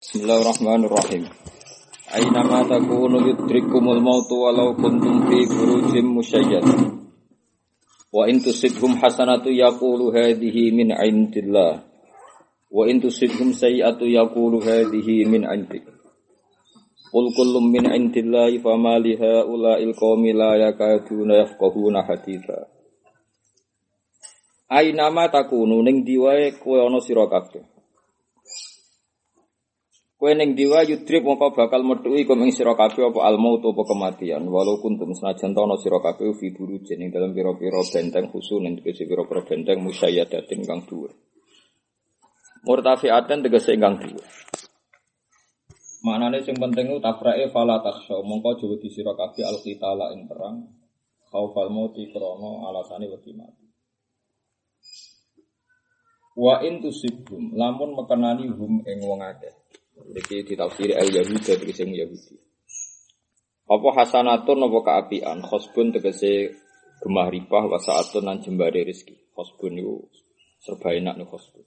Bismillahirrahmanirrahim. 0.00 1.28
Aina 2.08 2.40
ma 2.40 2.64
takunu 2.64 3.20
yudrikumul 3.20 4.00
mautu 4.00 4.48
walau 4.48 4.72
kuntum 4.72 5.28
fi 5.28 5.44
burujim 5.44 6.16
musyayyad. 6.16 6.64
Wa 8.08 8.24
in 8.24 8.40
tusibhum 8.40 8.96
hasanatu 8.96 9.52
yaqulu 9.52 10.08
hadhihi 10.08 10.72
min 10.72 10.88
indillah. 10.96 11.84
Wa 12.72 12.88
in 12.88 13.04
tusibhum 13.04 13.52
sayi'atu 13.52 14.08
yaqulu 14.08 14.64
hadhihi 14.64 15.28
min 15.28 15.44
indik. 15.44 15.84
Qul 17.12 17.26
kullum 17.36 17.68
min 17.68 17.84
indillahi 17.84 18.56
fama 18.64 18.96
li 18.96 19.20
haula'il 19.20 19.92
qaumi 19.92 20.32
la 20.32 20.56
yakaduna 20.64 21.44
yafqahuna 21.44 22.08
haditha. 22.08 22.72
Aina 24.72 25.12
ma 25.12 25.28
takunu 25.28 25.84
ning 25.84 26.08
diwae 26.08 26.56
kowe 26.56 26.88
ana 26.88 27.04
sira 27.04 27.28
kabeh. 27.28 27.68
Kowe 30.20 30.36
ning 30.36 30.52
diwa 30.52 30.84
yudrip 30.84 31.24
mongko 31.24 31.56
bakal 31.56 31.80
metu 31.80 32.12
iku 32.12 32.36
ing 32.36 32.52
sira 32.52 32.76
kabeh 32.76 33.08
apa 33.08 33.24
al 33.24 33.40
maut 33.40 33.64
apa 33.64 33.88
kematian 33.88 34.44
walau 34.52 34.76
kuntum 34.76 35.16
senajan 35.16 35.56
tono 35.56 35.80
sira 35.80 35.96
kabeh 35.96 36.36
fi 36.36 36.52
ing 36.52 37.08
dalam 37.08 37.32
pira-pira 37.32 37.80
benteng 37.88 38.28
khusus 38.28 38.60
ing 38.60 38.76
tegese 38.76 39.08
pira-pira 39.08 39.40
benteng 39.40 39.80
musayyadatin 39.80 40.60
kang 40.68 40.84
dhuwur. 40.84 41.16
Murtafiaten 42.68 43.40
tegese 43.40 43.72
ingkang 43.72 43.96
dhuwur. 43.96 44.28
Maknane 46.04 46.44
sing 46.44 46.52
penting 46.60 46.92
ku 46.92 47.00
tabrake 47.00 47.48
fala 47.48 47.80
takhsha 47.80 48.20
mongko 48.20 48.60
aja 48.60 48.64
wedi 48.68 48.92
sira 48.92 49.16
kabeh 49.16 49.48
al 49.48 49.56
qitala 49.64 50.12
ing 50.12 50.28
perang 50.28 50.68
khaufal 51.32 51.72
krana 52.12 52.50
alasane 52.68 53.08
wedi 53.08 53.32
mati. 53.32 53.64
Wa 56.36 56.60
in 56.60 56.84
tusibhum 56.84 57.56
lamun 57.56 57.96
mekenani 57.96 58.52
hum 58.52 58.84
ing 58.84 59.00
wong 59.00 59.24
Iki 60.10 60.46
ditafsiri 60.48 60.96
al 60.96 61.08
Yahudi 61.10 61.40
tegese 61.44 61.84
Yahudi. 61.84 62.36
Apa 63.70 63.88
hasanatun 64.02 64.66
apa 64.66 64.78
kaapian? 64.82 65.38
Khosbun 65.46 65.94
tegese 65.94 66.56
gemah 66.98 67.30
ripah 67.30 67.64
wa 67.70 67.78
saatun 67.78 68.26
lan 68.26 68.42
jembare 68.42 68.82
rezeki. 68.82 69.30
Khosbun 69.36 69.78
serba 70.60 70.92
enak 70.92 71.16
nih 71.16 71.28
khosbun. 71.28 71.64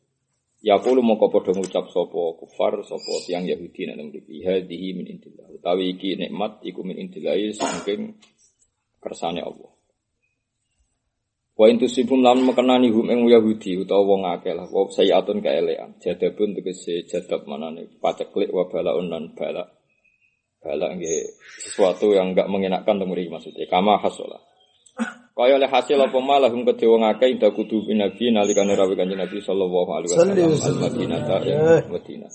Ya 0.63 0.79
kulo 0.79 1.03
mongko 1.03 1.27
padha 1.27 1.51
ngucap 1.51 1.91
sapa 1.91 2.21
kufar 2.39 2.79
sapa 2.87 3.11
tiyang 3.27 3.43
Yahudi 3.43 3.83
nek 3.83 3.99
mriki 3.99 4.47
hadhihi 4.47 4.95
min 4.95 5.05
indillah. 5.11 5.47
Utawi 5.51 5.95
iki 5.95 6.15
nikmat 6.15 6.63
iku 6.63 6.87
min 6.87 6.95
indillah 6.95 7.35
saking 7.51 8.15
kersane 9.03 9.43
Allah. 9.43 9.71
Wa 11.53 11.69
intu 11.69 11.85
sibum 11.85 12.25
lam 12.25 12.49
mekenani 12.49 12.89
hum 12.89 13.13
ing 13.13 13.29
Yahudi 13.29 13.77
utawa 13.77 14.01
wong 14.01 14.21
akeh 14.25 14.57
lah 14.57 14.65
wa 14.65 14.89
sayatun 14.89 15.37
kaelean. 15.37 15.93
Jadabun 16.01 16.57
tegese 16.57 17.05
jadab 17.05 17.45
manane 17.45 17.93
paceklik 18.01 18.49
wa 18.49 18.65
balaun 18.65 19.05
lan 19.13 19.37
bala. 19.37 19.69
Bala 20.57 20.97
nggih 20.97 21.37
sesuatu 21.61 22.09
yang 22.17 22.33
enggak 22.33 22.49
mengenakkan 22.49 22.97
temuri 22.97 23.29
maksudnya. 23.29 23.69
Kama 23.69 24.01
hasola. 24.01 24.41
Kaya 25.33 25.57
oleh 25.57 25.69
hasil 25.69 25.97
apa 25.97 26.17
malah 26.21 26.49
hum 26.49 26.65
kedhe 26.65 26.85
wong 26.85 27.05
akeh 27.05 27.37
inda 27.37 27.49
kudu 27.49 27.85
nabi 27.93 28.29
nalikane 28.29 28.77
rawuh 28.77 28.93
kanjeng 28.93 29.17
Nabi 29.17 29.41
sallallahu 29.41 29.89
alaihi 29.89 30.09
wasallam 30.13 30.57
al-Madinah 30.57 31.19
ta 31.25 31.37
ing 31.41 31.89
Madinah. 31.89 32.31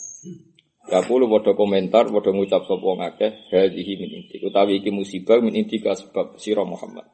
Ya 0.89 0.99
kulo 1.07 1.31
padha 1.31 1.55
komentar, 1.55 2.11
padha 2.11 2.31
ngucap 2.35 2.67
sapa 2.67 2.83
wong 2.83 3.03
akeh 3.03 3.51
hadhihi 3.55 3.93
min 4.03 4.11
inti. 4.19 4.43
Utawi 4.43 4.83
iki 4.83 4.91
musibah 4.91 5.39
min 5.39 5.55
inti 5.55 5.79
sebab 5.79 6.39
sira 6.43 6.67
Muhammad. 6.67 7.07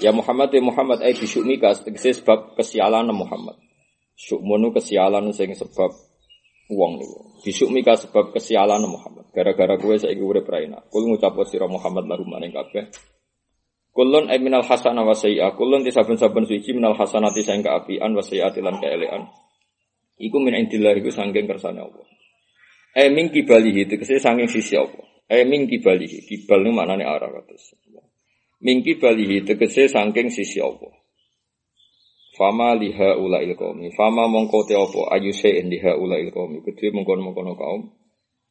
Ya 0.00 0.10
Muhammad 0.14 0.48
ya 0.54 0.62
Muhammad 0.64 1.04
ay 1.04 1.12
bisyukmika 1.12 1.76
tegese 1.84 2.16
sebab 2.22 2.56
kesialan 2.56 3.12
Muhammad. 3.12 3.60
Syukmunu 4.16 4.72
kesialan 4.72 5.32
sing 5.36 5.52
sebab 5.52 5.90
uang 6.72 6.92
niku. 7.00 7.18
Bisyukmika 7.44 7.98
sebab 7.98 8.32
kesialan 8.32 8.86
Muhammad. 8.88 9.28
Gara-gara 9.34 9.76
kowe 9.76 9.92
saiki 9.98 10.22
urip 10.22 10.48
raina. 10.48 10.80
Kul 10.88 11.10
ngucap 11.10 11.36
sira 11.44 11.68
Muhammad 11.68 12.08
lahum 12.08 12.28
maring 12.28 12.54
kabeh. 12.54 12.88
Kulun 13.92 14.32
ay 14.32 14.40
minal 14.40 14.64
hasanah 14.64 15.04
wa 15.04 15.12
sayyi'ah. 15.12 15.52
Kulun 15.52 15.84
disaben-saben 15.84 16.48
suci 16.48 16.72
minal 16.72 16.96
hasanati 16.96 17.44
sing 17.44 17.60
kaapian 17.60 18.16
wa 18.16 18.24
sayyi'ati 18.24 18.64
lan 18.64 18.80
kaelean. 18.80 19.28
Iku 20.16 20.40
min 20.40 20.56
indillah 20.56 20.96
iku 20.96 21.12
saking 21.12 21.44
kersane 21.44 21.84
Allah. 21.84 22.06
Eh 22.96 23.12
min 23.12 23.28
kibalihi 23.28 23.88
tegese 23.88 24.16
saking 24.16 24.48
sisi 24.48 24.80
Allah. 24.80 25.04
Eh 25.28 25.44
min 25.44 25.68
kibalihi. 25.68 26.24
Kibal 26.24 26.64
niku 26.64 26.72
maknane 26.72 27.04
arah 27.04 27.28
kados. 27.28 27.76
Mingki 28.62 29.02
balihi 29.02 29.42
tegese 29.42 29.90
sangking 29.90 30.30
sisi 30.30 30.62
Allah. 30.62 30.94
Fama 32.38 32.78
liha 32.78 33.18
ula 33.18 33.42
qaumi. 33.58 33.90
Fama 33.92 34.30
mongko 34.30 34.64
te 34.64 34.78
apa 34.78 35.18
ayu 35.18 35.34
sein 35.34 35.66
liha 35.66 35.98
ula 35.98 36.16
qaumi. 36.30 36.62
Kedhe 36.62 36.94
mongkon-mongkon 36.94 37.58
kaum. 37.58 37.90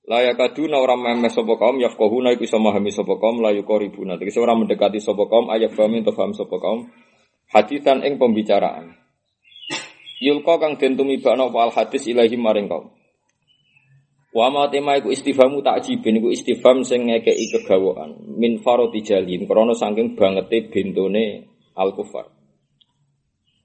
Layak 0.06 0.38
kaduna 0.38 0.82
orang 0.82 1.02
memes 1.02 1.32
sapa 1.32 1.56
kaum 1.56 1.80
yafqahuna 1.80 2.34
iku 2.36 2.44
iso 2.44 2.58
memahami 2.60 2.92
sapa 2.92 3.16
kaum 3.22 3.40
la 3.40 3.56
yuqribuna. 3.56 4.20
Tegese 4.20 4.44
ora 4.44 4.58
mendekati 4.58 5.00
sapa 5.00 5.30
kaum 5.32 5.48
ayak 5.48 5.72
fahmi 5.74 6.04
to 6.04 6.12
faham 6.12 6.36
sapa 6.36 6.60
kaum. 6.60 6.92
Hadisan 7.54 8.04
ing 8.04 8.20
pembicaraan. 8.20 8.98
Yulqa 10.22 10.60
kang 10.62 10.78
den 10.78 11.00
tumibakno 11.00 11.50
al 11.56 11.72
hadis 11.74 12.06
ilahi 12.06 12.38
maring 12.38 12.68
kaum. 12.70 12.94
Wa 14.32 14.48
ma 14.48 14.72
tema 14.72 14.96
iku 14.96 15.12
istifhamu 15.12 15.60
takjibin 15.60 16.24
iku 16.24 16.32
istifham 16.32 16.88
sing 16.88 17.12
ngekeki 17.12 17.52
kegawaan 17.52 18.16
min 18.40 18.64
farati 18.64 19.04
jalin 19.04 19.44
krana 19.44 19.76
saking 19.76 20.16
bangete 20.16 20.72
bentone 20.72 21.52
al 21.76 21.92
kufar. 21.92 22.32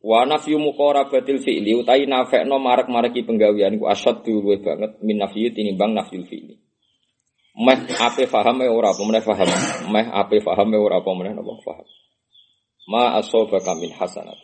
Wa 0.03 0.27
nafyu 0.27 0.59
muqarabatil 0.59 1.39
fi'li 1.39 1.71
utai 1.79 2.11
nafekno 2.11 2.59
marek-mareki 2.59 3.23
penggawean 3.23 3.79
iku 3.79 3.87
asad 3.87 4.27
luwih 4.27 4.59
banget 4.59 4.99
min 5.07 5.23
nafyu 5.23 5.55
tinimbang 5.55 5.95
nafyul 5.95 6.27
fi'li. 6.27 6.59
Meh 7.63 7.87
ape 8.03 8.27
faham 8.27 8.59
ora 8.67 8.91
apa 8.91 9.03
meneh 9.07 9.23
faham. 9.23 9.51
Meh 9.87 10.07
ape 10.11 10.43
faham 10.43 10.75
ora 10.75 10.99
apa 10.99 11.11
meneh 11.15 11.31
napa 11.31 11.63
faham. 11.63 11.87
Ma 12.91 13.15
asobaka 13.23 13.71
min 13.79 13.95
hasanat. 13.95 14.39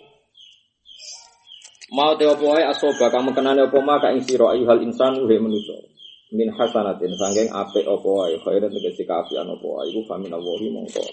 Mau 1.90 2.14
te 2.14 2.30
opo 2.30 2.54
ae 2.54 2.62
asobaka 2.62 3.18
mengenane 3.20 3.66
opo 3.66 3.82
ma 3.82 3.98
ka 3.98 4.14
ing 4.14 4.22
sira 4.22 4.54
ayuhal 4.54 4.80
insan 4.86 5.18
uhe 5.18 5.36
manusa 5.36 5.91
min 6.32 6.48
hasanatin 6.48 7.12
sangking 7.20 7.48
ape 7.53 7.84
opo 7.84 8.25
wae 8.25 8.37
khairan 8.41 8.72
tegese 8.72 9.04
kaafian 9.04 9.47
opo 9.53 9.76
wae 9.76 9.93
iku 9.93 10.00
famin 10.09 10.32
Allahi 10.32 10.72
mongko. 10.72 11.04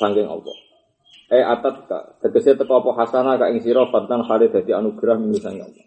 Sangking 0.00 0.28
opo 0.28 0.52
eh 1.30 1.44
atat 1.44 1.76
ka 1.86 1.98
tegese 2.24 2.56
teko 2.56 2.80
opo 2.80 2.90
hasanah 2.96 3.36
ka 3.36 3.52
ing 3.52 3.60
sira 3.60 3.84
fatan 3.92 4.24
khali 4.24 4.48
dadi 4.48 4.72
anugerah 4.72 5.16
min 5.20 5.36
sangking 5.36 5.68
Allah 5.68 5.86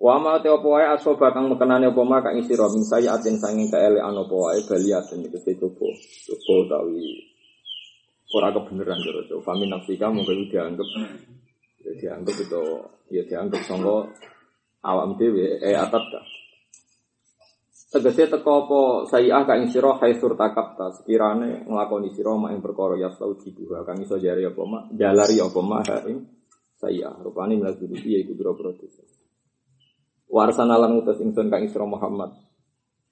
Wa 0.00 0.16
ma 0.16 0.40
te 0.40 0.48
opo 0.48 0.80
wae 0.80 0.88
asoba 0.88 1.28
kang 1.36 1.52
mekenane 1.52 1.92
opo 1.92 2.08
ma 2.08 2.24
ka 2.24 2.32
ing 2.32 2.42
sira 2.48 2.64
min 2.72 2.80
sayatin 2.80 3.36
sanging 3.36 3.68
kaelean 3.68 4.16
opo 4.16 4.48
wae 4.48 4.64
baliatin 4.64 5.20
tegese 5.28 5.60
coba 5.60 5.84
coba 6.26 6.52
utawi 6.64 7.04
ora 8.32 8.48
kebenaran 8.54 8.98
karo 9.04 9.42
famin 9.44 9.68
nafsika 9.68 10.08
mongko 10.08 10.32
dianggap 10.48 10.88
ya 11.84 11.92
dianggap 11.98 12.36
itu 12.40 12.62
ya 13.10 13.22
dianggap 13.26 13.62
awam 14.84 15.16
dhewe 15.16 15.60
eh 15.60 15.76
atat 15.76 16.04
ta. 16.12 16.20
Tegese 17.90 18.30
teko 18.30 18.50
apa 18.66 18.80
sayi'ah 19.10 19.42
ka 19.42 19.58
ing 19.58 19.66
sira 19.66 19.98
haitsur 19.98 20.38
takapta 20.38 20.94
sekirane 20.94 21.66
nglakoni 21.66 22.14
sira 22.14 22.38
mak 22.38 22.54
ing 22.54 22.62
perkara 22.62 22.94
ya 22.94 23.10
tau 23.10 23.34
dibuha 23.34 23.82
kang 23.82 23.98
iso 23.98 24.14
jare 24.14 24.46
apa 24.46 24.62
mak 24.62 24.94
jalari 24.94 25.42
apa 25.42 25.58
mak 25.58 26.06
ing 26.06 26.22
sayi'ah 26.78 27.18
rupane 27.18 27.58
milas 27.58 27.74
duduki 27.82 28.14
yaiku 28.14 28.38
pira-pira 28.38 28.70
dosa. 28.78 29.02
Warsana 30.30 30.78
lan 30.78 31.02
utus 31.02 31.18
ingsun 31.18 31.50
kang 31.50 31.66
isra 31.66 31.82
Muhammad. 31.82 32.30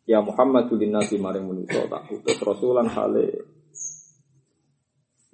Ya 0.06 0.22
Muhammad 0.22 0.70
nasi 0.86 1.18
maring 1.18 1.50
manusa 1.50 1.84
tak 1.90 2.06
utus 2.14 2.38
rasulan 2.38 2.86
hale 2.86 3.58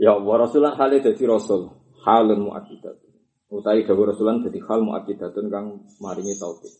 Ya 0.00 0.16
Allah 0.16 0.34
rasulan 0.48 0.74
hale 0.74 0.98
dadi 1.04 1.22
rasul 1.28 1.70
halun 2.02 2.48
muakkidat. 2.50 3.03
Utai 3.54 3.86
dawuh 3.86 4.10
Rasulan 4.10 4.42
dadi 4.42 4.58
hal 4.58 4.82
muakidatun 4.82 5.46
kang 5.46 5.86
maringi 6.02 6.34
tauhid. 6.34 6.74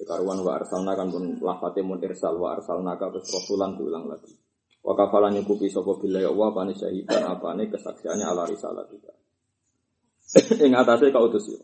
Ya, 0.00 0.04
karuan 0.08 0.40
wa 0.40 0.56
arsalna 0.56 0.96
kan 0.96 1.12
pun 1.12 1.36
lafate 1.44 1.84
mun 1.84 2.00
irsal 2.00 2.40
wa 2.40 2.56
arsalna 2.56 2.96
ka 2.96 3.12
terus 3.12 3.28
rasulan 3.28 3.76
diulang 3.76 4.08
lagi. 4.08 4.32
Wa 4.80 4.96
kafalan 4.96 5.36
nyukupi 5.36 5.68
sapa 5.68 6.00
ya 6.08 6.32
Allah 6.32 6.48
pane 6.54 6.72
syahidan 6.72 7.28
apane 7.28 7.68
kesaksiannya 7.68 8.24
ala 8.24 8.48
risalah 8.48 8.88
kita. 8.88 9.12
Ing 10.64 10.72
atase 10.72 11.12
kautus 11.12 11.44
yo. 11.52 11.60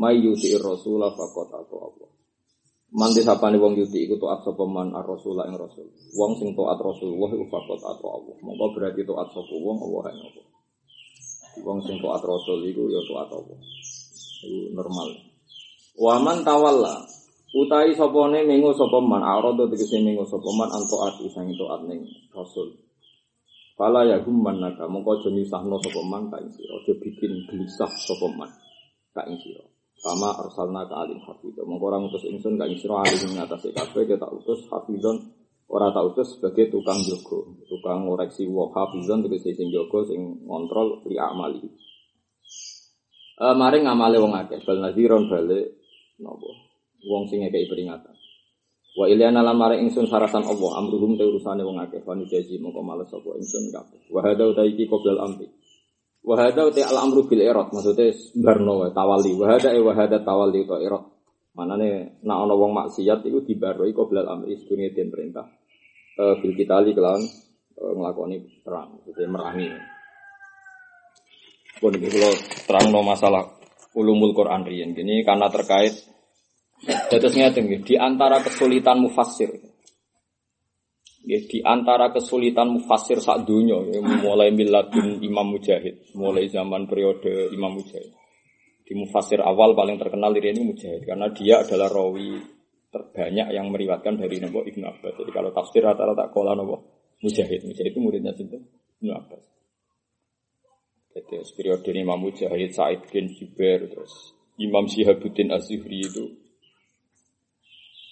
May 0.00 0.24
yuti 0.24 0.56
rasula 0.56 1.12
faqat 1.12 1.48
atau 1.52 1.78
Allah. 1.84 2.10
Manti 2.94 3.20
sapane 3.26 3.60
wong 3.60 3.76
yuti 3.76 4.08
iku 4.08 4.16
taat 4.22 4.46
sapa 4.46 4.64
man 4.64 4.94
ar-rasula 4.94 5.50
ing 5.50 5.58
rasul. 5.58 5.90
Wong 6.14 6.38
sing 6.38 6.54
taat 6.54 6.78
Rasulullah 6.78 7.28
iku 7.34 7.46
faqat 7.50 7.80
atau 7.82 8.08
Allah. 8.08 8.36
Monggo 8.40 8.72
berarti 8.72 9.02
taat 9.02 9.28
sapa 9.34 9.54
wong 9.58 9.78
Allah 9.84 10.14
ing 10.14 10.22
Allah. 10.22 10.53
wong 11.62 11.78
sing 11.86 12.02
taat 12.02 12.22
rasul 12.24 12.64
iku 12.66 12.90
ya 12.90 13.00
taat 13.06 13.30
apa? 13.30 13.54
Iku 14.42 14.74
normal. 14.74 15.08
Waman 15.94 16.42
tawalla. 16.42 17.06
Utai 17.54 17.94
sapa 17.94 18.34
ne 18.34 18.42
mengo 18.42 18.74
sapa 18.74 18.98
man 18.98 19.22
arodo 19.22 19.70
tegese 19.70 20.02
mengo 20.02 20.26
sapa 20.26 20.50
man 20.50 20.66
anto 20.74 20.98
ati 21.06 21.30
isang 21.30 21.46
itu 21.46 21.62
at 21.70 21.86
ning 21.86 22.02
rasul. 22.34 22.66
Pala 23.78 24.02
ya 24.02 24.18
gumman 24.26 24.58
naga 24.58 24.90
mongko 24.90 25.22
aja 25.22 25.30
nyusahno 25.30 25.78
sapa 25.78 26.02
man 26.02 26.26
kae 26.34 26.42
aja 26.50 26.92
bikin 26.98 27.46
gelisah 27.46 27.86
sapa 27.86 28.26
man 28.34 28.50
kae 29.14 29.38
iki 29.38 29.54
sama 30.02 30.34
arsalna 30.34 30.82
ka 30.90 31.06
alim 31.06 31.22
hafidho 31.22 31.62
mongko 31.62 31.94
orang 31.94 32.10
utus 32.10 32.26
ingsun 32.26 32.58
kae 32.58 32.74
iki 32.74 32.90
ro 32.90 32.98
alim 32.98 33.38
ngatasi 33.38 33.70
kabeh 33.70 34.02
ketak 34.02 34.34
utus 34.34 34.66
hafidhon. 34.66 35.22
Ora 35.68 35.90
tak 35.90 36.04
utus 36.12 36.38
sebagai 36.38 36.68
tukang 36.70 37.00
jogo, 37.02 37.56
tukang 37.66 38.04
ngoreksi 38.04 38.44
wa 38.46 38.68
hafidhon 38.72 39.24
tegese 39.24 39.56
sing 39.56 39.72
jogo 39.72 40.04
sing 40.04 40.44
ngontrol 40.44 41.02
li 41.08 41.16
amali. 41.16 41.64
Eh 43.34 43.54
mari 43.58 43.82
ngamale 43.82 44.16
wong 44.22 44.34
akeh, 44.36 44.62
bal 44.62 44.78
nadhiron 44.78 45.26
balik 45.26 45.74
napa? 46.22 46.50
Wong 47.04 47.26
sing 47.26 47.42
ngekeki 47.42 47.66
peringatan. 47.66 48.14
Wa 48.94 49.10
ilyana 49.10 49.42
lan 49.42 49.58
mare 49.58 49.82
ingsun 49.82 50.06
sarasan 50.06 50.46
Allah 50.46 50.70
amruhum 50.78 51.18
te 51.18 51.26
urusane 51.26 51.66
wong 51.66 51.82
akeh 51.82 52.06
fani 52.06 52.30
jaji 52.30 52.62
mongko 52.62 52.78
males 52.86 53.10
sapa 53.10 53.34
ingsun 53.34 53.74
kabeh. 53.74 54.06
Wa 54.06 54.22
hada 54.22 54.46
uta 54.46 54.62
iki 54.62 54.86
qoblal 54.86 55.18
amri. 55.18 55.50
Wa 56.22 56.38
hada 56.38 56.70
uta 56.70 56.86
al 56.86 57.02
amru 57.02 57.26
bil 57.26 57.42
irad 57.42 57.74
maksude 57.74 58.14
barno 58.38 58.86
tawali. 58.94 59.34
Wa 59.34 59.58
hada 59.58 59.74
e 59.74 59.82
wa 59.82 59.92
hada 59.98 60.22
tawali 60.22 60.62
uta 60.62 60.78
irad. 60.78 61.04
Manane 61.54 62.18
nek 62.26 62.38
ana 62.42 62.54
wong 62.54 62.74
maksiat 62.74 63.22
iku 63.22 63.46
dibaroi 63.46 63.94
qoblal 63.94 64.26
amri 64.26 64.58
sedurunge 64.58 64.90
den 64.90 65.08
perintah. 65.14 65.46
Eh 66.18 66.34
bil 66.42 66.54
kitali 66.58 66.90
kelawan 66.90 67.22
eh, 67.78 67.92
nglakoni 67.94 68.36
perang, 68.62 68.98
maksudnya 68.98 69.30
merangi. 69.30 69.68
Pun 71.78 71.94
iki 71.94 72.10
kula 72.10 72.30
terangno 72.66 73.06
masalah 73.06 73.42
ulumul 73.94 74.34
Quran 74.34 74.66
riyen. 74.66 74.98
Gini 74.98 75.22
karena 75.22 75.46
terkait 75.46 75.94
ngeten 76.84 77.64
nggih, 77.70 77.82
di 77.86 77.94
antara 77.94 78.42
kesulitan 78.42 78.98
mufassir. 78.98 79.50
Nggih, 81.24 81.42
di 81.48 81.58
antara 81.62 82.10
kesulitan 82.10 82.68
mufassir 82.68 83.22
sak 83.22 83.46
dunya 83.46 83.78
ya, 83.94 84.02
mulai 84.02 84.50
miladun 84.50 85.22
Imam 85.22 85.54
Mujahid, 85.54 86.12
mulai 86.18 86.50
zaman 86.50 86.84
periode 86.90 87.48
Imam 87.54 87.78
Mujahid. 87.78 88.23
Di 88.84 88.92
mufassir 88.92 89.40
awal 89.40 89.72
paling 89.72 89.96
terkenal 89.96 90.36
ini 90.36 90.60
Mujahid 90.60 91.08
karena 91.08 91.32
dia 91.32 91.64
adalah 91.64 91.88
rawi 91.88 92.36
terbanyak 92.92 93.48
yang 93.56 93.72
meriwatkan 93.72 94.20
dari 94.20 94.38
Nabi 94.38 94.70
Ibnu 94.70 94.84
Abbas. 94.84 95.16
Jadi 95.16 95.30
kalau 95.32 95.50
tafsir 95.56 95.80
rata-rata 95.80 96.28
kola 96.28 96.52
Nabi 96.52 96.76
Mujahid. 97.24 97.64
Mujahid 97.64 97.96
itu 97.96 98.00
muridnya 98.00 98.36
sinten? 98.36 98.68
Ibnu 99.00 99.12
Abbas. 99.16 99.44
Jadi 101.16 101.40
periode 101.56 101.90
Imam 101.96 102.20
Mujahid, 102.20 102.74
Said 102.76 103.08
bin 103.08 103.32
Jubair, 103.32 103.88
terus 103.88 104.34
Imam 104.60 104.84
Syihabuddin 104.86 105.50
Az-Zuhri 105.50 106.04
itu 106.04 106.44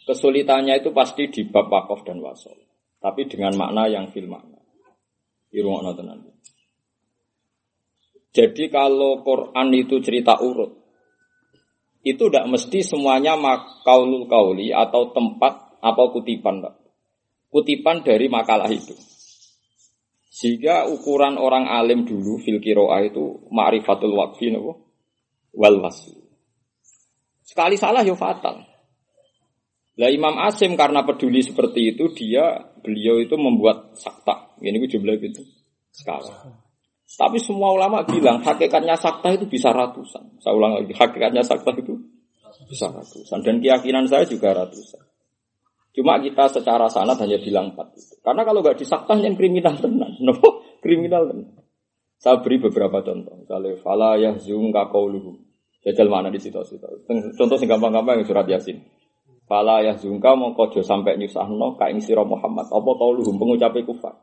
Kesulitannya 0.02 0.82
itu 0.82 0.90
pasti 0.90 1.30
di 1.30 1.46
bab 1.46 1.70
wakaf 1.70 2.02
dan 2.02 2.18
wasol. 2.18 2.58
Tapi 2.98 3.30
dengan 3.30 3.54
makna 3.54 3.86
yang 3.86 4.10
fil 4.10 4.26
makna. 4.26 4.58
Irungokno 5.54 5.94
tenan. 5.94 6.31
Jadi 8.32 8.72
kalau 8.72 9.20
Quran 9.20 9.68
itu 9.76 10.00
cerita 10.00 10.40
urut, 10.40 10.72
itu 12.02 12.24
tidak 12.26 12.48
mesti 12.48 12.80
semuanya 12.80 13.36
makaulul 13.36 14.24
kauli 14.26 14.72
atau 14.72 15.12
tempat 15.12 15.78
apa 15.84 16.02
kutipan, 16.10 16.64
Pak. 16.64 16.74
Kutipan 17.52 18.00
dari 18.00 18.32
makalah 18.32 18.72
itu. 18.72 18.96
Sehingga 20.32 20.88
ukuran 20.88 21.36
orang 21.36 21.68
alim 21.68 22.08
dulu 22.08 22.40
fil 22.40 22.58
kiroah 22.58 23.04
itu 23.04 23.46
ma'rifatul 23.52 24.16
waqfi 24.16 24.56
wal 25.52 25.76
wasl. 25.84 26.16
Sekali 27.44 27.76
salah 27.76 28.00
yo 28.00 28.16
fatal. 28.16 28.64
Lah 30.00 30.08
Imam 30.08 30.40
Asim 30.40 30.72
karena 30.72 31.04
peduli 31.04 31.44
seperti 31.44 31.92
itu 31.92 32.08
dia 32.16 32.64
beliau 32.80 33.20
itu 33.20 33.36
membuat 33.36 33.92
sakta. 34.00 34.56
Ini 34.56 34.80
gue 34.80 34.88
jumlah 34.88 35.20
itu 35.20 35.44
skala. 35.92 36.61
Tapi 37.12 37.36
semua 37.36 37.72
ulama 37.76 38.00
bilang 38.08 38.40
hakikatnya 38.40 38.96
sakta 38.96 39.32
itu 39.36 39.44
bisa 39.44 39.68
ratusan. 39.72 40.40
Saya 40.40 40.56
ulang 40.56 40.80
lagi 40.80 40.96
hakikatnya 40.96 41.44
sakta 41.44 41.76
itu 41.76 42.00
bisa 42.68 42.88
ratusan 42.88 43.44
dan 43.44 43.60
keyakinan 43.60 44.08
saya 44.08 44.24
juga 44.24 44.56
ratusan. 44.56 45.02
Cuma 45.92 46.16
kita 46.24 46.48
secara 46.48 46.88
sanad 46.88 47.20
hanya 47.20 47.36
bilang 47.36 47.76
empat 47.76 47.92
itu. 48.00 48.16
Karena 48.24 48.48
kalau 48.48 48.64
nggak 48.64 48.80
disakta 48.80 49.12
yang 49.20 49.36
kriminal 49.36 49.76
tenan, 49.76 50.16
no 50.24 50.32
kriminal 50.80 51.28
tenan. 51.28 51.52
Saya 52.16 52.40
beri 52.40 52.62
beberapa 52.62 53.04
contoh. 53.04 53.34
Misalnya 53.44 53.76
fala 53.82 54.16
yahzum 54.16 54.72
kaqauluhum. 54.72 55.36
Jajal 55.82 56.06
mana 56.06 56.30
di 56.30 56.38
situ-situ. 56.38 56.86
Contoh 57.34 57.58
sing 57.58 57.66
gampang-gampang 57.66 58.22
yang 58.22 58.26
surat 58.30 58.46
Yasin. 58.46 58.78
Fala 59.50 59.82
ya 59.82 59.98
zungka 59.98 60.38
mongko 60.38 60.70
aja 60.70 60.80
sampai 60.86 61.18
nyusahno 61.18 61.74
ka 61.74 61.90
ing 61.90 61.98
sira 61.98 62.22
Muhammad. 62.22 62.70
Apa 62.70 62.90
kauluhum 62.94 63.36
pengucape 63.36 63.82
kufar. 63.82 64.14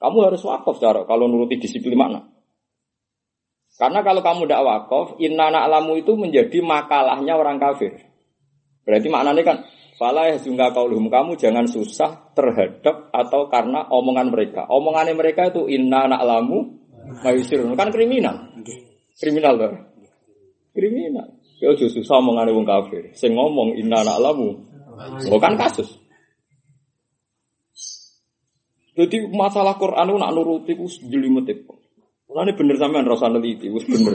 Kamu 0.00 0.16
harus 0.24 0.40
wakaf 0.42 0.80
cara 0.80 1.04
kalau 1.04 1.28
nuruti 1.28 1.60
disiplin 1.60 1.94
mana. 1.94 2.24
Karena 3.76 4.00
kalau 4.00 4.24
kamu 4.24 4.48
tidak 4.48 4.64
wakaf, 4.64 5.06
inna 5.20 5.52
alamu 5.52 6.00
itu 6.00 6.16
menjadi 6.16 6.58
makalahnya 6.64 7.36
orang 7.36 7.60
kafir. 7.60 7.96
Berarti 8.84 9.08
maknanya 9.12 9.44
kan, 9.44 9.58
Fala 10.00 10.32
ya 10.32 10.40
zungka 10.40 10.72
kauluhum 10.72 11.12
kamu 11.12 11.36
jangan 11.36 11.68
susah 11.68 12.32
terhadap 12.32 13.12
atau 13.12 13.52
karena 13.52 13.84
omongan 13.92 14.32
mereka. 14.32 14.64
Omongannya 14.64 15.12
mereka 15.12 15.52
itu 15.52 15.68
inna 15.68 16.08
alamu 16.08 16.72
mayusirun 17.20 17.76
kan 17.76 17.92
kriminal. 17.92 18.48
Kriminal 19.20 19.60
loh. 19.60 19.76
Kriminal. 20.72 21.36
Ya 21.60 21.76
susah 21.76 22.16
omongane 22.16 22.48
wong 22.48 22.64
kafir. 22.64 23.12
Sing 23.12 23.36
ngomong 23.36 23.76
inna 23.76 24.00
alamu 24.00 24.64
Bukan 25.28 25.60
kasus. 25.60 25.99
Jadi 29.00 29.32
masalah 29.32 29.80
Quran 29.80 30.12
itu 30.12 30.18
nak 30.20 30.32
nuruti 30.36 30.72
ku 30.76 30.84
jelimet 31.08 31.48
itu. 31.48 31.72
ini 32.30 32.52
bener 32.54 32.76
sampean 32.78 33.08
rasa 33.08 33.32
neliti, 33.32 33.72
wis 33.72 33.82
bener. 33.88 34.12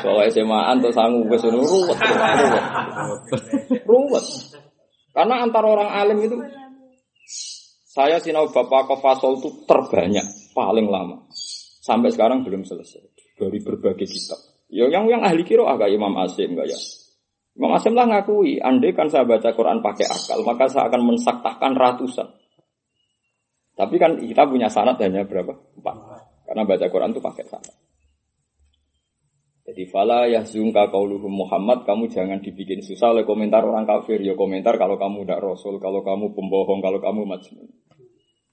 Soal 0.00 0.30
SMA 0.30 0.60
atau 0.70 0.90
sanggup 0.94 1.28
wis 1.34 1.44
ruwet, 1.50 1.98
ruwet. 3.84 4.26
Karena 5.10 5.42
antara 5.42 5.66
orang 5.66 5.90
alim 5.92 6.18
itu 6.22 6.36
saya 7.90 8.22
sinau 8.22 8.48
Bapak 8.54 8.86
Kofasol 8.86 9.42
itu 9.42 9.66
terbanyak, 9.66 10.54
paling 10.54 10.86
lama. 10.86 11.26
Sampai 11.82 12.14
sekarang 12.14 12.46
belum 12.46 12.62
selesai 12.62 13.02
dari 13.34 13.58
berbagai 13.60 14.06
kitab. 14.06 14.40
Ya, 14.70 14.86
yang 14.86 15.10
yang 15.10 15.26
ahli 15.26 15.42
kiro 15.42 15.66
agak 15.66 15.90
Imam 15.90 16.16
Asim 16.22 16.54
ya? 16.54 16.78
Imam 17.56 17.72
Asim 17.72 17.96
lah 17.96 18.04
ngakui, 18.04 18.60
andai 18.60 18.92
kan 18.92 19.08
saya 19.08 19.24
baca 19.24 19.48
Quran 19.56 19.80
pakai 19.80 20.04
akal, 20.04 20.44
maka 20.44 20.68
saya 20.68 20.92
akan 20.92 21.08
mensaktahkan 21.08 21.72
ratusan. 21.72 22.28
Tapi 23.76 23.96
kan 23.96 24.20
kita 24.20 24.44
punya 24.44 24.68
sanat 24.68 25.00
hanya 25.00 25.24
berapa? 25.24 25.56
Empat. 25.80 25.96
Karena 26.44 26.62
baca 26.68 26.86
Quran 26.92 27.16
itu 27.16 27.20
pakai 27.24 27.44
sanat. 27.48 27.76
Jadi 29.66 29.82
fala 29.88 30.28
yahzunka 30.28 30.92
qauluhum 30.92 31.32
Muhammad, 31.32 31.88
kamu 31.88 32.12
jangan 32.12 32.38
dibikin 32.44 32.84
susah 32.84 33.16
oleh 33.16 33.24
komentar 33.24 33.64
orang 33.64 33.88
kafir. 33.88 34.20
Ya 34.20 34.36
komentar 34.36 34.76
kalau 34.76 35.00
kamu 35.00 35.24
tidak 35.24 35.40
rasul, 35.42 35.80
kalau 35.80 36.04
kamu 36.04 36.36
pembohong, 36.36 36.84
kalau 36.84 37.00
kamu 37.00 37.24
majnun. 37.24 37.66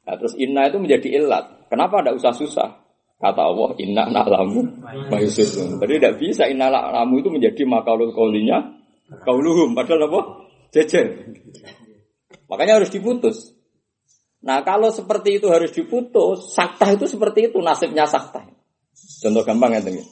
Nah, 0.04 0.16
terus 0.20 0.36
inna 0.36 0.68
itu 0.68 0.80
menjadi 0.80 1.22
ilat. 1.22 1.70
Kenapa 1.70 2.01
tidak 2.01 2.18
usah 2.18 2.34
susah? 2.34 2.70
Kata 3.20 3.39
Allah, 3.39 3.72
inna 3.80 4.04
na'lamu. 4.10 4.63
Jadi 5.80 5.94
tidak 6.01 6.18
bisa 6.20 6.44
inna 6.50 6.68
na'lamu 6.68 7.22
itu 7.22 7.30
menjadi 7.30 7.62
makalul 7.63 8.12
kaulinya 8.12 8.83
Kauluhum 9.10 9.76
padahal 9.76 10.08
apa? 10.08 10.22
Jejer. 10.74 11.36
Makanya 12.50 12.82
harus 12.82 12.90
diputus. 12.90 13.54
Nah 14.44 14.60
kalau 14.68 14.92
seperti 14.92 15.40
itu 15.40 15.48
harus 15.48 15.72
diputus, 15.72 16.52
sakta 16.52 16.92
itu 16.92 17.08
seperti 17.08 17.52
itu 17.52 17.58
nasibnya 17.64 18.04
sakta. 18.04 18.44
Contoh 19.24 19.44
gampang 19.48 19.80
ya 19.80 19.82
tengi. 19.82 20.04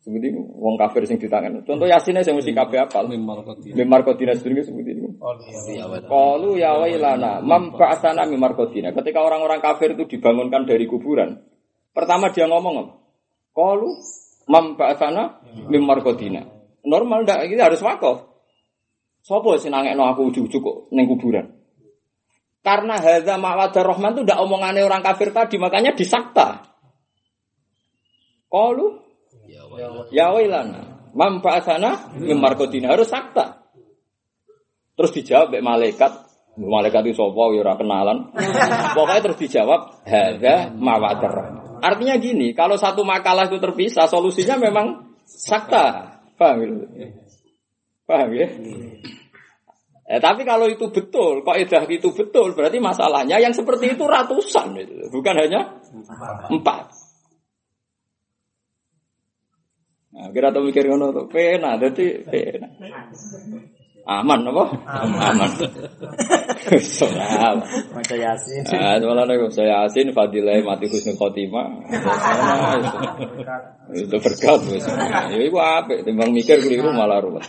Seperti 0.00 0.32
wong 0.32 0.80
kafir 0.80 1.04
sing 1.04 1.20
ditangan. 1.20 1.60
Contoh 1.68 1.84
yasinnya 1.84 2.24
saya 2.24 2.32
mesti 2.32 2.56
kabeh 2.56 2.80
apal. 2.80 3.12
Mimar 3.12 4.00
kodina 4.08 4.32
seperti 4.32 4.72
seperti 4.72 4.96
ini. 4.96 5.20
Kalu 6.08 6.56
ya 6.56 6.72
wailana, 6.80 7.44
mam 7.44 7.76
ba'asana 7.76 8.24
mimar 8.24 8.56
kodina. 8.56 8.96
Ketika 8.96 9.20
orang-orang 9.20 9.60
kafir 9.60 9.92
itu 9.92 10.08
dibangunkan 10.08 10.64
dari 10.64 10.88
kuburan, 10.88 11.44
pertama 11.92 12.32
dia 12.32 12.48
ngomong 12.48 12.74
apa? 12.80 12.94
Kalu 13.52 13.90
mam 14.48 14.80
ba'asana 14.80 15.44
mimar 15.68 16.00
kodina. 16.00 16.57
Normal 16.86 17.26
ndak 17.26 17.48
kita 17.50 17.72
harus 17.72 17.82
wakaf. 17.82 18.28
Sopo 19.24 19.56
sing 19.58 19.74
nangekno 19.74 20.06
aku 20.06 20.30
ujug-ujug 20.30 20.62
kok 20.62 20.78
ning 20.94 21.08
kuburan. 21.10 21.46
Karena 22.62 23.00
hadza 23.00 23.40
ma'wadar 23.40 23.86
rahman 23.86 24.18
itu 24.18 24.22
ndak 24.28 24.40
omongane 24.42 24.84
orang 24.84 25.00
kafir 25.00 25.32
tadi, 25.32 25.56
makanya 25.56 25.96
disakta. 25.96 26.68
Qalu 28.48 28.86
ya 30.08 30.32
wailana 30.32 31.12
mam 31.12 31.40
ba'atsana 31.44 32.18
mim 32.20 32.40
harus 32.40 33.08
sakta. 33.08 33.64
Terus 34.98 35.14
dijawab 35.14 35.54
oleh 35.54 35.62
malaikat, 35.62 36.12
malaikat 36.58 37.06
itu 37.06 37.22
sapa 37.22 37.54
ya 37.54 37.62
ora 37.62 37.74
kenalan. 37.78 38.18
Pokoknya 38.98 39.22
terus 39.22 39.38
dijawab 39.38 39.80
hadza 40.02 40.74
ma'wadar. 40.74 41.34
Artinya 41.78 42.18
gini, 42.18 42.50
kalau 42.58 42.74
satu 42.74 43.06
makalah 43.06 43.46
itu 43.46 43.62
terpisah, 43.62 44.10
solusinya 44.10 44.58
memang 44.58 45.14
sakta. 45.22 46.17
Paham 46.38 46.58
ya? 46.62 47.08
Paham 48.06 48.30
ya? 48.32 48.46
Eh, 50.08 50.20
tapi 50.24 50.46
kalau 50.48 50.64
itu 50.72 50.88
betul, 50.88 51.44
kok 51.44 51.58
edah 51.58 51.84
itu 51.92 52.08
betul, 52.16 52.56
berarti 52.56 52.80
masalahnya 52.80 53.36
yang 53.44 53.52
seperti 53.52 53.92
itu 53.92 54.08
ratusan, 54.08 54.72
itu. 54.80 55.12
bukan 55.12 55.36
hanya 55.36 55.76
empat. 56.48 56.96
Nah, 60.16 60.32
kira 60.32 60.48
tau 60.48 60.64
mikir 60.64 60.88
ngono 60.88 61.12
tuh, 61.12 61.26
pena, 61.28 61.76
jadi 61.76 62.24
pena. 62.24 62.72
Aman 64.08 64.40
apa? 64.40 64.64
Aman. 64.88 65.52
Soal. 66.80 67.60
Maca 67.92 68.16
Yasin. 68.16 68.64
Ah, 68.72 68.96
malah 69.04 69.28
nih 69.28 69.52
saya 69.52 69.84
asin 69.84 70.16
fadilah 70.16 70.64
mati 70.64 70.88
husnul 70.88 71.20
khotimah. 71.20 71.84
Itu 73.92 74.16
berkat 74.16 74.60
wis. 74.72 74.88
Ya 75.28 75.36
iku 75.44 75.60
apik 75.60 76.08
timbang 76.08 76.32
mikir 76.32 76.56
keliru 76.56 76.88
malah 76.96 77.20
ruwet. 77.20 77.44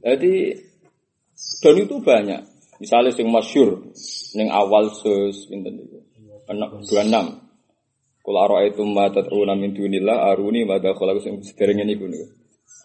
Jadi 0.00 0.34
dan 1.60 1.74
itu 1.76 1.96
banyak. 2.00 2.40
Misalnya 2.80 3.12
sing 3.12 3.28
masyur 3.28 3.84
ning 4.32 4.48
awal 4.48 4.88
sus 4.96 5.44
pinten 5.52 5.76
itu. 5.76 6.00
Enak 6.48 6.88
26. 6.88 8.24
Kul 8.24 8.36
ara'aitum 8.38 8.96
ma 8.96 9.12
tad'una 9.12 9.52
min 9.52 9.76
dunillah 9.76 10.32
aruni 10.32 10.64
ma 10.64 10.80
dakhala 10.80 11.20
sing 11.20 11.44
sederenge 11.44 11.84
niku 11.84 12.08
niku. 12.08 12.41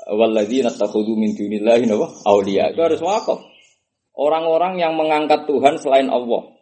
Walladzina 0.07 0.71
takhudhu 0.71 1.19
min 1.19 1.35
dunillahi 1.35 1.83
nawa 1.83 2.07
auliya. 2.23 2.71
Itu 2.71 2.79
harus 2.79 3.03
wakaf. 3.03 3.43
Orang-orang 4.15 4.79
yang 4.79 4.95
mengangkat 4.95 5.45
Tuhan 5.45 5.77
selain 5.77 6.07
Allah. 6.07 6.55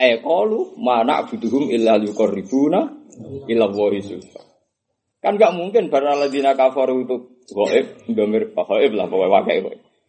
Eh 0.00 0.20
qalu 0.20 0.76
ma 0.80 1.00
na'buduhum 1.04 1.72
illa 1.72 1.96
liqarribuna 1.96 2.80
ila 3.48 3.64
Allahi 3.68 4.00
zulfa. 4.04 4.40
Kan 5.20 5.36
gak 5.36 5.52
mungkin 5.52 5.92
para 5.92 6.16
ladina 6.16 6.56
kafaru 6.56 7.04
itu 7.04 7.16
goib, 7.52 7.86
domir 8.08 8.52
goib 8.56 8.92
lah 8.96 9.04
pokoknya 9.08 9.32
wakai. 9.32 9.58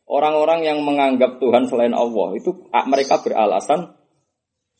Orang-orang 0.08 0.64
yang 0.68 0.84
menganggap 0.84 1.40
Tuhan 1.40 1.68
selain 1.68 1.96
Allah 1.96 2.36
itu 2.36 2.68
mereka 2.72 3.20
beralasan 3.24 3.96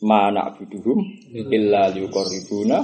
mana 0.02 0.52
abuduhum 0.52 1.00
illa 1.32 1.92
liqarribuna 1.92 2.78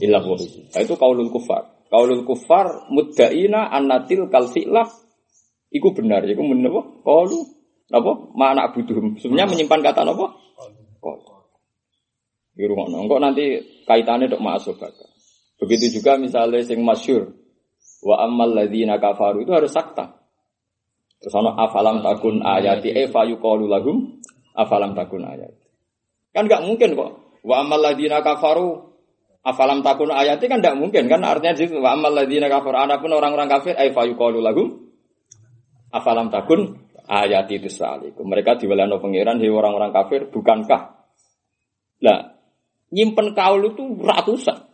illa. 0.00 0.18
Nah, 0.20 0.80
itu 0.80 0.94
kaulul 0.96 1.30
kufar. 1.32 1.77
Kaulul 1.88 2.24
kufar 2.28 2.88
muddaina 2.92 3.72
annatil 3.72 4.28
kal 4.28 4.52
fi'lah 4.52 4.88
iku 5.72 5.96
benar, 5.96 6.24
iku 6.28 6.44
menapa? 6.44 6.84
Qaulu 7.00 7.38
napa? 7.88 8.12
Mana 8.36 8.68
abuduhum. 8.68 9.16
Sebenarnya 9.16 9.48
menyimpan 9.48 9.80
kata 9.80 10.04
napa? 10.04 10.36
Qaul. 11.00 11.38
Di 12.58 12.66
rumah 12.66 12.90
Kok 12.90 13.22
nanti 13.22 13.44
kaitannya 13.86 14.26
dok 14.26 14.42
masuk 14.42 14.82
Begitu 15.62 15.98
juga 15.98 16.18
misalnya 16.18 16.58
sing 16.62 16.82
masyur 16.82 17.30
wa 18.02 18.18
ammal 18.22 18.50
ladzina 18.54 18.98
kafaru 18.98 19.42
itu 19.42 19.50
harus 19.54 19.70
sakta. 19.74 20.18
Terus 21.18 21.34
ana 21.34 21.54
afalam 21.54 21.98
takun 22.02 22.42
ayati 22.42 22.94
e 22.94 23.10
fa 23.10 23.26
yuqalu 23.26 23.66
lahum 23.66 24.22
afalam 24.54 24.94
takun 24.94 25.26
ayati. 25.26 25.66
Kan 26.30 26.46
enggak 26.46 26.62
mungkin 26.62 26.94
kok. 26.94 27.42
Wa 27.42 27.66
ammal 27.66 27.82
ladzina 27.82 28.22
kafaru 28.22 28.87
afalam 29.48 29.80
takun 29.80 30.12
ayati 30.12 30.44
kan 30.44 30.60
enggak 30.60 30.76
mungkin 30.76 31.08
kan 31.08 31.24
artinya 31.24 31.56
di 31.56 31.64
situ 31.64 31.80
wa 31.80 31.96
ammal 31.96 32.12
ladzina 32.12 32.52
kafaru 32.52 32.76
adapun 32.76 33.10
orang-orang 33.16 33.48
kafir 33.48 33.72
e 33.80 33.88
fa 33.96 34.04
yuqalu 34.04 34.44
lahum 34.44 34.92
afalam 35.88 36.28
takun 36.28 36.88
ayati 37.08 37.56
itu 37.56 37.72
salikum. 37.72 38.28
Mereka 38.28 38.60
diwelano 38.60 39.00
pangeran 39.00 39.40
di 39.40 39.48
orang-orang 39.48 39.90
kafir 39.90 40.28
bukankah 40.28 41.00
Lah, 41.98 42.38
nyimpen 42.94 43.34
kaul 43.34 43.74
itu 43.74 43.82
ratusan. 43.98 44.70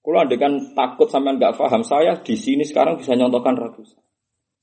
Kalau 0.00 0.24
anda 0.24 0.40
kan 0.40 0.72
takut 0.72 1.12
sampai 1.12 1.36
nggak 1.36 1.60
paham, 1.60 1.84
saya 1.84 2.16
di 2.16 2.32
sini 2.32 2.64
sekarang 2.64 2.96
bisa 2.96 3.12
nyontohkan 3.12 3.60
ratusan. 3.60 4.00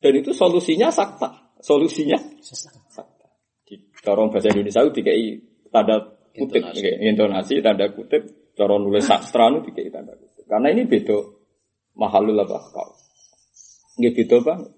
Dan 0.02 0.14
itu 0.18 0.34
solusinya 0.34 0.90
sakta. 0.90 1.54
Solusinya 1.62 2.18
sakta. 2.42 3.30
Di 3.62 3.78
dorong 4.02 4.34
bahasa 4.34 4.50
Indonesia 4.50 4.82
itu 4.90 5.06
dikai 5.06 5.38
tanda 5.70 6.15
kutip, 6.36 6.62
intonasi, 6.62 6.90
intonasi 7.00 7.54
tanda 7.64 7.88
kutip, 7.96 8.24
dorong 8.54 8.86
nulis 8.86 9.08
sastra 9.08 9.48
itu 9.50 9.72
dikai 9.72 9.90
tanda 9.90 10.14
kutip. 10.14 10.44
Karena 10.46 10.68
ini 10.76 10.84
beda 10.86 11.18
mahalul 11.96 12.38
apa 12.44 12.60
kau. 12.70 12.92
Ini 13.98 14.12
beda 14.12 14.38
banget. 14.44 14.72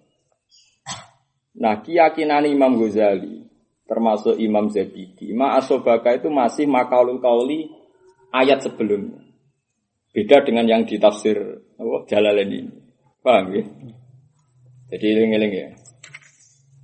Nah, 1.58 1.82
keyakinan 1.82 2.46
Imam 2.46 2.78
Ghazali 2.78 3.50
termasuk 3.90 4.38
Imam 4.38 4.70
Zabidi, 4.70 5.32
Ma'asobaka 5.34 6.20
itu 6.20 6.30
masih 6.30 6.70
makalul 6.70 7.18
kauli 7.18 7.72
ayat 8.36 8.62
sebelumnya. 8.62 9.24
Beda 10.12 10.44
dengan 10.44 10.68
yang 10.68 10.84
ditafsir 10.84 11.40
oh, 11.80 12.04
Jalalain 12.06 12.52
ini. 12.52 12.74
Paham 13.24 13.54
ya? 13.56 13.64
Jadi 14.94 15.06
eling-eling 15.14 15.54
ya. 15.56 15.70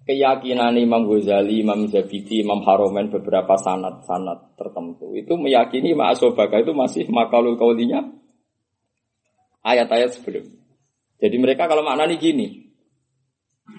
Keyakinan 0.04 0.76
Imam 0.76 1.08
Ghazali, 1.08 1.64
Imam 1.64 1.88
Zabidi, 1.88 2.44
Imam 2.44 2.60
Haromen 2.68 3.08
beberapa 3.08 3.56
sanat-sanat 3.56 4.60
tertentu 4.60 5.16
itu 5.16 5.40
meyakini 5.40 5.96
Ma'asobaka 5.96 6.60
itu 6.60 6.76
masih 6.76 7.08
makalul 7.08 7.56
kaulinya 7.56 8.04
ayat-ayat 9.64 10.20
sebelum. 10.20 10.44
Jadi 11.24 11.36
mereka 11.40 11.72
kalau 11.72 11.88
maknanya 11.88 12.20
gini, 12.20 12.68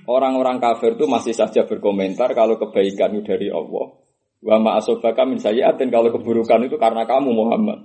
orang-orang 0.09 0.57
kafir 0.65 0.97
itu 0.97 1.05
masih 1.05 1.37
saja 1.37 1.69
berkomentar 1.69 2.33
kalau 2.33 2.57
kebaikan 2.57 3.21
itu 3.21 3.29
dari 3.29 3.53
Allah. 3.53 4.01
Wa 4.41 4.57
ma'asobaka 4.57 5.29
min 5.29 5.37
sayyatin 5.37 5.93
kalau 5.93 6.09
keburukan 6.09 6.65
itu 6.65 6.81
karena 6.81 7.05
kamu 7.05 7.37
Muhammad. 7.37 7.85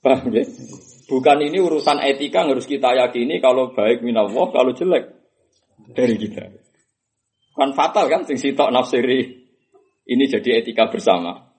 Paham 0.00 0.32
ya? 0.32 0.48
Bukan 1.04 1.38
ini 1.44 1.60
urusan 1.60 2.00
etika 2.00 2.42
yang 2.42 2.56
harus 2.56 2.64
kita 2.64 2.96
yakini 2.96 3.44
kalau 3.44 3.76
baik 3.76 4.00
minallah, 4.00 4.48
kalau 4.48 4.72
jelek 4.72 5.12
dari 5.92 6.16
kita. 6.16 6.61
Kan 7.52 7.76
fatal 7.76 8.08
kan 8.08 8.24
sing 8.24 8.40
sitok 8.40 8.72
nafsiri 8.72 9.44
ini 10.08 10.24
jadi 10.26 10.64
etika 10.64 10.88
bersama. 10.88 11.52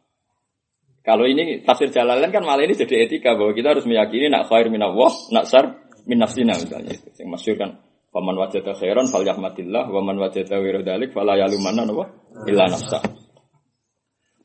Kalau 1.04 1.28
ini 1.28 1.62
tafsir 1.62 1.92
jalalan 1.92 2.32
kan 2.32 2.42
malah 2.48 2.64
ini 2.64 2.74
jadi 2.74 3.08
etika 3.08 3.36
bahwa 3.36 3.52
kita 3.52 3.76
harus 3.76 3.86
meyakini 3.86 4.32
nak 4.32 4.48
khair 4.48 4.72
minallah, 4.72 5.12
nak 5.36 5.46
sar 5.46 5.84
min 6.08 6.18
nafsina 6.18 6.56
misalnya 6.56 6.96
itu. 6.96 7.12
Yang 7.20 7.30
masyhur 7.30 7.58
kan 7.60 7.72
Waman 8.14 8.38
wajada 8.38 8.78
khairan 8.78 9.10
fal 9.10 9.26
yahmadillah 9.26 9.90
waman 9.90 10.22
wajada 10.22 10.62
wira 10.62 10.86
dalik 10.86 11.18
fala 11.18 11.34
yalumanna 11.34 11.82
napa 11.82 12.14
illa 12.46 12.70
nafsa. 12.70 13.02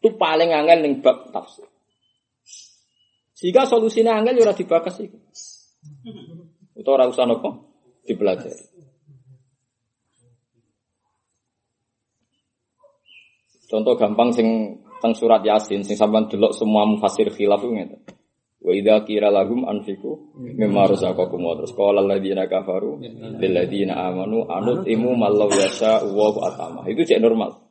Itu 0.01 0.17
paling 0.17 0.57
angel 0.57 0.89
ning 0.89 1.05
bab 1.05 1.29
tafsir. 1.29 1.69
Sehingga 3.37 3.69
solusinya 3.69 4.17
angel 4.17 4.41
ya 4.41 4.49
ora 4.49 4.57
dibakas 4.57 5.05
iku. 5.05 5.21
Utawa 6.81 7.05
ora 7.05 7.13
usah 7.13 7.29
napa 7.29 7.61
dipelajari. 8.09 8.78
Contoh 13.69 13.95
gampang 14.01 14.33
sing 14.33 14.81
teng 14.99 15.13
surat 15.13 15.45
Yasin 15.45 15.85
sing 15.85 15.95
sampean 15.95 16.27
delok 16.27 16.57
semua 16.57 16.89
mufassir 16.89 17.29
khilaf 17.29 17.61
ngeten. 17.61 18.01
Wa 18.59 18.73
idza 18.75 19.05
qira 19.07 19.31
lahum 19.31 19.69
anfiqu 19.69 20.35
mimma 20.35 20.91
razaqakum 20.91 21.39
wa 21.39 21.55
terus 21.55 21.77
qala 21.77 22.03
alladziina 22.03 22.51
kafaru 22.51 22.99
lil 23.39 23.53
ladziina 23.55 23.95
amanu 24.09 24.49
anutimu 24.49 25.15
mallau 25.15 25.53
yasha 25.53 26.03
wa 26.03 26.33
atama. 26.43 26.89
Itu 26.91 27.05
cek 27.05 27.21
normal. 27.23 27.69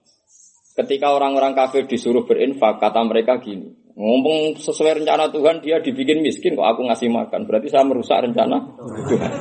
Ketika 0.78 1.18
orang-orang 1.18 1.58
kafir 1.58 1.90
disuruh 1.90 2.30
berinfak, 2.30 2.78
kata 2.78 3.02
mereka 3.02 3.42
gini, 3.42 3.74
ngomong 3.98 4.62
sesuai 4.62 5.02
rencana 5.02 5.34
Tuhan 5.34 5.58
dia 5.66 5.82
dibikin 5.82 6.22
miskin 6.22 6.54
kok 6.54 6.70
aku 6.70 6.86
ngasih 6.86 7.10
makan, 7.10 7.50
berarti 7.50 7.74
saya 7.74 7.82
merusak 7.82 8.30
rencana 8.30 8.62
Tuhan. 9.10 9.32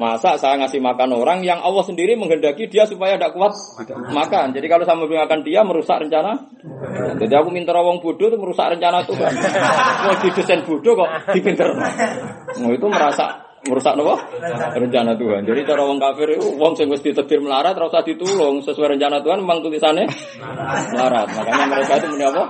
Masa 0.00 0.40
saya 0.40 0.56
ngasih 0.64 0.80
makan 0.80 1.12
orang 1.12 1.44
yang 1.44 1.60
Allah 1.60 1.84
sendiri 1.84 2.16
menghendaki 2.16 2.72
dia 2.72 2.88
supaya 2.88 3.20
tidak 3.20 3.36
kuat 3.36 3.52
makan. 4.16 4.56
Jadi 4.56 4.64
kalau 4.64 4.88
saya 4.88 4.96
memberikan 4.96 5.44
dia 5.44 5.60
merusak 5.60 6.00
rencana. 6.00 6.40
Jadi 7.20 7.34
aku 7.36 7.52
minta 7.52 7.76
wong 7.76 8.00
bodoh 8.00 8.32
itu 8.32 8.40
merusak 8.40 8.72
rencana 8.72 9.04
Tuhan. 9.04 9.32
Mau 10.08 10.14
didesain 10.24 10.64
bodoh 10.64 10.96
kok 10.96 11.36
dipinter. 11.36 11.68
Nah, 11.76 12.70
itu 12.72 12.86
merasa 12.88 13.49
merusak 13.60 13.92
nopo 13.92 14.16
rencana 14.72 15.12
Tuhan. 15.20 15.44
Jadi 15.44 15.60
cara 15.68 15.84
wong 15.84 16.00
kafir 16.00 16.40
itu 16.40 16.56
wong 16.56 16.72
sing 16.80 16.88
wis 16.88 17.04
ditetir 17.04 17.44
melarat 17.44 17.76
ora 17.76 17.92
usah 17.92 18.00
ditulung 18.00 18.64
sesuai 18.64 18.96
rencana 18.96 19.20
Tuhan 19.20 19.44
memang 19.44 19.60
tulisannya 19.60 20.08
melarat. 20.96 21.28
Makanya 21.36 21.66
mereka 21.68 21.92
itu 22.00 22.06
muni 22.08 22.24
apa? 22.24 22.44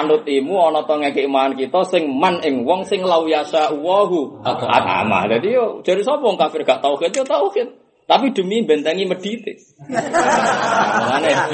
Anut 0.00 0.24
imu 0.24 0.54
ana 0.56 0.80
to 0.88 0.94
ngekek 0.96 1.28
iman 1.28 1.52
kita 1.60 1.80
sing 1.84 2.08
man 2.08 2.40
ing 2.40 2.64
wong 2.64 2.88
sing 2.88 3.04
lau 3.04 3.28
yasa 3.28 3.68
wahu 3.76 4.40
atama. 4.40 5.28
Jadi 5.28 5.48
yo 5.52 5.84
jadi 5.84 6.00
sapa 6.00 6.24
wong 6.24 6.40
kafir 6.40 6.64
gak 6.64 6.80
tauhid 6.80 7.12
yo 7.12 7.24
tauhid. 7.28 7.68
Tapi 8.10 8.34
demi 8.34 8.66
bentengi 8.66 9.06
medite. 9.06 9.54
Makanya 9.86 11.46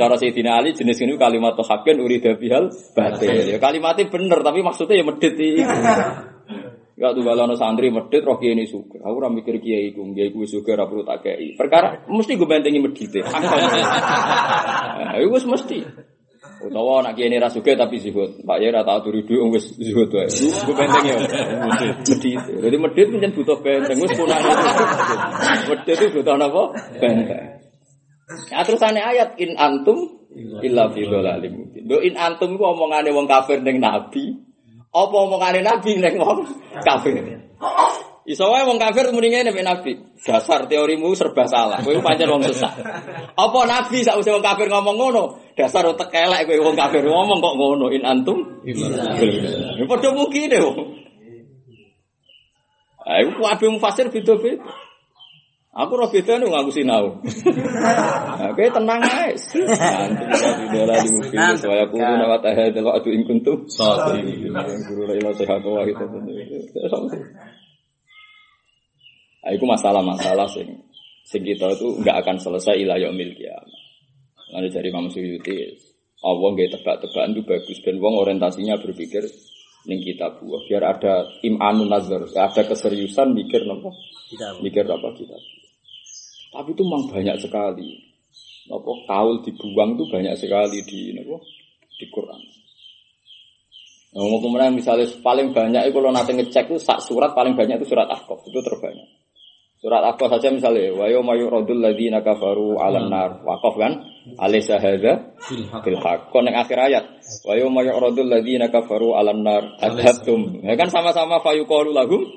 cara 0.00 0.16
Sayyidina 0.16 0.56
Ali 0.56 0.72
jenis 0.72 0.96
ini 0.96 1.20
kalimat 1.20 1.52
hakin 1.60 2.00
urida 2.00 2.40
bihal 2.40 2.72
batil. 2.96 3.28
Ya 3.28 3.60
kalimatnya 3.60 4.08
bener 4.08 4.40
tapi 4.40 4.64
maksudnya 4.64 4.96
ya 4.96 5.04
medit 5.04 5.36
Ya 7.00 7.16
tuh 7.16 7.24
kalau 7.24 7.56
santri 7.56 7.88
medit 7.88 8.20
roh 8.20 8.36
kiai 8.36 8.52
ini 8.52 8.68
suka. 8.68 9.00
Aku 9.00 9.24
ora 9.24 9.32
mikir 9.32 9.56
kiai 9.56 9.88
iku, 9.88 10.04
kiai 10.12 10.28
iku 10.28 10.44
suka 10.44 10.76
ora 10.76 10.84
perlu 10.84 11.00
tak 11.08 11.24
kei. 11.24 11.56
Perkara 11.56 12.04
mesti 12.04 12.36
gue 12.36 12.44
bentengi 12.44 12.76
medit. 12.76 13.08
Nah, 15.00 15.16
Iku 15.16 15.32
mesti. 15.48 15.80
Utawa 16.60 17.00
anak 17.00 17.16
kiai 17.16 17.32
ini 17.32 17.40
ra 17.40 17.48
suka 17.48 17.72
tapi 17.72 17.96
zuhud. 18.04 18.44
Pak 18.44 18.60
ya 18.60 18.68
ora 18.68 18.84
tau 18.84 19.00
turu 19.00 19.24
dhuwit 19.24 19.48
wis 19.48 19.72
zuhud 19.80 20.12
wae. 20.12 20.28
Gue 20.28 20.76
bentengi 20.76 21.08
ya. 21.08 21.18
Medit. 22.04 22.36
Jadi 22.68 22.76
medit 22.76 23.06
pancen 23.08 23.32
butuh 23.32 23.58
benteng 23.64 23.96
wis 23.96 24.12
punane. 24.12 24.50
Medit 25.72 25.96
itu 25.96 26.20
butuh 26.20 26.36
apa? 26.36 26.62
Benteng. 27.00 27.64
Ya 28.52 28.60
terus 28.60 28.84
ane 28.84 29.00
ayat 29.00 29.40
in 29.40 29.56
antum 29.56 30.20
illa 30.60 30.92
fi 30.92 31.08
dhalalim. 31.08 31.80
Do 31.88 32.04
in 32.04 32.20
antum 32.20 32.60
ku 32.60 32.62
omongane 32.68 33.08
wong 33.08 33.24
kafir 33.24 33.64
ning 33.64 33.80
nabi. 33.80 34.49
Apa 34.90 35.14
omongane 35.14 35.62
Nabi 35.62 36.02
nek 36.02 36.18
wong 36.18 36.42
kafir. 36.82 37.22
Iso 38.26 38.50
wae 38.50 38.66
wong 38.66 38.78
kafir 38.78 39.14
muni 39.14 39.30
ngene 39.30 39.54
mek 39.54 39.62
Nabi. 39.62 39.92
Dasar 40.26 40.66
teorimu 40.66 41.14
serba 41.14 41.46
salah. 41.46 41.78
Kowe 41.78 41.94
pancen 42.02 42.26
wong 42.26 42.42
sesat. 42.42 42.74
Apa 43.38 43.60
Nabi 43.70 44.02
sakwise 44.02 44.34
wong 44.34 44.42
kafir 44.42 44.66
ngomong 44.66 44.96
ngono? 44.98 45.24
Dasar 45.54 45.86
utek 45.86 46.10
elek 46.10 46.50
kowe 46.50 46.58
wong 46.70 46.76
kafir 46.78 47.06
ngomong 47.06 47.38
kok 47.38 47.54
ngono 47.54 47.86
in 47.94 48.02
antum. 48.02 48.38
Padha 49.86 50.08
mungkin 50.10 50.50
deh 50.50 50.58
wong. 50.58 50.78
Ayo 53.10 53.34
kabeh 53.34 53.68
mufasir 53.70 54.06
beda-beda. 54.10 54.62
Aku 55.70 55.94
roh 55.94 56.10
beda 56.10 56.42
nih 56.42 56.50
ngaku 56.50 56.70
sinau. 56.74 57.22
Oke 58.50 58.74
tenang 58.74 58.98
aja. 59.06 59.30
Nanti 59.38 60.22
di 60.26 60.66
dalam 60.74 60.98
di 60.98 61.10
mungkin 61.14 61.54
saya 61.54 61.86
guru 61.86 62.10
nawat 62.18 62.42
ahad 62.42 62.74
kalau 62.74 62.90
adu 62.90 63.14
in 63.14 63.22
kuntum. 63.22 63.70
Guru 63.70 65.02
lah 65.06 65.14
ilah 65.14 65.30
sehat 65.38 65.62
wah 65.62 65.86
itu. 65.86 66.04
Itu 69.46 69.64
masalah-masalah 69.64 70.50
sing 70.50 70.74
sing 71.22 71.46
kita 71.46 71.70
itu 71.78 72.02
nggak 72.02 72.18
akan 72.26 72.42
selesai 72.42 72.74
ilah 72.74 72.98
yaumil 72.98 73.30
kiamat. 73.38 73.70
Lalu 74.50 74.74
dari 74.74 74.90
Imam 74.90 75.06
Suyuti, 75.06 75.54
Allah 76.26 76.48
nggak 76.50 76.82
tebak-tebakan 76.82 77.30
itu 77.38 77.46
bagus 77.46 77.78
dan 77.86 78.02
wong 78.02 78.18
orientasinya 78.18 78.74
berpikir 78.82 79.22
ning 79.86 80.02
kita 80.02 80.34
buah 80.34 80.66
biar 80.66 80.82
ada 80.98 81.30
imanun 81.46 81.86
nazar, 81.86 82.26
ada 82.26 82.62
keseriusan 82.66 83.38
mikir 83.38 83.62
nopo, 83.70 83.94
mikir 84.66 84.82
apa 84.90 85.14
kita. 85.14 85.59
Tapi 86.50 86.68
itu 86.74 86.82
memang 86.82 87.06
banyak 87.06 87.36
sekali. 87.38 88.10
Nopo 88.70 89.06
kaul 89.06 89.42
dibuang 89.42 89.98
itu 89.98 90.04
banyak 90.10 90.34
sekali 90.38 90.78
di 90.86 91.14
nopo 91.14 91.42
di 91.98 92.06
Quran. 92.10 92.40
Nah, 94.10 94.26
kemudian 94.26 94.74
misalnya 94.74 95.06
paling 95.22 95.54
banyak 95.54 95.86
itu 95.86 95.94
kalau 95.94 96.10
nanti 96.10 96.34
ngecek 96.34 96.66
itu 96.66 96.82
surat 96.82 97.30
paling 97.30 97.54
banyak 97.54 97.78
itu 97.78 97.94
surat 97.94 98.10
Ahqaf 98.10 98.42
itu 98.42 98.58
terbanyak. 98.58 99.06
Surat 99.80 100.04
apa 100.04 100.28
saja 100.28 100.52
misalnya, 100.52 100.92
wa 100.92 101.08
yawma 101.08 101.40
yuradul 101.40 101.80
ladzina 101.80 102.20
kafaru 102.20 102.76
'alan 102.76 103.08
nar. 103.08 103.40
Waqaf 103.40 103.80
kan? 103.80 103.92
Alaysa 104.36 104.76
hadza 104.76 105.32
bil 105.80 105.96
haqq. 105.96 106.28
Kon 106.28 106.44
akhir 106.52 106.76
ayat, 106.76 107.04
wa 107.48 107.56
yawma 107.56 107.80
yuradul 107.88 108.28
ladzina 108.28 108.68
kafaru 108.68 109.16
'alan 109.16 109.40
nar. 109.40 109.80
Adhabtum. 109.80 110.60
Ya 110.60 110.76
kan 110.76 110.92
sama-sama 110.92 111.40
fayuqalu 111.40 111.96
lahum. 111.96 112.28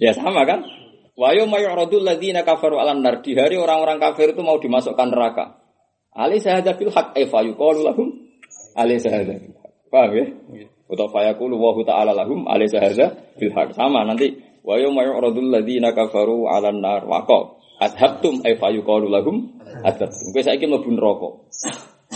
Ya 0.00 0.16
sama 0.16 0.48
kan? 0.48 0.64
Wa 1.14 1.30
yawma 1.30 1.62
yuradul 1.62 2.02
ladzina 2.02 2.42
kafaru 2.42 2.78
'alan 2.78 3.02
nar. 3.02 3.22
Di 3.22 3.38
hari 3.38 3.54
orang-orang 3.54 4.02
kafir 4.02 4.34
itu 4.34 4.42
mau 4.42 4.58
dimasukkan 4.58 5.08
neraka. 5.14 5.62
Alaysa 6.14 6.58
hadza 6.58 6.74
bil 6.74 6.90
haqq. 6.90 7.14
Ay 7.14 7.30
fayuqalu 7.30 7.80
lahum. 7.86 8.08
Alaysa 8.74 9.14
hadza 9.14 9.38
bil 9.38 9.54
haqq. 9.54 9.74
Paham 9.90 10.10
ya? 10.14 10.26
Atau 10.84 11.08
fayaqulu 11.10 11.54
wa 11.58 11.74
ta'ala 11.86 12.12
lahum 12.12 12.46
alaysa 12.50 12.82
hadza 12.82 13.14
bil 13.38 13.54
haqq. 13.54 13.78
Sama 13.78 14.02
nanti 14.02 14.54
Wa 14.64 14.80
yawma 14.80 15.04
yu'radul 15.04 15.52
ladzina 15.52 15.92
kafaru 15.92 16.48
'alan 16.48 16.80
nar 16.80 17.04
waqa 17.04 17.60
adhabtum 17.84 18.40
ay 18.48 18.56
fayuqalu 18.56 19.12
lahum 19.12 19.60
adhabtum. 19.84 20.32
Kowe 20.32 20.40
saiki 20.40 20.64
mlebu 20.64 20.88
neraka. 20.88 21.28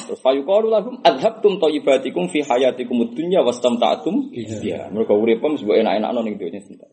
Terus 0.09 0.21
fayuqalu 0.25 0.73
lahum 0.73 0.97
adhabtum 1.05 1.61
thayyibatikum 1.61 2.33
fi 2.33 2.41
hayatikum 2.41 3.05
dunya 3.13 3.45
wastamta'tum 3.45 4.33
biha. 4.33 4.89
Mergo 4.89 5.21
uripem 5.21 5.61
sebab 5.61 5.77
enak-enakno 5.77 6.21
ning 6.25 6.41
dunya 6.41 6.65
sebentar. 6.65 6.89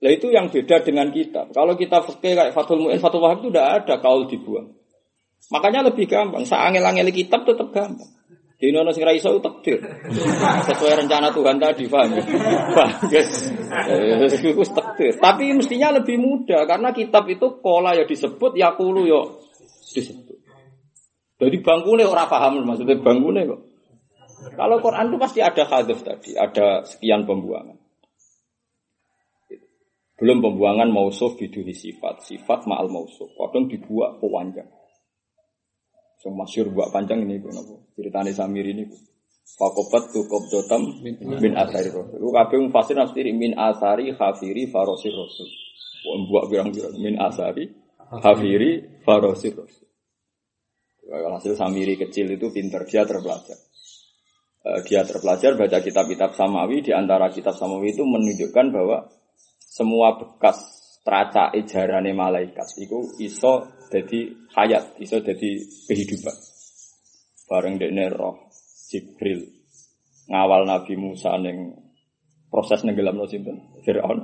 Lah 0.00 0.10
itu 0.10 0.32
yang 0.32 0.48
beda 0.48 0.80
dengan 0.80 1.12
kita. 1.12 1.52
Kalau 1.52 1.76
kita 1.76 2.00
fikih 2.00 2.32
kayak 2.32 2.52
Fathul 2.56 2.88
Mu'in, 2.88 2.96
Fathul 2.96 3.20
Wahab 3.20 3.44
itu 3.44 3.52
tidak 3.52 3.84
ada 3.84 3.94
kaul 4.00 4.24
dibuang. 4.24 4.72
Makanya 5.52 5.92
lebih 5.92 6.08
gampang. 6.08 6.48
Saangel-angel 6.48 7.12
kitab 7.12 7.44
tetap 7.44 7.68
gampang. 7.68 8.08
Di 8.60 8.68
nono 8.76 8.92
sing 8.92 9.08
iso 9.16 9.40
takdir. 9.40 9.80
Sesuai 10.68 11.04
rencana 11.04 11.32
Tuhan 11.32 11.56
tadi, 11.56 11.88
paham 11.88 12.12
ya? 12.12 12.22
Bagus. 12.76 13.48
Itu 14.36 14.60
takdir. 14.68 15.16
Tapi 15.16 15.56
mestinya 15.56 15.96
lebih 15.96 16.20
mudah 16.20 16.68
karena 16.68 16.92
kitab 16.92 17.24
itu 17.32 17.56
kola 17.64 17.96
ya 17.96 18.04
disebut, 18.04 18.52
ya 18.60 18.76
kulu 18.76 19.08
ya 19.08 19.20
disebut. 19.96 20.36
Jadi 21.40 21.56
bangkune 21.64 22.04
orang 22.04 22.28
paham 22.28 22.60
maksudnya 22.68 23.00
bangkune 23.00 23.48
kok. 23.48 23.60
Kalau 24.52 24.76
Quran 24.84 25.08
itu 25.08 25.16
pasti 25.16 25.40
ada 25.40 25.64
hadis 25.64 26.04
tadi, 26.04 26.36
ada 26.36 26.84
sekian 26.84 27.24
pembuangan. 27.24 27.79
Belum 30.20 30.44
pembuangan 30.44 30.92
mausuf 30.92 31.40
biduni 31.40 31.72
sifat, 31.72 32.28
sifat 32.28 32.68
ma'al 32.68 32.92
mausuf. 32.92 33.32
Kadang 33.32 33.72
dibuat 33.72 34.20
pewanjang. 34.20 34.68
Yang 36.20 36.34
masyur 36.36 36.66
buat 36.76 36.92
panjang 36.92 37.24
ini? 37.24 37.40
Ceritanya 37.96 38.28
Samir 38.36 38.68
ini. 38.68 38.84
Fakobat 39.56 40.12
tu 40.12 40.28
kobdotam 40.28 41.00
min 41.02 41.56
asari 41.56 41.88
rasul. 41.88 42.20
Lu 42.20 42.30
kabeh 42.30 42.70
fasir 42.70 42.94
nafsiri 42.94 43.32
min 43.32 43.56
asari 43.56 44.12
khafiri 44.14 44.68
farosir 44.68 45.10
rasul. 45.10 45.48
Buat 46.28 46.52
bilang-bilang 46.52 46.94
min 47.00 47.16
asari 47.16 47.72
khafiri 48.20 49.00
farosir 49.02 49.56
rasul. 49.56 49.88
Hasil 51.10 51.58
Samiri 51.58 51.98
kecil 51.98 52.30
itu 52.30 52.52
pinter, 52.54 52.86
dia 52.86 53.02
terpelajar. 53.02 53.58
Dia 54.86 55.02
terpelajar 55.02 55.56
baca 55.58 55.80
kitab-kitab 55.82 56.36
Samawi, 56.38 56.84
di 56.84 56.92
antara 56.94 57.32
kitab 57.32 57.56
Samawi 57.58 57.96
itu 57.96 58.06
menunjukkan 58.06 58.66
bahwa 58.70 59.10
semua 59.70 60.18
bekas 60.18 60.58
teraca 61.06 61.54
ejarane 61.54 62.10
malaikat 62.10 62.66
itu 62.82 63.14
iso 63.22 63.70
jadi 63.86 64.34
hayat, 64.58 64.98
iso 64.98 65.22
jadi 65.22 65.50
kehidupan. 65.86 66.36
Bareng 67.46 67.78
dekne 67.78 68.10
roh 68.10 68.50
Jibril 68.90 69.46
ngawal 70.30 70.66
Nabi 70.66 70.94
Musa 70.98 71.34
neng 71.38 71.74
proses 72.50 72.82
nenggelamno 72.82 73.26
sinten 73.30 73.78
Firaun. 73.86 74.22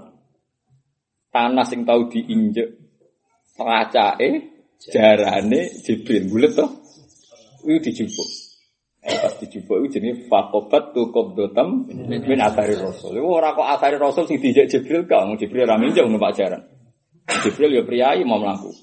Tanah 1.30 1.66
sing 1.66 1.86
tau 1.86 2.10
diinjek 2.10 2.68
teracake 3.54 4.30
jarane 4.82 5.70
Jibril 5.82 6.26
bulet 6.26 6.54
toh. 6.54 6.70
Itu 7.66 7.82
dijupuk. 7.82 8.45
Eh, 9.06 9.18
pas 9.22 9.34
dijupuk 9.38 9.86
itu 9.86 10.02
jenis 10.02 10.26
fakobat 10.26 10.90
tu 10.90 11.14
kobdotam 11.14 11.86
min 12.10 12.38
asari 12.42 12.74
rasul. 12.74 13.14
Itu 13.14 13.30
orang 13.30 13.54
kok 13.54 13.68
asari 13.78 14.02
rasul 14.02 14.26
sing 14.26 14.42
dijek 14.42 14.66
Jibril 14.66 15.06
kau 15.06 15.30
Jibril 15.38 15.62
ramin 15.62 15.94
jauh 15.94 16.10
numpak 16.10 16.34
jaran. 16.34 16.66
Jibril 17.46 17.78
ya 17.78 17.82
priayi 17.86 18.26
mau 18.26 18.42
melaku. 18.42 18.74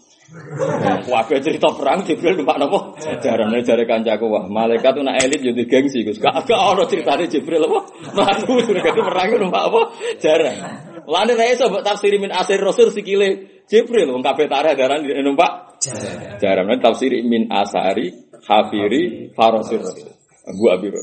Wabe 1.12 1.44
cerita 1.44 1.76
perang 1.76 2.08
Jibril 2.08 2.40
numpak 2.40 2.56
nopo? 2.56 2.96
Jarane 3.20 3.60
jare 3.68 3.84
kancaku 3.84 4.32
wah 4.32 4.48
malaikat 4.48 4.96
tuh 4.96 5.04
nak 5.04 5.20
elit 5.20 5.44
yo 5.44 5.52
gengsi 5.68 6.08
Gus. 6.08 6.24
Gak 6.24 6.48
gak 6.48 6.62
ono 6.72 6.88
ceritane 6.88 7.28
Jibril 7.28 7.68
apa? 7.68 7.80
Mlaku 8.16 8.64
mereka 8.64 8.96
perang 8.96 9.28
numpak 9.44 9.64
apa? 9.68 9.82
Jarang. 10.24 10.58
Lane 11.04 11.34
ra 11.36 11.46
iso 11.52 11.68
mbok 11.68 11.84
tafsiri 11.84 12.16
min 12.16 12.32
asir 12.32 12.64
rasul 12.64 12.96
sikile 12.96 13.62
Jibril 13.68 14.08
wong 14.08 14.24
kabeh 14.24 14.48
tareh 14.48 14.72
daran 14.80 15.04
numpak. 15.04 15.84
Jarang. 15.84 16.40
Jarang 16.40 16.80
tafsiri 16.80 17.20
min 17.28 17.52
asari 17.52 18.33
hafiri 18.48 19.32
farosir 19.36 19.80
rasul. 19.80 20.12
Bu 20.60 20.72
Abiro. 20.72 21.00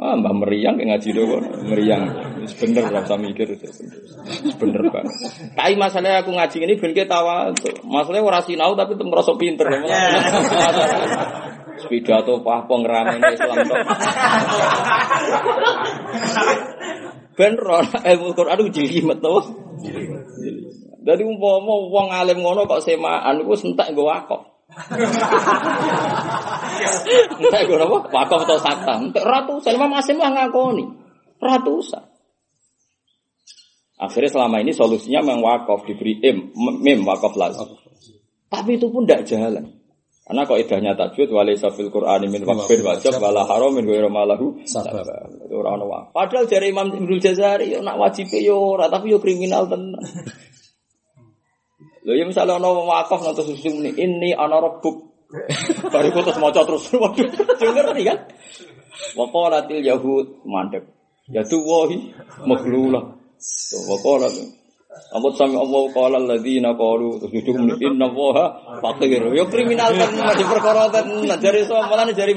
Ah, 0.00 0.16
mbah 0.16 0.32
meriang 0.32 0.80
kayak 0.80 0.96
ngaji 0.96 1.08
doang, 1.12 1.44
meriang. 1.68 2.02
Bener 2.56 2.88
lah 2.88 3.04
saya 3.04 3.20
mikir 3.20 3.52
itu 3.52 3.68
bener 4.56 4.88
banget. 4.88 5.12
Tapi 5.52 5.76
masalahnya 5.76 6.24
aku 6.24 6.32
ngaji 6.32 6.56
ini 6.64 6.80
ben 6.80 6.96
tawa. 7.04 7.52
Masalahnya 7.84 8.24
orang 8.24 8.44
sinau 8.48 8.72
tapi 8.72 8.96
merasa 8.96 9.36
pinter. 9.36 9.68
Sepeda 11.84 12.24
atau 12.24 12.40
pah 12.40 12.64
pengrame 12.64 13.20
Islam 13.28 13.56
tuh. 13.60 13.76
Ben 17.36 17.52
ilmu 17.60 18.32
Quran 18.32 18.56
itu 18.64 18.70
jelimet 18.80 19.20
tuh. 19.20 19.44
Jadi 21.00 21.22
umpama 21.24 21.72
wong 21.92 22.08
alim 22.08 22.40
ngono 22.40 22.64
kok 22.64 22.84
semaan 22.84 23.44
iku 23.44 23.52
sentak 23.52 23.92
nggo 23.92 24.08
wakaf. 24.08 24.49
Entek 27.40 27.62
gue 27.66 27.78
apa? 27.78 27.98
Wakaf 28.10 28.40
atau 28.46 28.58
sakta. 28.58 28.94
Ratusan. 29.14 29.72
Imam 29.74 29.92
Asim 29.98 30.16
lah 30.16 30.30
ngakoni. 30.30 30.86
Ratusan. 31.42 32.04
Akhirnya 34.00 34.32
selama 34.32 34.64
ini 34.64 34.72
solusinya 34.72 35.20
memang 35.20 35.44
wakaf 35.44 35.84
diberi 35.84 36.16
im, 36.24 36.56
mim 36.56 37.04
wakaf 37.04 37.36
lazim. 37.36 37.68
Tapi 38.48 38.80
itu 38.80 38.88
pun 38.88 39.04
tidak 39.04 39.28
jalan. 39.28 39.76
Karena 40.24 40.46
kok 40.46 40.62
idahnya 40.62 40.94
tajwid 40.94 41.26
wali 41.34 41.58
safil 41.58 41.90
Qur'ani 41.90 42.30
min 42.30 42.46
waqfin 42.46 42.86
wajib 42.86 43.18
wala 43.18 43.42
haram 43.50 43.74
min 43.74 43.82
ghairu 43.82 44.06
malahu 44.06 44.62
itu 44.62 44.78
orang 45.58 45.82
orang 45.82 46.14
Padahal 46.14 46.46
dari 46.46 46.70
Imam 46.70 46.86
Ibnu 46.86 47.18
Jazari 47.18 47.74
nak 47.82 47.98
wajib 47.98 48.30
yo 48.38 48.78
ora 48.78 48.86
tapi 48.86 49.10
yo 49.10 49.18
kriminal 49.18 49.66
tenan. 49.66 49.98
Lho 52.06 52.12
ya 52.16 52.24
misalnya 52.24 52.56
ono 52.56 52.88
wakaf 52.88 53.20
nanti 53.20 53.44
susu 53.44 53.68
ini 53.68 53.92
ini 53.96 54.30
ana 54.32 54.60
rabbuk 54.60 55.10
Baru 55.94 56.10
terus 56.10 56.38
maca 56.42 56.66
terus. 56.66 56.90
Waduh, 57.02 57.26
ngerti 57.54 58.02
kan? 58.02 58.18
Wa 59.14 59.30
qalatil 59.30 59.78
yahud 59.78 60.42
mandek. 60.42 60.90
Ya 61.30 61.46
tu 61.46 61.62
wahi 61.62 62.10
maghlula. 62.42 63.14
Wa 63.86 63.96
qalat 64.02 64.34
Amut 65.14 65.38
sami 65.38 65.54
Allah 65.54 65.82
qala 65.94 66.18
alladziina 66.18 66.74
qalu 66.74 67.22
tujuhum 67.22 67.78
inna 67.78 68.10
Allaha 68.10 68.44
faqir. 68.82 69.22
Yo 69.30 69.46
kriminal 69.46 69.94
kan 69.94 70.10
masih 70.18 70.46
perkara 70.50 70.90
tenan 70.90 71.38
dari 71.38 71.62
so 71.62 71.78
mulane 71.78 72.10
dari 72.10 72.34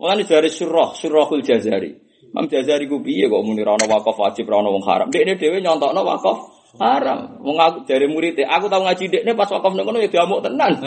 mulane 0.00 0.24
dari 0.24 0.48
surah 0.48 0.96
surahul 0.96 1.44
jazari. 1.44 1.92
Mam 2.32 2.48
Jazari 2.48 2.88
ku 2.88 2.98
piye 3.04 3.28
kok 3.30 3.44
muni 3.46 3.62
ra 3.62 3.76
ono 3.76 3.86
wakaf 3.86 4.16
wajib 4.16 4.48
ra 4.48 4.58
ono 4.64 4.72
wong 4.74 4.84
haram. 4.88 5.08
Dekne 5.12 5.36
dhewe 5.36 5.60
nyontokno 5.60 6.02
wakaf 6.02 6.38
haram. 6.80 7.38
Wong 7.42 7.56
aku 7.58 7.78
dari 7.86 8.06
murid 8.10 8.38
aku 8.42 8.66
tau 8.70 8.82
ngaji 8.82 9.04
dekne 9.10 9.32
pas 9.38 9.50
wakaf 9.50 9.72
nang 9.74 9.86
kono 9.86 9.98
ya 10.02 10.10
diamuk 10.10 10.42
tenan. 10.42 10.72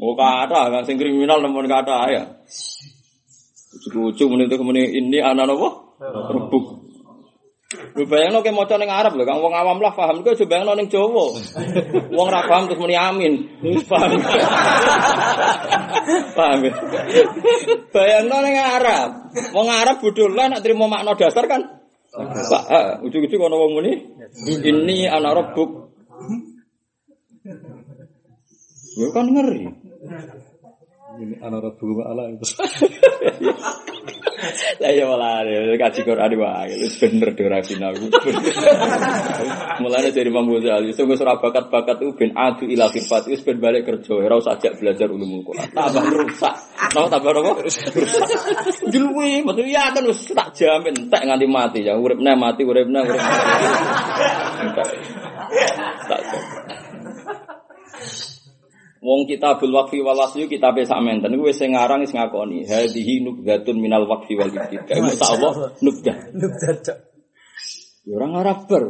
Oh 0.00 0.16
kata, 0.16 0.72
kan 0.72 0.82
sing 0.88 0.96
kriminal 0.96 1.44
nemen 1.44 1.68
kata 1.68 2.08
ya. 2.08 2.24
Muni 3.92 4.48
itu 4.48 4.56
muni 4.64 4.82
ini 4.96 5.20
anak 5.20 5.44
nopo 5.44 5.92
rebuk. 6.00 6.79
Lu 7.96 8.06
bayangno 8.06 8.38
ke 8.42 8.50
maca 8.54 8.78
ning 8.78 8.90
Arab 8.90 9.18
lho, 9.18 9.26
kang 9.26 9.42
wong 9.42 9.54
awam 9.54 9.82
lah 9.82 9.90
paham 9.90 10.22
kok 10.22 10.38
coba 10.38 10.50
bayangno 10.50 10.72
ning 10.78 10.88
Jawa. 10.90 11.24
Wong 12.14 12.28
ra 12.30 12.40
paham 12.46 12.70
terus 12.70 12.78
muni 12.78 12.94
amin. 12.94 13.32
Paham. 13.90 14.10
paham. 16.38 16.58
Bayangno 17.90 18.36
ning 18.46 18.56
Arab. 18.58 19.10
Wong 19.54 19.68
Arab 19.68 19.96
bodoh 19.98 20.30
lah 20.30 20.46
nak 20.46 20.62
terima 20.62 20.86
makna 20.86 21.18
dasar 21.18 21.46
kan. 21.50 21.82
Pak, 22.10 23.06
ujug-ujug 23.06 23.38
ana 23.38 23.54
wong 23.54 23.72
muni 23.78 23.92
ini 24.66 25.06
anak 25.06 25.54
rebuk. 25.54 25.94
Gue 28.98 29.08
kan 29.14 29.26
ngeri. 29.30 29.70
Ini 31.20 31.36
anak 31.44 31.60
rabu 31.60 32.00
ala 32.00 32.32
itu. 32.32 32.48
Lah 34.80 34.88
ya 34.88 35.04
malah 35.04 35.44
kaji 35.76 36.00
Quran 36.08 36.32
wae 36.40 36.72
wis 36.80 36.96
bener 36.96 37.36
durasi 37.36 37.76
aku. 37.76 38.08
Mulane 39.84 40.08
dari 40.16 40.32
Imam 40.32 40.48
Ghazali 40.48 40.96
sungguh 40.96 41.20
ora 41.20 41.36
bakat-bakat 41.36 42.00
itu 42.00 42.16
ben 42.16 42.32
adu 42.32 42.64
ila 42.64 42.88
sifat 42.88 43.28
wis 43.28 43.44
ben 43.44 43.60
balik 43.60 43.84
kerja 43.84 44.16
ora 44.16 44.40
usah 44.40 44.56
ajak 44.56 44.80
belajar 44.80 45.12
ulumul 45.12 45.44
Quran. 45.44 45.68
Tambah 45.76 46.04
rusak. 46.08 46.54
Napa 46.96 47.08
tambah 47.12 47.36
apa? 47.36 47.52
Julwi, 48.88 49.44
betul 49.44 49.68
ya 49.68 49.92
kan 49.92 50.08
wis 50.08 50.24
tak 50.32 50.56
jamin 50.56 50.96
entek 50.96 51.20
nganti 51.28 51.44
mati 51.44 51.80
ya 51.84 52.00
uripne 52.00 52.32
mati 52.32 52.64
uripne 52.64 53.04
urip. 53.04 53.20
Tak 56.08 56.20
Wong 59.00 59.24
kitabul 59.24 59.72
waqfi 59.72 60.04
wal 60.04 60.12
wasyu 60.12 60.44
kitabe 60.44 60.84
sak 60.84 61.00
menten 61.00 61.32
wis 61.40 61.56
sing 61.56 61.72
ngarang 61.72 62.04
wis 62.04 62.12
ngakoni 62.12 62.68
hadhihi 62.68 63.24
nubdatun 63.24 63.80
minal 63.80 64.04
waqfi 64.04 64.36
wal 64.36 64.52
ibtida. 64.52 64.92
Tak 65.16 65.40
apa 65.40 65.72
nubdah. 65.80 66.16
Nubdah. 66.36 66.98
Ya 68.04 68.12
orang 68.16 68.32
Arab 68.44 68.68
ber. 68.68 68.84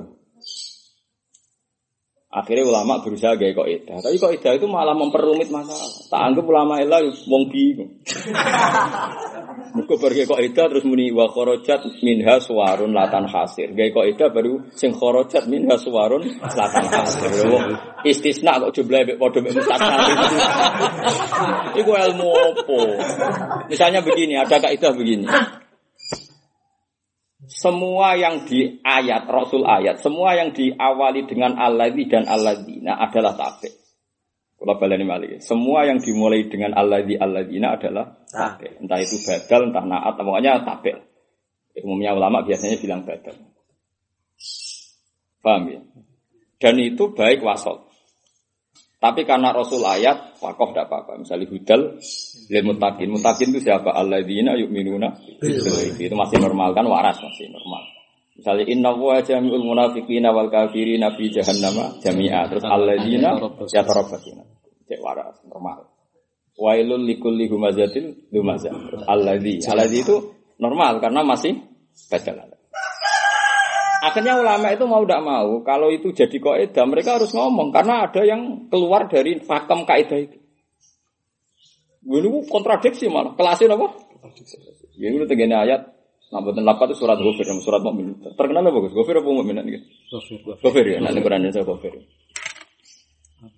Akhirnya 2.31 2.63
ulama 2.63 3.03
berusaha 3.03 3.35
gaya 3.35 3.51
kok 3.51 3.67
ida, 3.67 3.99
tapi 3.99 4.15
kok 4.15 4.31
ida 4.31 4.55
itu 4.55 4.71
malah 4.71 4.95
memperumit 4.95 5.51
masalah. 5.51 5.83
Tak 6.07 6.21
anggap 6.31 6.47
ulama 6.47 6.79
ilah 6.79 7.03
wong 7.27 7.51
bingung. 7.51 7.91
Muka 9.71 9.95
pergi 10.03 10.27
kok 10.27 10.43
ida 10.43 10.67
terus 10.67 10.83
muni 10.83 11.15
wa 11.15 11.31
kharajat 11.31 12.03
minha 12.03 12.43
suwarun 12.43 12.91
latan 12.91 13.31
hasir. 13.31 13.71
Gaya 13.71 13.95
kok 13.95 14.07
ida 14.07 14.27
baru 14.29 14.67
sing 14.75 14.91
kharajat 14.91 15.47
minha 15.47 15.79
suwarun 15.79 16.27
latan 16.43 16.87
hasir. 16.91 17.31
Istisna 18.03 18.59
kok 18.59 18.75
jumlah 18.75 19.07
mek 19.07 19.17
padha 19.17 19.39
mek. 19.41 19.55
Iku 21.79 21.91
ilmu 21.95 22.29
opo? 22.29 22.79
Misalnya 23.71 24.03
begini, 24.03 24.35
ada 24.35 24.59
kaidah 24.59 24.93
begini. 24.93 25.27
Semua 27.51 28.15
yang 28.15 28.47
di 28.47 28.79
ayat 28.85 29.27
Rasul 29.27 29.67
ayat, 29.67 29.99
semua 29.99 30.39
yang 30.39 30.55
diawali 30.55 31.27
dengan 31.27 31.59
alladzi 31.59 32.05
dan 32.07 32.29
alladzina 32.29 33.01
adalah 33.01 33.35
tabe. 33.35 33.80
Kalau 34.61 34.77
balani 34.77 35.09
malik, 35.09 35.41
semua 35.41 35.89
yang 35.89 36.05
dimulai 36.05 36.45
dengan 36.53 36.77
alladzi 36.77 37.17
alladzina 37.17 37.81
adalah 37.81 38.13
tabe. 38.29 38.77
Entah 38.77 39.01
itu 39.01 39.17
badal, 39.25 39.73
entah 39.73 39.85
naat, 39.89 40.21
pokoknya 40.21 40.61
tabe. 40.69 41.01
Umumnya 41.81 42.13
ulama 42.13 42.45
biasanya 42.45 42.77
bilang 42.77 43.09
badal. 43.09 43.41
Paham 45.41 45.63
ya? 45.65 45.81
Dan 46.61 46.77
itu 46.77 47.09
baik 47.17 47.41
wasol. 47.41 47.89
Tapi 49.01 49.25
karena 49.25 49.49
Rasul 49.57 49.81
ayat, 49.81 50.37
wakof 50.45 50.77
tidak 50.77 50.93
apa-apa. 50.93 51.25
Misalnya 51.25 51.49
hudal, 51.49 51.97
lil 52.53 52.65
mutakin. 52.69 53.09
Mutakin 53.17 53.57
itu 53.57 53.65
siapa? 53.65 53.97
Alladzina 53.97 54.61
yu'minuna. 54.61 55.09
Itu 55.97 56.13
masih 56.21 56.37
normal 56.37 56.77
kan, 56.77 56.85
waras 56.85 57.17
masih 57.17 57.49
normal. 57.49 57.81
Misalnya 58.37 58.65
inna 58.71 58.91
wa 58.95 59.21
jami'ul 59.21 59.65
munafiqina 59.65 60.33
wal 60.33 60.49
kafirina 60.49 61.13
fi 61.15 61.29
jahannama 61.29 61.99
jami'a. 62.01 62.49
Terus 62.49 62.65
alladzina 62.65 63.37
yatarabbasuna. 63.69 64.45
Cek 64.89 65.01
waras, 65.03 65.39
normal. 65.47 65.87
Wailul 66.57 67.05
likulli 67.05 67.49
humazatin 67.49 68.31
lumazah. 68.33 68.73
Terus 68.73 69.03
alladzi. 69.07 69.55
Alladzi 69.65 69.99
itu 70.03 70.17
normal 70.61 71.01
karena 71.01 71.25
masih 71.25 71.57
baca 72.11 72.33
Akhirnya 74.01 74.41
ulama 74.41 74.73
itu 74.73 74.89
mau 74.89 75.05
tidak 75.05 75.21
mau, 75.21 75.61
kalau 75.61 75.93
itu 75.93 76.09
jadi 76.17 76.33
kaidah 76.41 76.89
mereka 76.89 77.21
harus 77.21 77.37
ngomong 77.37 77.69
karena 77.69 78.09
ada 78.09 78.25
yang 78.25 78.73
keluar 78.73 79.13
dari 79.13 79.45
fakam 79.45 79.85
kaidah 79.85 80.17
itu. 80.17 80.41
Ini 82.09 82.49
kontradiksi 82.49 83.13
malah. 83.13 83.37
Kelasnya 83.37 83.77
apa? 83.77 83.93
Ya 84.97 85.13
ini 85.13 85.29
tegene 85.29 85.53
ayat 85.53 86.00
Nampak 86.31 86.63
lapat 86.63 86.95
itu 86.95 87.03
surat 87.03 87.19
Ghafir, 87.19 87.43
surat 87.59 87.83
Mukmin. 87.83 88.15
Terkenal 88.39 88.63
apa 88.63 88.79
bagus? 88.79 88.95
Ghafir 88.95 89.19
apa 89.19 89.29
Mukmin 89.35 89.59
gitu? 89.67 89.87
Ghafir 90.63 90.85
ya, 90.87 90.99
nanti 91.03 91.19
Quran 91.27 91.51
saya 91.51 91.67
Ghafir. 91.67 91.93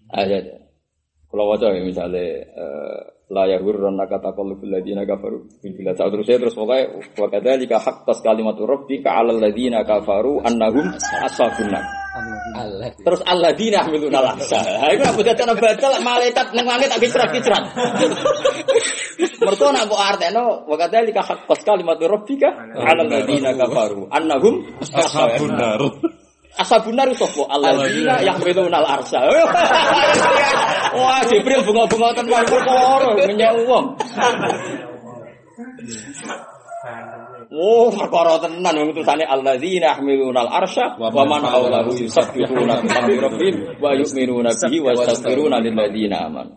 Aja 0.09 0.35
aja. 0.41 0.72
Kalau 1.33 1.49
wajah 1.49 1.73
ya 1.73 1.81
misalnya 1.81 2.45
la 3.33 3.49
yahurranna 3.49 4.05
kata 4.05 4.37
qalbul 4.37 4.69
ladina 4.69 5.09
kafaru 5.09 5.49
bil 5.65 5.73
bilad. 5.73 5.97
Terus 5.97 6.29
saya 6.29 6.37
terus 6.37 6.53
pokoknya 6.53 6.93
wa 7.17 7.29
kadzalika 7.33 7.81
haqqas 7.81 8.21
kalimatu 8.21 8.69
rabbika 8.69 9.17
'alal 9.17 9.41
ladina 9.41 9.81
kafaru 9.81 10.45
annahum 10.45 10.93
ashabun 11.25 11.73
nar. 11.73 11.89
Terus 13.01 13.25
alladzina 13.25 13.89
hamiluna 13.89 14.21
laksa 14.21 14.61
ha 14.61 14.93
iku 14.93 15.09
aku 15.09 15.25
dadi 15.25 15.41
ana 15.41 15.57
batal 15.57 15.97
malaikat 16.05 16.53
ning 16.53 16.69
langit 16.69 16.93
tak 16.93 17.01
kicrat-kicrat 17.01 17.65
mergo 19.41 19.67
nak 19.73 19.89
kok 19.89 19.97
arteno 19.97 20.69
wa 20.69 20.77
kadzalika 20.77 21.25
haqqas 21.25 21.65
kalimatu 21.65 22.05
rabbika 22.05 22.53
'alal 22.77 23.09
ladina 23.09 23.57
kafaru 23.57 24.05
annahum 24.13 24.61
ashabun 24.85 25.57
nar 25.57 25.81
Ashabun 26.53 26.93
nar 26.93 27.09
sapa? 27.17 27.49
Alladzina 27.49 28.21
yahmiluna 28.21 28.77
al-arsha. 28.85 29.25
Wah, 31.01 31.25
Jibril 31.25 31.65
bunga-bunga 31.65 32.13
ten 32.13 32.29
wae 32.29 32.45
perkara 32.45 33.09
menyang 33.17 33.65
wong. 33.65 33.87
Oh, 37.53 37.89
perkara 37.89 38.37
tenan 38.45 38.75
wong 38.77 38.93
tulisane 38.93 39.25
alladzina 39.25 39.97
yahmiluna 39.97 40.45
al-arsha 40.45 41.01
wa 41.01 41.09
man 41.25 41.41
hawlahu 41.41 41.97
yusabbihuna 41.97 42.85
bi 42.85 43.17
rabbihim 43.17 43.81
wa 43.81 43.97
yu'minuna 43.97 44.53
bihi 44.53 44.79
wa 44.85 44.93
yastaghfiruna 44.93 45.57
lil 45.65 45.73
ladzina 45.73 46.29
amanu. 46.29 46.53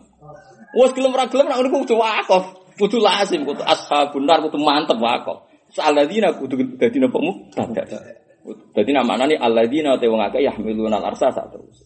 Wes 0.76 0.92
gelem 0.92 1.16
ra 1.16 1.24
gelem 1.24 1.48
nak 1.48 1.56
ngono 1.56 1.72
kudu 1.72 1.96
wakaf, 1.96 2.44
kudu 2.76 3.00
lazim, 3.00 3.48
kudu 3.48 3.64
ashabun 3.64 4.28
nar 4.28 4.44
kudu 4.44 4.60
mantep 4.60 5.00
wakaf. 5.00 5.48
Alladzina 5.80 6.36
kudu 6.36 6.76
dadi 6.76 7.00
napa 7.00 7.16
mubtada. 7.16 8.25
Jadi 8.54 8.90
nama 8.94 9.18
ini 9.26 9.34
alladzina 9.34 9.98
te 9.98 10.06
wong 10.06 10.22
akeh 10.22 10.42
yahmiluna 10.44 11.02
al-arsa 11.02 11.34
sak 11.34 11.50
terus. 11.50 11.82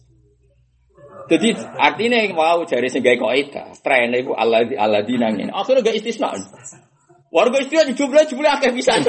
Jadi 1.31 1.55
artinya 1.79 2.19
wow 2.35 2.67
jari 2.67 2.91
sing 2.91 2.99
gawe 2.99 3.15
kaidah, 3.15 3.71
tren 3.79 4.11
iku 4.11 4.35
alladzi 4.35 4.75
alladzina 4.75 5.31
ngene. 5.31 5.55
Akhirnya 5.55 5.87
gak 5.87 5.95
istisna. 5.95 6.35
Warga 7.31 7.63
istisna 7.63 7.95
jumlah 7.95 8.27
jumlah 8.27 8.51
akeh 8.59 8.75
bisa. 8.75 8.99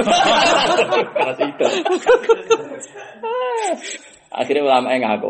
Akhirnya 4.33 4.65
ulama 4.65 4.89
yang 4.89 5.05
ngaku, 5.05 5.29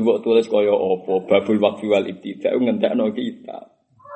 mbok 0.00 0.24
tulis 0.24 0.48
kaya 0.48 0.72
apa 0.72 1.12
babul 1.28 1.60
waqfi 1.60 1.92
wal 1.92 2.08
ibtida 2.08 2.56
ngendakno 2.56 3.12
kita. 3.12 3.68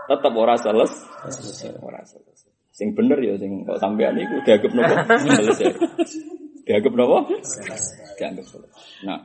Tetap 0.09 0.33
ora 0.33 0.57
selesai. 0.57 1.77
Ora 1.83 2.01
selesai. 2.07 2.49
Sing 2.73 2.97
bener 2.97 3.21
ya 3.21 3.37
sing 3.37 3.67
kok 3.69 3.79
sampean 3.79 4.17
iku 4.17 4.41
dianggap 4.43 4.73
nopo 4.73 4.95
selesai. 5.19 5.73
Dianggap 6.65 6.93
nopo? 6.97 7.19
Dianggap 8.17 8.45
selesai. 8.49 9.05
Nah, 9.05 9.21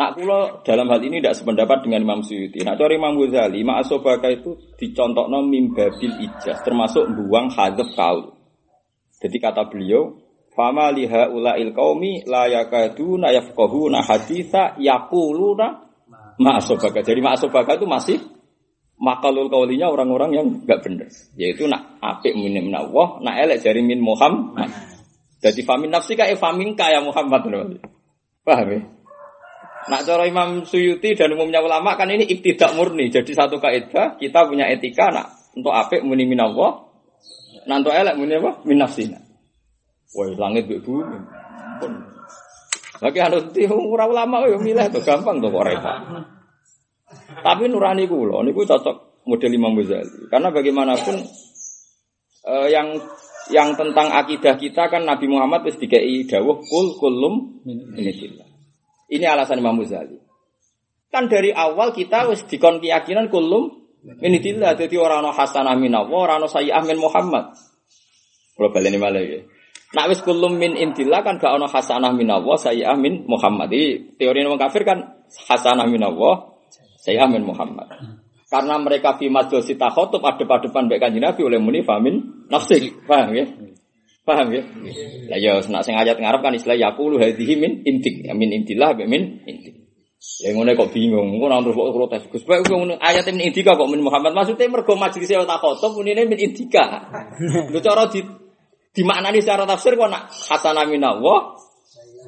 Nak 0.00 0.16
kula 0.16 0.64
dalam 0.64 0.88
hal 0.88 1.04
ini 1.04 1.20
tidak 1.20 1.36
sependapat 1.36 1.84
dengan 1.84 2.00
Imam 2.00 2.24
Suyuti. 2.24 2.64
Nak 2.64 2.80
cari 2.80 2.96
Imam 2.96 3.20
Ghazali, 3.20 3.60
ma'asobaka 3.60 4.32
itu 4.32 4.56
dicontohno 4.80 5.44
mimbabil 5.44 6.24
ijaz, 6.24 6.64
termasuk 6.64 7.04
buang 7.12 7.52
hadap 7.52 7.92
kaul. 7.92 8.32
Jadi 9.20 9.36
kata 9.36 9.68
beliau, 9.68 10.16
Fama 10.56 10.88
liha 10.88 11.28
ulail 11.28 11.76
qaumi 11.76 12.24
la 12.24 12.48
yakaduna 12.48 13.28
yafqahuna 13.28 14.00
haditha 14.00 14.80
yaquluna 14.80 15.84
ma'asobaka. 16.40 17.04
Jadi 17.04 17.20
ma'asobaka 17.20 17.76
itu 17.76 17.84
masih 17.84 18.18
makalul 18.96 19.52
kaulinya 19.52 19.92
orang-orang 19.92 20.30
yang 20.32 20.46
enggak 20.48 20.80
benar. 20.80 21.12
Yaitu 21.36 21.68
nak 21.68 22.00
apik 22.00 22.32
min 22.34 22.56
Allah, 22.72 23.20
nak 23.20 23.34
elek 23.36 23.60
dari 23.60 23.84
min 23.84 24.00
Muhammad. 24.00 24.89
Jadi 25.40 25.60
famin 25.64 25.88
nafsi 25.88 26.12
kayak 26.14 26.36
famin 26.36 26.76
kaya 26.76 27.00
Muhammad. 27.00 27.48
Paham 28.44 28.68
ya? 28.68 28.80
Nak 29.88 30.04
cara 30.04 30.28
Imam 30.28 30.68
Suyuti 30.68 31.16
dan 31.16 31.32
umumnya 31.32 31.64
ulama 31.64 31.96
kan 31.96 32.12
ini 32.12 32.28
ibtidak 32.28 32.76
murni. 32.76 33.08
Jadi 33.08 33.32
satu 33.32 33.56
kaidah 33.56 34.20
kita 34.20 34.44
punya 34.44 34.68
etika 34.68 35.08
nak 35.08 35.40
Untuk 35.56 35.74
apik 35.74 36.06
muni 36.06 36.28
minallah. 36.28 36.86
Nanto 37.66 37.90
elek 37.90 38.14
muni 38.14 38.38
apa? 38.38 38.62
Min 38.68 38.78
nafsina. 38.78 39.18
Wah, 40.14 40.30
langit 40.38 40.70
mbek 40.70 40.80
bumi. 40.86 41.18
Lagi 43.00 43.18
harus 43.18 43.48
ora 43.72 44.04
ulama 44.04 44.44
yo 44.46 44.60
milih 44.60 44.92
tuh 44.92 45.02
gampang 45.02 45.40
tuh 45.40 45.48
kok 45.48 45.64
repot. 45.64 45.96
Tapi 47.40 47.64
nurani 47.66 48.04
kula 48.04 48.44
niku 48.44 48.62
cocok 48.68 49.26
model 49.26 49.52
Imam 49.56 49.74
Ghazali. 49.74 50.28
Karena 50.28 50.52
bagaimanapun 50.52 51.16
eh, 52.46 52.68
yang 52.70 52.94
yang 53.50 53.74
tentang 53.74 54.10
akidah 54.14 54.54
kita 54.56 54.88
kan 54.88 55.02
Nabi 55.04 55.26
Muhammad 55.26 55.66
wis 55.66 55.76
dikei 55.76 56.26
dawuh 56.26 56.62
kul 56.62 56.96
kulum. 56.98 57.62
Ini 59.10 59.24
alasan 59.26 59.58
Imam 59.58 59.78
Ghazali. 59.82 60.16
Kan 61.10 61.26
dari 61.26 61.50
awal 61.50 61.90
kita 61.90 62.30
wis 62.30 62.46
dikon 62.46 62.78
keyakinan 62.78 63.26
kulum 63.26 63.82
minillah 64.22 64.78
dadi 64.78 64.96
ora 64.96 65.20
ana 65.20 65.34
hasanah 65.34 65.74
minallah, 65.76 66.14
ora 66.14 66.34
ana 66.38 66.46
sayyi'ah 66.46 66.86
min 66.86 66.96
Muhammad. 67.02 67.52
Kalau 68.56 68.70
baleni 68.70 68.96
malah 68.96 69.20
ya. 69.20 69.42
Nak 69.90 70.06
wis 70.06 70.22
kulum 70.22 70.54
min 70.54 70.78
indillah 70.78 71.26
kan 71.26 71.42
gak 71.42 71.50
ana 71.50 71.66
hasanah 71.66 72.14
minallah, 72.14 72.54
sayyi'ah 72.54 72.94
min 72.94 73.26
Muhammad. 73.26 73.68
Jadi 73.68 74.16
teori 74.16 74.46
wong 74.46 74.56
kafir 74.56 74.86
kan 74.86 75.26
hasanah 75.50 75.90
minallah, 75.90 76.54
sayyi'ah 77.02 77.26
min 77.26 77.42
Muhammad. 77.42 77.90
Karena 78.50 78.78
mereka 78.82 79.14
fi 79.14 79.30
madosi 79.30 79.78
takhotub 79.78 80.26
adep-adepan 80.26 80.90
baik 80.90 80.98
kanjeng 80.98 81.22
Nabi 81.22 81.46
oleh 81.46 81.62
muni 81.62 81.86
famin 81.86 82.39
nafsi. 82.50 82.92
Paham 83.06 83.30
ya? 83.32 83.46
Paham 84.26 84.52
ya? 84.52 84.62
Lah 85.32 85.38
ya 85.40 85.52
nak 85.70 85.82
sing 85.82 85.96
ayat 85.96 86.20
ngarep 86.20 86.40
kan 86.44 86.52
istilah 86.52 86.76
yaqulu 86.76 87.16
hadhihi 87.18 87.54
min 87.56 87.72
intik, 87.82 88.26
ya, 88.26 88.36
min 88.36 88.52
intillah 88.52 88.92
be 88.94 89.08
min 89.08 89.42
intik. 89.48 89.80
Ya 90.44 90.52
ngono 90.52 90.76
kok 90.76 90.92
bingung, 90.92 91.40
ngono 91.40 91.64
terus 91.64 91.74
kok 91.80 91.96
protes. 91.96 92.22
Gus 92.28 92.44
Pak 92.44 92.68
ngono 92.68 93.00
ayat 93.00 93.24
min 93.32 93.48
indika 93.48 93.72
kok 93.72 93.88
min 93.88 94.04
Muhammad 94.04 94.36
maksudnya 94.36 94.68
mergo 94.68 94.92
majelis 94.92 95.32
takhotub 95.32 95.96
munine 95.96 96.28
min 96.28 96.36
indika. 96.36 97.08
Lho 97.72 97.80
cara 97.80 98.04
di 98.12 98.20
dimaknani 98.92 99.40
secara 99.40 99.64
tafsir 99.64 99.96
kok 99.96 100.12
nak 100.12 100.28
hasanah 100.28 100.84
minallah. 100.84 101.56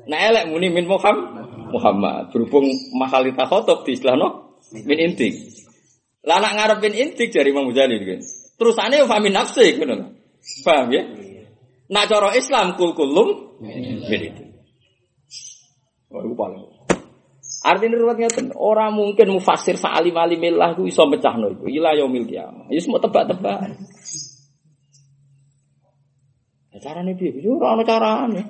Nah 0.08 0.18
elek 0.18 0.48
muni 0.48 0.72
min 0.72 0.88
Muhammad. 0.88 1.52
Muhammad 1.72 2.32
berhubung 2.32 2.68
mahal 2.96 3.28
takhotub 3.36 3.84
di 3.84 3.92
istilah 3.94 4.16
no 4.16 4.58
min 4.72 4.96
intik. 4.96 5.36
Lah 6.24 6.40
nak 6.40 6.56
ngarepin 6.56 6.96
intik 6.96 7.28
dari 7.28 7.52
Imam 7.52 7.68
Ghazali 7.68 8.00
gitu. 8.00 8.41
Terusane 8.62 9.02
famin 9.10 9.34
nafsi 9.34 9.74
gitu 9.74 9.90
loh. 9.90 10.14
Paham 10.62 10.94
ya? 10.94 11.02
Nak 11.90 12.06
cara 12.06 12.30
Islam 12.38 12.78
kul 12.78 12.94
kulum 12.94 13.58
itu. 14.06 14.42
Oh, 16.14 16.22
itu 16.22 16.34
paling. 16.38 16.62
Artinya 17.62 17.98
ruwet 17.98 18.18
ngeten, 18.22 18.54
ora 18.58 18.90
mungkin 18.90 19.34
mufasir 19.34 19.78
sa'alim 19.78 20.14
alimillah 20.14 20.78
ku 20.78 20.86
iso 20.86 21.06
mecahno 21.10 21.50
iku. 21.50 21.66
Ila 21.66 21.94
yaumil 21.98 22.26
kiamah. 22.26 22.70
Ya 22.70 22.78
semua 22.78 23.02
tebak-tebak. 23.02 23.58
Ya 26.70 26.78
carane 26.78 27.18
piye? 27.18 27.42
Yo 27.42 27.58
ora 27.58 27.74
ana 27.74 27.82
carane. 27.82 28.42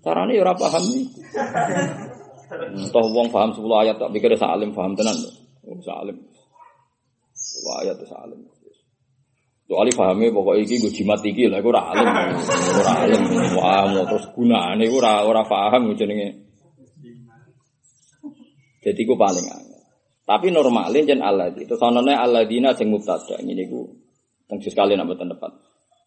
Carane 0.00 0.32
ya 0.36 0.40
ora 0.44 0.56
paham 0.56 0.84
iki. 0.88 1.04
Toh 2.92 3.06
wong 3.12 3.28
paham 3.28 3.52
10 3.52 3.60
ayat 3.60 3.96
tak 4.00 4.12
pikir 4.12 4.36
salim 4.40 4.72
paham 4.72 4.96
tenan. 4.96 5.16
Oh, 5.64 5.80
salim. 5.84 6.16
Wah 7.64 7.76
ayat 7.84 7.96
itu 7.96 8.06
salim. 8.08 8.40
Soalnya 9.64 9.96
pahamnya 9.96 10.28
pokoknya 10.28 10.60
iki 10.60 10.76
gue 10.76 10.92
jimat 10.92 11.24
iki 11.24 11.48
lah, 11.48 11.64
gue 11.64 11.72
ora 11.72 11.88
alim, 11.88 12.08
ora 12.84 12.92
alim. 13.00 13.22
Wah 13.56 13.88
mau 13.88 14.04
terus 14.04 14.28
gunane 14.36 14.84
gue 14.84 15.00
ora 15.00 15.24
ora 15.24 15.40
paham 15.40 15.96
jenenge. 15.96 16.44
Jadi 18.84 19.00
gue 19.00 19.16
paling 19.16 19.46
angel. 19.48 19.80
Tapi 20.28 20.52
normalnya 20.52 21.08
jen 21.08 21.24
Allah 21.24 21.48
itu 21.56 21.72
sonone 21.80 22.12
alladzina 22.12 22.76
sing 22.76 22.92
mubtada 22.92 23.40
ini 23.40 23.64
gue 23.64 23.84
tengsi 24.44 24.68
sekali 24.68 24.92
nak 25.00 25.08
betul 25.08 25.32
tepat. 25.32 25.52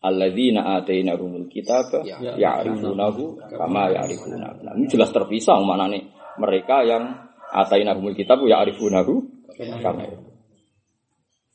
Alladzina 0.06 0.78
atainahumul 0.78 1.50
kitab 1.50 1.90
ya'rifunahu 2.06 3.42
kama 3.58 3.90
ya'rifuna. 3.90 4.62
Nah, 4.62 4.74
ini 4.78 4.86
jelas 4.86 5.10
terpisah 5.10 5.58
mana 5.66 5.90
nih 5.90 6.06
mereka 6.38 6.86
yang 6.86 7.10
atainahumul 7.50 8.14
kitab 8.14 8.38
ya'rifunahu 8.46 9.14
kama 9.82 10.06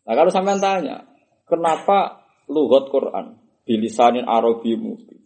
Nah 0.02 0.18
kalau 0.18 0.34
sampean 0.34 0.58
tanya, 0.58 0.98
kenapa 1.46 2.26
lugat 2.50 2.90
Quran 2.90 3.38
bilisanin 3.66 4.26
Arabi 4.26 4.76
mungkin? 4.78 5.18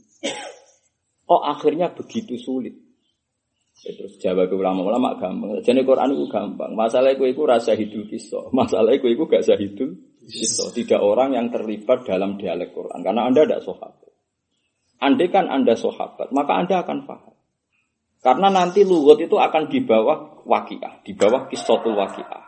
Kok 1.26 1.42
akhirnya 1.42 1.90
begitu 1.90 2.38
sulit? 2.38 2.86
Ya, 3.84 3.92
terus 3.92 4.16
jawab 4.16 4.48
ulama-ulama 4.48 5.20
gampang. 5.20 5.60
Jadi 5.60 5.84
Quran 5.84 6.16
itu 6.16 6.24
gampang. 6.32 6.72
Masalah 6.72 7.12
itu 7.12 7.28
itu 7.28 7.44
rasa 7.44 7.76
hidup 7.76 8.08
kisah. 8.08 8.48
Masalah 8.56 8.96
itu 8.96 9.10
itu 9.12 9.28
gak 9.28 9.44
hidup 9.44 9.90
kisah. 10.24 10.72
Tidak 10.72 11.00
orang 11.02 11.36
yang 11.36 11.52
terlibat 11.52 12.08
dalam 12.08 12.40
dialek 12.40 12.72
Quran. 12.72 13.04
Karena 13.04 13.28
anda 13.28 13.44
tidak 13.44 13.68
sahabat. 13.68 14.06
Andai 14.96 15.28
kan 15.28 15.44
anda 15.52 15.76
sahabat, 15.76 16.32
maka 16.32 16.56
anda 16.56 16.80
akan 16.80 17.04
paham. 17.04 17.36
Karena 18.24 18.48
nanti 18.48 18.80
lugot 18.80 19.20
itu 19.20 19.36
akan 19.36 19.68
di 19.68 19.84
bawah 19.84 20.40
wakiah, 20.48 21.04
di 21.04 21.12
bawah 21.12 21.52
kisotul 21.52 22.00
wakiah. 22.00 22.42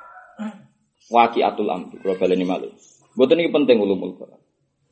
Wakiatul 1.13 1.69
amri. 1.69 2.01
Kalau 2.01 2.17
baleni 2.17 2.49
malih. 2.49 2.73
Buat 3.19 3.35
ini 3.35 3.51
penting 3.51 3.83
ulumul 3.83 4.15
Quran. 4.15 4.39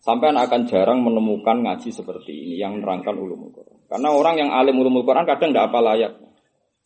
Sampai 0.02 0.34
akan 0.34 0.66
jarang 0.66 0.98
menemukan 0.98 1.62
ngaji 1.62 1.94
seperti 1.94 2.34
ini 2.34 2.54
yang 2.58 2.82
menerangkan 2.82 3.14
ulumul 3.14 3.54
Quran. 3.54 3.86
Karena 3.86 4.10
orang 4.10 4.34
yang 4.42 4.50
alim 4.50 4.82
ulumul 4.82 5.06
Quran 5.06 5.22
kadang 5.22 5.54
tidak 5.54 5.70
apa 5.70 5.78
layak. 5.78 6.12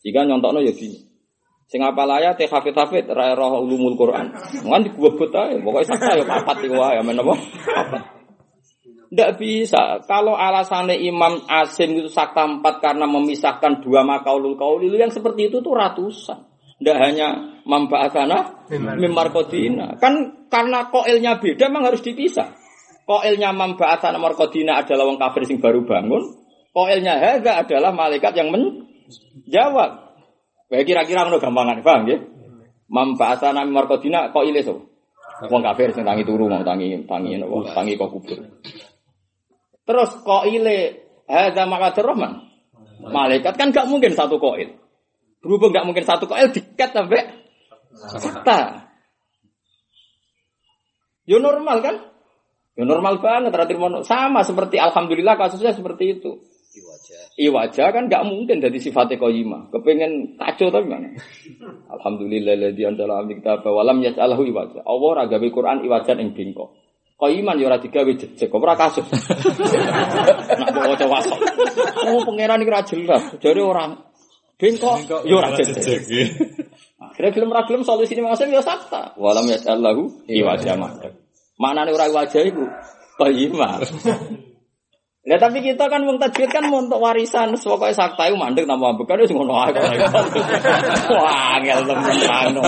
Jika 0.04 0.28
nyontokno 0.28 0.60
ya 0.60 0.76
gini. 0.76 1.00
Sing 1.64 1.80
apa 1.80 2.04
layak 2.04 2.36
teh 2.36 2.44
hafid 2.44 2.76
hafid 2.76 3.08
rai 3.08 3.32
roh 3.32 3.64
ulumul 3.64 3.96
Quran. 3.96 4.36
Mungkin 4.68 4.84
di 4.84 4.90
gua 4.92 5.16
buta 5.16 5.48
ya. 5.48 5.56
Pokoknya 5.64 5.88
sakta 5.96 6.12
ya 6.20 6.24
papat 6.28 6.56
ya 6.68 6.86
ya 7.00 7.02
menapa? 7.06 7.32
Tidak 9.10 9.30
bisa. 9.40 10.04
Kalau 10.04 10.36
alasannya 10.36 11.00
Imam 11.00 11.40
Asim 11.48 11.96
itu 11.96 12.12
sakta 12.12 12.44
empat 12.44 12.84
karena 12.84 13.08
memisahkan 13.08 13.80
dua 13.80 14.04
makaulul 14.04 14.60
kaulil 14.60 14.92
yang 14.92 15.08
seperti 15.08 15.48
itu 15.48 15.64
tuh 15.64 15.72
ratusan. 15.72 16.49
Tidak 16.80 16.96
hanya 16.96 17.60
membahasana 17.68 18.66
mimarkodina. 18.72 20.00
Kan 20.00 20.48
karena 20.48 20.88
koilnya 20.88 21.36
beda 21.36 21.68
memang 21.68 21.92
harus 21.92 22.00
dipisah. 22.00 22.56
Koilnya 23.04 23.52
membahasana 23.52 24.16
markodina 24.16 24.80
adalah 24.80 25.04
wong 25.04 25.20
kafir 25.20 25.44
sing 25.44 25.60
baru 25.60 25.84
bangun. 25.84 26.40
Koilnya 26.72 27.20
haga 27.20 27.60
adalah 27.60 27.92
malaikat 27.92 28.32
yang 28.32 28.48
menjawab. 28.48 30.08
Kayak 30.70 30.86
kira-kira 30.86 31.26
ngono 31.26 31.42
gampangan, 31.42 31.82
paham 31.84 32.02
ya? 32.08 32.18
Membahasana 32.88 33.66
markodina 33.68 34.32
koile 34.32 34.64
so. 34.64 34.88
Wong 35.52 35.60
kafir 35.60 35.92
sing 35.92 36.08
tangi 36.08 36.24
turu 36.24 36.48
mau 36.48 36.64
tangi 36.64 36.96
tangi 37.04 37.36
napa 37.36 37.76
tangi 37.76 38.00
kok 38.00 38.08
kubur. 38.08 38.40
Terus 39.84 40.10
koile 40.24 40.78
hadza 41.28 41.68
maqadur 41.68 42.16
rahman. 42.16 42.48
Malaikat 43.00 43.56
kan 43.56 43.68
gak 43.72 43.88
mungkin 43.88 44.12
satu 44.12 44.40
koil. 44.40 44.80
Berhubung 45.40 45.72
nggak 45.72 45.88
mungkin 45.88 46.04
satu 46.04 46.28
koil 46.28 46.52
diket 46.52 46.92
sampai 46.92 47.48
fakta. 48.20 48.92
Yo 51.24 51.40
normal 51.40 51.80
kan? 51.80 51.96
Yo 52.76 52.84
normal 52.84 53.24
banget 53.24 53.52
terakhir 53.52 53.76
sama 54.04 54.44
seperti 54.44 54.76
alhamdulillah 54.76 55.40
kasusnya 55.40 55.72
seperti 55.72 56.20
itu. 56.20 56.44
Iwaja 57.40 57.90
kan 57.90 58.06
nggak 58.06 58.22
mungkin 58.28 58.60
dari 58.60 58.78
sifatnya 58.78 59.16
koyima. 59.16 59.72
Kepengen 59.72 60.36
kacau 60.38 60.68
tapi 60.70 60.86
mana? 60.86 61.08
Alhamdulillah 61.98 62.54
ladzi 62.54 62.86
anzala 62.86 63.26
kita 63.26 63.64
bawa 63.64 63.82
lam 63.90 63.98
yaj'alahu 64.04 64.44
iwaja. 64.46 64.84
Allah 64.86 65.26
gawe 65.26 65.48
Quran 65.50 65.82
iwajan 65.82 66.20
ing 66.22 66.30
bingko. 66.36 66.78
Koyiman 67.18 67.58
yo 67.60 67.68
ora 67.68 67.76
digawe 67.76 68.12
jejeg, 68.16 68.48
ora 68.48 68.78
kasus. 68.78 69.04
Nak 70.60 70.68
bawa 70.72 70.94
wasok. 70.94 71.38
Oh 72.06 72.22
pangeran 72.28 72.62
iki 72.62 72.70
ora 72.70 72.82
jelas. 72.86 73.22
Jadi 73.40 73.60
orang 73.60 74.09
Bengkok, 74.60 75.24
yo 75.24 75.40
ora 75.40 75.56
jejeg. 75.56 76.04
Akhirnya 77.00 77.32
film 77.32 77.48
ra 77.48 77.64
film 77.64 77.80
solusine 77.80 78.20
maksud 78.20 78.52
yo 78.52 78.60
sakta. 78.60 79.16
Walam 79.16 79.48
yasallahu 79.48 80.28
iwajah 80.28 80.76
madhab. 80.76 81.16
Maknane 81.56 81.96
ora 81.96 82.12
wajah 82.12 82.44
iku 82.44 82.68
qayyimah. 83.16 83.80
Ya 85.20 85.36
tapi 85.36 85.60
kita 85.60 85.84
kan 85.92 86.00
wong 86.08 86.16
tajwid 86.16 86.48
kan 86.48 86.64
untuk 86.72 86.96
warisan 86.96 87.52
pokoke 87.52 87.92
sakta 87.92 88.32
iku 88.32 88.40
mandek 88.40 88.64
nama 88.64 88.96
bekan 88.96 89.20
wis 89.20 89.28
ngono 89.28 89.52
ae. 89.52 89.76
Wah, 91.20 91.60
angel 91.60 91.84
temen 91.84 92.16
anu. 92.24 92.64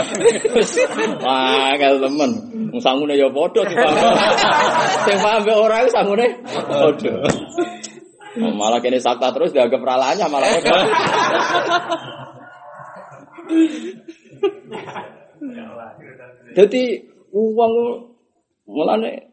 Wah, 1.24 1.72
angel 1.72 1.96
temen. 2.04 2.30
Wong 2.76 2.82
sangune 2.84 3.16
ya 3.16 3.32
padha 3.32 3.64
sing 5.08 5.16
paham 5.24 5.48
ora 5.48 5.80
iku 5.80 5.90
sangune 5.96 6.26
padha. 6.44 7.24
Oh, 8.40 8.52
malah 8.56 8.80
kini 8.80 8.96
sakta 8.96 9.28
terus 9.34 9.52
dianggap 9.52 9.84
ralanya 9.84 10.24
malah. 10.30 10.48
Jadi 16.56 16.82
uang 17.32 17.74
mulane 18.68 19.32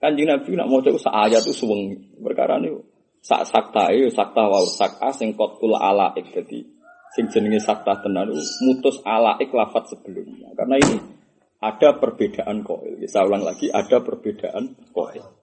kanjeng 0.00 0.28
Nabi 0.28 0.56
nak 0.56 0.68
mau 0.68 0.84
coba 0.84 1.28
ayat 1.28 1.44
tuh 1.44 1.52
suweng 1.52 1.96
perkara 2.20 2.56
nih 2.60 2.72
sak 3.20 3.44
sakta 3.44 3.92
itu 3.92 4.08
sakta 4.08 4.48
wau 4.48 4.64
sak 4.64 4.96
sing 5.12 5.36
kotul 5.36 5.76
alaik 5.76 6.24
jadi 6.32 6.64
sing 7.12 7.28
jenenge 7.28 7.60
sakta 7.60 8.00
tenan 8.00 8.32
mutus 8.64 8.96
alaik 9.04 9.52
lafat 9.52 9.92
sebelumnya 9.92 10.48
karena 10.56 10.80
ini 10.80 11.20
ada 11.60 12.00
perbedaan 12.00 12.64
koil. 12.64 12.96
Saya 13.04 13.28
ulang 13.28 13.44
lagi, 13.44 13.68
ada 13.68 14.00
perbedaan 14.00 14.72
koil. 14.96 15.39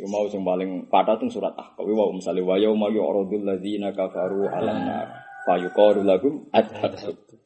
Iku 0.00 0.08
mau 0.08 0.24
sing 0.32 0.40
paling 0.40 0.88
pada 0.88 1.20
tuh 1.20 1.28
surat 1.28 1.52
Ahqaf. 1.52 1.84
Wa 1.84 2.08
misalnya 2.08 2.40
wa 2.40 2.56
yauma 2.56 2.88
yu'radul 2.88 3.44
ladzina 3.44 3.92
kafaru 3.92 4.48
'alan 4.48 4.88
nar 4.88 5.06
fayuqalu 5.44 6.08
lahum 6.08 6.48
adhabtum. 6.56 7.36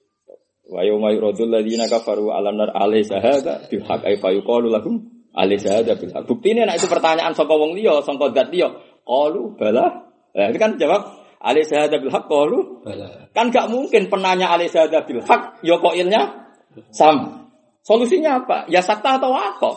Wa 0.70 0.86
yauma 0.86 1.10
yu'radul 1.10 1.50
ladzina 1.50 1.90
kafaru 1.90 2.30
'alan 2.30 2.54
nar 2.54 2.70
alaysa 2.70 3.18
hadza 3.18 3.66
bil 3.66 3.82
haqq 3.82 4.06
ay 4.06 4.22
fayuqalu 4.22 4.70
lahum 4.70 5.02
alaysa 5.34 5.82
hadza 5.82 5.98
bil 5.98 6.14
haqq. 6.14 6.30
Buktine 6.30 6.62
nek 6.62 6.78
itu 6.78 6.86
pertanyaan 6.86 7.34
saka 7.34 7.58
wong 7.58 7.74
liya, 7.74 7.98
saka 8.06 8.30
zat 8.30 8.54
liya, 8.54 8.70
qalu 9.02 9.58
bala. 9.58 10.14
Nah, 10.38 10.46
ini 10.46 10.58
kan 10.62 10.78
jawab 10.78 11.10
alaysa 11.42 11.90
hadza 11.90 11.98
bil 11.98 12.14
haqq 12.14 12.30
qalu 12.30 12.86
Bala. 12.86 13.34
Kan 13.34 13.50
gak 13.50 13.66
mungkin 13.66 14.06
penanya 14.06 14.54
alaysa 14.54 14.86
hadza 14.86 15.02
bil 15.02 15.26
haqq 15.26 15.58
ya 15.66 15.74
koilnya 15.82 16.54
sama. 16.94 17.50
Solusinya 17.82 18.46
apa? 18.46 18.70
Ya 18.70 18.78
sakta 18.78 19.18
atau 19.18 19.34
apa? 19.34 19.74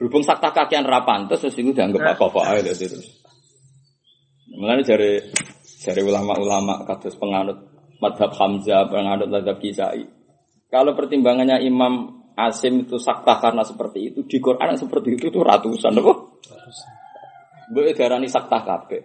Berhubung 0.00 0.24
sakta 0.24 0.48
kakian 0.48 0.88
rapantes 0.88 1.44
terus 1.44 1.60
itu 1.60 1.76
dianggap 1.76 2.16
apa 2.16 2.40
aja 2.56 2.72
terus. 2.72 3.20
Mulane 4.48 4.80
jare 4.80 5.28
jare 5.60 6.00
ulama-ulama 6.00 6.88
kados 6.88 7.20
penganut 7.20 7.68
madhab 8.00 8.32
Hamzah, 8.32 8.88
penganut 8.88 9.28
madhab 9.28 9.60
Kisai. 9.60 10.08
Kalau 10.72 10.96
pertimbangannya 10.96 11.60
Imam 11.60 12.24
Asim 12.32 12.88
itu 12.88 12.96
sakta 12.96 13.36
karena 13.36 13.60
seperti 13.60 14.08
itu, 14.08 14.24
di 14.24 14.40
Quran 14.40 14.72
seperti 14.72 15.20
itu 15.20 15.28
itu 15.28 15.44
ratusan, 15.44 15.92
apa? 15.92 16.14
Mbok 17.68 17.92
darani 17.92 18.24
sakta 18.24 18.64
kabeh. 18.64 19.02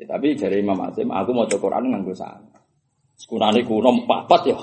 Ya, 0.00 0.16
tapi 0.16 0.32
dari 0.32 0.64
Imam 0.64 0.80
Asim, 0.80 1.12
aku 1.12 1.36
mau 1.36 1.44
Quran 1.44 1.92
nganggo 1.92 2.16
sana. 2.16 2.56
Sekurane 3.20 3.60
kuno 3.68 4.08
papat 4.08 4.42
ya. 4.48 4.56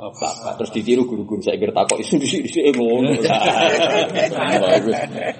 Papat 0.00 0.56
terus 0.56 0.72
ditiru 0.72 1.04
guru-guru 1.04 1.44
saya 1.44 1.60
kira 1.60 1.76
takok 1.76 2.00
isu 2.00 2.16
di 2.16 2.24
sini 2.24 2.72
ngono. 2.72 3.12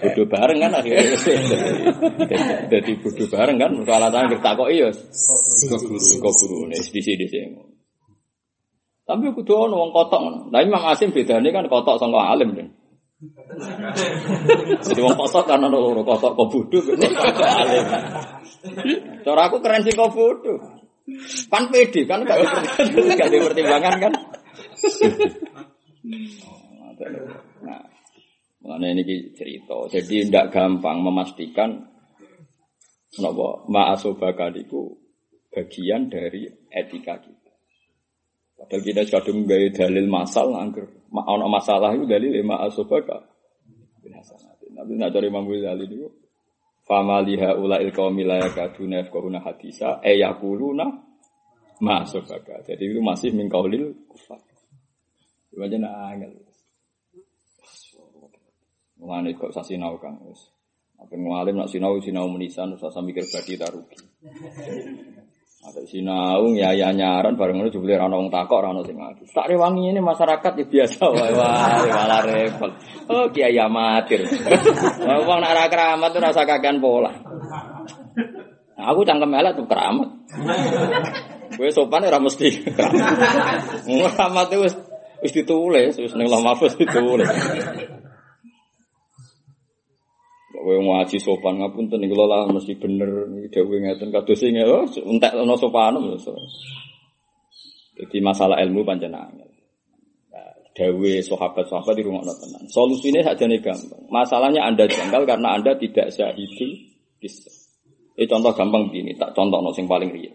Bodoh 0.05 0.27
bareng 0.29 0.59
kan 0.61 0.77
akhirnya. 0.77 1.17
Jadi 2.77 2.93
bodoh 3.01 3.27
bareng 3.33 3.57
kan 3.57 3.73
soal 3.81 4.05
alasan 4.05 4.29
kira 4.29 4.45
takok 4.45 4.69
iya. 4.69 4.93
Kok 4.93 5.81
guru, 5.81 5.97
kok 5.97 6.35
guru 6.45 6.59
nih 6.69 6.77
di 6.77 7.01
sini 7.01 7.25
sini. 7.25 7.57
Tapi 9.09 9.33
aku 9.33 9.41
tuh 9.49 9.65
wong 9.65 9.97
kotok. 9.97 10.53
Lah 10.53 10.61
Imam 10.61 10.85
Asim 10.93 11.09
bedane 11.09 11.49
kan 11.49 11.65
kotok 11.65 11.97
sama 11.97 12.29
alim 12.29 12.53
deh. 12.53 12.69
Jadi 14.85 15.01
wong 15.01 15.17
kotok 15.17 15.49
ana 15.49 15.73
loro 15.73 16.05
kotok 16.05 16.37
kok 16.37 16.49
bodoh 16.53 16.83
alim. 16.85 17.85
Cara 19.25 19.41
aku 19.49 19.57
keren 19.65 19.89
sih 19.89 19.97
kok 19.97 20.13
bodoh. 20.13 20.81
Kan 21.49 21.73
pede 21.73 22.05
kan 22.05 22.23
gak 22.29 22.39
ada 22.39 22.61
gak 23.17 23.29
ada 23.33 23.37
pertimbangan 23.51 23.97
kan. 23.99 24.13
Nah, 27.61 27.83
mengenai 28.61 28.93
ini 28.99 29.33
cerita. 29.33 29.77
Jadi 29.89 30.29
tidak 30.29 30.53
gampang 30.53 31.01
memastikan 31.01 31.91
Kenapa? 33.11 33.67
Ma'asobaka 33.67 34.55
itu 34.55 34.95
bagian 35.51 36.07
dari 36.07 36.47
etika 36.71 37.19
kita. 37.19 37.53
Padahal 38.55 38.83
kita 38.87 39.03
kadung 39.11 39.51
gawe 39.51 39.67
dalil 39.75 40.07
masal, 40.07 40.55
angker 40.55 40.87
ono 41.11 41.51
masalah 41.51 41.91
itu 41.97 42.07
dalil 42.07 42.31
lima 42.31 42.63
asobaka. 42.63 43.19
Tapi 44.71 44.97
nak 44.97 45.11
cari 45.13 45.27
Imam 45.29 45.45
Ghazali 45.45 45.85
itu, 45.91 46.09
fama 46.87 47.21
liha 47.21 47.59
ula 47.59 47.83
il 47.83 47.91
qaumi 47.91 48.23
la 48.23 48.41
yakaduna 48.41 49.03
yafqahuna 49.03 49.43
hadisa 49.43 49.99
e 50.07 50.23
ma 51.83 52.05
asobaka. 52.07 52.63
Jadi 52.63 52.95
itu 52.95 53.03
masih 53.03 53.35
min 53.35 53.51
qaulil 53.51 53.91
kufar. 55.51 55.69
Gimana 55.69 55.89
angel. 56.15 56.33
Mulane 59.01 59.33
kok 59.33 59.53
sasinau 59.57 59.97
Kang 59.97 60.21
wis. 60.29 60.53
Apa 61.01 61.17
ngalim 61.17 61.57
nak 61.57 61.73
sinau 61.73 61.97
sinau 62.05 62.29
menisan 62.29 62.77
usah 62.77 62.93
mikir 63.01 63.25
badi 63.33 63.57
tak 63.57 63.73
rugi. 63.73 63.97
Ada 65.65 65.81
sinau 65.89 66.53
ya 66.53 66.77
ya 66.77 66.93
nyaran 66.93 67.41
bareng 67.41 67.57
ngono 67.57 67.73
jebule 67.73 67.97
ra 67.97 68.05
ono 68.05 68.29
takok 68.29 68.61
ra 68.61 68.69
ono 68.77 68.85
sing 68.85 69.01
ngaji. 69.01 69.25
Tak 69.33 69.49
rewangi 69.49 69.89
ini 69.89 70.01
masyarakat 70.05 70.53
ya 70.61 70.65
biasa 70.69 71.03
wae 71.09 71.33
wae 71.33 71.89
malah 71.89 72.21
repot. 72.29 72.73
Oh 73.09 73.33
kiai 73.33 73.57
amatir. 73.57 74.29
Wong 75.01 75.39
nak 75.41 75.53
ra 75.57 75.65
keramat 75.73 76.13
tuh 76.13 76.21
rasa 76.21 76.45
kakean 76.45 76.85
pola. 76.85 77.09
Nah, 78.77 78.85
aku 78.93 79.01
cangkem 79.09 79.33
elek 79.33 79.57
tuh 79.57 79.65
keramat. 79.65 80.09
Kowe 81.57 81.69
sopan 81.73 82.05
ora 82.05 82.21
mesti 82.21 82.61
keramat. 83.89 84.53
Wis 84.61 84.77
wis 85.21 85.33
ditulis, 85.33 85.95
wis 85.97 86.13
ning 86.17 86.29
mahfuz 86.29 86.77
ditulis. 86.77 87.29
Kowe 90.61 90.77
ngaji 90.77 91.17
sopan 91.17 91.57
ngapunten 91.57 92.05
niku 92.05 92.21
lah 92.21 92.45
mesti 92.53 92.77
bener 92.77 93.33
dawuh 93.49 93.81
ngeten 93.81 94.13
kados 94.13 94.37
sing 94.37 94.61
oh 94.61 94.85
entek 94.85 95.33
ana 95.33 95.57
sopan. 95.57 95.97
Jadi 98.01 98.17
masalah 98.21 98.61
ilmu 98.65 98.85
pancen. 98.85 99.13
Nah, 99.13 99.29
Dawe 100.71 101.13
sahabat-sahabat 101.21 101.95
di 101.99 102.07
rumah 102.07 102.23
tenan. 102.25 102.65
Solusinya 102.71 103.21
saja 103.27 103.45
nih 103.45 103.61
gampang. 103.61 104.07
Masalahnya 104.09 104.65
anda 104.65 104.87
janggal 104.87 105.27
karena 105.27 105.59
anda 105.59 105.75
tidak 105.75 106.15
syahidul 106.15 106.71
bisa. 107.19 107.51
Ini 108.17 108.25
contoh 108.31 108.55
gampang 108.55 108.89
begini, 108.89 109.19
tak 109.19 109.35
contoh 109.35 109.61
no 109.61 109.75
sing 109.75 109.91
paling 109.91 110.09
real. 110.15 110.33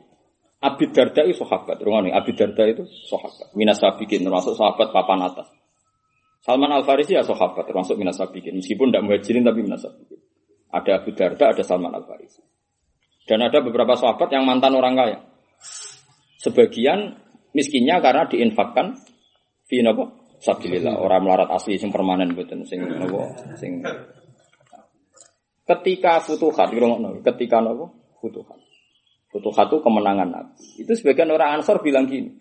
Abi 0.64 0.90
Darda 0.90 1.22
itu 1.28 1.44
sahabat, 1.44 1.78
nih. 1.84 2.14
Abi 2.16 2.32
Darda 2.34 2.64
itu 2.66 2.88
sahabat. 3.12 3.54
Minas 3.54 3.78
sabikin 3.78 4.24
termasuk 4.24 4.56
sahabat 4.56 4.90
papan 4.90 5.28
atas. 5.28 5.52
Salman 6.46 6.70
Al 6.70 6.86
Farisi 6.86 7.18
ya 7.18 7.26
sahabat 7.26 7.66
termasuk 7.66 7.98
minas 7.98 8.22
sabikin. 8.22 8.54
Meskipun 8.62 8.94
tidak 8.94 9.04
muhajirin 9.10 9.42
tapi 9.42 9.66
minas 9.66 9.82
sabikin. 9.82 10.22
Ada 10.70 11.02
Abu 11.02 11.10
Darda, 11.18 11.50
ada 11.50 11.64
Salman 11.66 11.90
Al 11.90 12.06
Farisi. 12.06 12.46
Dan 13.26 13.42
ada 13.42 13.66
beberapa 13.66 13.98
sahabat 13.98 14.30
yang 14.30 14.46
mantan 14.46 14.78
orang 14.78 14.94
kaya. 14.94 15.20
Sebagian 16.38 17.18
miskinnya 17.58 17.98
karena 17.98 18.30
diinfakkan 18.30 18.94
fi 19.66 19.82
napa? 19.82 20.14
Sabilillah, 20.38 21.02
orang 21.02 21.26
melarat 21.26 21.50
asli 21.50 21.82
sing 21.82 21.90
permanen 21.90 22.38
mboten 22.38 22.62
sing 22.70 22.86
napa? 22.86 23.34
Sing 23.58 23.82
Ketika 25.66 26.22
futuhat, 26.22 26.70
ketika 27.26 27.58
napa? 27.58 27.90
Futuhat. 28.22 28.65
Futuhat 29.36 29.68
itu 29.68 29.84
kemenangan 29.84 30.32
Nabi. 30.32 30.80
Itu 30.80 30.96
sebagian 30.96 31.28
orang 31.28 31.60
Ansor 31.60 31.84
bilang 31.84 32.08
gini. 32.08 32.32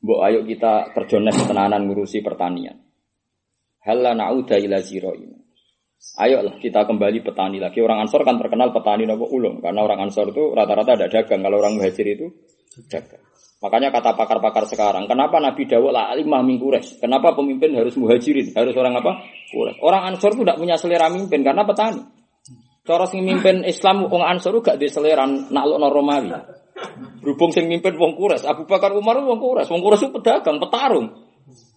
Mbok 0.00 0.20
ayo 0.24 0.40
kita 0.48 0.96
terjones 0.96 1.36
tenanan 1.44 1.84
ngurusi 1.84 2.24
pertanian. 2.24 2.80
Halla 3.84 4.16
na'uda 4.16 4.56
ila 4.56 4.80
ziro'in. 4.80 5.36
Ayolah 6.16 6.56
kita 6.56 6.88
kembali 6.88 7.20
petani 7.20 7.60
lagi. 7.60 7.84
Orang 7.84 8.00
Ansor 8.00 8.24
kan 8.24 8.40
terkenal 8.40 8.72
petani 8.72 9.04
nopo 9.04 9.28
ulung. 9.28 9.60
Karena 9.60 9.84
orang 9.84 10.08
Ansor 10.08 10.32
itu 10.32 10.56
rata-rata 10.56 10.96
ada 10.96 11.12
dagang. 11.12 11.44
Kalau 11.44 11.60
orang 11.60 11.76
Muhajir 11.76 12.08
itu 12.08 12.32
dagang. 12.88 13.20
Makanya 13.58 13.90
kata 13.92 14.14
pakar-pakar 14.14 14.70
sekarang, 14.70 15.10
kenapa 15.10 15.42
Nabi 15.42 15.66
Dawud 15.66 15.90
lah 15.90 16.14
alimah 16.14 16.46
mingkures? 16.46 17.02
Kenapa 17.02 17.34
pemimpin 17.34 17.74
harus 17.74 17.98
muhajirin? 17.98 18.54
Harus 18.54 18.70
orang 18.78 19.02
apa? 19.02 19.18
Kures. 19.50 19.76
Orang 19.82 20.14
Ansor 20.14 20.38
itu 20.38 20.46
tidak 20.46 20.62
punya 20.62 20.78
selera 20.78 21.10
mimpin 21.10 21.42
karena 21.42 21.66
petani. 21.66 22.17
Cara 22.88 23.04
sing 23.04 23.20
mimpin 23.20 23.68
Islam 23.68 24.08
wong 24.08 24.24
Ansor 24.24 24.64
gak 24.64 24.80
di 24.80 24.88
selera 24.88 25.28
naklukno 25.28 25.92
Romawi. 25.92 26.32
Berhubung 27.20 27.52
sing 27.52 27.68
mimpin 27.68 28.00
wong 28.00 28.16
Kures, 28.16 28.48
Abu 28.48 28.64
Bakar 28.64 28.96
Umar 28.96 29.20
wong 29.20 29.36
Kures, 29.36 29.68
wong 29.68 29.84
Kures 29.84 30.00
itu 30.00 30.16
pedagang, 30.16 30.56
petarung. 30.56 31.12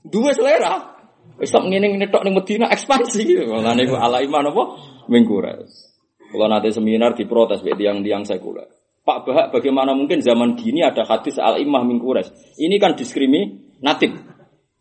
Dua 0.07 0.31
selera. 0.31 1.03
Islam 1.41 1.67
ngene 1.67 1.91
ngene 1.91 2.07
tok 2.07 2.23
ning 2.23 2.31
Medina 2.31 2.71
ekspansi. 2.71 3.43
Lah 3.43 3.75
niku 3.75 3.99
ala 3.99 4.23
iman 4.23 4.55
apa? 4.55 4.63
Mingkures. 5.11 5.91
Kalau 6.31 6.47
nanti 6.47 6.71
seminar 6.71 7.11
diprotes 7.11 7.59
mbek 7.59 7.75
tiang-tiang 7.75 8.23
sekuler. 8.23 8.71
Pak 9.03 9.27
Bahak 9.27 9.47
bagaimana 9.51 9.91
mungkin 9.91 10.23
zaman 10.23 10.55
gini 10.55 10.79
ada 10.79 11.03
hadis 11.03 11.35
al 11.41 11.59
imah 11.59 11.83
mingkures? 11.83 12.31
Ini 12.55 12.77
kan 12.79 12.95
diskriminatif. 12.95 14.15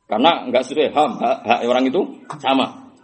Karena 0.07 0.47
enggak 0.47 0.63
sesuai 0.63 0.95
ham, 0.95 1.11
hak, 1.19 1.39
hak 1.43 1.61
orang 1.67 1.91
itu 1.91 2.03
sama. 2.39 2.95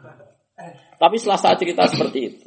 Tapi 1.00 1.16
setelah 1.18 1.40
saat 1.40 1.56
cerita 1.58 1.88
seperti 1.88 2.18
itu, 2.22 2.45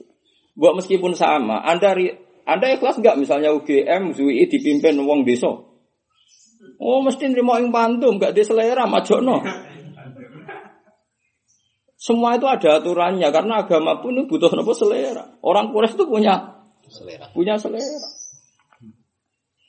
buat 0.60 0.76
meskipun 0.76 1.16
sama, 1.16 1.64
Anda 1.64 1.96
Anda 2.44 2.76
ikhlas 2.76 3.00
enggak 3.00 3.16
misalnya 3.16 3.56
UGM, 3.56 4.12
ZUI 4.12 4.52
dipimpin 4.52 5.00
wong 5.08 5.24
desa? 5.24 5.48
Oh, 6.80 7.00
mesti 7.00 7.32
nerima 7.32 7.64
ing 7.64 7.72
pantum, 7.72 8.20
enggak 8.20 8.36
di 8.36 8.44
selera 8.44 8.84
majono. 8.84 9.40
Semua 12.00 12.36
itu 12.36 12.48
ada 12.48 12.80
aturannya 12.80 13.28
karena 13.28 13.64
agama 13.64 14.00
pun 14.00 14.28
butuh 14.28 14.52
apa 14.52 14.72
selera. 14.76 15.24
Orang 15.44 15.72
Quraisy 15.76 16.00
itu 16.00 16.06
punya 16.08 16.64
Selera. 16.88 17.28
punya 17.36 17.60
selera. 17.60 18.08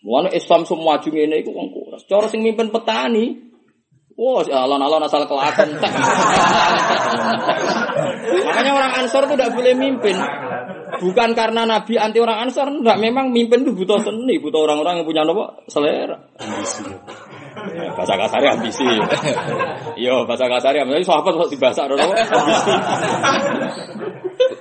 Mulane 0.01 0.33
Islam 0.33 0.65
semua 0.65 0.97
maju 0.97 1.09
ngene 1.11 1.43
iku 1.43 1.51
wong 1.51 1.69
Quraisy. 1.75 2.07
Cara 2.07 2.27
sing 2.31 2.43
mimpin 2.43 2.71
petani, 2.71 3.51
Wah, 4.21 4.45
wow, 4.45 4.69
alon-alon 4.69 5.01
asal 5.09 5.25
kelakon. 5.25 5.81
Makanya 8.45 8.73
orang 8.77 8.93
Ansor 9.01 9.25
itu 9.25 9.33
tidak 9.33 9.57
boleh 9.57 9.73
mimpin. 9.73 10.13
Bukan 10.99 11.31
karena 11.39 11.63
Nabi 11.63 11.95
anti 11.95 12.19
orang 12.19 12.49
Ansor, 12.49 12.67
enggak. 12.67 12.99
Memang 12.99 13.31
mimpin 13.31 13.63
itu 13.63 13.71
butuh 13.71 14.03
seni, 14.03 14.43
butuh 14.43 14.67
orang-orang 14.67 15.01
yang 15.01 15.07
punya 15.07 15.23
apa? 15.23 15.63
Selera. 15.71 16.19
Ya, 17.71 17.93
bahasa 17.95 18.15
kasar 18.19 18.43
ambisi. 18.51 18.87
Iya, 20.01 20.25
bahasa 20.27 20.51
kasar 20.51 20.73
ya. 20.75 20.83
Tapi 20.83 21.05
sahabat 21.07 21.33
kok 21.37 21.51
dibahasa 21.53 21.87
apa? 21.87 21.95
Ambisi. 22.01 22.73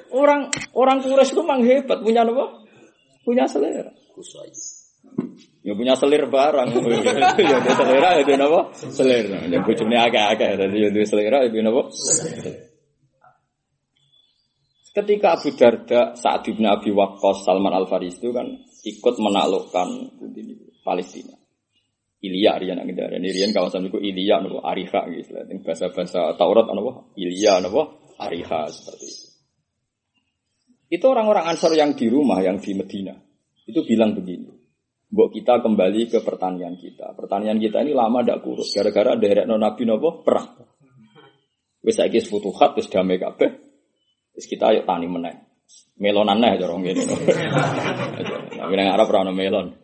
Orang 0.09 0.49
orang 0.73 0.97
Quraisy 1.05 1.33
itu 1.37 1.41
memang 1.45 1.61
hebat 1.63 2.01
punya 2.01 2.25
apa? 2.25 2.45
Punya 3.23 3.45
selera. 3.45 3.93
Ya 5.61 5.75
punya 5.75 5.93
selir 5.93 6.25
barang. 6.25 6.67
ya 7.37 7.55
ada 7.61 7.71
selera 7.77 8.09
ya 8.17 8.23
ada 8.25 8.45
apa? 8.47 8.61
Selera. 8.73 9.37
Ya 9.47 9.59
bojone 9.61 9.95
agak-agak 9.95 10.57
jadi 10.57 10.77
ya 10.89 11.05
selera 11.05 11.45
ya 11.45 11.49
ada 11.51 11.69
apa? 11.69 11.83
Ketika 14.89 15.37
Abu 15.37 15.53
Darda, 15.53 16.17
saat 16.17 16.41
bin 16.49 16.65
Abi 16.65 16.89
Waqqas, 16.89 17.45
Salman 17.45 17.71
Al 17.71 17.85
Faris 17.85 18.17
itu 18.17 18.33
kan 18.33 18.49
ikut 18.85 19.15
menaklukkan 19.21 19.87
Palestina. 20.81 21.39
Ilya 22.19 22.59
rian 22.59 22.75
yang 22.83 22.89
ada. 22.91 23.15
Ini 23.15 23.31
rian 23.31 23.51
kawasan 23.55 23.87
itu 23.87 23.95
Ilya 23.95 24.43
nopo 24.43 24.59
Ariha 24.59 25.07
gitu. 25.07 25.39
Ini 25.39 25.63
bahasa-bahasa 25.63 26.35
Taurat 26.35 26.67
nopo 26.67 27.15
Ilya 27.15 27.63
nopo 27.63 28.11
Ariha 28.19 28.67
seperti 28.67 29.05
itu. 29.07 29.27
Itu 30.89 31.05
orang-orang 31.05 31.47
Ansor 31.47 31.77
yang 31.77 31.95
di 31.95 32.11
rumah, 32.11 32.43
yang 32.43 32.59
di 32.59 32.75
Medina. 32.75 33.15
Itu 33.63 33.87
bilang 33.87 34.17
begini. 34.17 34.51
Mbok 35.09 35.29
kita 35.31 35.63
kembali 35.63 36.11
ke 36.11 36.19
pertanian 36.19 36.75
kita. 36.75 37.15
Pertanian 37.15 37.55
kita 37.61 37.85
ini 37.87 37.95
lama 37.95 38.19
tidak 38.19 38.43
kurus. 38.43 38.73
Gara-gara 38.75 39.15
ada 39.15 39.47
non 39.47 39.63
nabi 39.63 39.87
nopo 39.87 40.19
perang. 40.19 40.59
Wis 41.79 41.95
saiki 41.95 42.19
futuhat 42.19 42.75
wis 42.75 42.91
damai 42.91 43.15
kabeh. 43.15 43.68
Wis 44.39 44.47
kita 44.47 44.71
ayo 44.71 44.87
tani 44.87 45.11
meneh. 45.11 45.35
Melonan 45.99 46.39
neh 46.39 46.55
cara 46.55 46.79
ngene. 46.79 47.03
Tapi 48.63 48.73
nang 48.79 48.95
Arab 48.95 49.11
ora 49.11 49.27
melon. 49.35 49.75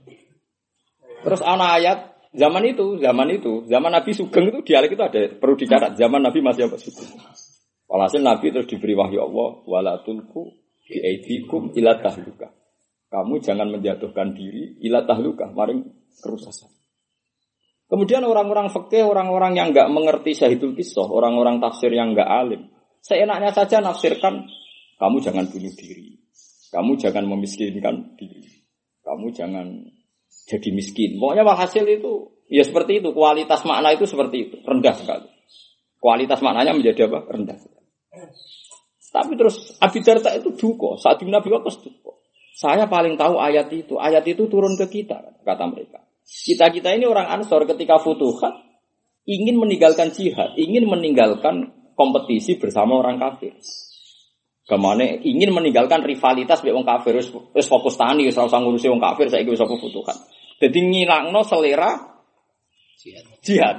Terus 1.28 1.44
ana 1.44 1.76
ayat 1.76 2.32
zaman 2.32 2.64
itu, 2.64 2.96
zaman 3.04 3.36
itu, 3.36 3.68
zaman 3.68 3.92
Nabi 3.92 4.16
Sugeng 4.16 4.48
itu 4.48 4.64
dialek 4.64 4.96
itu 4.96 5.04
ada 5.04 5.20
perlu 5.36 5.60
dicatat. 5.60 6.00
Zaman 6.00 6.24
Nabi 6.24 6.40
masih 6.40 6.72
apa 6.72 6.80
Sugeng. 6.80 7.20
Walhasil 7.92 8.24
Nabi 8.24 8.56
terus 8.56 8.72
diberi 8.72 8.96
wahyu 8.96 9.28
Allah 9.28 9.60
wala 9.68 9.94
tulku 10.08 10.56
bi 10.88 11.04
aidikum 11.04 11.76
ila 11.76 12.00
tahluka. 12.00 12.56
Kamu 13.12 13.44
jangan 13.44 13.68
menjatuhkan 13.76 14.32
diri 14.40 14.80
ila 14.88 15.04
tahluka, 15.04 15.52
maring 15.52 15.84
kerusakan. 16.24 16.72
Kemudian 17.92 18.24
orang-orang 18.24 18.72
fakih, 18.72 19.04
orang-orang 19.04 19.60
yang 19.60 19.76
nggak 19.76 19.92
mengerti 19.92 20.32
syahidul 20.32 20.74
kisah, 20.74 21.06
orang-orang 21.06 21.60
tafsir 21.60 21.92
yang 21.94 22.16
nggak 22.18 22.26
alim, 22.26 22.72
seenaknya 23.06 23.54
saja 23.54 23.86
nafsirkan, 23.86 24.50
kamu 24.98 25.22
jangan 25.22 25.46
bunuh 25.46 25.74
diri, 25.78 26.18
kamu 26.74 26.98
jangan 26.98 27.30
memiskinkan 27.30 28.18
diri, 28.18 28.66
kamu 29.06 29.30
jangan 29.30 29.86
jadi 30.50 30.70
miskin. 30.74 31.22
Pokoknya 31.22 31.46
hasil 31.46 31.86
itu 31.86 32.34
ya 32.50 32.66
seperti 32.66 33.06
itu, 33.06 33.14
kualitas 33.14 33.62
makna 33.62 33.94
itu 33.94 34.10
seperti 34.10 34.50
itu, 34.50 34.58
rendah 34.66 34.98
sekali. 34.98 35.30
Kualitas 36.02 36.42
maknanya 36.42 36.74
menjadi 36.74 37.06
apa? 37.10 37.30
Rendah. 37.30 37.58
Tapi 39.16 39.34
terus 39.40 39.78
Abi 39.80 40.02
Darda 40.02 40.34
itu 40.36 40.54
duko, 40.58 40.98
saat 40.98 41.22
di 41.22 41.30
Nabi 41.30 41.54
Waqqas 41.54 41.86
duko. 41.86 42.26
Saya 42.56 42.88
paling 42.88 43.20
tahu 43.20 43.36
ayat 43.36 43.68
itu. 43.72 44.00
Ayat 44.00 44.24
itu 44.28 44.48
turun 44.48 44.80
ke 44.80 44.88
kita, 44.88 45.44
kata 45.44 45.66
mereka. 45.68 46.04
Kita-kita 46.26 46.96
ini 46.96 47.06
orang 47.06 47.28
Ansor 47.32 47.68
ketika 47.68 48.00
futuhat 48.00 48.54
ingin 49.28 49.60
meninggalkan 49.60 50.12
jihad, 50.16 50.56
ingin 50.56 50.88
meninggalkan 50.88 51.85
kompetisi 51.96 52.60
bersama 52.60 53.00
orang 53.00 53.18
kafir. 53.18 53.56
Ke 54.66 54.76
mana 54.76 55.06
ingin 55.06 55.54
meninggalkan 55.54 56.02
rivalitas 56.02 56.62
dengan 56.62 56.84
orang 56.84 57.00
kafir, 57.00 57.22
terus 57.22 57.68
fokus 57.70 57.96
tani, 57.96 58.26
wis 58.26 58.38
usah 58.38 58.60
ngurusi 58.60 58.90
orang 58.90 59.14
kafir, 59.14 59.30
saya 59.30 59.46
bisa 59.46 59.66
futuhat. 59.66 60.18
Jadi 60.60 60.80
ngilangno 60.84 61.42
selera 61.46 61.96
jihad. 63.00 63.26
jihad. 63.46 63.78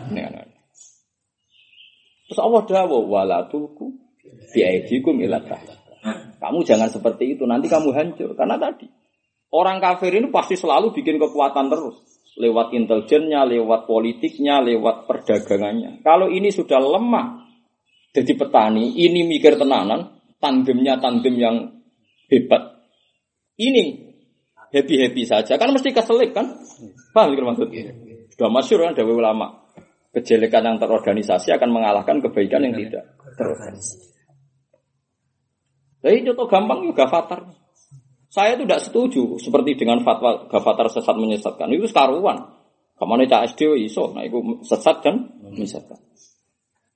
Terus 2.26 2.38
Allah 2.42 2.62
dawuh 2.66 3.02
wala 3.06 3.46
tulku 3.50 3.94
biaidikum 4.54 5.22
ila 5.22 5.42
kamu 6.36 6.62
jangan 6.62 6.86
seperti 6.92 7.34
itu, 7.34 7.42
nanti 7.48 7.66
kamu 7.66 7.90
hancur. 7.90 8.36
Karena 8.38 8.54
tadi, 8.60 8.86
orang 9.50 9.82
kafir 9.82 10.14
ini 10.14 10.30
pasti 10.30 10.54
selalu 10.54 10.94
bikin 10.94 11.18
kekuatan 11.18 11.66
terus. 11.72 11.96
Lewat 12.36 12.76
intelijennya, 12.76 13.48
lewat 13.48 13.88
politiknya, 13.88 14.60
lewat 14.60 15.08
perdagangannya. 15.08 16.04
Kalau 16.04 16.28
ini 16.28 16.52
sudah 16.52 16.76
lemah, 16.76 17.45
jadi 18.16 18.32
petani, 18.32 18.96
ini 18.96 19.28
mikir 19.28 19.60
tenanan, 19.60 20.16
tandemnya 20.40 20.96
tandem 20.96 21.36
yang 21.36 21.56
hebat. 22.32 22.80
Ini 23.60 24.08
happy-happy 24.72 25.28
saja. 25.28 25.60
Kan 25.60 25.76
mesti 25.76 25.92
keselip 25.92 26.32
kan? 26.32 26.56
Paham 27.12 27.36
maksudnya? 27.36 27.92
Sudah 28.32 28.48
masyur 28.48 28.88
kan 28.88 28.96
dari 28.96 29.12
ulama. 29.12 29.68
Kejelekan 30.16 30.64
yang 30.64 30.76
terorganisasi 30.80 31.52
akan 31.52 31.68
mengalahkan 31.76 32.24
kebaikan 32.24 32.64
yang 32.64 32.72
tidak 32.72 33.04
terorganisasi. 33.36 34.16
Jadi 36.00 36.24
contoh 36.32 36.48
gampang 36.48 36.88
juga 36.88 37.04
fatar. 37.12 37.52
Saya 38.32 38.56
itu 38.56 38.64
tidak 38.64 38.80
setuju 38.80 39.36
seperti 39.36 39.76
dengan 39.76 40.00
fatwa 40.00 40.48
gafatar 40.48 40.88
sesat 40.88 41.16
menyesatkan. 41.20 41.68
Itu 41.68 41.84
sekaruan. 41.84 42.56
Ke 42.96 43.04
mana 43.04 43.28
cak 43.28 43.52
SD 43.52 43.76
iso, 43.84 44.16
nah 44.16 44.24
itu 44.24 44.40
sesat 44.64 45.04
dan 45.04 45.36
menyesatkan. 45.44 46.00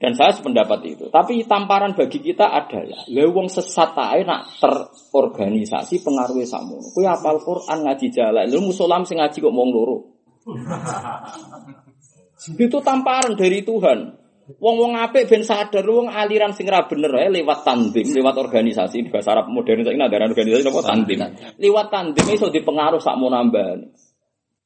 Dan 0.01 0.17
saya 0.17 0.33
sependapat 0.33 0.81
itu. 0.89 1.13
Tapi 1.13 1.45
tamparan 1.45 1.93
bagi 1.93 2.25
kita 2.25 2.49
ada 2.49 2.81
ya. 2.89 3.05
Lewong 3.13 3.53
sesat 3.53 3.93
tak 3.93 4.25
nak 4.25 4.49
terorganisasi 4.57 6.01
pengaruhnya 6.01 6.49
samu. 6.49 6.81
Kue 6.97 7.05
apal 7.05 7.37
Quran 7.37 7.85
ngaji 7.85 8.09
jalan. 8.09 8.49
Lu 8.49 8.65
musolam 8.65 9.05
sing 9.05 9.21
ngaji 9.21 9.45
kok 9.45 9.53
mau 9.53 9.69
loro. 9.69 10.09
itu 12.65 12.79
tamparan 12.81 13.37
dari 13.37 13.61
Tuhan. 13.61 14.21
Wong-wong 14.57 14.99
apik 14.99 15.31
ben 15.31 15.47
sadar 15.47 15.87
wong 15.87 16.11
aliran 16.11 16.51
sing 16.51 16.67
ra 16.67 16.83
bener 16.91 17.13
ae 17.23 17.31
lewat 17.31 17.63
tandim, 17.63 18.03
lewat 18.03 18.35
organisasi 18.35 19.07
di 19.07 19.09
bahasa 19.13 19.39
Arab 19.39 19.47
modern 19.53 19.87
saiki 19.87 20.01
ada 20.01 20.27
organisasi 20.27 20.67
apa 20.67 20.83
tandim. 20.83 21.21
Lewat 21.61 21.87
tandim 21.93 22.27
iso 22.35 22.51
dipengaruh 22.51 22.99
sak 22.99 23.15
mau 23.15 23.31
nambah. 23.31 23.95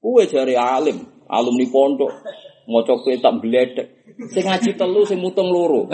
Kuwe 0.01 0.25
jare 0.25 0.57
alim, 0.57 1.05
alumni 1.29 1.67
pondok, 1.69 2.13
maca 2.65 2.95
kitab 3.05 3.45
bledek. 3.45 3.94
Sing 4.15 4.45
ngaji 4.47 4.79
telu 4.79 5.03
sing 5.03 5.19
mutung 5.19 5.51
loro. 5.51 5.91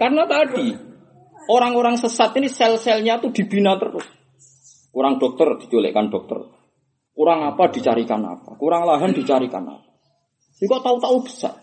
Karena 0.00 0.24
tadi 0.24 0.72
orang-orang 1.52 2.00
sesat 2.00 2.32
ini 2.40 2.48
sel-selnya 2.48 3.20
tuh 3.20 3.36
dibina 3.36 3.76
terus. 3.76 4.08
Kurang 4.88 5.20
dokter 5.20 5.60
diculikkan 5.60 6.08
dokter. 6.08 6.40
Kurang 7.12 7.44
apa 7.44 7.68
dicarikan 7.68 8.24
apa. 8.24 8.56
Kurang 8.56 8.88
lahan 8.88 9.12
dicarikan 9.12 9.68
apa. 9.68 9.90
Ini 10.56 10.64
kok 10.64 10.80
tahu-tahu 10.80 11.16
besar. 11.20 11.60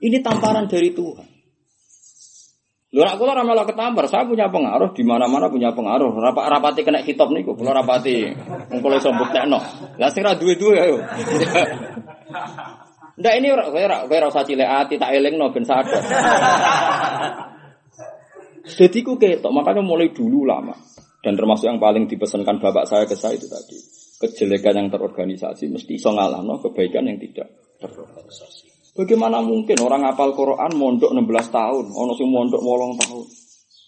Ini 0.00 0.24
tamparan 0.24 0.68
dari 0.68 0.92
Tuhan. 0.92 1.35
Lu 2.94 3.02
nak 3.02 3.18
kula 3.18 3.42
malah 3.42 3.66
ketampar, 3.66 4.06
saya 4.06 4.22
punya 4.30 4.46
pengaruh 4.46 4.94
di 4.94 5.02
mana-mana 5.02 5.50
punya 5.50 5.74
pengaruh. 5.74 6.14
Rapat 6.22 6.46
rapati 6.46 6.80
kena 6.86 7.02
hitop 7.02 7.34
niku, 7.34 7.58
kula 7.58 7.74
rapati 7.74 8.30
engko 8.70 8.86
iso 8.94 9.10
mbuktekno. 9.10 9.58
Lah 9.98 10.08
sing 10.14 10.22
ra 10.22 10.38
duwe-duwe 10.38 10.76
ayo. 10.78 11.02
Ndak 13.16 13.34
ini 13.40 13.48
ora 13.48 13.72
kowe 13.72 13.80
ora 13.80 14.04
kowe 14.04 14.16
ora 14.20 14.28
usah 14.28 14.44
cilik 14.44 14.68
ati 14.68 15.00
tak 15.00 15.08
elingno 15.16 15.48
ben 15.48 15.64
sadar. 15.64 15.98
Jadi 18.76 18.98
ku 19.00 19.16
ketok, 19.16 19.50
makanya 19.50 19.80
mulai 19.80 20.12
dulu 20.12 20.44
lama. 20.44 20.74
Dan 21.24 21.34
termasuk 21.34 21.66
yang 21.66 21.82
paling 21.82 22.06
dipesankan 22.06 22.60
bapak 22.60 22.84
saya 22.86 23.08
ke 23.08 23.16
saya 23.16 23.34
itu 23.34 23.48
tadi. 23.48 23.78
Kejelekan 24.20 24.78
yang 24.78 24.88
terorganisasi 24.92 25.70
mesti 25.72 25.96
iso 25.96 26.12
ngalahno 26.12 26.60
kebaikan 26.60 27.08
yang 27.08 27.18
tidak 27.18 27.50
terorganisasi. 27.82 28.75
Bagaimana 28.96 29.44
mungkin 29.44 29.76
orang 29.84 30.08
apal 30.08 30.32
Quran 30.32 30.72
mondok 30.72 31.12
16 31.12 31.52
tahun, 31.52 31.84
ono 31.92 32.12
sing 32.16 32.32
mondok 32.32 32.64
8 32.64 33.00
tahun. 33.04 33.24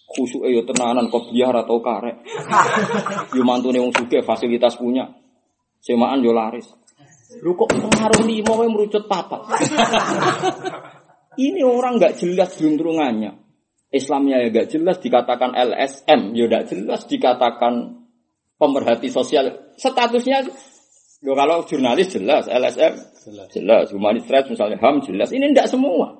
Khusuk 0.09 0.41
yo 0.49 0.65
tenanan 0.65 1.09
kok 1.09 1.29
biar 1.29 1.53
atau 1.53 1.77
karek. 1.85 2.25
Yo 3.37 3.45
mantune 3.45 3.77
wong 3.77 3.93
sugih 3.93 4.25
fasilitas 4.25 4.73
punya. 4.73 5.05
Semaan 5.77 6.25
yo 6.25 6.33
laris. 6.33 6.65
Lu 7.45 7.53
kok 7.53 7.69
pengaruh 7.69 8.25
lima 8.25 8.57
wae 8.57 8.73
merucut 8.73 9.05
papat. 9.05 9.45
Ini 11.45 11.61
orang 11.61 12.01
nggak 12.01 12.17
jelas 12.17 12.57
juntrungannya. 12.57 13.37
Islamnya 13.89 14.45
ya 14.45 14.53
gak 14.53 14.69
jelas 14.69 15.01
dikatakan 15.01 15.57
LSM, 15.57 16.37
ya 16.37 16.45
gak 16.45 16.69
jelas 16.69 17.09
dikatakan 17.09 18.05
pemerhati 18.61 19.09
sosial. 19.09 19.73
Statusnya 19.81 20.45
Yo 21.19 21.35
kalau 21.35 21.67
jurnalis 21.67 22.15
jelas, 22.15 22.47
LSM 22.47 22.93
jelas, 23.27 23.47
jelas. 23.51 23.85
humanis 23.91 24.23
rights 24.31 24.47
misalnya 24.47 24.79
HAM 24.79 25.03
jelas. 25.03 25.35
Ini 25.35 25.51
tidak 25.51 25.67
semua. 25.67 26.15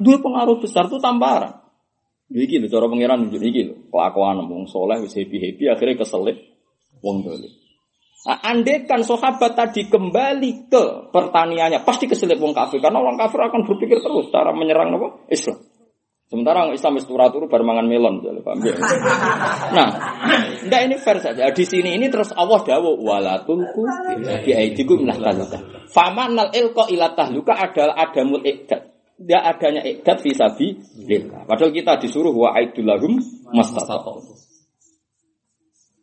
Dua 0.00 0.16
pengaruh 0.16 0.56
besar 0.58 0.88
itu 0.88 0.96
tamparan. 0.96 1.60
Iki 2.30 2.62
lho 2.62 2.66
cara 2.70 2.86
pangeran 2.86 3.26
nunjuk 3.26 3.42
iki 3.42 3.62
lho. 3.68 3.74
Kelakuan 3.92 4.40
wong 4.46 4.64
soleh 4.70 5.02
wis 5.02 5.12
happy-happy 5.12 5.68
akhirnya 5.68 6.00
keselip 6.00 6.36
wong 7.04 7.26
dolim. 7.26 7.52
Nah, 8.20 8.36
andekan 8.44 9.00
sahabat 9.00 9.56
tadi 9.56 9.88
kembali 9.88 10.68
ke 10.68 11.08
pertaniannya, 11.08 11.80
pasti 11.88 12.04
keselip 12.04 12.36
wong 12.36 12.52
kafir. 12.52 12.76
Karena 12.84 13.00
orang 13.00 13.16
kafir 13.16 13.40
akan 13.40 13.64
berpikir 13.64 13.96
terus 14.04 14.28
cara 14.28 14.52
menyerang 14.52 14.92
apa? 14.92 15.24
Islam. 15.32 15.56
Sementara 16.30 16.62
orang 16.62 16.78
Islam 16.78 16.94
itu 16.94 17.10
turu 17.10 17.50
barmangan 17.50 17.90
melon, 17.90 18.22
paham 18.22 18.62
ya? 18.70 18.78
Nah, 19.74 19.88
enggak 20.62 20.80
ini 20.86 20.94
fair 21.02 21.18
saja. 21.18 21.50
Di 21.50 21.66
sini 21.66 21.98
ini 21.98 22.06
terus 22.06 22.30
Allah 22.30 22.62
dawuh 22.62 23.02
wala 23.02 23.42
tulku 23.42 23.82
bi 24.46 24.54
aidikum 24.54 25.02
minah 25.02 25.18
taluka. 25.18 25.58
Famanal 25.90 26.54
ilqa 26.54 26.86
ila 26.94 27.18
tahluka 27.18 27.58
adalah 27.58 27.98
adamul 27.98 28.46
iqdad. 28.46 28.78
Tidak 29.18 29.42
adanya 29.42 29.82
iqdad 29.82 30.22
fi 30.22 30.30
sabilillah. 30.30 31.50
Padahal 31.50 31.74
kita 31.74 31.98
disuruh 31.98 32.30
wa 32.30 32.54
aidul 32.54 32.86
lahum 32.86 33.18
mastata'u. 33.50 34.22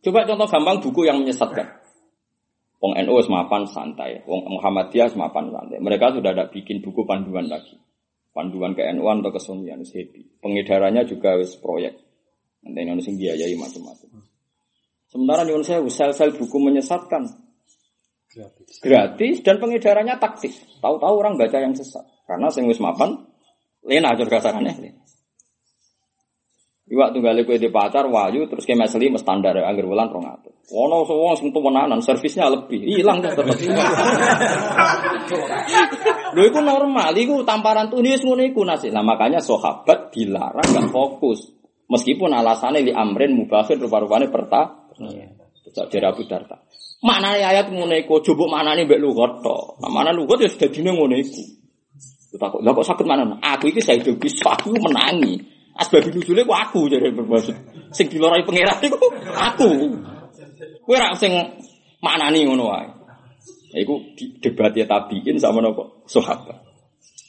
Coba 0.03 0.27
contoh 0.27 0.47
gampang 0.51 0.83
buku 0.83 1.07
yang 1.07 1.23
menyesatkan. 1.23 1.71
Wong 2.83 2.99
NU 2.99 3.15
semapan 3.23 3.63
santai, 3.63 4.27
Wong 4.27 4.43
Muhammadiyah 4.59 5.07
semapan 5.07 5.55
santai. 5.55 5.79
Mereka 5.79 6.19
sudah 6.19 6.35
ada 6.35 6.51
bikin 6.51 6.83
buku 6.83 7.07
panduan 7.07 7.47
lagi. 7.47 7.79
Panduan 8.37 8.77
ke 8.77 8.85
NU 8.93 9.09
atau 9.09 9.33
ke 9.33 9.41
Sunnian 9.41 9.81
happy. 9.81 10.37
Pengedarannya 10.37 11.09
juga 11.09 11.33
wis 11.41 11.57
proyek. 11.57 11.97
Nanti 12.61 12.85
Indonesia 12.85 13.09
biayai 13.09 13.57
macam-macam. 13.57 14.21
Sementara 15.09 15.41
di 15.41 15.57
Indonesia 15.57 15.81
sel-sel 15.89 16.37
buku 16.37 16.57
menyesatkan. 16.61 17.25
Gratis. 18.29 18.77
Gratis 18.77 19.35
dan 19.41 19.57
pengedarannya 19.57 20.21
taktis. 20.21 20.53
Tahu-tahu 20.77 21.15
orang 21.17 21.41
baca 21.41 21.57
yang 21.57 21.73
sesat. 21.73 22.05
Karena 22.29 22.53
sing 22.53 22.69
wis 22.69 22.77
mapan 22.77 23.25
lena 23.81 24.13
aja 24.13 24.21
kasarannya. 24.29 25.06
Iwak 26.87 27.11
tunggal 27.11 27.43
kue 27.43 27.59
di 27.59 27.67
pacar 27.67 28.07
wayu 28.07 28.47
terus 28.47 28.63
kayak 28.63 28.87
meseli 28.87 29.11
standar 29.19 29.51
ya 29.59 29.67
anggar 29.67 29.83
bulan 29.83 30.07
rong 30.07 30.23
atau. 30.23 30.55
Wono 30.71 31.03
semua 31.03 31.35
langsung 31.35 31.51
menanan 31.51 31.99
servisnya 31.99 32.47
lebih 32.47 32.79
hilang 32.79 33.19
kan 33.19 33.35
tetap. 33.35 33.55
Lho 36.35 36.43
itu 36.47 36.59
normal, 36.63 37.11
itu 37.15 37.43
tamparan 37.43 37.91
tuh 37.91 37.99
ngono 37.99 38.43
iku 38.43 38.63
nasi. 38.63 38.87
Nah 38.87 39.03
makanya 39.03 39.43
sahabat 39.43 40.15
dilarang 40.15 40.63
gak 40.63 40.87
fokus. 40.91 41.51
Meskipun 41.87 42.31
alasannya 42.31 42.83
di 42.83 42.91
amrin 42.95 43.35
mubafir 43.35 43.79
rupa-rupanya 43.79 44.31
perta. 44.31 44.91
Iya. 44.99 45.27
Jadi 45.71 46.03
Abu 46.07 46.23
Darta. 46.23 46.63
Mana 47.03 47.35
ayat 47.35 47.67
ngono 47.71 47.95
iku, 47.95 48.23
coba 48.23 48.59
mana 48.59 48.75
nih 48.75 48.87
mbek 48.87 48.99
lugat 48.99 49.43
to. 49.43 49.75
Mana 49.87 50.15
lugat 50.15 50.39
ya 50.43 50.49
sudah 50.51 50.71
dino 50.71 50.95
ngono 50.95 51.15
iku. 51.19 51.43
Takut, 52.37 52.61
lah 52.61 52.75
kok 52.75 52.85
sakit 52.85 53.05
mana? 53.07 53.39
Aku 53.39 53.71
ini 53.71 53.79
saya 53.79 53.97
bisa 54.03 54.51
aku 54.51 54.75
menangi. 54.77 55.56
Asbab 55.77 56.09
nuzule 56.09 56.41
ku 56.41 56.53
aku 56.53 56.89
jadi 56.89 57.13
bermaksud. 57.13 57.53
Sing 57.93 58.09
dilorai 58.09 58.41
pangeran 58.41 58.81
iku 58.81 58.97
aku. 59.37 59.69
Kowe 60.83 60.97
ra 60.97 61.13
sing 61.13 61.33
maknani 62.01 62.49
ngono 62.49 62.73
wae. 62.73 62.89
Iku 63.77 64.17
debat 64.41 64.73
ya 64.73 64.89
tabiin 64.89 65.37
sama 65.37 65.61
nopo 65.61 66.01
sahabat. 66.09 66.65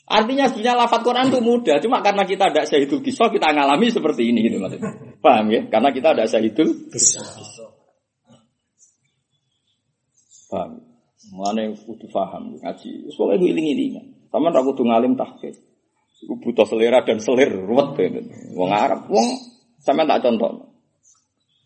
Artinya 0.09 0.49
sebenarnya 0.49 0.88
lafat 0.88 1.05
Quran 1.05 1.28
itu 1.28 1.40
mudah, 1.44 1.76
cuma 1.84 2.01
karena 2.01 2.24
kita 2.24 2.49
ada 2.49 2.64
syahidul 2.64 3.05
kisah 3.05 3.28
kita 3.28 3.53
ngalami 3.53 3.92
seperti 3.92 4.32
ini 4.32 4.49
gitu 4.49 4.57
maksudnya. 4.57 4.96
Paham 5.20 5.53
ya? 5.53 5.68
Karena 5.68 5.92
kita 5.92 6.16
ada 6.16 6.24
syahidul 6.24 6.88
kisah. 6.88 7.28
Paham? 10.49 10.80
Yang 11.28 11.84
kudu 11.84 12.09
paham 12.09 12.57
ngaji. 12.57 13.12
Soalnya 13.12 13.36
gue 13.36 13.51
iling-ilingan. 13.53 14.32
Sama 14.32 14.49
aku 14.49 14.72
tuh 14.72 14.88
ngalim 14.88 15.12
tahqiq. 15.12 15.68
Iku 16.19 16.35
butuh 16.43 16.66
selera 16.66 17.07
dan 17.07 17.23
selir 17.23 17.55
ruwet 17.55 17.95
gitu. 17.95 18.21
Wong 18.59 18.71
Arab, 18.75 19.07
wong 19.07 19.39
sama 19.79 20.03
tak 20.05 20.27
contoh. 20.27 20.69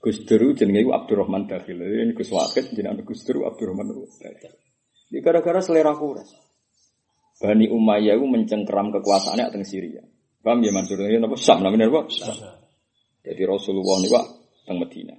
Gus 0.02 0.26
Duru 0.26 0.52
jenenge 0.52 0.82
Abdurrahman 0.90 1.46
Dakhil. 1.46 1.78
Ini 1.78 2.12
Gus 2.12 2.34
Wakid 2.34 2.74
jenenge 2.74 3.06
Gus 3.06 3.22
Duru 3.24 3.48
Abdurrahman 3.48 3.88
Dakhil. 3.92 4.52
Ini 5.12 5.18
gara-gara 5.24 5.62
selera 5.62 5.94
kuras. 5.94 6.28
Bani 7.42 7.66
Umayyah 7.66 8.14
itu 8.18 8.26
mencengkeram 8.26 8.94
kekuasaannya 8.94 9.50
teng 9.50 9.66
Syria. 9.66 10.06
Paham 10.42 10.62
ya 10.62 10.70
Mansur 10.74 10.98
ini 11.06 11.22
apa? 11.22 11.34
Syam 11.38 11.62
namanya 11.62 11.90
apa? 11.90 12.06
Jadi 13.22 13.42
Rasulullah 13.46 13.98
ini 14.02 14.08
pak 14.10 14.24
teng 14.66 14.78
Medina. 14.78 15.14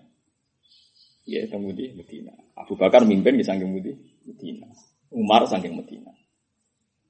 Ya 1.28 1.48
teng 1.52 1.64
Medina. 1.68 2.32
Abu 2.60 2.76
Bakar 2.80 3.04
mimpin 3.04 3.36
di 3.36 3.44
samping 3.44 3.72
Medina. 3.72 4.68
Umar 5.12 5.48
saking 5.48 5.76
Medina. 5.76 6.12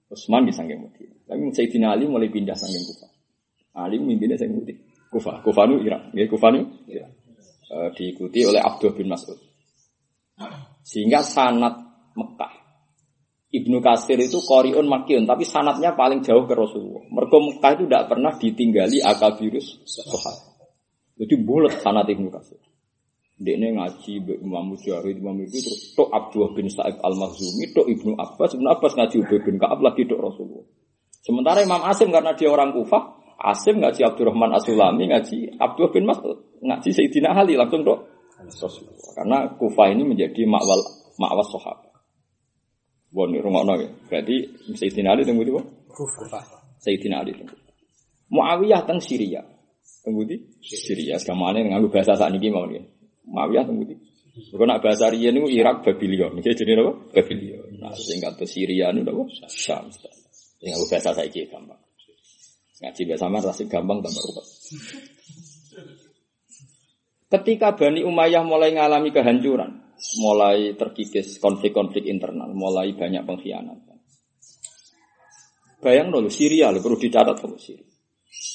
Utsman 0.09 0.45
di 0.45 0.53
samping 0.53 0.81
Medina. 0.81 1.12
Tapi 1.23 1.39
Sayyidina 1.55 1.95
Ali 1.95 2.05
mulai 2.05 2.27
pindah 2.27 2.55
saking 2.55 2.83
Kufa. 2.83 3.07
Ali 3.79 3.97
mimpinnya 3.97 4.35
saking 4.35 4.59
Kufa. 4.59 4.93
Kufa, 5.13 5.31
Kufa 5.45 5.61
nu 5.69 5.77
Irak. 5.85 6.09
Ya, 6.17 6.25
Kufa 6.25 6.47
nu 6.49 6.65
Irak. 6.89 7.11
E, 7.69 7.77
diikuti 7.93 8.41
oleh 8.49 8.61
Abdul 8.61 8.97
bin 8.97 9.13
Mas'ud. 9.13 9.37
Sehingga 10.81 11.21
sanat 11.21 11.77
Mekah. 12.17 12.53
Ibnu 13.53 13.77
Kasir 13.85 14.17
itu 14.17 14.41
Koriun 14.41 14.89
Makiun, 14.89 15.29
tapi 15.29 15.45
sanatnya 15.45 15.93
paling 15.93 16.25
jauh 16.25 16.49
ke 16.49 16.57
Rasulullah. 16.57 17.05
Mereka 17.05 17.37
Mekah 17.37 17.71
itu 17.77 17.83
tidak 17.85 18.05
pernah 18.09 18.33
ditinggali 18.33 18.97
akal 19.05 19.37
virus 19.37 19.77
sahabat. 19.85 20.37
Jadi 21.21 21.35
bulat 21.45 21.77
sanat 21.77 22.09
Ibnu 22.09 22.33
Kasir. 22.33 22.57
Dia 23.37 23.57
ngaji 23.57 24.41
Imam 24.41 24.73
Mujahid, 24.73 25.21
Imam 25.21 25.37
itu 25.41 25.57
terus 25.57 25.93
tok 25.97 26.09
Abdullah 26.13 26.53
bin 26.53 26.69
Sa'ib 26.69 27.01
al 27.01 27.17
Makhzumi, 27.17 27.69
tok 27.73 27.89
Ibnu 27.89 28.13
Abbas, 28.17 28.57
Ibnu 28.57 28.67
Abbas 28.69 28.93
ngaji 28.97 29.15
Ubay 29.21 29.39
bin 29.41 29.57
Kaab 29.57 29.81
lagi 29.81 30.05
tok 30.05 30.21
Rasulullah. 30.21 30.65
Sementara 31.23 31.63
Imam 31.63 31.79
Asim 31.87 32.11
karena 32.11 32.35
dia 32.35 32.51
orang 32.51 32.75
Kufah, 32.75 33.15
Asim 33.39 33.79
ngaji 33.79 34.03
Abdurrahman 34.03 34.51
Asulami, 34.59 35.07
ngaji 35.07 35.55
Abdul 35.55 35.87
bin 35.95 36.03
Mas'ud, 36.03 36.59
ngaji 36.59 36.89
Sayyidina 36.91 37.31
Ali 37.31 37.55
langsung 37.55 37.87
dok. 37.87 38.11
Karena 39.15 39.47
Kufah 39.55 39.87
ini 39.95 40.03
menjadi 40.03 40.43
makwal 40.43 40.83
makwas 41.15 41.47
sahabat. 41.55 41.95
Bon, 43.13 43.31
rumah 43.31 43.63
ya. 43.79 43.87
Berarti 44.11 44.51
Sayyidina 44.75 45.15
Ali 45.15 45.23
tunggu 45.23 45.47
di 45.47 45.51
Kufah. 45.95 46.43
Sayyidina 46.83 47.23
Ali 47.23 47.31
tunggu. 47.39 47.55
Muawiyah 48.27 48.83
teng 48.83 48.99
Syria. 48.99 49.47
Tunggu 50.03 50.27
di 50.27 50.35
Syria. 50.59 51.15
Sekarang 51.15 51.55
ini 51.55 51.71
nganggu 51.71 51.87
bahasa 51.87 52.19
saat 52.19 52.35
ini 52.35 52.51
mau 52.51 52.67
nih. 52.67 52.83
Muawiyah 53.31 53.63
tunggu 53.63 53.87
di. 53.87 53.95
Kalau 54.33 54.65
nak 54.65 54.81
bahasa 54.81 55.13
Rian 55.13 55.37
itu 55.37 55.45
Irak 55.45 55.85
Babylon. 55.85 56.41
Jadi 56.41 56.73
apa? 56.73 56.93
Babylon. 57.13 57.69
Nah, 57.77 57.93
sehingga 57.93 58.33
tuh 58.33 58.49
Syria 58.49 58.89
itu 58.89 59.05
apa? 59.05 59.23
Syam. 59.45 59.85
Ya 60.63 60.79
bahasa 60.79 61.11
saya 61.11 61.27
gampang. 61.27 61.83
Ngaji 62.79 63.01
biasa 63.03 63.27
mah 63.27 63.43
rasik 63.43 63.67
gampang 63.67 63.99
tambah 63.99 64.23
ruwet. 64.23 64.47
Ketika 67.27 67.75
Bani 67.75 68.05
Umayyah 68.07 68.47
mulai 68.47 68.71
mengalami 68.71 69.11
kehancuran, 69.11 69.83
mulai 70.23 70.77
terkikis 70.79 71.41
konflik-konflik 71.43 72.07
internal, 72.07 72.47
mulai 72.55 72.95
banyak 72.95 73.27
pengkhianatan. 73.27 73.99
Bayang 75.83 76.15
dulu 76.15 76.31
Syria, 76.31 76.71
lo 76.71 76.79
perlu 76.79 76.95
dicatat 76.95 77.43
kalau 77.43 77.59
Syria. 77.59 77.89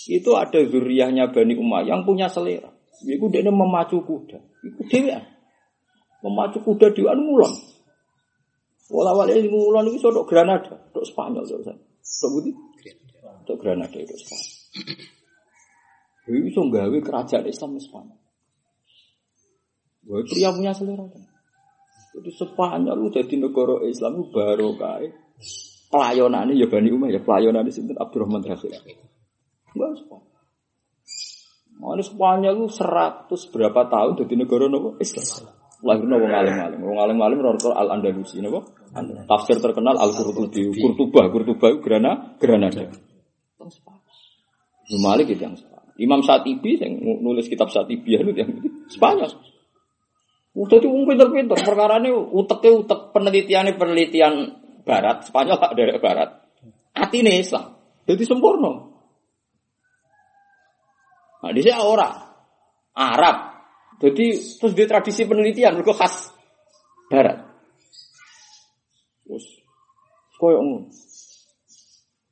Itu 0.08 0.32
ada 0.40 0.64
zuriyahnya 0.64 1.28
Bani 1.28 1.52
Umayyah 1.60 1.92
yang 1.92 2.08
punya 2.08 2.32
selera. 2.32 2.72
Itu 3.04 3.28
dia 3.28 3.44
memacu 3.52 4.00
kuda. 4.00 4.38
Itu 4.64 4.80
dia 4.88 5.20
memacu 6.24 6.64
kuda 6.64 6.88
di 6.96 7.04
mulan. 7.04 7.52
Walau-walau 8.88 9.36
ini 9.36 9.52
mulan 9.52 9.84
itu 9.92 10.00
sodok 10.00 10.24
Granada, 10.24 10.88
sodok 10.88 11.04
Spanyol. 11.04 11.44
Sodok. 11.44 11.76
Tok 12.08 12.30
budi? 12.32 12.50
Tok 13.44 13.56
Granada 13.60 13.98
itu 14.00 14.16
Spanyol. 14.16 14.56
Ini 16.28 16.38
bisa 16.44 16.60
nggawe 16.60 16.98
kerajaan 17.00 17.44
Islam 17.48 17.76
di 17.76 17.82
Spanyol. 17.84 18.18
Wah, 20.08 20.24
pria 20.24 20.48
punya 20.52 20.72
selera 20.72 21.04
kan. 21.04 21.24
Jadi 22.16 22.30
Spanyol 22.32 22.96
lu 22.96 23.08
jadi 23.12 23.34
negara 23.36 23.84
Islam 23.84 24.20
itu 24.20 24.24
baru 24.32 24.68
kae. 24.80 25.08
Pelayanan 25.88 26.52
ya 26.52 26.68
Bani 26.68 26.92
Umayyah, 26.92 27.16
ya 27.16 27.20
pelayanan 27.24 27.64
di 27.64 27.72
sini 27.72 27.96
Abdurrahman 27.96 28.44
Terakhir. 28.44 28.76
Enggak 29.72 30.00
Spanyol. 30.00 30.36
Mana 31.78 32.02
Spanyol 32.02 32.52
lu 32.58 32.66
seratus 32.68 33.46
berapa 33.48 33.86
tahun 33.88 34.20
jadi 34.24 34.34
negara 34.34 34.66
nopo 34.68 35.00
Islam. 35.00 35.48
Lahirnya 35.78 36.16
wong 36.18 36.32
alim-alim, 36.34 36.80
wong 36.82 36.98
alim-alim 36.98 37.38
rortor 37.38 37.72
Al 37.72 37.88
Andalusi 37.94 38.42
nopo. 38.42 38.77
Tafsir 39.28 39.60
terkenal 39.60 40.00
Al 40.00 40.10
Qurtubi, 40.16 40.72
Qurtubah, 40.72 41.28
Qurtubah 41.28 41.70
Grana, 41.84 42.12
Granada. 42.40 42.88
Malik 44.96 45.36
itu 45.36 45.44
yang 45.44 45.56
Spanyol. 45.56 45.92
Imam 46.00 46.20
Satibi 46.24 46.80
yang 46.80 46.96
nulis 47.20 47.50
kitab 47.52 47.68
Satibi 47.68 48.16
itu 48.16 48.32
yang 48.32 48.50
Spanyol. 48.88 49.28
Udah 50.56 50.76
itu 50.80 50.88
pinter-pinter 50.88 51.58
perkara 51.60 52.00
ini 52.00 52.10
uteknya 52.10 52.70
utek 52.82 53.00
penelitiannya 53.12 53.76
penelitian 53.76 54.34
Barat 54.88 55.28
Spanyol 55.28 55.60
dari 55.76 56.00
Barat. 56.00 56.30
Hati 56.96 57.20
ini 57.20 57.44
Islam. 57.44 57.76
Jadi 58.08 58.24
sempurna. 58.24 58.72
Nah, 61.38 61.52
di 61.54 61.60
sini 61.60 61.76
orang 61.76 62.16
Arab. 62.96 63.36
Jadi 64.00 64.26
terus 64.58 64.72
di 64.74 64.84
tradisi 64.88 65.28
penelitian 65.28 65.76
mereka 65.76 65.94
khas 65.94 66.32
Barat. 67.12 67.47
Koyo 70.38 70.62
ngono. 70.62 70.86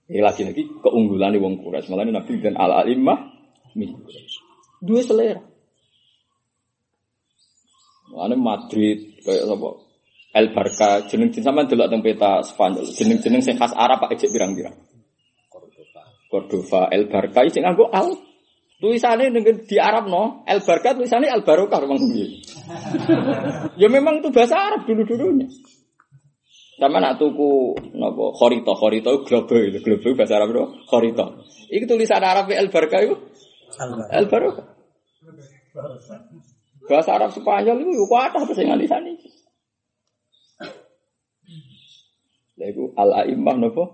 Ya 0.06 0.22
lagi 0.22 0.46
lagi 0.46 0.62
keunggulan 0.78 1.34
di 1.34 1.42
wong 1.42 1.58
Quraisy. 1.58 1.90
Malah 1.90 2.06
Nabi 2.06 2.38
dan 2.38 2.54
al 2.54 2.86
alimah 2.86 3.34
dua 4.80 5.02
selera. 5.02 5.42
Mana 8.14 8.38
Madrid 8.38 9.18
kayak 9.26 9.50
apa? 9.50 9.70
El 10.36 10.52
Barka 10.52 11.08
jeneng 11.10 11.34
jeneng 11.34 11.44
sampean 11.48 11.66
delok 11.66 11.88
teng 11.90 12.02
peta 12.06 12.44
Spanyol. 12.46 12.86
Jeneng-jeneng 12.92 13.42
sing 13.42 13.56
khas 13.58 13.74
Arab 13.74 14.04
Pak 14.04 14.14
ejek 14.14 14.30
pirang-pirang. 14.30 14.76
Cordova, 16.30 16.92
El 16.92 17.10
Barka 17.10 17.42
sing 17.50 17.66
nganggo 17.66 17.90
al. 17.90 18.14
Tulisannya 18.76 19.32
dengan 19.32 19.56
di 19.64 19.76
Arab 19.80 20.04
no, 20.12 20.44
El 20.44 20.60
Barka 20.60 20.92
tulisannya 20.92 21.32
El 21.32 21.48
Barokah 21.48 21.80
memang 21.80 21.96
Ya 23.80 23.88
memang 23.88 24.20
itu 24.20 24.28
bahasa 24.28 24.60
Arab 24.60 24.84
dulu-dulunya. 24.84 25.48
Sama 26.76 27.00
nak 27.00 27.16
tuku 27.16 27.72
nopo 27.96 28.36
khorito 28.36 28.76
khorito 28.76 29.24
global 29.24 29.72
itu 29.72 29.80
global 29.80 30.12
bahasa 30.12 30.36
Arab 30.36 30.52
itu 30.52 30.64
khorito. 30.84 31.24
Itu 31.72 31.84
tulisan 31.88 32.20
Arab 32.20 32.52
El 32.52 32.68
Barka 32.68 33.00
itu 33.00 33.16
El 34.12 34.28
Barokah. 34.28 34.76
Bahasa 36.84 37.10
Arab 37.16 37.32
Spanyol 37.32 37.80
itu 37.80 38.04
kuat 38.04 38.36
apa 38.36 38.52
sih 38.52 38.68
nganti 38.68 38.86
sana 38.86 39.10
Lha 42.56 42.66
iku 42.72 42.92
al 42.96 43.24
a'immah 43.24 43.56
napa? 43.56 43.84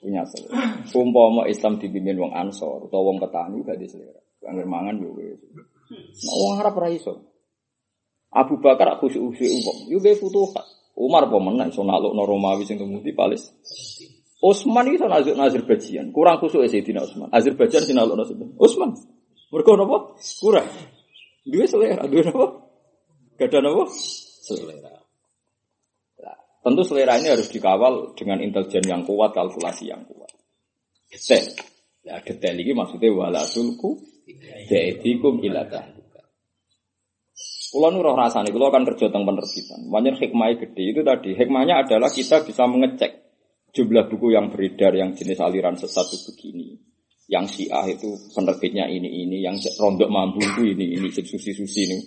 Punya 0.00 0.24
selera. 0.26 0.82
Umpama 0.96 1.46
Islam 1.46 1.78
dipimpin 1.78 2.18
wong 2.18 2.32
Ansor 2.34 2.90
utawa 2.90 3.12
wong 3.12 3.22
petani 3.22 3.62
gak 3.62 3.78
di 3.78 3.86
selera. 3.86 4.18
Angger 4.46 4.66
mangan 4.66 4.98
yo 4.98 5.14
wis. 5.14 5.38
Nah, 6.24 6.34
wong 6.34 6.52
Arab 6.58 6.74
ra 6.80 6.88
iso. 6.90 7.28
Abu 8.34 8.58
Bakar 8.58 8.98
khusyuk-khusyuk 8.98 9.50
wong. 9.62 9.78
Yo 9.92 9.98
ge 10.02 10.16
futuhat. 10.16 10.79
Umar 11.00 11.32
apa 11.32 11.40
menang 11.40 11.72
iso 11.72 11.80
nalukno 11.80 12.28
Romawi 12.28 12.68
sing 12.68 12.76
temudi 12.76 13.16
Palis. 13.16 13.48
Utsman 14.44 14.88
itu 14.92 15.08
nazuk 15.08 15.36
Azerbaijan. 15.36 16.12
Kurang 16.12 16.36
khusyuk 16.40 16.64
Sayyidina 16.68 17.00
Utsman. 17.04 17.32
Azerbaijan 17.32 17.84
sinalukno 17.88 18.24
sinten? 18.28 18.52
Utsman. 18.60 18.92
Mergo 19.48 19.72
napa? 19.80 20.20
Kurang. 20.40 20.68
Duwe 21.48 21.64
selera, 21.64 22.04
duwe 22.04 22.22
napa? 22.28 22.46
Gak 23.40 23.48
ada 23.48 23.58
napa? 23.64 23.84
Selera. 24.44 25.00
Tentu 26.60 26.84
selera 26.84 27.16
ini 27.16 27.32
harus 27.32 27.48
dikawal 27.48 28.12
dengan 28.12 28.44
intelijen 28.44 28.84
yang 28.84 29.02
kuat, 29.08 29.32
kalkulasi 29.32 29.88
yang 29.88 30.04
kuat. 30.04 30.28
Detail. 31.08 31.56
Ya, 32.04 32.20
detail 32.20 32.56
ini 32.60 32.72
maksudnya 32.76 33.12
wala 33.12 33.44
tulku 33.48 33.96
jaidikum 34.68 35.40
ila 35.44 35.64
Kulo 37.70 37.86
nu 37.94 38.02
roh 38.02 38.18
rasane, 38.18 38.50
kulo 38.50 38.66
akan 38.66 38.82
kerja 38.82 39.14
tentang 39.14 39.30
penerbitan. 39.30 39.86
Banyak 39.86 40.18
hikmahnya 40.18 40.54
gede 40.58 40.84
itu 40.90 41.00
tadi. 41.06 41.38
Hikmahnya 41.38 41.86
adalah 41.86 42.10
kita 42.10 42.42
bisa 42.42 42.66
mengecek 42.66 43.30
jumlah 43.70 44.10
buku 44.10 44.34
yang 44.34 44.50
beredar 44.50 44.90
yang 44.90 45.14
jenis 45.14 45.38
aliran 45.38 45.78
sesat 45.78 46.10
itu 46.10 46.34
begini. 46.34 46.74
Yang 47.30 47.70
Syiah 47.70 47.86
itu 47.86 48.10
penerbitnya 48.34 48.90
ini 48.90 49.22
ini, 49.22 49.38
yang 49.46 49.54
rondok 49.78 50.10
mampu 50.10 50.42
itu 50.42 50.74
ini 50.74 50.98
ini, 50.98 51.14
susi 51.14 51.54
susi 51.54 51.80
ini. 51.86 51.98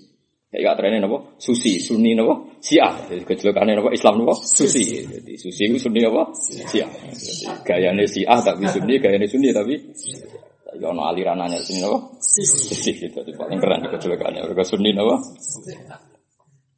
Kayak 0.53 0.77
trennya 0.77 1.07
nopo 1.07 1.33
susi, 1.41 1.81
sunni 1.81 2.13
nopo 2.13 2.59
siah. 2.59 3.09
Jadi 3.09 3.25
nopo 3.73 3.89
Islam 3.89 4.21
nopo 4.21 4.35
susi. 4.37 5.01
Jadi 5.01 5.33
susi 5.39 5.65
itu 5.65 5.79
sunni 5.79 6.03
nopo 6.03 6.29
siah. 6.35 6.91
Jadi 6.91 7.63
gayanya 7.63 8.03
siah 8.03 8.37
tapi 8.43 8.67
sunni, 8.67 8.99
gayanya 8.99 9.25
sunni 9.25 9.49
tapi 9.49 9.79
ya 10.79 10.89
ono 10.89 11.05
aliran 11.07 11.37
nanya 11.37 11.61
sini 11.61 11.81
nopo 11.81 12.17
susi. 12.21 12.91
Jadi 12.97 13.31
paling 13.33 13.59
keren 13.61 13.85
kecelakaannya. 13.87 14.45
Mereka 14.45 14.63
sunni 14.65 14.91
nopo 14.93 15.21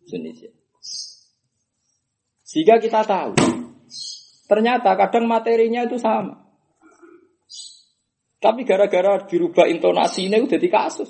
sunni 0.08 0.32
siah. 0.36 0.54
Sehingga 2.46 2.80
kita 2.80 3.04
tahu, 3.04 3.36
ternyata 4.48 4.96
kadang 4.96 5.28
materinya 5.28 5.84
itu 5.84 6.00
sama. 6.00 6.46
Tapi 8.40 8.62
gara-gara 8.62 9.26
dirubah 9.26 9.66
intonasinya 9.66 10.38
udah 10.38 10.60
di 10.62 10.70
kasus. 10.70 11.10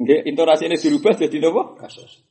Nggih, 0.00 0.26
intonasi 0.32 0.64
ini 0.66 0.80
dirubah 0.80 1.12
jadi 1.12 1.36
apa? 1.52 1.86
Kasus. 1.86 2.24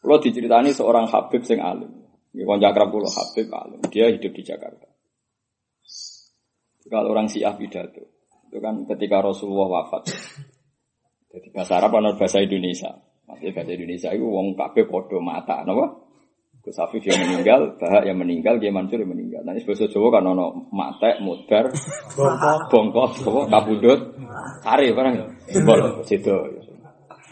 Kalau 0.00 0.16
diceritani 0.16 0.72
seorang 0.72 1.04
Habib 1.12 1.44
sing 1.44 1.60
alim. 1.60 1.92
Nggih 2.32 2.46
konco 2.48 2.66
akrab 2.66 2.88
kula 2.88 3.12
Habib 3.12 3.52
alim. 3.52 3.80
Dia 3.92 4.08
hidup 4.08 4.32
di 4.32 4.42
Jakarta. 4.42 4.95
Kalau 6.86 7.10
orang 7.10 7.26
Syiah 7.26 7.54
pidato, 7.58 8.02
itu 8.46 8.58
kan 8.62 8.86
ketika 8.86 9.18
Rasulullah 9.22 9.82
wafat. 9.82 10.06
Jadi 11.34 11.48
bahasa 11.52 11.82
Arab 11.82 11.98
atau 11.98 12.16
bahasa 12.16 12.38
Indonesia. 12.40 12.94
Maksudnya 13.26 13.52
bahasa 13.58 13.72
Indonesia 13.74 14.08
itu 14.14 14.24
wong 14.24 14.54
kabeh 14.54 14.86
padha 14.86 15.18
mata, 15.18 15.66
napa? 15.66 16.06
Gus 16.66 16.82
Afif 16.82 16.98
yang 17.06 17.22
meninggal, 17.22 17.78
Bahak 17.78 18.02
yang 18.10 18.18
meninggal, 18.18 18.58
Kiai 18.58 18.74
Mansur 18.74 18.98
yang 18.98 19.14
meninggal. 19.14 19.46
Nanti 19.46 19.62
bahasa 19.62 19.86
Jawa 19.86 20.18
kan 20.18 20.26
ono 20.26 20.66
matek, 20.74 21.22
mudar, 21.22 21.70
bongkot, 22.66 23.22
kabudut, 23.46 24.18
hari 24.66 24.90
barang. 24.90 25.14
Bol, 25.62 26.02
situ. 26.02 26.34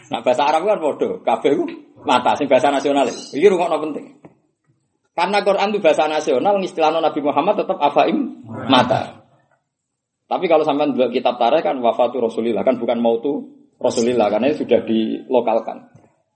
Nah 0.07 0.23
bahasa 0.23 0.47
Arab 0.47 0.63
kan 0.63 0.79
bodoh, 0.79 1.19
kabeh 1.19 1.51
ku 1.51 1.67
mata 2.07 2.31
sing 2.39 2.47
bahasa 2.47 2.71
nasional. 2.71 3.11
Iki 3.11 3.43
rungokno 3.51 3.75
penting. 3.91 4.23
Karena 5.15 5.43
Quran 5.43 5.71
itu 5.71 5.79
bahasa 5.83 6.07
nasional, 6.07 6.55
istilahnya 6.63 7.03
Nabi 7.03 7.19
Muhammad 7.19 7.55
tetap 7.59 7.75
afaim 7.79 8.39
mata. 8.71 9.24
Tapi 10.25 10.45
kalau 10.49 10.65
sampai 10.65 10.89
dua 10.89 11.13
kitab 11.13 11.37
tarikh 11.37 11.61
kan 11.61 11.77
wafatu 11.77 12.17
Rasulillah 12.17 12.65
kan 12.65 12.81
bukan 12.81 12.97
mau 12.97 13.21
tuh 13.21 13.45
Rasulillah 13.77 14.31
karena 14.33 14.49
itu 14.49 14.65
sudah 14.65 14.81
dilokalkan. 14.81 15.77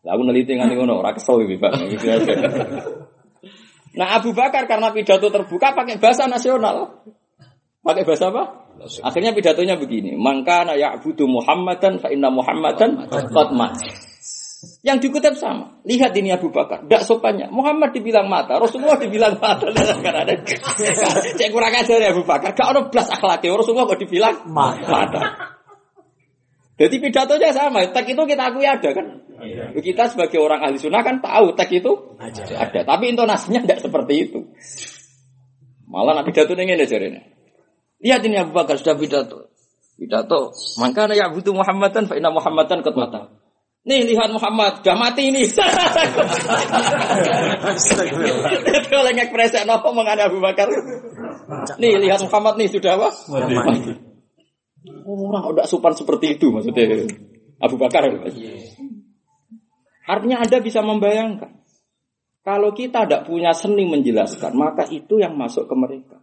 Lah 0.05 0.11
aku 0.15 0.23
neliti 0.23 0.55
nganti 0.55 0.79
ngono, 0.79 1.03
ora 1.03 1.11
kesel 1.11 1.43
iki, 1.43 1.59
Pak. 1.59 1.71
Nah, 3.89 4.21
Abu 4.21 4.37
Bakar 4.37 4.69
karena 4.69 4.93
pidato 4.93 5.27
terbuka 5.33 5.73
pakai 5.73 5.97
bahasa 5.97 6.29
nasional. 6.29 7.03
Pakai 7.81 8.05
bahasa 8.05 8.29
apa? 8.29 8.69
Akhirnya 9.01 9.33
pidatonya 9.33 9.75
begini, 9.75 10.15
"Mangkana 10.15 10.77
ya'budu 10.77 11.25
Muhammadan 11.27 11.99
fa 11.99 12.07
inna 12.13 12.31
Muhammadan 12.31 13.09
qad 13.09 13.49
Yang 14.83 15.07
dikutip 15.07 15.39
sama. 15.39 15.79
Lihat 15.87 16.11
ini 16.19 16.35
Abu 16.35 16.51
Bakar. 16.51 16.83
Tidak 16.83 17.07
sopannya. 17.07 17.47
Muhammad 17.47 17.95
dibilang 17.95 18.27
mata. 18.27 18.59
Rasulullah 18.59 18.99
dibilang 18.99 19.39
mata. 19.39 19.71
ada. 19.71 20.35
Cek 21.39 21.49
kurang 21.55 21.71
ajar 21.71 21.97
ya 21.99 22.11
Abu 22.11 22.27
Bakar. 22.27 22.51
Gak 22.51 22.67
ada 22.67 22.81
belas 22.91 23.07
akhlaknya. 23.07 23.55
Rasulullah 23.55 23.87
kok 23.87 23.99
dibilang 24.03 24.35
mata. 24.51 24.99
Jadi 26.79 26.95
pidatonya 26.99 27.55
sama. 27.55 27.87
Tek 27.87 28.07
itu 28.11 28.23
kita 28.23 28.43
akui 28.51 28.67
ada 28.67 28.89
kan. 28.91 29.05
Iya. 29.39 29.75
Kita 29.79 30.11
sebagai 30.11 30.39
orang 30.43 30.63
ahli 30.63 30.79
sunnah 30.79 31.03
kan 31.07 31.23
tahu 31.23 31.55
tek 31.55 31.71
itu 31.75 32.15
ada. 32.19 32.43
ada. 32.59 32.79
Tapi 32.83 33.15
intonasinya 33.15 33.63
tidak 33.63 33.79
seperti 33.83 34.13
itu. 34.27 34.39
Malah 35.87 36.19
nak 36.19 36.27
pidato 36.27 36.51
ini 36.55 36.75
ini 36.75 37.19
Lihat 37.99 38.21
ini 38.27 38.35
Abu 38.39 38.51
Bakar 38.51 38.75
sudah 38.79 38.95
pidato. 38.99 39.51
Pidato. 39.95 40.51
Maka 40.79 41.11
ya 41.15 41.31
butuh 41.31 41.51
Muhammadan 41.51 42.07
fa 42.07 42.15
inna 42.15 42.31
Muhammadan 42.31 42.83
qad 42.83 42.95
mata. 42.95 43.38
Nih 43.87 44.03
lihat 44.11 44.27
Muhammad 44.35 44.83
sudah 44.83 44.95
mati 44.99 45.31
ini. 45.31 45.47
Itu 48.67 48.91
oleh 48.91 49.11
ngekspresi 49.15 49.63
nopo 49.63 49.95
mengenai 49.95 50.27
Abu 50.27 50.43
Bakar. 50.43 50.67
Nih 51.79 51.95
lihat 52.03 52.19
Muhammad 52.27 52.59
nih 52.59 52.67
sudah 52.67 52.99
apa? 52.99 53.09
Mati. 53.39 53.95
Orang 55.07 55.43
udah 55.55 55.65
sopan 55.67 55.95
seperti 55.95 56.35
itu 56.35 56.51
maksudnya 56.51 57.07
Abu 57.63 57.79
Bakar. 57.79 58.07
Artinya 60.09 60.37
Anda 60.43 60.57
bisa 60.59 60.83
membayangkan. 60.83 61.59
Kalau 62.43 62.73
kita 62.73 63.05
tidak 63.05 63.29
punya 63.29 63.53
seni 63.53 63.85
menjelaskan, 63.85 64.55
maka 64.57 64.87
itu 64.89 65.21
yang 65.21 65.37
masuk 65.37 65.69
ke 65.69 65.75
mereka. 65.75 66.17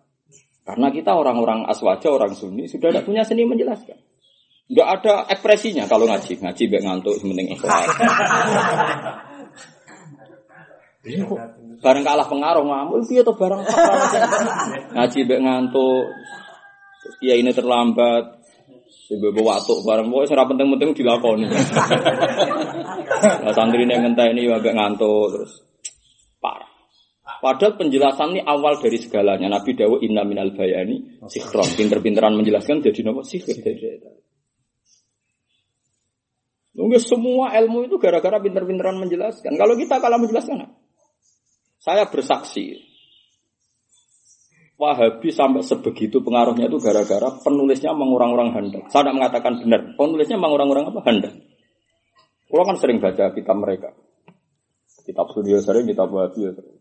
Karena 0.66 0.90
kita 0.90 1.14
orang-orang 1.14 1.62
aswaja, 1.70 2.10
orang 2.10 2.34
sunni, 2.34 2.66
sudah 2.66 2.90
tidak 2.90 3.06
punya 3.06 3.22
seni 3.22 3.46
menjelaskan. 3.46 3.94
Tidak 4.66 4.86
ada 4.86 5.30
ekspresinya 5.30 5.86
kalau 5.86 6.10
ngaji. 6.10 6.42
Ngaji 6.42 6.62
baik 6.66 6.82
ngantuk, 6.82 7.14
sementing 7.22 7.54
ikhlas. 7.54 7.86
barang 11.76 12.02
kalah 12.02 12.26
pengaruh 12.26 12.66
ngamul, 12.66 12.98
dia 13.06 13.22
tuh 13.22 13.38
barang 13.38 13.62
Ngaji 14.90 15.18
baik 15.22 15.42
ngantuk, 15.46 16.04
dia 17.22 17.38
ini 17.38 17.54
terlambat, 17.54 18.36
Sebab 19.06 19.38
watuk 19.38 19.86
bareng 19.86 20.10
pokoknya 20.10 20.26
serap 20.26 20.46
penting-penting 20.50 20.90
dilakoni. 20.98 21.46
Nah, 23.16 23.52
santri 23.54 23.86
ini 23.86 23.94
ngentah 23.94 24.26
ini 24.34 24.50
agak 24.50 24.74
ngantuk 24.74 25.30
terus 25.30 25.62
parah. 26.42 26.66
Padahal 27.38 27.78
penjelasan 27.78 28.34
ini 28.34 28.42
awal 28.42 28.82
dari 28.82 28.98
segalanya. 28.98 29.46
Nabi 29.46 29.78
Dawud 29.78 30.02
inna 30.02 30.26
minal 30.26 30.50
bayani 30.58 31.22
sikhron. 31.30 31.70
Pinter-pinteran 31.78 32.34
menjelaskan 32.34 32.82
jadi 32.82 33.06
nama 33.06 33.22
sihir 33.22 33.62
Mungkin 36.76 37.00
semua 37.00 37.56
ilmu 37.56 37.88
itu 37.88 37.96
gara-gara 37.96 38.36
pinter-pinteran 38.36 39.00
menjelaskan. 39.00 39.56
Kalau 39.56 39.74
kita 39.80 39.96
kalah 39.96 40.20
menjelaskan, 40.20 40.76
saya 41.80 42.04
bersaksi 42.04 42.86
Wahabi 44.76 45.32
sampai 45.32 45.64
sebegitu 45.64 46.20
pengaruhnya 46.20 46.68
itu 46.68 46.76
gara-gara 46.76 47.32
penulisnya 47.40 47.96
mengurang-urang 47.96 48.52
hendak. 48.52 48.92
Saya 48.92 49.08
tidak 49.08 49.16
mengatakan 49.16 49.52
benar, 49.64 49.96
penulisnya 49.96 50.36
mengurang-urang 50.36 50.92
apa? 50.92 51.00
Hendak. 51.08 51.32
Kalau 52.52 52.64
kan 52.68 52.76
sering 52.76 53.00
baca 53.00 53.32
kitab 53.32 53.56
mereka. 53.56 53.96
Kitab 55.08 55.32
studio 55.32 55.64
sering, 55.64 55.88
kitab 55.88 56.12
wahabi 56.12 56.44
ya 56.44 56.52
sering. 56.52 56.76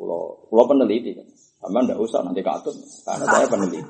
Kalau, 0.00 0.48
peneliti 0.48 1.12
kan. 1.12 1.28
Sama 1.60 1.84
tidak 1.84 1.98
usah 2.00 2.20
nanti 2.24 2.40
katut, 2.40 2.72
karena 3.04 3.24
saya 3.28 3.46
peneliti. 3.52 3.80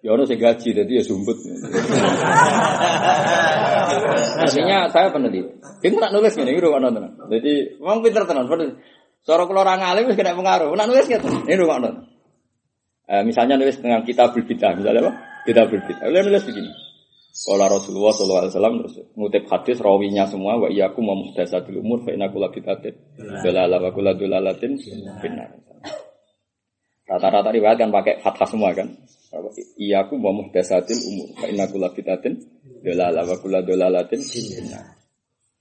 Ya 0.00 0.16
ono 0.16 0.24
sing 0.24 0.40
gaji 0.40 0.68
dadi 0.72 0.96
ya 0.96 1.04
sumput. 1.04 1.36
Artinya 4.40 4.88
saya 4.88 5.12
peneliti. 5.12 5.44
Ini 5.84 5.96
tak 6.00 6.12
nulis 6.16 6.32
gini, 6.32 6.56
ini 6.56 6.60
rumah 6.60 6.80
nonton. 6.80 7.20
Jadi, 7.28 7.76
memang 7.76 8.00
pinter 8.00 8.24
tenan. 8.24 8.48
Suara 9.20 9.44
kalau 9.44 9.60
orang 9.60 9.84
alim 9.84 10.08
wis 10.08 10.16
kena 10.16 10.32
pengaruh. 10.32 10.72
Nak 10.72 10.88
nulis 10.88 11.04
gitu. 11.04 11.28
Ini 11.44 11.56
rumah 11.60 11.84
nonton. 11.84 12.08
Eh, 13.10 13.22
misalnya 13.28 13.60
nulis 13.60 13.76
dengan 13.76 14.00
kitab 14.06 14.32
berbidah, 14.32 14.72
misalnya 14.78 15.04
apa? 15.04 15.12
Kitab 15.44 15.68
berbidah. 15.68 16.06
Boleh 16.08 16.22
nulis 16.32 16.42
begini. 16.48 16.70
Kalau 17.30 17.66
Rasulullah 17.70 18.12
Sallallahu 18.12 18.40
Alaihi 18.42 18.52
Wasallam 18.52 18.74
terus 18.82 18.94
ngutip 19.14 19.44
hadis 19.46 19.78
rawinya 19.78 20.26
semua 20.26 20.58
wa 20.58 20.66
iya 20.66 20.90
aku 20.90 20.98
mau 20.98 21.14
muhdasatul 21.14 21.78
umur 21.78 22.02
fa 22.02 22.10
inna 22.10 22.26
kula 22.26 22.50
bidatin 22.50 22.90
dalala 23.16 23.78
wa 23.78 23.90
kula 23.94 24.18
dalalatin 24.18 24.74
benar. 25.22 25.54
Rata-rata 27.06 27.54
riwayat 27.54 27.78
kan 27.78 27.90
pakai 27.94 28.18
fathah 28.18 28.48
semua 28.50 28.74
kan. 28.74 28.90
Iya 29.78 30.06
aku 30.06 30.18
mau 30.18 30.34
muhdasatil 30.34 30.98
umur 31.06 31.28
fa 31.38 31.46
inna 31.46 31.70
kula 31.70 31.94
bidatin 31.94 32.34
dalala 32.82 33.22
wa 33.22 33.36
kula 33.38 33.62
dalalatin 33.62 34.18
benar. 34.18 34.98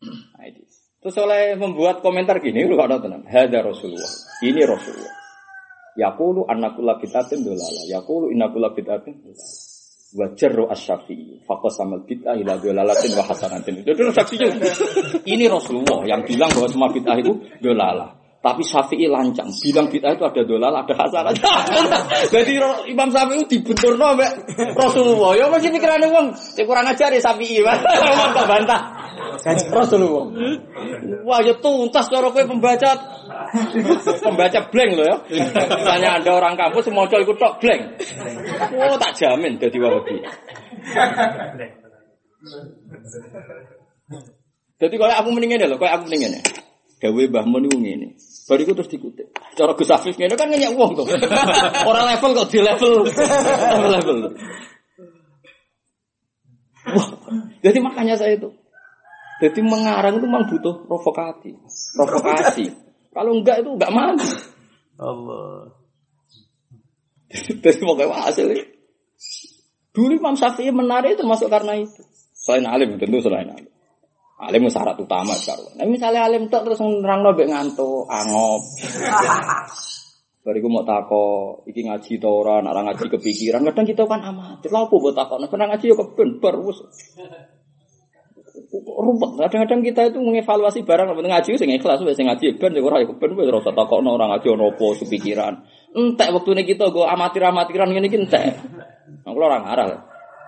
Nah, 0.02 0.44
itu. 0.50 0.66
Terus 1.00 1.16
oleh 1.22 1.54
membuat 1.56 2.02
komentar 2.02 2.42
gini, 2.44 2.66
lu 2.66 2.76
ada 2.82 3.00
tenang. 3.00 3.24
Hada 3.30 3.64
Rasulullah. 3.64 4.10
Ini 4.42 4.62
Rasulullah. 4.68 5.16
Yaqulu 5.96 6.50
annakula 6.50 6.98
bidatin 6.98 7.46
dolala. 7.46 7.82
Yaqulu 7.88 8.34
innakula 8.34 8.74
bidatin 8.74 9.16
dolala 9.22 9.70
wajarro 10.14 10.66
asyafi 10.74 11.46
fakus 11.46 11.78
sama 11.78 12.02
bid'ah 12.02 12.34
ila 12.34 12.58
dolalatin 12.58 13.14
wa 13.14 13.24
hasanatin 13.30 13.86
itu 13.86 13.94
saksinya 14.10 14.50
ini 15.30 15.46
Rasulullah 15.46 16.02
yang 16.10 16.26
bilang 16.26 16.50
bahwa 16.50 16.66
semua 16.66 16.90
bid'ah 16.90 17.18
itu 17.22 17.34
dolala 17.62 18.18
tapi 18.40 18.64
Syafi'i 18.64 19.12
lancang 19.12 19.52
bilang 19.60 19.92
bid'ah 19.92 20.16
itu 20.16 20.24
ada 20.24 20.42
dolala 20.48 20.80
ada 20.88 20.96
hasanah 20.96 21.34
jadi 22.34 22.54
Imam 22.88 23.12
Syafi'i 23.12 23.44
dibentur 23.48 24.00
no 24.00 24.16
Rasulullah 24.80 25.36
ya 25.36 25.52
masih 25.52 25.76
pikirannya 25.76 26.08
uang 26.08 26.28
ya 26.56 26.64
kurang 26.64 26.88
ajar 26.88 27.12
ya 27.12 27.20
Syafi'i 27.20 27.60
ngomong 27.60 28.48
bantah 28.52 28.82
Rasulullah 29.76 30.26
wah 31.28 31.40
ya 31.44 31.52
tuntas 31.60 32.08
kalau 32.08 32.32
kowe 32.32 32.44
pembaca 32.48 33.20
Pembaca 34.26 34.60
blank 34.70 34.92
loh 34.98 35.06
ya. 35.06 35.18
Misalnya 35.80 36.10
ada 36.22 36.30
orang 36.34 36.54
kampus 36.58 36.90
semua 36.90 37.10
cowok 37.10 37.24
ikut 37.26 37.38
tok 37.38 37.54
blank. 37.62 37.82
Oh 38.78 38.96
tak 38.98 39.18
jamin 39.18 39.58
jadi 39.58 39.78
wahabi. 39.80 40.16
Jadi 44.80 44.96
kalau 44.96 45.14
aku 45.14 45.30
mendingin 45.36 45.68
loh, 45.68 45.78
kalau 45.78 45.92
aku 46.00 46.04
mendingin 46.08 46.40
ya. 46.40 46.42
Gawe 47.00 47.22
Mbah 47.32 47.46
Mun 47.48 47.64
ngene. 47.68 48.16
Bariku 48.50 48.74
terus 48.74 48.89
dikutip. 48.89 49.30
Cara 49.54 49.78
Gus 49.78 49.93
Afif 49.93 50.18
ngene 50.18 50.34
kan 50.34 50.50
ngeyak 50.50 50.74
uang 50.74 50.97
tuh. 50.97 51.06
Orang 51.89 52.10
level 52.10 52.34
kok 52.34 52.50
di 52.50 52.60
level. 52.66 53.06
level. 53.93 54.18
Wah, 56.89 57.08
jadi 57.62 57.78
makanya 57.78 58.18
saya 58.18 58.41
itu. 58.41 58.50
Jadi 59.39 59.62
mengarang 59.62 60.18
itu 60.18 60.26
memang 60.26 60.50
butuh 60.50 60.82
provokasi. 60.89 61.54
Provokasi. 61.93 62.66
Kalau 63.14 63.38
enggak 63.38 63.62
itu 63.62 63.70
enggak 63.70 63.93
mandi. 63.93 64.30
Allah. 64.97 65.70
Jadi 67.64 67.80
mau 67.86 67.93
kayak 67.93 68.26
hasil 68.26 68.50
Dulu 69.93 70.12
Imam 70.18 70.34
Syafi'i 70.34 70.74
menarik 70.74 71.16
termasuk 71.16 71.47
karena 71.54 71.78
itu. 71.78 72.02
Selain 72.34 72.66
alim 72.66 72.97
tentu 72.97 73.22
selain 73.22 73.47
alim. 73.47 73.70
Alim 74.40 74.72
syarat 74.72 74.96
utama 74.96 75.36
sekarang. 75.36 75.76
Nah 75.76 75.84
misalnya 75.84 76.24
alim 76.24 76.48
tak 76.48 76.64
terus 76.64 76.80
nerang 76.80 77.28
nobek 77.28 77.52
ngantuk, 77.52 78.08
angop. 78.08 78.64
Bariku 80.40 80.72
mau 80.72 80.88
tako, 80.88 81.62
iki 81.68 81.84
ngaji 81.84 82.16
to 82.16 82.32
ora, 82.32 82.64
nak 82.64 82.72
ngaji 82.72 83.12
kepikiran. 83.12 83.68
Kadang 83.68 83.84
kita 83.84 84.08
kan 84.08 84.24
amatir. 84.24 84.72
Lah 84.72 84.88
apa 84.88 84.96
buat 84.96 85.12
tako? 85.12 85.36
Nah, 85.44 85.52
ngaji 85.52 85.86
yo 85.92 85.96
keben 86.00 86.40
bar 86.40 86.56
rumput. 88.80 89.30
Kadang-kadang 89.40 89.82
kita 89.84 90.02
itu 90.08 90.20
mengevaluasi 90.24 90.88
barang 90.88 91.12
penting 91.12 91.34
ngaji 91.36 91.50
sing 91.60 91.70
ikhlas 91.76 92.00
sing 92.16 92.26
ngaji 92.28 92.56
ben 92.56 92.72
ya 92.72 92.82
ora 92.84 93.04
ya 93.04 93.12
ben 93.12 93.36
wis 93.36 93.52
ora 93.52 93.60
takokno 93.60 94.16
orang 94.16 94.40
ngaji 94.40 94.48
ono 94.56 94.72
apa 94.72 94.86
sepikiran. 95.04 95.54
Entek 95.96 96.30
wektune 96.32 96.64
kita 96.64 96.88
go 96.94 97.04
amatir-amatiran 97.04 97.92
ngene 97.92 98.08
iki 98.08 98.18
entek. 98.24 98.56
Nah, 99.26 99.32
kula 99.36 99.46
ora 99.52 99.60
ngarah. 99.64 99.88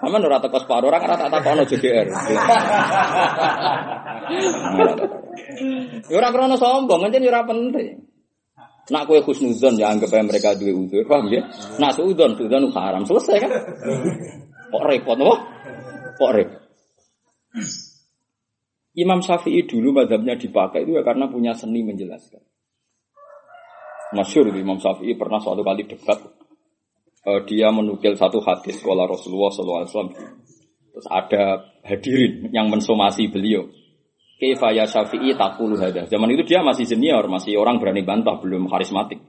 Aman 0.01 0.25
ora 0.25 0.41
teko 0.41 0.57
separo 0.57 0.89
orang 0.89 1.05
ora 1.05 1.15
tak 1.15 1.29
takokno 1.29 1.63
JDR. 1.69 2.07
Ya 6.09 6.15
ora 6.17 6.29
krono 6.33 6.57
sombong, 6.57 7.05
njen 7.07 7.29
ora 7.29 7.45
penting. 7.45 8.01
Nak 8.89 9.05
kue 9.05 9.21
khusnuzon 9.21 9.77
ya 9.77 9.93
anggap 9.93 10.09
aja 10.09 10.25
mereka 10.25 10.57
dua 10.57 10.73
udur, 10.73 11.05
paham 11.05 11.29
ya? 11.29 11.45
Nak 11.77 11.95
suudon, 11.95 12.33
suudon 12.33 12.73
haram, 12.73 13.05
selesai 13.05 13.37
kan? 13.39 13.51
Kok 14.73 14.83
repot, 14.83 15.15
apa? 15.21 15.35
Kok 16.17 16.31
repot? 16.33 16.61
Imam 18.91 19.23
Syafi'i 19.23 19.63
dulu 19.63 19.95
madhabnya 19.95 20.35
dipakai 20.35 20.83
itu 20.83 20.99
ya 20.99 21.03
karena 21.05 21.31
punya 21.31 21.55
seni 21.55 21.85
menjelaskan. 21.85 22.43
Masyur 24.11 24.51
Imam 24.51 24.81
Syafi'i 24.81 25.15
pernah 25.15 25.39
suatu 25.39 25.63
kali 25.63 25.87
debat. 25.87 26.19
Uh, 27.21 27.45
dia 27.45 27.69
menukil 27.69 28.17
satu 28.17 28.41
hadis 28.41 28.81
sekolah 28.81 29.05
Rasulullah 29.05 29.53
SAW. 29.53 30.09
Terus 30.91 31.07
ada 31.07 31.69
hadirin 31.85 32.49
yang 32.49 32.67
mensomasi 32.67 33.29
beliau. 33.29 33.69
Kaifa 34.41 34.73
ya 34.73 34.89
Syafi'i 34.89 35.37
takulu 35.37 35.77
hadah. 35.77 36.09
Zaman 36.09 36.33
itu 36.33 36.41
dia 36.49 36.65
masih 36.65 36.89
senior, 36.89 37.21
masih 37.29 37.61
orang 37.61 37.77
berani 37.77 38.01
bantah, 38.01 38.41
belum 38.41 38.65
karismatik. 38.65 39.21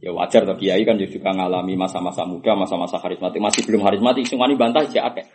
Ya 0.00 0.14
wajar 0.14 0.46
toh 0.46 0.56
kiai 0.56 0.86
kan 0.86 0.96
juga 0.96 1.34
ngalami 1.34 1.74
masa-masa 1.76 2.24
muda, 2.24 2.56
masa-masa 2.56 3.02
karismatik, 3.02 3.42
masih 3.42 3.66
belum 3.68 3.84
karismatik, 3.84 4.24
semuanya 4.24 4.56
bantah 4.56 4.86
ya 4.88 5.12
akeh. 5.12 5.26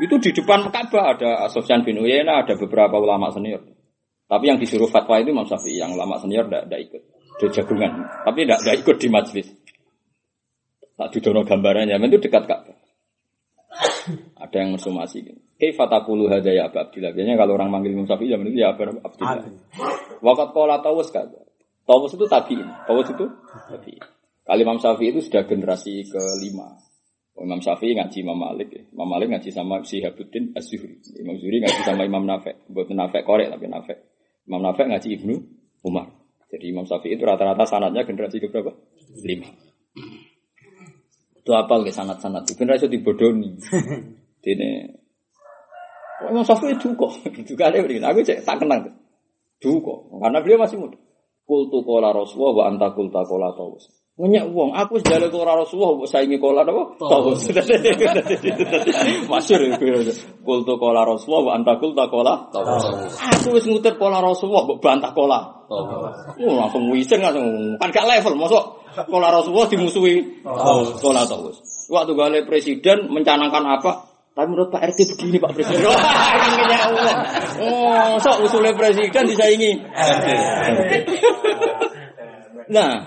Itu 0.00 0.16
di 0.22 0.30
depan 0.32 0.72
Ka'bah 0.72 1.18
ada 1.18 1.30
Sofyan 1.52 1.84
bin 1.84 2.00
Uyainah, 2.00 2.46
ada 2.46 2.54
beberapa 2.56 2.96
ulama 2.96 3.28
senior. 3.34 3.60
Tapi 4.26 4.44
yang 4.48 4.58
disuruh 4.58 4.88
fatwa 4.88 5.18
itu 5.20 5.34
Imam 5.34 5.44
Syafi'i, 5.44 5.82
yang 5.82 5.92
ulama 5.92 6.16
senior 6.16 6.48
tidak 6.48 6.80
ikut. 6.80 7.02
Dia 7.36 7.48
jagungan, 7.60 7.92
tapi 8.24 8.48
tidak 8.48 8.74
ikut 8.80 8.96
di 8.96 9.08
majlis. 9.12 9.48
Tak 10.96 11.08
didono 11.12 11.44
gambarannya, 11.44 12.00
itu 12.00 12.18
dekat 12.24 12.48
Ka'bah. 12.48 12.76
ada 14.44 14.56
yang 14.56 14.76
mensumasi 14.76 15.24
gitu. 15.24 15.40
Kaifa 15.56 15.88
taqulu 15.88 16.28
hadza 16.28 16.52
ya 16.52 16.68
Abu 16.68 16.80
Abdillah. 16.80 17.16
Biasanya 17.16 17.36
kalau 17.40 17.56
orang 17.56 17.72
manggil 17.72 17.96
Imam 17.96 18.04
Syafi'i 18.04 18.28
zaman 18.28 18.52
itu 18.52 18.60
ya 18.60 18.76
Abu 18.76 18.84
Abdillah. 18.92 19.48
Waqat 20.20 20.48
qala 20.52 20.76
Tawus 20.84 21.08
kata. 21.08 21.40
Tawus 21.86 22.12
itu 22.12 22.26
tabi'in. 22.28 22.68
Tawus 22.84 23.08
itu 23.08 23.24
tabi'in. 23.72 24.04
Kali 24.46 24.60
Imam 24.62 24.78
Syafi'i 24.78 25.16
itu 25.16 25.20
sudah 25.24 25.48
generasi 25.48 26.04
kelima. 26.06 26.76
Imam 27.36 27.60
Syafi'i 27.60 27.96
ngaji 27.96 28.18
Imam 28.20 28.36
Malik 28.36 28.68
ya. 28.72 28.82
Imam 28.92 29.08
Malik 29.08 29.28
ngaji 29.32 29.48
sama 29.52 29.80
Syihabuddin 29.80 30.56
Az-Zuhri. 30.56 31.00
Imam 31.20 31.36
Zuhri 31.40 31.60
ngaji 31.60 31.80
sama 31.84 32.04
Imam 32.04 32.24
Nafek. 32.24 32.68
Buat 32.68 32.92
Nafek 32.92 33.24
korek 33.24 33.48
tapi 33.52 33.68
Nafek. 33.68 33.98
Imam 34.48 34.60
Nafek 34.60 34.88
ngaji 34.92 35.08
Ibnu 35.20 35.34
Umar. 35.84 36.12
Jadi 36.52 36.64
Imam 36.68 36.84
Syafi'i 36.84 37.16
itu 37.16 37.24
rata-rata 37.24 37.64
sanatnya 37.64 38.04
generasi 38.04 38.40
ke 38.40 38.48
berapa? 38.48 38.76
Lima. 39.24 39.65
Itu 41.46 41.54
apa 41.54 41.78
lagi 41.78 41.94
sanat-sanat 41.94 42.42
itu? 42.50 42.58
Generasi 42.58 42.90
dibodoni. 42.90 43.54
Ini 44.46 44.70
Oh, 46.16 46.32
Imam 46.32 46.44
Syafi'i 46.48 46.72
itu 46.72 46.96
kok. 46.96 47.12
Juga 47.44 47.68
ada 47.68 47.84
begini. 47.84 48.04
Aku 48.08 48.24
cek 48.24 48.40
tak 48.48 48.64
kenal. 48.64 48.88
Duko. 49.60 50.08
Karena 50.16 50.40
beliau 50.40 50.64
masih 50.64 50.80
muda. 50.80 50.96
Kultu 51.44 51.84
kola 51.84 52.10
Rasulullah 52.10 52.54
wa 52.56 52.64
anta 52.72 52.88
kulta 52.96 53.20
kola 53.28 53.52
tawus. 53.52 53.86
Ngenyak 54.16 54.48
uang, 54.48 54.72
aku 54.72 54.96
sejalan 54.96 55.28
ke 55.28 55.36
Rasulullah, 55.44 55.92
buat 56.00 56.08
saingi 56.08 56.40
kola 56.40 56.64
apa? 56.64 56.96
Tahu. 56.96 57.36
Masyur 59.28 59.60
itu. 59.60 60.12
Kultu 60.40 60.72
kola 60.80 61.04
Rasulullah, 61.04 61.40
buat 61.44 61.54
anta 61.60 61.76
kulta 61.76 62.08
kola. 62.08 62.48
Aku 63.12 63.52
wis 63.52 63.68
ngutir 63.68 64.00
kola 64.00 64.24
Rasulullah, 64.24 64.64
buat 64.72 64.80
bantah 64.80 65.12
kola. 65.12 65.68
Oh, 65.68 66.56
langsung 66.56 66.88
wiseng 66.96 67.20
langsung. 67.20 67.76
Kan 67.76 67.92
gak 67.92 68.08
level, 68.08 68.40
masuk 68.40 68.64
kola 69.04 69.28
Rasulullah 69.28 69.68
dimusuhi. 69.68 70.40
Kola 70.96 71.28
tahu. 71.28 71.52
Waktu 71.92 72.12
gale 72.16 72.40
presiden 72.48 73.12
mencanangkan 73.12 73.68
apa? 73.68 74.16
Tapi 74.32 74.52
menurut 74.52 74.68
Pak 74.72 74.96
RT 74.96 75.16
begini 75.16 75.36
Pak 75.40 75.52
Presiden. 75.56 75.92
Oh, 77.56 78.20
sok 78.20 78.44
usulnya 78.44 78.76
presiden 78.76 79.24
disaingi. 79.28 79.80
Nah, 82.68 83.00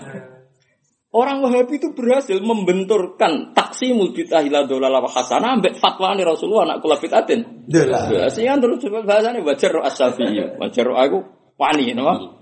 Orang 1.10 1.42
Wahabi 1.42 1.82
itu 1.82 1.90
berhasil 1.98 2.38
membenturkan 2.38 3.58
taksi 3.58 3.98
bid'ah 3.98 4.46
ila 4.46 4.70
dolala 4.70 5.02
wa 5.02 5.10
hasanah 5.10 5.58
ambek 5.58 5.82
fatwa 5.82 6.14
ni 6.14 6.22
Rasulullah 6.22 6.78
nak 6.78 6.86
kula 6.86 7.02
bid'atin. 7.02 7.66
Dolala. 7.66 8.30
Sehingga 8.30 8.62
terus 8.62 8.86
bahasane 8.86 9.42
wajar 9.42 9.74
ro 9.74 9.82
asyafi'i. 9.82 10.62
Wajar 10.62 10.86
ro 10.86 10.94
aku 10.94 11.18
wani 11.58 11.98
napa? 11.98 12.38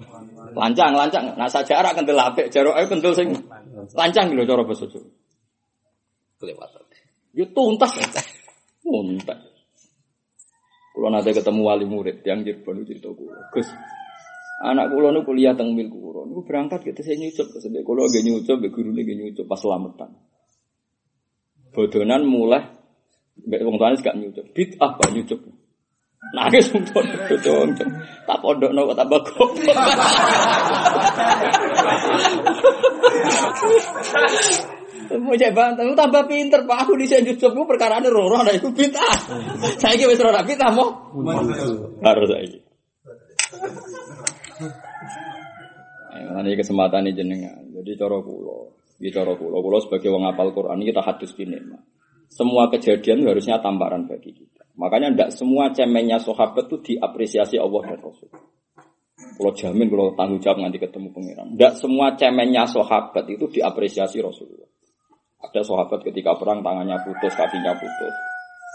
Lancang, 0.52 0.92
lancang. 1.00 1.32
Nah 1.40 1.48
saja 1.48 1.80
arak 1.80 1.96
kental 2.02 2.20
apik, 2.20 2.52
jaro 2.52 2.76
aku 2.76 2.98
kental 2.98 3.16
sing 3.16 3.32
lancang 3.96 4.36
lho 4.36 4.44
cara 4.44 4.68
basa 4.68 4.84
Jawa. 4.90 5.08
Kelewatan. 6.44 6.84
Yo 7.32 7.46
tuntas. 7.56 7.94
Tuntas. 8.84 9.40
Kalau 10.98 11.14
nanti 11.14 11.30
ketemu 11.30 11.62
wali 11.62 11.86
murid 11.86 12.26
yang 12.26 12.42
Cirebon 12.42 12.82
itu 12.82 12.98
cerita 12.98 13.14
gue, 13.14 13.30
Gus, 13.54 13.70
Anak 14.58 14.90
kulo 14.90 15.14
nu 15.14 15.22
kuliah 15.22 15.54
teng 15.54 15.78
mil 15.78 15.86
kulo, 15.86 16.26
nu 16.26 16.42
berangkat 16.42 16.82
kita 16.82 17.06
saya 17.06 17.22
nyucup 17.22 17.46
ke 17.54 17.62
sedek 17.62 17.86
kulo 17.86 18.10
gak 18.10 18.26
nyucup, 18.26 18.58
gak 18.58 18.74
guru 18.74 18.90
gak 18.90 19.06
nyucup 19.14 19.46
pas 19.46 19.62
selamatan. 19.62 20.18
Bodonan 21.70 22.26
mulai, 22.26 22.66
gak 23.38 23.62
wong 23.62 23.78
tuane 23.78 24.02
gak 24.02 24.18
nyucup, 24.18 24.50
bit 24.58 24.74
ah 24.82 24.98
gak 24.98 25.14
nyucup. 25.14 25.38
Nangis 26.34 26.74
untuk 26.74 27.06
bojo 27.06 27.54
tak 28.26 28.38
pondokno 28.42 28.90
kok 28.90 28.98
tambah 28.98 29.20
goblok. 29.30 29.78
Mau 35.08 35.38
coba, 35.38 35.64
tapi 35.72 35.94
tambah 35.96 36.24
pinter 36.28 36.62
pak. 36.68 36.78
Aku 36.84 36.98
di 37.00 37.06
sini 37.06 37.38
job 37.38 37.56
perkara 37.70 38.02
ini 38.02 38.10
roh 38.12 38.28
roh, 38.28 38.42
nah 38.44 38.52
itu 38.52 38.74
pintar. 38.74 39.06
Saya 39.78 39.96
kira 39.96 40.12
wis 40.12 40.20
roh 40.20 40.34
pintar 40.44 40.74
mau. 40.74 41.14
Harus 42.02 42.28
saya. 42.28 42.60
Ini 46.34 46.58
kesempatan 46.60 47.08
ini 47.08 47.12
jenengan. 47.16 47.64
Jadi 47.72 47.92
coro 47.96 48.20
kulo, 48.24 48.58
di 49.00 49.10
coro 49.14 49.40
kulo, 49.40 49.64
kulo 49.64 49.78
sebagai 49.80 50.12
wong 50.12 50.28
apal 50.28 50.52
Quran 50.52 50.84
kita 50.84 51.02
hadus 51.04 51.32
ini. 51.40 51.58
Semua 52.28 52.68
kejadian 52.68 53.24
harusnya 53.24 53.64
tambaran 53.64 54.04
bagi 54.08 54.36
kita. 54.36 54.68
Makanya 54.78 55.16
tidak 55.16 55.30
semua 55.34 55.72
cemennya 55.74 56.22
sahabat 56.22 56.70
itu 56.70 56.78
diapresiasi 56.94 57.58
Allah 57.58 57.82
dan 57.88 58.00
Rasul. 58.04 58.30
Kalau 59.38 59.54
jamin 59.54 59.90
kalau 59.90 60.14
tanggung 60.14 60.42
jawab 60.42 60.62
nanti 60.62 60.78
ketemu 60.78 61.10
pangeran. 61.10 61.58
Tidak 61.58 61.74
semua 61.78 62.14
cemennya 62.14 62.70
sahabat 62.70 63.26
itu 63.26 63.50
diapresiasi 63.50 64.22
Rasulullah. 64.22 64.70
Ada 65.42 65.62
sahabat 65.66 66.06
ketika 66.06 66.38
perang 66.38 66.62
tangannya 66.62 66.98
putus, 67.02 67.34
kakinya 67.34 67.74
putus. 67.78 68.14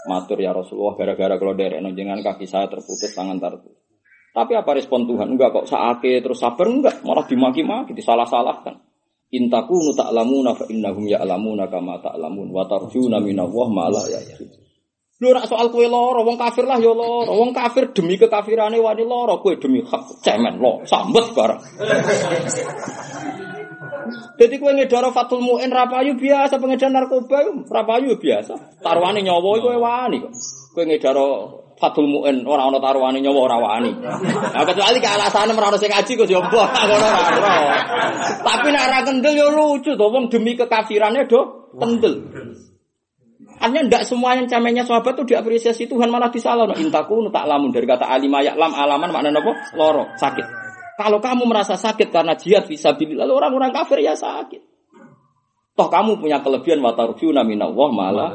Matur 0.03 0.35
ya 0.43 0.51
Rasulullah 0.51 0.99
gara-gara 0.99 1.39
kalau 1.39 1.55
dari 1.55 1.79
jangan 1.79 2.19
kaki 2.19 2.43
saya 2.43 2.67
terputus, 2.67 3.11
tangan 3.15 3.39
terputus. 3.39 3.92
Tapi 4.33 4.57
apa 4.57 4.73
respon 4.73 5.05
Tuhan? 5.05 5.37
Enggak 5.37 5.53
kok 5.53 5.69
sakit 5.69 6.25
terus 6.25 6.41
sabar 6.41 6.65
enggak, 6.65 7.05
malah 7.05 7.29
dimaki-maki, 7.29 7.93
disalah-salahkan. 7.93 8.81
Intaku 9.29 9.93
ta'lamuna 9.93 10.57
fa 10.57 10.65
innahum 10.73 11.05
ya'lamuna 11.05 11.69
kama 11.69 12.01
ta'lamun 12.01 12.49
wa 12.49 12.65
tarjuna 12.65 13.21
minallah 13.21 13.67
ma 13.69 13.93
la 13.93 14.01
ya'lamun. 14.09 14.61
Lu 15.21 15.29
nak 15.29 15.45
soal 15.45 15.69
kue 15.69 15.85
loro, 15.85 16.25
wong 16.25 16.35
kafir 16.35 16.65
lah 16.65 16.81
ya 16.81 16.89
loro. 16.89 17.29
Wong 17.29 17.53
kafir 17.53 17.93
demi 17.93 18.17
kekafirane 18.17 18.81
wani 18.81 19.05
loro, 19.05 19.37
kue 19.37 19.61
demi 19.61 19.85
hak 19.85 20.19
cemen 20.25 20.57
lo, 20.57 20.81
sambet 20.89 21.29
barang. 21.31 21.61
Jadi 24.33 24.55
kue 24.57 24.71
ngedoro 24.73 25.13
fatul 25.13 25.45
mu'in 25.45 25.69
rapayu 25.69 26.17
biasa, 26.17 26.57
pengedar 26.57 26.89
narkoba 26.89 27.45
rapayu 27.69 28.17
biasa. 28.17 28.81
Taruhane 28.81 29.21
nyawa 29.21 29.61
kue 29.61 29.77
wani 29.77 30.17
kok. 30.25 30.33
Kue 30.73 30.83
ngedoro 30.89 31.61
fatul 31.77 32.09
mu'in 32.09 32.45
orang 32.49 32.73
ana 32.73 32.79
taruhane 32.81 33.21
nyawa 33.21 33.39
ora 33.45 33.57
wani. 33.61 33.91
Nah, 33.93 34.65
kecuali 34.65 34.97
ke 34.97 35.09
alasane 35.09 35.53
ora 35.53 35.69
ono 35.69 35.77
sing 35.77 35.93
ngaji 35.93 36.13
yo 36.25 36.41
mbok 36.41 36.69
ngono 36.73 37.07
ora. 37.07 37.77
Tapi 38.41 38.67
nek 38.73 38.83
ora 38.89 38.99
kendel 39.05 39.33
yo 39.37 39.47
lucu 39.53 39.93
to 39.93 40.05
wong 40.09 40.33
demi 40.33 40.57
kekafirane 40.57 41.29
do 41.29 41.69
kendel. 41.77 42.25
Artinya 43.63 43.81
tidak 43.85 44.03
semua 44.09 44.35
yang 44.35 44.49
camennya 44.49 44.83
sahabat 44.83 45.13
itu 45.13 45.35
diapresiasi 45.35 45.85
Tuhan 45.85 46.09
malah 46.09 46.33
disalah. 46.33 46.65
No, 46.67 46.75
intaku 46.75 47.29
tak 47.29 47.45
lamun 47.45 47.69
dari 47.69 47.85
kata 47.85 48.09
alimaya 48.09 48.57
lam 48.57 48.73
alaman 48.73 49.13
makna 49.13 49.29
nopo 49.29 49.53
loro 49.77 50.09
sakit. 50.17 50.45
Kalau 50.97 51.21
kamu 51.21 51.45
merasa 51.45 51.77
sakit 51.77 52.09
karena 52.13 52.33
jihad 52.37 52.69
bisa 52.69 52.93
lalu 52.93 53.33
orang-orang 53.33 53.73
kafir 53.73 54.01
ya 54.01 54.17
sakit. 54.17 54.61
Toh 55.73 55.89
kamu 55.89 56.21
punya 56.21 56.41
kelebihan 56.41 56.81
watarjuna 56.85 57.41
minallah 57.41 57.89
malah. 57.89 58.29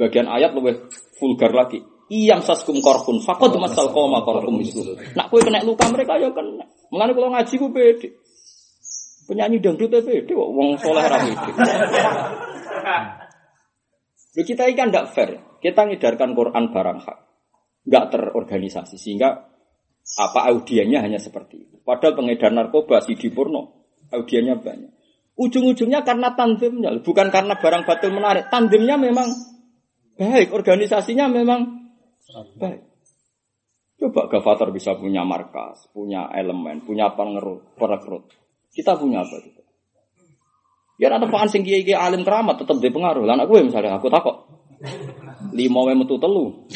Sebagian 0.00 0.32
ayat 0.32 0.56
lebih 0.56 0.88
vulgar 1.20 1.52
lagi. 1.52 1.84
Iyam 2.08 2.40
saskum 2.40 2.80
korpun 2.80 3.20
fakot 3.20 3.52
masal 3.60 3.92
koma 3.92 4.24
korpun 4.24 4.56
mislu. 4.56 4.96
Nak 4.96 5.28
kue 5.28 5.44
kena 5.44 5.60
luka 5.60 5.92
mereka 5.92 6.16
ya 6.16 6.32
kena. 6.32 6.64
Mengenai 6.88 7.12
kalau 7.12 7.28
ngaji 7.28 7.52
gue 7.60 7.68
pede. 7.68 8.08
Penyanyi 9.28 9.60
dangdut 9.60 9.92
pede, 9.92 10.32
wong 10.32 10.80
soleh 10.80 11.04
rapi. 11.04 11.36
Loh, 14.40 14.44
kita 14.48 14.72
ini 14.72 14.78
kan 14.78 14.88
tidak 14.88 15.12
fair. 15.12 15.36
Kita 15.60 15.84
ngedarkan 15.84 16.32
Quran 16.32 16.72
barang 16.72 16.98
hak. 17.04 17.18
Nggak 17.84 18.04
terorganisasi. 18.08 18.96
Sehingga 18.96 19.36
apa 20.16 20.40
audiennya 20.48 21.04
hanya 21.04 21.20
seperti 21.20 21.68
itu. 21.68 21.76
Padahal 21.84 22.16
pengedar 22.16 22.56
narkoba 22.56 23.04
si 23.04 23.20
Purno, 23.28 23.84
audiennya 24.08 24.56
banyak. 24.56 24.96
Ujung-ujungnya 25.36 26.08
karena 26.08 26.32
tandemnya, 26.32 26.88
bukan 27.04 27.28
karena 27.28 27.52
barang 27.60 27.84
batil 27.84 28.16
menarik. 28.16 28.48
Tandemnya 28.48 28.96
memang 28.96 29.28
baik, 30.20 30.52
organisasinya 30.52 31.32
memang 31.32 31.88
baik. 32.60 32.84
Coba 34.00 34.28
Gavatar 34.28 34.68
bisa 34.72 34.96
punya 34.96 35.24
markas, 35.24 35.88
punya 35.92 36.28
elemen, 36.32 36.84
punya 36.84 37.12
pengerut, 37.16 37.76
perekrut. 37.76 38.28
Kita 38.68 39.00
punya 39.00 39.24
apa 39.24 39.36
itu? 39.40 39.60
Ya 41.00 41.08
ada 41.08 41.24
apaan 41.24 41.48
sing 41.48 41.64
kiai 41.64 41.88
alim 41.96 42.28
keramat 42.28 42.60
tetap 42.60 42.76
dia 42.76 42.92
pengaruh. 42.92 43.24
Lah 43.24 43.40
gue 43.48 43.60
misalnya 43.64 43.96
aku 43.96 44.12
takut 44.12 44.44
lima 45.56 45.80
wae 45.88 45.96
metu 45.96 46.20
telu. 46.20 46.68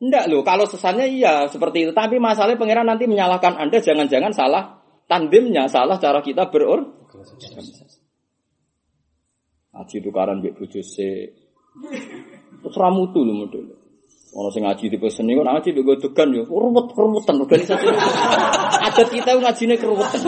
Enggak 0.00 0.32
loh, 0.32 0.42
kalau 0.42 0.66
sesannya 0.66 1.06
iya 1.06 1.46
seperti 1.46 1.86
itu. 1.86 1.92
Tapi 1.94 2.18
masalahnya 2.18 2.58
pangeran 2.58 2.88
nanti 2.88 3.06
menyalahkan 3.06 3.54
Anda 3.54 3.78
jangan-jangan 3.78 4.32
salah 4.34 4.82
tandemnya, 5.06 5.70
salah 5.70 6.00
cara 6.02 6.22
kita 6.22 6.50
beror. 6.50 7.06
Aji 9.70 9.96
tukaran 10.02 10.42
mbek 10.42 10.58
bojo 10.58 10.82
se. 10.82 11.39
Terus 12.60 12.76
ramutu 12.76 13.22
lho 13.22 13.34
model. 13.46 13.80
Ono 14.30 14.46
sing 14.54 14.62
ngaji 14.62 14.94
tipe 14.94 15.10
seni 15.10 15.34
kok 15.34 15.42
ngaji 15.42 15.68
mbek 15.74 15.86
godogan 15.90 16.30
yo 16.30 16.46
ruwet-ruwetan 16.46 17.34
organisasi. 17.42 17.86
Adat 18.86 19.08
kita 19.10 19.34
ngajine 19.42 19.74
keruwetan. 19.74 20.22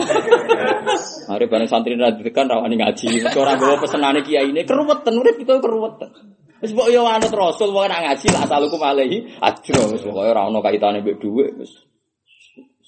Hari 1.31 1.45
bareng 1.47 1.69
santri 1.71 1.95
ra 1.95 2.11
dekan 2.11 2.51
rawani 2.51 2.75
ngaji, 2.83 3.23
mergo 3.23 3.39
ora 3.47 3.55
gawa 3.55 3.79
pesenane 3.79 4.19
kiai 4.27 4.51
ini 4.51 4.67
keruwetan, 4.67 5.15
urip 5.15 5.39
kita 5.39 5.55
keruwetan. 5.63 6.11
Wis 6.59 6.75
mbok 6.75 6.91
yo 6.91 7.07
anut 7.07 7.31
Rasul 7.31 7.71
wong 7.71 7.87
ora 7.87 8.03
ngaji 8.11 8.27
lah 8.35 8.43
asalukum 8.43 8.83
alaihi 8.83 9.39
ajro 9.39 9.95
wis 9.95 10.03
pokoke 10.03 10.27
ora 10.31 10.51
ono 10.51 10.59
kaitane 10.59 10.99
mbek 10.99 11.23
dhuwit 11.23 11.55
wis. 11.63 11.71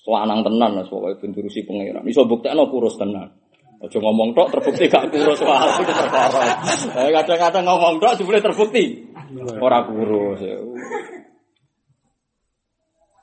Soanang 0.03 0.43
tenan 0.43 0.83
wis 0.83 0.91
pokoke 0.91 1.15
ben 1.23 1.31
pangeran. 1.31 2.03
Iso 2.11 2.27
buktekno 2.27 2.67
kurus 2.67 2.99
tenan. 2.99 3.31
Aja 3.85 3.97
ngomong 4.01 4.33
tok 4.33 4.49
terbukti 4.49 4.89
gak 4.89 5.13
kurus 5.13 5.45
wae. 5.45 5.69
Eh 7.05 7.09
kadang-kadang 7.13 7.63
ngomong 7.69 8.01
tok 8.01 8.17
jebule 8.17 8.41
terbukti 8.41 9.05
ora 9.61 9.85
kurus. 9.85 10.41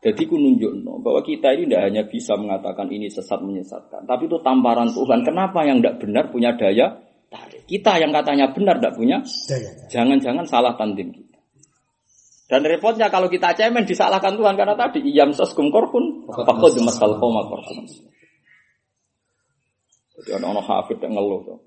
Jadi 0.03 0.23
ku 0.27 0.35
nunjukno 0.35 0.99
bahwa 0.99 1.23
kita 1.23 1.55
ini 1.55 1.71
tidak 1.71 1.83
hanya 1.87 2.03
bisa 2.03 2.35
mengatakan 2.35 2.91
ini 2.91 3.07
sesat 3.07 3.39
menyesatkan, 3.39 4.03
tapi 4.03 4.27
itu 4.27 4.35
tamparan 4.43 4.91
Tuhan. 4.91 5.23
Kenapa 5.23 5.63
yang 5.63 5.79
tidak 5.79 6.03
benar 6.03 6.25
punya 6.27 6.59
daya 6.59 6.99
tarik? 7.31 7.63
Kita 7.71 8.03
yang 8.03 8.11
katanya 8.11 8.51
benar 8.51 8.83
tidak 8.83 8.99
punya 8.99 9.23
Jangan-jangan 9.87 10.43
salah 10.43 10.75
tandem 10.75 11.15
kita. 11.15 11.39
Dan 12.51 12.67
repotnya 12.67 13.15
kalau 13.15 13.31
kita 13.31 13.55
cemen 13.55 13.87
disalahkan 13.87 14.35
Tuhan 14.35 14.59
karena 14.59 14.75
tadi 14.75 15.07
iyam 15.07 15.31
saskum 15.31 15.71
korpun, 15.71 16.27
fakod 16.27 16.75
masal 16.83 17.17
koma 17.23 17.47
korpun. 17.47 17.87
Jadi 20.23 20.39
anak-anak 20.39 20.67
hafid 20.71 21.03
yang 21.03 21.19
ngeluh 21.19 21.43
tuh. 21.43 21.59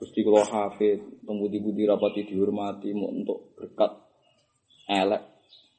Gusti 0.00 0.24
kalau 0.24 0.40
hafid, 0.40 1.04
pembudi-budi 1.28 1.84
rapati 1.84 2.24
dihormati, 2.24 2.96
mau 2.96 3.12
untuk 3.12 3.52
berkat 3.52 4.00
elek. 4.88 5.22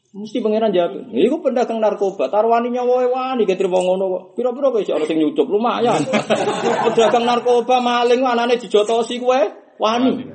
Mesti 0.10 0.42
pangeran 0.42 0.74
jawab, 0.74 1.14
iku 1.14 1.38
pedagang 1.42 1.82
narkoba, 1.82 2.30
taruhani 2.34 2.74
nyawa 2.74 3.06
wani 3.10 3.46
ketir 3.46 3.70
wong 3.70 3.86
ngono 3.86 4.06
kok. 4.10 4.24
Pira-pira 4.38 4.74
kok 4.74 4.82
iso 4.82 4.98
ana 4.98 5.06
sing 5.06 5.22
nyucup 5.22 5.46
lumayan. 5.50 6.02
pedagang 6.90 7.26
narkoba 7.30 7.78
maling 7.78 8.26
anane 8.26 8.58
dijotosi 8.58 9.22
kowe 9.22 9.38
wani. 9.78 10.26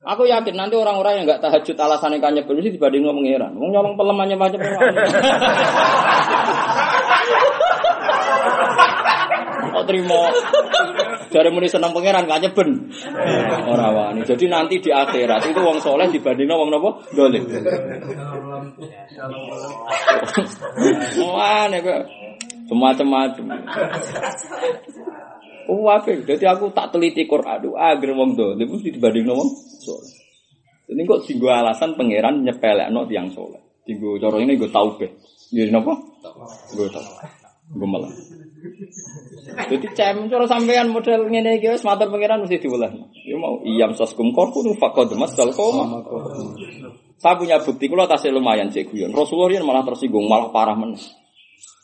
Aku 0.00 0.24
yakin 0.26 0.56
nanti 0.56 0.74
orang-orang 0.74 1.22
yang 1.22 1.30
nggak 1.30 1.46
tahajud 1.46 1.78
alasannya 1.78 2.18
kanya 2.18 2.42
mesti 2.42 2.74
dibanding 2.74 3.06
ngomong 3.06 3.22
pangeran. 3.22 3.54
Wong 3.54 3.70
nyolong 3.70 3.94
pelemannya 3.94 4.34
macam 4.34 4.58
Kok 9.80 9.88
terima 9.88 10.28
dari 11.32 11.48
muni 11.48 11.64
seneng 11.64 11.96
pangeran 11.96 12.28
gak 12.28 12.44
nyeben. 12.44 12.92
Ora 13.64 13.88
wani. 13.96 14.28
Jadi 14.28 14.44
nanti 14.44 14.76
di 14.76 14.92
akhirat 14.92 15.40
itu 15.48 15.56
wong 15.56 15.80
soleh 15.80 16.04
dibandingno 16.12 16.52
wong 16.60 16.68
napa? 16.68 17.00
Dolim. 17.16 17.48
Wah, 21.32 21.64
nek 21.72 21.88
semacam-macam. 22.68 23.44
Oh, 25.72 25.88
wae. 25.88 26.12
Jadi 26.28 26.44
aku 26.44 26.68
tak 26.76 26.92
teliti 26.92 27.24
Quran, 27.24 27.56
aduh 27.56 27.72
agar 27.80 28.12
wong 28.12 28.36
dolim 28.36 28.68
mesti 28.68 28.92
dibandingno 28.92 29.32
wong 29.32 29.48
soleh. 29.80 30.12
Ini 30.92 31.08
kok 31.08 31.24
singgo 31.24 31.48
alasan 31.48 31.96
pangeran 31.96 32.44
nyepelekno 32.44 33.08
tiang 33.08 33.32
soleh. 33.32 33.80
Singgo 33.88 34.20
cara 34.20 34.36
ini 34.44 34.60
gue 34.60 34.68
tau 34.68 34.92
be. 35.00 35.08
Jadi 35.48 35.72
napa? 35.72 35.96
Gue 36.76 36.84
tau. 36.92 37.06
Gue 37.72 37.88
malah. 37.88 38.12
Jadi 39.70 39.86
cem 39.96 40.28
cara 40.28 40.44
sampean 40.44 40.92
model 40.92 41.28
ngene 41.30 41.56
iki 41.60 41.72
wis 41.72 41.84
matur 41.86 42.12
pangeran 42.12 42.44
mesti 42.44 42.60
diulah. 42.60 42.90
Ya 43.24 43.36
mau 43.40 43.60
iyam 43.64 43.96
saskum 43.96 44.32
korku 44.36 44.64
faqad 44.76 45.16
masal 45.16 45.52
koma. 45.56 46.04
Saya 47.20 47.36
punya 47.36 47.60
bukti 47.60 47.84
kula 47.88 48.08
tasih 48.08 48.32
lumayan 48.32 48.72
cek 48.72 48.88
guyon. 48.88 49.12
Rasulullah 49.12 49.60
malah 49.60 49.84
tersinggung, 49.84 50.24
malah 50.24 50.48
parah 50.48 50.72
men. 50.72 50.96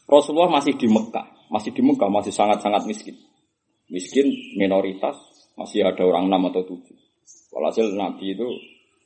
Rasulullah 0.08 0.48
masih 0.48 0.80
di 0.80 0.88
Mekah, 0.88 1.52
masih 1.52 1.76
di 1.76 1.82
Mekah, 1.84 2.08
masih 2.08 2.32
sangat-sangat 2.32 2.88
miskin. 2.88 3.20
Miskin 3.92 4.32
minoritas, 4.56 5.18
masih 5.60 5.84
ada 5.84 6.00
orang 6.08 6.32
enam 6.32 6.48
atau 6.48 6.64
tujuh. 6.64 6.96
Walhasil 7.52 7.92
Nabi 7.92 8.32
itu 8.32 8.48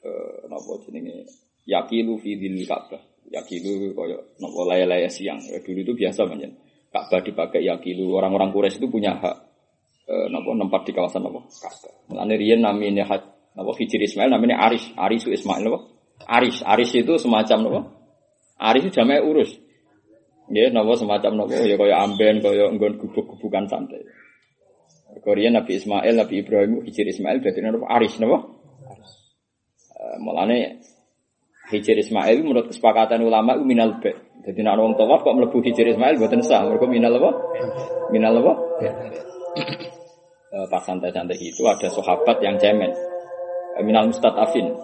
eh, 0.06 0.46
napa 0.46 0.78
jenenge 0.86 1.26
yakilu 1.66 2.14
fi 2.22 2.38
dzil 2.38 2.62
Ka'bah. 2.62 3.02
Yakilu 3.30 3.90
koyo 3.94 4.38
nopo 4.38 4.66
laya-laya 4.70 5.10
siang. 5.10 5.42
Ya, 5.50 5.58
dulu 5.62 5.82
itu 5.82 5.92
biasa 5.98 6.30
banyak. 6.30 6.69
Ka'bah 6.90 7.22
dipakai 7.22 7.62
yakilu. 7.62 8.18
Orang-orang 8.18 8.50
Quraisy 8.50 8.82
itu 8.82 8.90
punya 8.90 9.14
hak 9.14 9.36
eh, 10.10 10.26
nopo 10.26 10.58
tempat 10.58 10.82
di 10.86 10.92
kawasan 10.92 11.22
nopo 11.22 11.46
Ka'bah. 11.46 11.94
Mulane 12.10 12.34
riyen 12.34 12.66
namanya 12.66 13.06
hak 13.06 13.22
nopo 13.54 13.78
Hijri 13.78 14.10
Ismail 14.10 14.30
namanya 14.34 14.58
Aris. 14.66 14.90
Arisu 14.98 15.30
Ismail 15.30 15.62
nopo? 15.62 15.78
Aris. 16.26 16.66
Aris 16.66 16.90
itu 16.98 17.14
semacam 17.16 17.58
nopo? 17.62 17.80
Aris 18.58 18.90
itu 18.90 18.92
jamai 18.98 19.22
urus. 19.22 19.54
Ya, 20.50 20.66
nopo 20.74 20.98
semacam 20.98 21.46
nopo 21.46 21.54
ya 21.54 21.78
koyo 21.78 21.94
amben, 21.94 22.42
koyo 22.42 22.74
nggon 22.74 22.98
gubuk-gubukan 22.98 23.70
santai. 23.70 24.02
Korea 25.22 25.50
Nabi 25.50 25.78
Ismail, 25.78 26.14
Nabi 26.14 26.42
Ibrahim, 26.42 26.86
Hijir 26.86 27.06
Ismail 27.06 27.38
berarti 27.38 27.62
nopo 27.62 27.86
Aris 27.86 28.18
nopo? 28.18 28.58
Uh, 30.00 30.16
mulane 30.18 30.82
Hijir 31.70 31.96
Ismail 31.96 32.42
menurut 32.42 32.68
kesepakatan 32.68 33.22
ulama 33.22 33.54
itu 33.54 33.64
minal 33.64 34.02
be. 34.02 34.10
Jadi 34.42 34.60
nak 34.66 34.80
wong 34.80 34.98
tawaf 34.98 35.22
kok 35.22 35.36
mlebu 35.36 35.62
Hijir 35.62 35.86
Ismail 35.86 36.18
mboten 36.18 36.42
sah. 36.42 36.66
Mergo 36.66 36.90
minal 36.90 37.14
apa? 37.16 37.30
Minal 38.10 38.42
apa? 38.42 38.52
Uh, 40.50 40.66
pas 40.66 40.82
santai-santai 40.82 41.38
itu 41.38 41.62
ada 41.62 41.86
sahabat 41.86 42.42
yang 42.42 42.58
cemen. 42.58 42.90
Uh, 43.78 43.82
minal 43.86 44.10
mustatafin. 44.10 44.74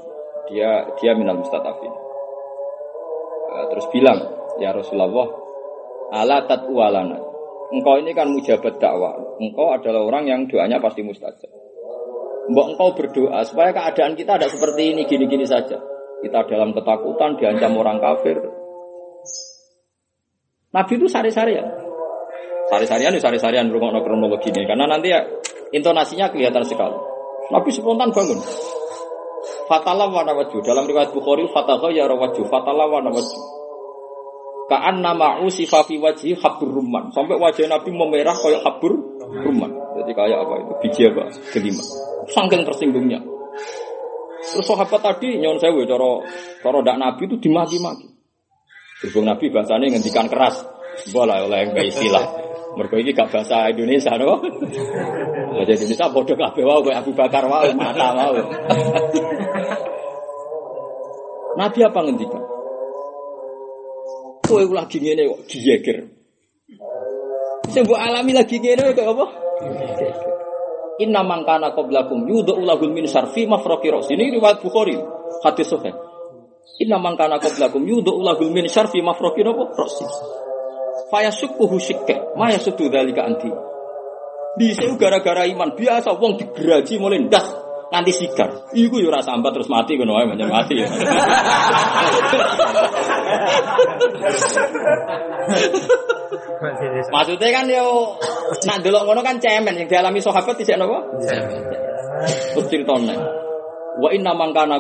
Dia 0.47 0.87
dia 1.03 1.13
minal 1.19 1.43
mustatafin. 1.43 1.91
Uh, 3.51 3.65
terus 3.75 3.87
bilang, 3.91 4.23
"Ya 4.63 4.71
Rasulullah, 4.71 5.27
ala 6.15 6.47
tatwalana." 6.47 7.19
Engkau 7.67 7.99
ini 7.99 8.15
kan 8.15 8.31
mujabat 8.31 8.79
dakwah. 8.79 9.19
Engkau 9.43 9.75
adalah 9.75 10.07
orang 10.07 10.31
yang 10.31 10.41
doanya 10.47 10.79
pasti 10.79 11.03
mustajab. 11.03 11.51
Mbok 12.47 12.79
engkau 12.79 12.95
berdoa 12.95 13.43
supaya 13.43 13.75
keadaan 13.75 14.15
kita 14.15 14.39
ada 14.39 14.47
seperti 14.47 14.95
ini 14.95 15.03
gini-gini 15.03 15.43
saja. 15.43 15.96
Kita 16.25 16.49
dalam 16.49 16.73
ketakutan 16.73 17.37
diancam 17.37 17.77
orang 17.77 17.99
kafir. 18.01 18.41
Nabi 20.73 20.93
itu 20.97 21.07
sari-sarian. 21.09 21.67
Sari-sarian 22.67 23.15
itu 23.15 23.23
sari-sarian 23.23 23.71
rumah 23.71 23.95
kronologi 24.03 24.51
ini 24.51 24.67
karena 24.67 24.91
nanti 24.91 25.15
ya 25.15 25.23
intonasinya 25.71 26.29
kelihatan 26.33 26.67
sekali. 26.67 26.99
Nabi 27.53 27.71
spontan 27.71 28.11
bangun. 28.11 28.41
Fatalah 29.67 30.11
wa 30.11 30.23
nawaju. 30.27 30.63
Dalam 30.63 30.87
riwayat 30.87 31.11
Bukhari 31.15 31.47
fataha 31.51 31.91
ya 31.95 32.07
rawaju. 32.11 32.43
Fatalah 32.47 32.87
wa 32.91 33.03
nawaju. 33.03 33.39
Kaan 34.67 34.99
nama 34.99 35.39
usifa 35.47 35.87
fi 35.87 35.95
wajhi 35.99 36.35
habur 36.43 36.71
rumman. 36.75 37.15
Sampai 37.15 37.39
wajah 37.39 37.71
Nabi 37.71 37.95
memerah 37.95 38.35
kayak 38.35 38.67
habur 38.67 38.99
rumman. 39.47 39.71
Jadi 40.03 40.11
kayak 40.11 40.39
apa 40.43 40.55
itu? 40.59 40.73
Biji 40.83 41.03
apa? 41.07 41.23
Kelima. 41.55 41.83
Sangking 42.35 42.67
tersinggungnya. 42.67 43.36
Terus 44.47 44.67
sahabat 44.67 45.01
tadi 45.03 45.43
nyon 45.43 45.59
sewu 45.59 45.83
coro 45.89 46.23
coro 46.63 46.79
dak 46.87 46.99
Nabi 47.01 47.27
itu 47.27 47.37
dimaki-maki. 47.43 48.07
Berhubung 49.03 49.27
Nabi 49.29 49.51
bahasanya 49.51 49.93
ngendikan 49.93 50.31
keras. 50.31 50.63
Boleh 51.13 51.45
oleh 51.45 51.69
enggak 51.69 51.93
istilah. 51.93 52.25
Mereka 52.77 53.01
ini 53.01 53.17
gak 53.17 53.33
bahasa 53.33 53.73
Indonesia, 53.73 54.13
no? 54.21 54.37
Bahasa 55.57 55.73
Indonesia 55.81 56.13
bodoh 56.13 56.37
kabeh 56.37 56.61
wae 56.61 56.81
kayak 56.85 57.01
Abu 57.01 57.13
Bakar 57.17 57.45
wae, 57.49 57.73
mata 57.73 58.13
wae. 58.13 58.45
Nabi 61.57 61.79
apa 61.89 61.99
ngendikan? 62.05 62.43
Kowe 64.45 64.63
lagi 64.77 65.01
ngene 65.01 65.25
kok 65.25 65.41
diyeger. 65.49 65.99
Sing 67.73 67.85
alami 67.89 68.33
lagi 68.37 68.61
ngene 68.61 68.93
kok 68.93 69.09
apa? 69.09 69.27
Inna 70.97 71.21
man 71.21 71.45
kana 71.45 71.77
qablakum 71.77 72.25
yudhu 72.25 72.57
lahul 72.65 72.93
min 72.93 73.05
syarfi 73.05 73.45
mafraqi 73.45 73.93
ras. 73.93 74.09
Ini 74.09 74.33
riwayat 74.41 74.65
Bukhari, 74.65 74.97
hadis 75.45 75.69
sahih. 75.69 75.93
Inna 76.81 76.97
man 76.97 77.21
kana 77.21 77.37
qablakum 77.37 77.85
yudhu 77.85 78.25
lahul 78.25 78.49
min 78.49 78.65
syarfi 78.65 79.05
mafraqi 79.05 79.45
ras. 79.45 79.97
Fayasukkuhu 81.13 81.77
syikka, 81.77 82.37
ma 82.41 82.49
yasuddu 82.49 82.89
dzalika 82.89 83.29
anti. 83.29 83.53
Bisa 84.57 84.89
gara-gara 84.97 85.45
iman 85.45 85.77
biasa 85.77 86.17
wong 86.17 86.41
digeraji 86.41 86.97
mulai 86.97 87.21
ndas 87.29 87.66
nanti 87.97 88.13
sigar. 88.13 88.69
Iku 88.77 89.01
yo 89.01 89.09
ora 89.09 89.25
sambat 89.25 89.57
terus 89.57 89.73
mati 89.73 89.97
ngono 89.97 90.21
wae 90.21 90.29
banyak 90.29 90.49
mati. 90.53 90.77
Maksudnya 97.13 97.49
kan 97.53 97.67
yo 97.69 98.17
nak 98.67 98.79
delok 98.85 99.03
ngono 99.07 99.21
kan 99.25 99.41
cemen 99.41 99.77
yang 99.77 99.89
dialami 99.89 100.21
sahabat 100.21 100.57
tidak 100.61 100.81
nopo? 100.81 100.99
Terus 102.57 102.67
ceritane. 102.69 103.17
Wa 103.97 104.13
inna 104.13 104.33
mangkana 104.37 104.77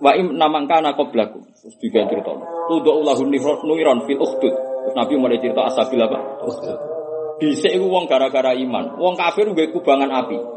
wa 0.00 0.12
inna 0.16 0.46
mangkana 0.48 0.96
qablakum. 0.96 1.44
Terus 1.44 1.76
juga 1.80 2.08
ceritane. 2.08 2.44
Tudu 2.70 2.90
ulahun 3.04 3.28
nuiron 3.64 4.04
fil 4.08 4.20
ukhdud. 4.20 4.54
Terus 4.54 4.94
Nabi 4.96 5.14
mulai 5.16 5.40
cerita 5.40 5.64
asabil 5.68 6.00
apa? 6.00 6.18
Ukhdud. 6.44 6.78
Dhisik 7.42 7.74
iku 7.74 7.90
wong 7.90 8.06
gara-gara 8.06 8.54
iman. 8.54 8.94
Wong 9.00 9.18
kafir 9.18 9.50
gue 9.50 9.74
kubangan 9.74 10.06
api. 10.06 10.53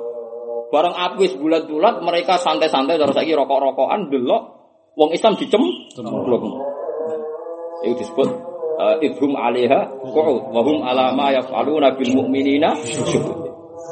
Barang 0.68 0.96
wis 1.16 1.32
bulat-bulat 1.40 2.04
mereka 2.04 2.36
santai-santai 2.36 3.00
terus 3.00 3.16
lagi 3.16 3.32
rokok-rokokan 3.32 4.12
delok 4.12 4.42
wong 5.00 5.16
Islam 5.16 5.40
dicem. 5.40 5.64
Itu 7.88 7.94
disebut 7.94 8.30
uh, 8.78 8.96
idhum 9.00 9.38
alaiha 9.38 9.96
qu'ud 10.02 10.44
wa 10.52 10.62
hum 10.66 10.84
ala 10.84 11.16
ma 11.16 11.32
yaf'aluna 11.32 11.96
bil 11.96 12.12
mu'minina 12.20 12.76
syuhud. 12.84 13.48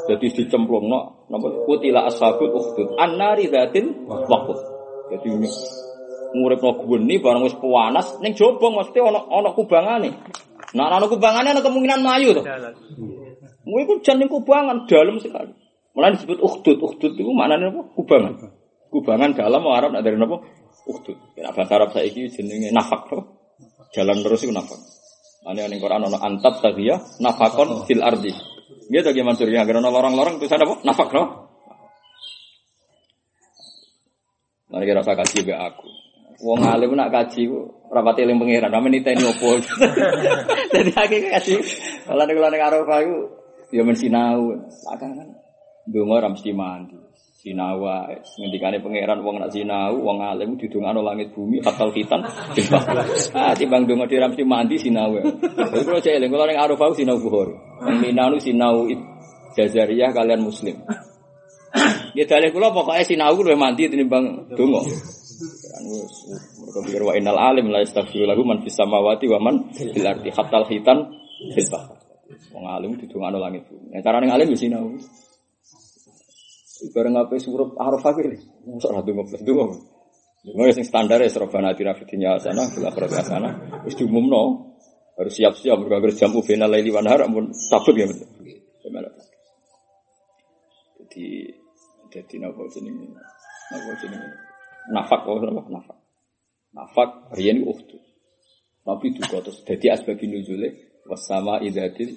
Jadi 0.06 0.26
dicemplungno 0.36 1.30
napa 1.32 1.48
kutila 1.64 2.06
ashabul 2.06 2.52
ukhdud 2.54 2.94
annari 3.00 3.48
dzatil 3.48 4.06
waqud. 4.06 4.58
Jadi 5.16 5.28
nguripno 6.36 6.70
gweni 6.84 7.16
barang 7.22 7.42
wis 7.46 7.56
panas 7.56 8.20
ning 8.20 8.36
jobong 8.36 8.76
mesti 8.76 9.00
ana 9.00 9.24
ana 9.32 9.50
kubangane. 9.56 10.10
Nah 10.76 10.92
ana 10.92 11.08
kubangane 11.08 11.56
ana 11.56 11.64
kemungkinan 11.64 12.04
mlayu 12.04 12.36
to. 12.36 12.42
Kuwi 13.66 13.82
ku 13.88 13.94
jan 14.04 14.20
ning 14.20 14.28
kubangan 14.30 14.84
dalam 14.86 15.18
sekali. 15.18 15.65
Mulai 15.96 16.12
disebut 16.12 16.38
ukhdud, 16.44 16.76
ukhdud 16.76 17.16
itu 17.16 17.32
maknanya 17.32 17.72
apa? 17.72 17.82
Kubangan. 17.96 18.34
Kubangan 18.92 19.32
dalam 19.32 19.64
Arab 19.72 19.96
nak 19.96 20.04
dari 20.04 20.20
apa? 20.20 20.44
Ukhdud. 20.84 21.16
Ya 21.40 21.48
bahasa 21.56 21.72
Arab 21.80 21.96
saiki 21.96 22.28
jenenge 22.28 22.68
nafak 22.68 23.08
to. 23.08 23.18
Jalan 23.96 24.20
terus 24.20 24.44
itu 24.44 24.52
nafak. 24.52 24.76
Ane 25.48 25.64
ning 25.72 25.80
Quran 25.80 26.04
ana 26.04 26.20
antab 26.20 26.60
tadiya 26.60 27.00
nafakon 27.16 27.88
fil 27.88 28.04
ardi. 28.04 28.28
Dia 28.92 29.00
tadi 29.00 29.24
mansur 29.24 29.48
ya 29.48 29.64
agar 29.64 29.80
lorong-lorong 29.80 30.36
itu 30.36 30.52
apa? 30.52 30.84
Nafak 30.84 31.08
to. 31.08 31.22
Nanti 34.68 34.84
kira 34.84 35.00
usah 35.00 35.16
kaji 35.16 35.48
be 35.48 35.54
aku. 35.56 35.88
Wong 36.44 36.60
alim 36.60 36.92
nak 36.92 37.08
kaji 37.08 37.48
ku 37.48 37.72
rapati 37.88 38.28
eling 38.28 38.36
pangeran, 38.36 38.68
ame 38.68 38.92
niteni 38.92 39.24
opo. 39.24 39.56
Jadi 40.76 40.92
akhirnya 40.92 41.40
kaji. 41.40 41.54
Kalau 42.04 42.24
ning 42.28 42.36
ning 42.36 42.60
Arafah 42.60 42.98
iku 43.00 43.18
ya 43.72 43.80
men 43.80 43.96
sinau. 43.96 44.52
Akan 44.92 45.35
Dungo 45.86 46.18
ram 46.18 46.34
mesti 46.34 46.50
mandi. 46.50 46.98
Sinawa, 47.36 48.10
ngendikane 48.42 48.82
pangeran 48.82 49.22
wong 49.22 49.38
nak 49.38 49.54
sinau, 49.54 50.02
wong 50.02 50.18
alim 50.18 50.58
didongano 50.58 50.98
langit 50.98 51.30
bumi 51.30 51.62
fatal 51.62 51.94
hitan. 51.94 52.26
ah, 53.38 53.54
timbang 53.54 53.86
donga 53.86 54.10
di 54.10 54.18
mesti 54.18 54.42
mandi 54.42 54.74
sinau. 54.74 55.14
Jadi 55.14 55.84
kalau 55.86 56.02
cek 56.02 56.18
eling, 56.18 56.34
kalau 56.34 56.46
ning 56.50 56.58
Arafah 56.58 56.90
sinau 56.90 57.22
buhur. 57.22 57.54
Minanu 58.02 58.42
sinau 58.42 58.90
Jazariyah 59.54 60.10
kalian 60.10 60.42
muslim. 60.42 60.74
Ya 62.16 62.24
dalih 62.24 62.50
kula 62.50 62.72
pokoknya 62.72 63.04
sinau 63.04 63.36
luwih 63.36 63.54
mandi 63.54 63.86
tinimbang 63.86 64.52
donga. 64.56 64.80
Wis 64.84 66.16
mergo 66.56 66.80
pikir 66.88 67.02
wa 67.04 67.12
innal 67.12 67.36
alim 67.36 67.68
la 67.68 67.84
yastaghfiru 67.84 68.24
lahu 68.24 68.42
man 68.42 68.64
fis 68.64 68.72
samawati 68.72 69.28
wa 69.28 69.38
man 69.38 69.68
fil 69.76 70.06
ardi 70.06 70.32
hatta 70.32 70.64
hitan 70.68 71.12
fil 71.52 71.68
bahr. 71.68 71.92
Wong 72.56 72.64
alim 72.64 72.96
didongano 72.96 73.36
langit 73.36 73.68
bumi. 73.68 73.92
Nek 73.92 74.00
carane 74.00 74.32
alim 74.32 74.48
ya 74.48 74.58
sinau. 74.58 74.96
Bareng 76.92 77.16
apa 77.16 77.40
suruh 77.40 77.72
Arafah 77.76 78.12
iki. 78.20 78.44
Mosok 78.68 78.90
ra 78.92 79.00
donga 79.00 79.24
plus 79.24 79.42
donga. 79.42 79.76
Donga 80.44 80.72
sing 80.76 80.84
standar 80.84 81.18
ya 81.24 81.30
serobana 81.32 81.72
atina 81.72 81.96
fidinya 81.96 82.36
sana, 82.36 82.68
bila 82.70 82.92
akhirat 82.92 83.10
sana. 83.24 83.50
Wis 83.88 83.96
diumumno. 83.96 84.74
Harus 85.16 85.32
siap-siap 85.32 85.80
berbagai 85.80 86.12
jamu 86.12 86.44
final 86.44 86.68
laili 86.68 86.92
wan 86.92 87.08
nahar 87.08 87.24
ampun 87.24 87.48
sabut 87.56 87.96
ya 87.96 88.04
betul. 88.04 88.28
Jadi 91.00 91.48
jadi 92.12 92.34
napa 92.36 92.68
jenenge? 92.68 93.16
Napa 93.72 93.90
jenenge? 93.96 94.28
Nafak 94.92 95.24
oh 95.24 95.40
napa? 95.40 95.64
Nafak. 95.72 95.98
Nafak 96.76 97.10
riyen 97.32 97.64
uktu. 97.64 97.96
Tapi 98.84 99.16
juga 99.16 99.40
terus 99.40 99.64
jadi 99.64 99.96
asbab 99.96 100.20
nuzule 100.20 100.85
wasama 101.06 101.62
idatil 101.62 102.10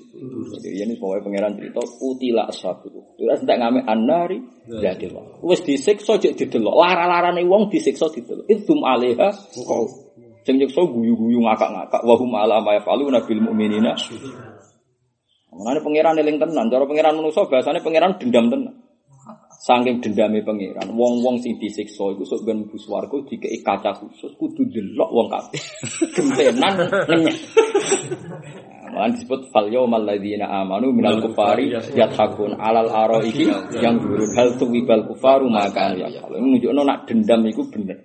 jadi 0.58 0.68
ini 0.86 0.98
pokoknya 0.98 1.22
pangeran 1.26 1.54
cerita 1.58 1.82
utila 2.02 2.50
ashabul 2.50 3.16
terus 3.18 3.42
tidak 3.46 3.58
ngame 3.62 3.80
anari 3.86 4.38
jadi 4.70 5.10
lo 5.10 5.30
wes 5.42 5.66
disiksa 5.66 6.22
cek 6.22 6.38
didelok. 6.38 6.76
Lara-larane 6.78 7.42
wong 7.50 7.74
disiksa 7.74 8.06
didelok. 8.14 8.46
Idzum 8.46 8.86
alaiha 8.86 9.30
kau 9.66 9.90
sing 10.46 10.62
nyiksa 10.62 10.86
guyu-guyu 10.86 11.42
ngakak-ngakak. 11.42 12.02
Wahum 12.06 12.32
ala 12.38 12.62
ma 12.62 12.78
yafaluna 12.78 13.26
bil 13.26 13.42
mu'minina. 13.42 13.98
Mengenai 15.50 15.82
pangeran 15.82 16.22
eling 16.22 16.38
tenan, 16.38 16.70
cara 16.70 16.86
pangeran 16.86 17.18
manusia 17.18 17.42
bahasanya 17.50 17.82
pangeran 17.82 18.14
dendam 18.22 18.54
tenan. 18.54 18.76
Saking 19.60 20.00
dendame 20.00 20.40
pangeran, 20.46 20.88
wong-wong 20.96 21.42
sing 21.44 21.60
disiksa 21.60 22.16
iku 22.16 22.24
sok 22.24 22.48
ben 22.48 22.64
mlebu 22.64 22.80
swarga 22.80 23.18
dikeki 23.28 23.60
kaca 23.60 23.92
khusus 23.92 24.32
kudu 24.40 24.64
delok 24.72 25.10
wong 25.12 25.28
kabeh. 25.28 25.62
Gentenan. 26.16 26.74
Malah 28.90 29.14
disebut 29.14 29.54
fal 29.54 29.70
yaumal 29.70 30.04
ladzina 30.04 30.50
amanu 30.50 30.90
minal 30.90 31.22
kufari 31.22 31.70
yathakun 31.72 32.58
alal 32.58 32.90
araiki 32.90 33.48
yang 33.78 34.02
durun 34.02 34.34
hal 34.34 34.58
tuwibal 34.58 35.06
kufaru 35.06 35.48
maka 35.48 35.94
ya. 35.94 36.10
Nunjukno 36.30 36.82
nak 36.84 37.06
dendam 37.06 37.46
iku 37.46 37.70
bener. 37.70 38.04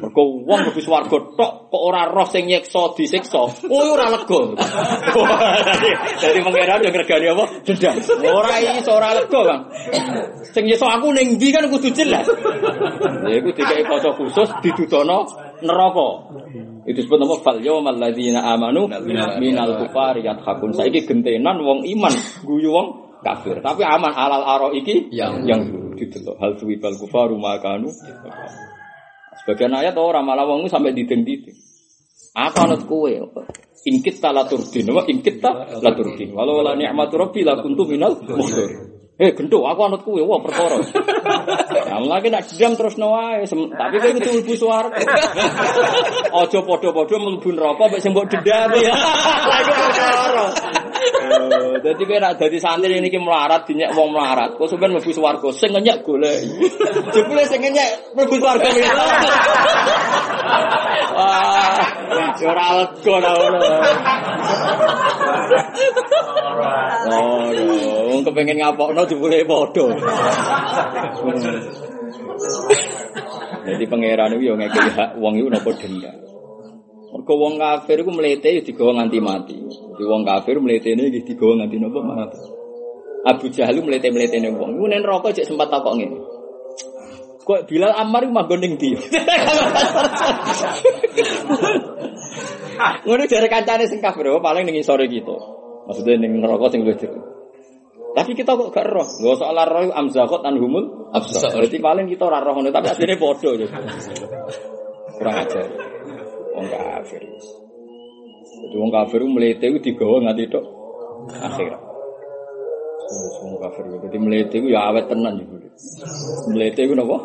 Mergo 0.00 0.22
wong 0.48 0.60
mlebu 0.64 0.80
swarga 0.80 1.12
tok 1.36 1.52
kok 1.68 1.82
ora 1.84 2.08
roh 2.08 2.24
sing 2.24 2.48
nyiksa 2.48 2.96
disiksa. 2.96 3.44
Oh 3.68 3.84
ora 3.92 4.08
lega. 4.08 4.40
Dadi 6.24 6.40
pangeran 6.40 6.80
yo 6.80 6.90
ngregani 6.90 7.26
apa? 7.36 7.44
Dendam. 7.68 7.94
Ora 8.24 8.56
iso 8.64 8.96
ora 8.96 9.12
lega, 9.12 9.40
Bang. 9.44 9.62
Sing 10.56 10.64
nyiksa 10.64 10.88
aku 10.88 11.12
ning 11.12 11.36
ndi 11.36 11.52
kan 11.52 11.68
kudu 11.68 11.92
jelas. 11.92 12.24
Ya 13.28 13.34
iku 13.44 13.52
dikeki 13.52 13.84
kaca 13.84 14.10
khusus 14.16 14.48
didudono 14.64 15.28
neraka. 15.60 16.08
Itu 16.88 17.04
disebut 17.04 17.20
nama 17.20 17.36
fal 17.44 17.60
yaumal 17.60 18.00
ladzina 18.00 18.40
amanu 18.56 18.88
minal 19.36 19.84
kufari 19.84 20.24
yathakun. 20.24 20.72
Saiki 20.72 21.04
gentenan 21.04 21.60
wong 21.60 21.84
iman 21.84 22.14
guyu 22.48 22.72
wong 22.72 22.88
kafir. 23.20 23.60
Tapi 23.60 23.84
aman 23.84 24.16
halal 24.16 24.42
aro 24.48 24.68
iki 24.72 25.12
Yang- 25.12 25.44
yang 25.44 25.62
didelok 25.92 26.40
hal 26.40 26.56
suwibal 26.56 26.96
kufaru 26.96 27.36
makanu. 27.36 27.92
Sebagian 29.40 29.72
ayat 29.72 29.96
orang 29.96 30.24
malah 30.28 30.44
wong 30.44 30.68
sampai 30.68 30.92
dideng-dideng. 30.92 31.56
Aku 32.30 32.56
anut 32.62 32.82
kowe 32.86 33.10
apa? 33.10 33.42
Ingkit 33.80 34.20
ta 34.20 34.30
la 34.30 34.44
turdin, 34.46 34.86
apa 34.92 35.08
ingkit 35.08 35.40
ta 35.40 35.50
la 35.80 35.90
turdin. 35.96 36.30
Walau 36.36 36.60
la 36.60 36.76
ni'matu 36.76 37.16
rabbi 37.16 37.42
la 37.42 37.58
kuntu 37.58 37.88
minal 37.88 38.20
mukhtir. 38.22 38.68
Eh 39.20 39.36
gendho, 39.36 39.64
aku 39.66 39.80
anut 39.84 40.00
kowe, 40.04 40.20
wah 40.22 40.40
perkara. 40.40 40.78
Ya 41.72 41.96
lagi 42.00 42.28
nak 42.30 42.44
diam 42.48 42.72
terus 42.76 42.96
no 43.00 43.16
wae, 43.16 43.44
Sem- 43.48 43.72
tapi 43.72 43.98
kowe 43.98 44.12
kudu 44.16 44.30
mlebu 44.36 44.54
swarga. 44.54 45.00
Aja 46.30 46.58
padha-padha 46.62 47.16
mlebu 47.18 47.48
neraka 47.50 47.84
mek 47.90 48.00
sing 48.00 48.12
mbok. 48.14 48.28
Iku 48.30 49.72
perkara. 49.74 50.44
Dadi 51.80 52.02
kowe 52.04 52.18
nek 52.18 52.36
dadi 52.36 52.58
santri 52.58 52.98
niki 52.98 53.18
melarat 53.22 53.62
dinyek 53.64 53.94
wong 53.94 54.10
melarat, 54.10 54.58
kok 54.58 54.66
sampean 54.66 54.92
mlebu 54.92 55.14
swarga 55.14 55.48
sing 55.54 55.70
ngenyek 55.70 56.02
golek. 56.02 56.42
Jebule 57.14 57.42
sing 57.46 57.62
ngenyek 57.62 58.14
mlebu 58.18 58.34
swarga. 58.42 58.68
Wah, 61.14 61.86
ora 62.42 62.66
lega 62.82 63.16
ngono. 63.22 63.58
Oh, 67.10 67.50
ya, 67.50 67.64
wong 68.10 68.22
kepengin 68.26 68.58
ngapokno 68.58 69.02
jebule 69.06 69.46
padha. 69.46 69.86
Jadi 73.60 73.84
pangeran 73.86 74.34
itu 74.34 74.44
yang 74.50 74.58
ngekei 74.58 74.90
hak 74.90 75.10
wong 75.20 75.38
itu 75.38 75.46
nopo 75.46 75.70
denda. 75.78 76.10
Mergo 77.10 77.34
wong 77.34 77.58
kafir 77.58 78.06
iku 78.06 78.10
mlete 78.14 78.48
ya 78.54 78.62
digawa 78.62 79.02
nganti 79.02 79.18
mati. 79.18 79.58
Jadi 79.58 80.04
wong 80.06 80.22
kafir 80.22 80.62
mletene 80.62 81.10
iki 81.10 81.34
digawa 81.34 81.58
nganti 81.58 81.76
nopo 81.82 81.98
mati. 82.06 82.38
Abu 83.26 83.50
Jahal 83.50 83.82
mlete-mletene 83.82 84.54
wong. 84.54 84.78
Iku 84.78 84.86
nen 84.86 85.02
rokok 85.02 85.34
cek 85.34 85.44
sempat 85.44 85.68
takok 85.68 85.98
ngene. 85.98 86.18
Kok 87.42 87.66
Bilal 87.66 87.92
Ammar 87.98 88.22
iku 88.24 88.32
manggon 88.32 88.62
ning 88.62 88.78
ndi? 88.78 88.94
Ngono 92.80 93.24
jare 93.28 93.48
kancane 93.50 93.84
sing 93.90 94.00
kafir 94.00 94.30
oh, 94.30 94.40
paling 94.40 94.64
ning 94.64 94.80
sore 94.86 95.10
kita. 95.10 95.34
Maksudnya 95.90 96.14
ning 96.22 96.38
neraka 96.38 96.70
sing 96.70 96.86
luwih. 96.86 97.10
Tapi 98.10 98.34
kita 98.34 98.54
kok 98.54 98.70
gak 98.74 98.86
roh. 98.90 99.06
Gak 99.06 99.36
soal 99.38 99.58
roh 99.58 99.90
amzakot 99.94 100.42
anhumul 100.46 101.10
absar. 101.10 101.54
Berarti 101.54 101.78
paling 101.78 102.06
kita 102.10 102.26
ora 102.26 102.42
roh 102.42 102.54
ngono, 102.58 102.70
tapi 102.70 102.90
asline 102.90 103.18
padha. 103.18 103.50
Kurang 105.18 105.36
ajar. 105.42 105.66
Wong 106.60 106.68
kafir. 106.68 107.22
Jadi 108.60 108.76
wong 108.76 108.92
kafir 108.92 109.20
mlete 109.24 109.64
iku 109.72 109.78
digawa 109.80 110.16
nganti 110.28 110.44
tok 110.52 110.64
akhirat. 111.32 111.80
Wis 113.08 113.36
wong 113.40 113.56
kafir 113.64 113.84
dadi 113.88 114.18
mlete 114.20 114.54
iku 114.60 114.68
ya 114.68 114.92
awet 114.92 115.08
tenan 115.08 115.40
iku. 115.40 115.56
Mlete 116.52 116.80
iku 116.84 116.92
napa? 116.92 117.16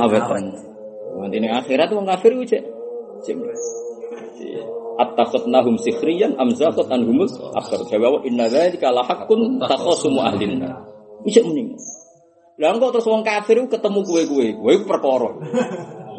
Awet 0.00 0.24
tenan. 0.24 0.56
Nganti 1.20 1.36
ning 1.36 1.52
akhirat 1.52 1.92
wong 1.92 2.08
kafir 2.08 2.32
iku 2.32 2.44
cek 2.48 2.64
cek. 3.28 3.36
Attakhadnahum 5.00 5.76
sikhriyan 5.80 6.40
am 6.40 6.52
zaqat 6.56 6.88
anhumul 6.88 7.28
akhir. 7.56 7.84
Jawa 7.92 8.24
inna 8.24 8.48
dzalika 8.48 8.88
la 8.88 9.04
haqqun 9.04 9.60
takhasumu 9.60 10.24
ahlin 10.24 10.60
nar. 10.64 10.88
Ijek 11.28 11.44
mending. 11.44 11.76
Lah 12.60 12.76
kok 12.76 12.92
terus 12.96 13.08
wong 13.08 13.24
kafir 13.24 13.60
ketemu 13.68 14.00
kowe-kowe. 14.04 14.46
Kowe 14.56 14.72
iku 14.72 14.84
perkara. 14.88 15.30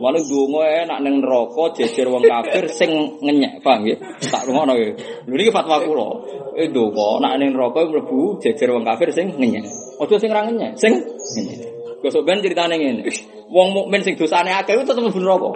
Wale 0.01 0.17
donga 0.25 0.65
enak 0.65 0.99
ning 1.05 1.21
neraka 1.21 1.77
jejer 1.77 2.09
wong 2.09 2.25
kafir 2.25 2.65
sing 2.73 2.89
ngenyek, 3.21 3.61
paham 3.61 3.85
ya? 3.85 3.93
Tak 4.17 4.49
rungono 4.49 4.73
ya. 4.73 4.97
Lho 5.29 5.35
niki 5.37 5.53
fatwa 5.53 5.77
kula. 5.77 6.09
Eh 6.57 6.73
donga 6.73 7.21
nek 7.21 7.37
ning 7.37 7.53
neraka 7.53 7.85
mlebu 7.85 8.41
jejer 8.41 8.73
wong 8.73 8.81
kafir 8.81 9.13
sing 9.13 9.29
ngenyek. 9.37 9.61
Aja 10.01 10.15
sing 10.17 10.33
ra 10.33 10.41
ngenyek, 10.49 10.73
sing 10.73 10.97
ngenyek. 11.37 11.69
Gosok 12.01 12.25
ben 12.25 12.41
ceritane 12.41 12.81
ngene. 12.81 13.05
Wong 13.53 13.77
mukmin 13.77 14.01
sing 14.01 14.17
dosane 14.17 14.49
akeh 14.49 14.73
tetep 14.73 15.05
mlebu 15.05 15.21
neraka. 15.21 15.49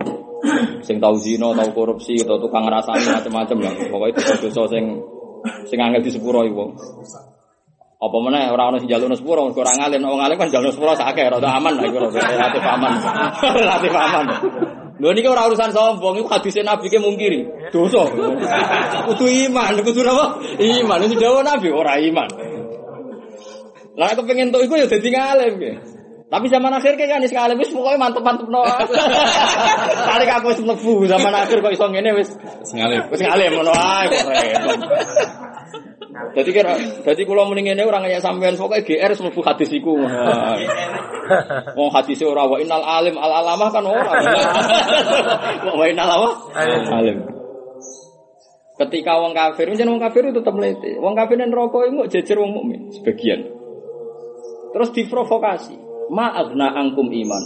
Sing 0.85 1.01
tau 1.01 1.17
zina, 1.17 1.49
tau 1.57 1.69
korupsi, 1.73 2.21
atau 2.21 2.37
tukang 2.37 2.69
ngrasani 2.69 3.01
macam-macam 3.01 3.57
lah. 3.65 3.73
Pokoke 3.89 4.13
dosa-dosa 4.13 4.77
sing 4.77 5.01
sing 5.65 5.81
angel 5.81 6.05
di 6.05 6.13
sepuro 6.13 6.45
iku. 6.45 6.69
Apa 8.05 8.17
meneh 8.21 8.53
ora 8.53 8.69
ono 8.69 8.77
sing 8.77 8.85
jalukno 8.85 9.17
sepuro, 9.17 9.49
mergo 9.49 9.65
ora 9.65 9.73
ngalim, 9.73 10.05
wong 10.05 10.21
ngalim 10.21 10.37
kan 10.37 10.49
jalukno 10.53 10.73
sepuro 10.77 10.93
sakake 10.93 11.25
rada 11.25 11.49
aman 11.57 11.73
lah 11.73 11.83
iku 11.89 11.97
rada 12.05 12.21
relatif 12.21 12.61
aman. 12.61 12.91
relatif 13.65 13.93
aman. 13.97 14.25
Lho 15.01 15.09
niki 15.11 15.25
ora 15.25 15.49
urusan 15.49 15.73
sombong, 15.73 16.21
iku 16.21 16.29
hadise 16.29 16.61
Nabi 16.61 16.85
ke 16.85 17.01
mungkiri. 17.01 17.71
Dosa. 17.73 18.05
Kudu 19.09 19.25
iman, 19.49 19.73
kudu 19.81 20.05
apa? 20.05 20.25
Iman. 20.61 20.99
Ini 21.09 21.15
dawuh 21.17 21.41
Nabi 21.41 21.67
ora 21.73 21.97
iman. 21.97 22.29
Lah 23.95 24.11
aku 24.11 24.21
pengen 24.27 24.53
tuh 24.53 24.61
iku 24.61 24.77
ya 24.77 24.85
dadi 24.85 25.09
ngalim 25.09 25.53
ke. 25.57 25.71
Tapi 26.25 26.45
zaman 26.49 26.73
akhir 26.73 26.97
kayak 26.99 27.15
kan 27.15 27.21
wis 27.23 27.31
ngalim 27.31 27.57
wis 27.61 27.71
pokoke 27.71 27.95
mantep-mantep 27.95 28.49
no. 28.49 28.65
Kali 30.09 30.25
aku 30.25 30.45
wis 30.51 30.59
mlebu 30.59 31.05
zaman 31.07 31.31
akhir 31.31 31.63
kok 31.63 31.71
iso 31.71 31.85
ngene 31.87 32.11
wis 32.17 32.29
Sengalip. 32.65 33.07
wis 33.13 33.21
ngalim 33.23 33.55
ngono 33.55 33.71
ae 33.71 34.05
kok 34.09 34.25
repot. 34.25 34.79
Jadi 36.15 36.49
kira, 36.55 36.79
jadi 37.03 37.21
kalau 37.27 37.51
mending 37.51 37.75
ini 37.75 37.83
orang 37.83 38.07
kayak 38.07 38.23
sampean 38.23 38.55
pokoknya 38.55 38.87
GR 38.87 39.11
mlebu 39.19 39.41
hadis 39.43 39.69
iku. 39.75 39.99
Wong 41.77 41.89
hadis 41.91 42.23
ora 42.23 42.47
wa 42.47 42.55
innal 42.55 42.83
alim 42.83 43.19
al 43.19 43.31
alamah 43.43 43.69
kan 43.73 43.83
ora. 43.83 44.13
Wa 45.79 45.85
innal? 45.91 46.23
Alim. 46.55 47.17
Ketika 48.75 49.23
wong 49.23 49.31
kafir, 49.31 49.71
menjen 49.71 49.87
wong 49.87 50.03
kafir 50.03 50.27
itu 50.27 50.43
tetap 50.43 50.51
melete. 50.51 50.99
Wong 50.99 51.15
kafir 51.15 51.39
dan 51.39 51.47
rokok 51.55 51.87
itu 51.87 52.19
jejer 52.19 52.35
wong 52.43 52.51
mukmin 52.51 52.91
sebagian. 52.91 53.47
Terus 54.75 54.91
diprovokasi. 54.91 55.79
Ma 56.11 56.35
agna 56.35 56.75
angkum 56.75 57.07
iman. 57.07 57.43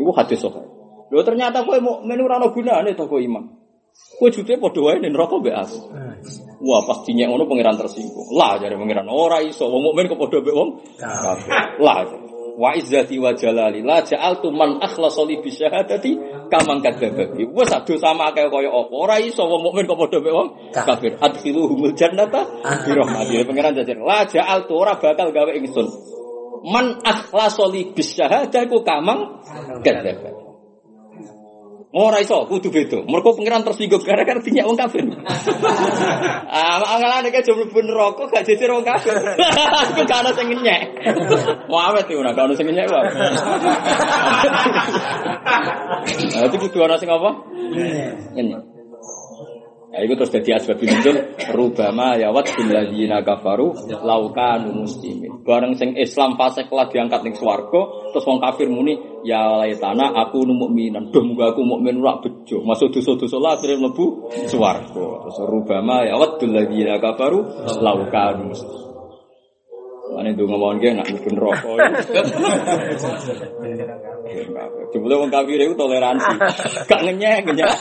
Iku 0.00 0.10
hadis 0.16 0.40
sahih. 0.40 0.64
Lho 1.12 1.20
ternyata 1.22 1.62
kowe 1.62 1.76
mukmin 1.76 2.18
ora 2.24 2.40
ono 2.40 2.56
gunane 2.56 2.96
to 2.96 3.04
kowe 3.04 3.20
iman. 3.20 3.44
Kowe 4.16 4.32
jute 4.32 4.56
padha 4.56 4.80
wae 4.80 4.98
ning 4.98 5.12
neraka 5.12 5.36
mbek 5.36 5.54
as. 5.54 5.72
Wah, 6.62 6.80
pas 6.86 7.02
dinyek 7.02 7.26
ngono 7.26 7.44
pangeran 7.50 7.74
tersinggung. 7.74 8.30
Lah 8.36 8.60
jare 8.62 8.78
pangeran 8.78 9.08
ora 9.10 9.42
iso 9.42 9.66
wong 9.66 9.90
mukmin 9.90 10.06
kok 10.06 10.18
padha 10.20 10.38
mbek 10.38 10.54
wong 10.54 10.70
kafir. 11.00 11.50
Lah. 11.82 12.06
Wa 12.54 12.70
izzati 12.78 13.18
wa 13.18 13.34
jalali 13.34 13.82
la 13.82 13.98
ja'altu 14.06 14.54
man 14.54 14.78
akhlasa 14.78 15.26
li 15.26 15.42
bi 15.42 15.50
syahadati 15.50 16.14
kamang 16.46 16.78
kadzababi. 16.86 17.50
Wes 17.50 17.74
ado 17.74 17.98
sama 17.98 18.30
kaya 18.30 18.46
kaya 18.46 18.70
apa. 18.70 18.94
Ora 18.94 19.18
iso 19.18 19.42
wong 19.42 19.66
mukmin 19.66 19.90
kok 19.90 19.98
padha 19.98 20.22
mbek 20.22 20.34
wong 20.34 20.48
kafir. 20.70 21.12
Adkhiluhumul 21.18 21.98
jannata 21.98 22.46
bi 22.62 22.90
rahmati. 22.94 23.42
Pangeran 23.42 23.74
jajar 23.74 23.98
la 23.98 24.22
ja'altu 24.22 24.72
ora 24.78 24.94
bakal 25.00 25.34
gawe 25.34 25.50
ingsun. 25.58 25.86
Man 26.70 27.02
akhlasa 27.02 27.66
li 27.72 27.90
bi 27.90 28.02
syahadati 28.06 28.78
kamang 28.86 29.42
kadzababi. 29.82 30.43
Ora 31.94 32.18
iso, 32.18 32.42
kudu 32.50 32.74
beda. 32.74 33.06
Mergo 33.06 33.38
pengiran 33.38 33.62
tersinggung 33.62 34.02
gara-gara 34.02 34.42
dinyak 34.42 34.66
wong 34.66 34.74
kafir. 34.74 35.06
ah, 36.50 36.82
angalane 36.98 37.30
ke 37.30 37.38
jom 37.46 37.54
mlebu 37.62 37.86
neraka 37.86 38.26
gak 38.34 38.42
jejer 38.42 38.74
wong 38.74 38.82
kafir. 38.82 39.14
Iku 39.94 40.02
gak 40.02 40.26
ono 40.26 40.34
sing 40.34 40.50
ngenyek. 40.50 40.90
Muawet 41.70 42.10
iki 42.10 42.18
ora 42.18 42.34
gak 42.34 42.50
ono 42.50 42.54
sing 42.58 42.66
ngenyek 42.66 42.90
wae. 42.90 43.14
Nah, 46.34 46.42
itu 46.50 46.56
kudu 46.66 46.82
ono 46.82 46.98
sing 46.98 47.06
apa? 47.06 47.30
Ngenyek. 48.34 48.73
Ya 49.94 50.02
itu 50.02 50.18
terus 50.18 50.34
jadi 50.34 50.58
asbab 50.58 50.82
nuzul 50.82 51.16
rubama 51.54 52.18
ya 52.18 52.34
wat 52.34 52.50
bil 52.50 52.66
ladzina 52.66 53.22
kafaru 53.22 53.78
laukanu 54.02 54.82
muslimin. 54.82 55.46
Bareng 55.46 55.78
sing 55.78 55.94
Islam 55.94 56.34
fase 56.34 56.66
kelah 56.66 56.90
diangkat 56.90 57.22
ning 57.22 57.38
swarga, 57.38 58.10
terus 58.10 58.26
wong 58.26 58.42
kafir 58.42 58.66
muni 58.66 58.98
ya 59.22 59.62
laitana 59.62 60.10
aku 60.26 60.42
nu 60.42 60.58
mukminan. 60.58 61.14
Duh 61.14 61.22
muga 61.22 61.54
aku 61.54 61.62
mukmin 61.62 62.02
ora 62.02 62.18
bejo. 62.18 62.66
Masuk 62.66 62.90
dosa-dosa 62.90 63.38
lah 63.38 63.54
akhirnya 63.54 63.86
mlebu 63.86 64.34
swarga. 64.50 65.30
Terus 65.30 65.38
rubama 65.46 66.02
ya 66.02 66.18
wat 66.18 66.42
bil 66.42 66.50
ladzina 66.50 66.98
kafaru 66.98 67.70
laukanu 67.78 68.50
muslimin. 68.50 68.83
Ane 70.04 70.30
ndonga 70.32 70.56
mawon 70.60 70.80
ge 70.80 70.92
nak 70.92 71.08
mlebu 71.08 71.30
neraka. 71.32 71.68
Jebule 74.92 75.14
wong 75.16 75.30
kafir 75.32 75.60
itu 75.64 75.74
toleransi. 75.80 76.32
Gak 76.84 77.00
ngenyek, 77.08 77.40
ngenyek. 77.48 77.72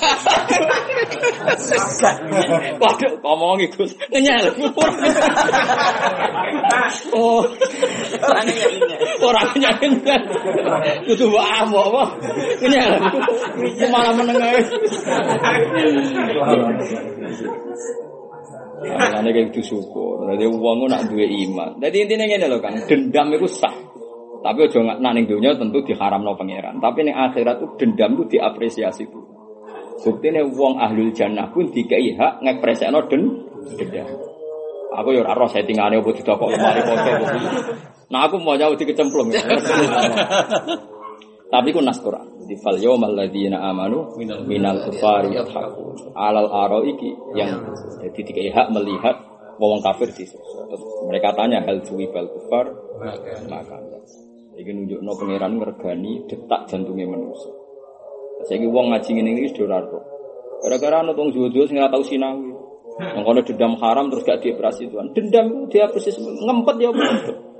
Waduh, 2.79 3.11
ngomong 3.19 3.59
iku 3.67 3.83
ngenyek. 4.07 4.55
Oh. 7.11 7.43
Ora 9.19 9.41
ngenyek. 9.51 9.75
ngenyek. 9.83 10.21
Kudu 11.03 11.27
amuk 11.35 11.85
apa? 11.91 12.03
Ngenyek. 12.63 13.03
Malah 13.91 14.13
meneng. 14.15 14.63
Makanya 18.83 19.31
kayak 19.31 19.55
itu 19.55 19.61
syukur. 19.63 20.27
Jadi 20.27 20.45
uang 20.47 20.91
nak 20.91 21.07
duwe 21.07 21.25
iman. 21.47 21.79
Jadi 21.79 21.97
intinya 22.03 22.25
ngene 22.27 22.47
loh 22.51 22.59
kan, 22.59 22.75
dendam 22.87 23.31
itu 23.31 23.47
sah. 23.47 23.73
Tapi 24.43 24.59
ojo 24.67 24.77
nggak 24.83 24.99
naning 24.99 25.25
dunia 25.25 25.55
tentu 25.55 25.79
diharamno 25.87 26.35
pangeran. 26.35 26.83
Tapi 26.83 27.07
ning 27.07 27.15
akhirat 27.15 27.63
itu 27.63 27.67
dendam 27.79 28.19
itu 28.19 28.37
diapresiasi 28.37 29.07
itu. 29.07 29.19
Buktinya 30.03 30.43
uang 30.43 30.83
ahlul 30.83 31.15
jannah 31.15 31.47
pun 31.47 31.71
dikai 31.71 32.11
hak 32.19 32.43
ngepresekno 32.43 33.07
den 33.07 33.23
dendam. 33.79 34.07
Aku 34.93 35.09
ya 35.15 35.25
ora 35.25 35.33
roh 35.33 35.49
settingane 35.49 35.97
opo 35.97 36.11
didokok 36.11 36.53
lemari. 36.53 36.83
Nah 38.11 38.29
aku 38.29 38.37
mau 38.43 38.59
jauh 38.59 38.75
dikecemplung. 38.77 39.31
Tapi 41.53 41.69
ku 41.69 41.85
nas 41.85 42.01
Quran. 42.01 42.49
Di 42.49 42.57
fal 42.57 42.81
yawmal 42.81 43.13
ladzina 43.13 43.61
amanu 43.61 44.17
minal 44.49 44.89
kufari 44.89 45.37
yadhakun. 45.37 46.17
Alal 46.17 46.49
iki 46.89 47.13
yang 47.37 47.61
jadi 48.01 48.19
dikai 48.25 48.49
hak 48.49 48.73
melihat 48.73 49.21
wong 49.61 49.85
kafir 49.85 50.09
di 50.09 50.25
mereka 51.05 51.37
tanya 51.37 51.61
hal 51.61 51.77
suwi 51.85 52.09
bal 52.09 52.25
kufar 52.25 52.73
maka 53.45 53.77
Iki 54.53 54.69
nunjukno 54.69 55.11
pangeran 55.17 55.57
ngergani 55.61 56.25
detak 56.29 56.69
jantungnya 56.69 57.09
manusia. 57.09 57.53
Saiki 58.49 58.69
wong 58.69 58.93
ngaji 58.93 59.09
ngene 59.13 59.29
iki 59.37 59.49
sudah 59.53 59.81
ora 59.81 60.01
Gara-gara 60.61 61.05
ana 61.05 61.13
wong 61.13 61.33
jowo-jowo 61.33 61.65
sing 61.69 61.77
ora 61.77 61.89
tau 61.89 62.05
sinau. 62.05 62.37
Dendam 63.45 63.73
haram 63.81 64.13
terus 64.13 64.21
gak 64.25 64.45
dioperasi 64.45 64.93
Tuhan. 64.93 65.09
Dendam 65.17 65.65
dia 65.73 65.89
persis 65.89 66.17
ngempet 66.21 66.75
ya. 66.77 66.89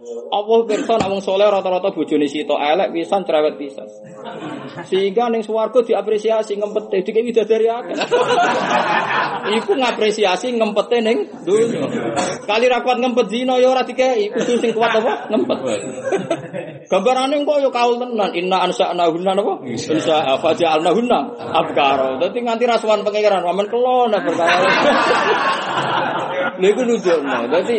Allah 0.04 0.60
pirsa 0.68 1.00
nek 1.00 1.08
wong 1.08 1.22
saleh 1.24 1.48
rata-rata 1.48 1.96
bojone 1.96 2.28
sito 2.28 2.60
elek 2.60 2.92
pisan 2.92 3.24
cerewet 3.24 3.56
pisan. 3.56 3.88
Sehingga 4.84 5.32
ning 5.32 5.48
swarga 5.48 5.80
diapresiasi 5.80 6.60
ngempete 6.60 7.08
dikek 7.08 7.24
widadari 7.24 7.72
akeh. 7.72 7.96
Iku 9.64 9.80
ngapresiasi 9.80 10.60
ngempete 10.60 11.00
ning 11.00 11.32
dunya. 11.48 11.88
Kali 12.44 12.68
ra 12.68 12.84
kuat 12.84 13.00
ngempet 13.00 13.32
zina 13.32 13.56
ya 13.64 13.72
ora 13.72 13.88
dikeki, 13.88 14.36
kudu 14.36 14.60
sing 14.60 14.76
kuat 14.76 14.92
apa? 14.92 15.32
Ngempet. 15.32 15.58
Gambarane 16.92 17.40
kok 17.48 17.58
ya 17.64 17.70
kaul 17.72 17.96
tenan 17.96 18.32
inna 18.36 18.58
ansa'na 18.68 19.08
hunna 19.08 19.32
napa? 19.40 19.64
Insya 19.64 20.36
faja'alna 20.36 20.92
hunna 20.92 21.20
abkara. 21.64 22.20
Dadi 22.20 22.44
nganti 22.44 22.68
rasuan 22.68 23.08
pangeran 23.08 23.48
wamen 23.48 23.72
kelon 23.72 24.12
perkara. 24.12 24.68
Lha 26.60 26.68
iku. 26.68 26.82
Dadi 27.50 27.78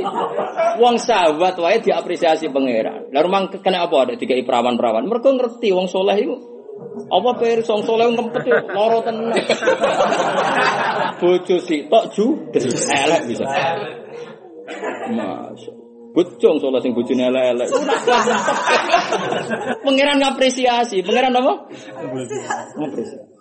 wong 0.81 0.97
sahabat 0.97 1.61
wae 1.61 1.79
diapresiasi 1.85 2.14
pangeran. 2.21 3.11
Lah 3.11 3.23
rumang 3.23 3.51
kena 3.51 3.87
apa 3.87 4.09
ada 4.09 4.15
tiga 4.19 4.39
perawan-perawan. 4.41 5.07
Mereka 5.07 5.29
ngerti 5.35 5.75
wong 5.75 5.89
soleh 5.89 6.17
itu 6.19 6.35
apa 7.11 7.31
pirsa 7.39 7.75
wong 7.75 7.85
soleh 7.87 8.07
ngempet 8.11 8.43
yo 8.47 8.59
lara 8.71 8.99
tenan. 9.07 9.31
Bojo 11.21 11.57
sitok 11.63 12.05
ju 12.13 12.27
elek 12.91 13.23
bisa. 13.31 13.45
Mas. 15.15 15.63
Bocong 16.15 16.63
soleh 16.63 16.79
sing 16.79 16.95
bojone 16.95 17.27
elek-elek. 17.27 17.69
Pangeran 19.85 20.23
ngapresiasi. 20.23 21.03
Pangeran 21.03 21.35
apa? 21.35 21.53
Ngapresiasi. 22.79 23.35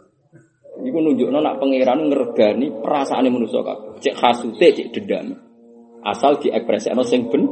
Iku 0.82 0.98
nunjukno 0.98 1.38
nak 1.38 1.62
pangeran 1.62 2.10
ngergani 2.10 2.74
perasaane 2.82 3.30
manusa 3.30 3.62
kabeh. 3.62 4.02
Cek 4.02 4.18
hasute, 4.18 4.68
cek 4.74 4.90
dendam. 4.90 5.38
Asal 6.02 6.42
diekspresikno 6.42 7.06
sing 7.06 7.30
ben. 7.30 7.46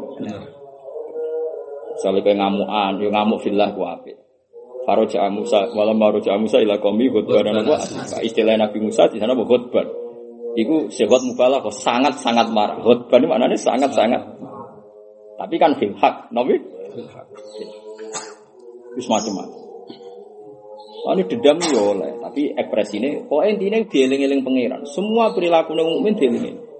Misalnya 2.01 2.25
kayak 2.25 2.37
ngamuan, 2.41 2.97
yo 2.97 3.13
ngamuk 3.13 3.45
fillah 3.45 3.77
ku 3.77 3.85
apik. 3.85 4.17
Faroja 4.89 5.29
Musa, 5.29 5.69
malam 5.77 6.01
Faroja 6.01 6.33
Musa 6.33 6.57
ila 6.57 6.81
komi 6.81 7.13
khutbah 7.13 7.45
apa? 7.45 7.77
Istilah 8.25 8.57
Nabi 8.57 8.81
Musa 8.81 9.05
di 9.05 9.21
sana 9.21 9.37
khutbah. 9.37 9.85
Iku 10.57 10.89
sehat 10.89 11.21
mubalah 11.21 11.61
kok 11.61 11.77
sangat 11.77 12.17
sangat 12.17 12.49
marah. 12.49 12.81
Khutbah 12.81 13.21
ini 13.21 13.29
maknanya 13.29 13.53
sangat 13.53 13.93
sangat. 13.93 14.17
Tapi 15.37 15.55
kan 15.61 15.77
fil 15.77 15.93
hak, 15.93 16.33
nabi. 16.33 16.57
Wis 18.97 19.05
macam-macam. 19.05 19.61
Ini 21.01 21.23
dendam 21.29 21.57
ya 21.61 21.81
oleh, 21.85 22.17
tapi 22.17 22.49
ekspresi 22.57 22.97
ini, 22.97 23.29
kok 23.29 23.45
intinya 23.45 23.77
dieling-eling 23.85 24.41
pangeran. 24.41 24.81
Semua 24.89 25.37
perilaku 25.37 25.77
mukmin 25.77 26.17
dieling 26.17 26.70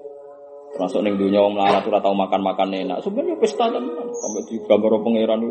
Termasuk 0.71 0.99
neng 1.03 1.19
dunia 1.19 1.43
orang 1.43 1.55
melarat 1.59 1.83
ora 1.83 1.99
tau 1.99 2.15
makan-makan 2.15 2.69
enak. 2.71 2.97
Sebenarnya 3.03 3.35
pesta 3.37 3.67
tenan. 3.67 4.07
Sampai 4.15 4.41
di 4.47 4.55
gambar 4.63 5.03
pangeran. 5.03 5.41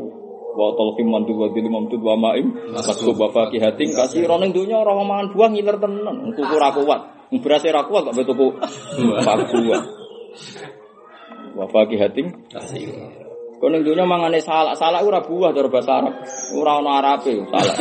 Wa 0.50 0.74
talqim 0.74 1.06
mantu 1.06 1.32
wa 1.38 1.46
dilim 1.52 1.70
mantu 1.70 1.96
wa 2.00 2.16
ma'im. 2.18 2.74
Masuk 2.74 3.14
bapak 3.14 3.54
kihating 3.54 3.94
kasih 3.94 4.26
roneng 4.26 4.50
dunia 4.50 4.80
orang 4.80 5.04
mangan 5.06 5.26
buah 5.36 5.48
ngiler 5.52 5.76
tenan. 5.78 6.34
Tuku 6.34 6.54
ra 6.56 6.72
kuat. 6.72 7.00
Beras 7.30 7.62
ra 7.62 7.86
kuat 7.86 8.10
gak 8.10 8.16
betul 8.18 8.34
buah. 8.34 9.82
Wa 11.54 11.66
fakihating 11.70 12.50
kasih. 12.50 13.29
Kau 13.60 13.68
ning 13.68 13.84
dunia 13.84 14.08
mangane 14.08 14.40
salak, 14.40 14.72
salak 14.80 15.04
ora 15.04 15.20
buah 15.20 15.52
cara 15.52 15.68
bahasa 15.68 16.00
Arab. 16.00 16.16
Ora 16.56 16.80
ana 16.80 16.90
Arabe 16.96 17.44
salak. 17.44 17.76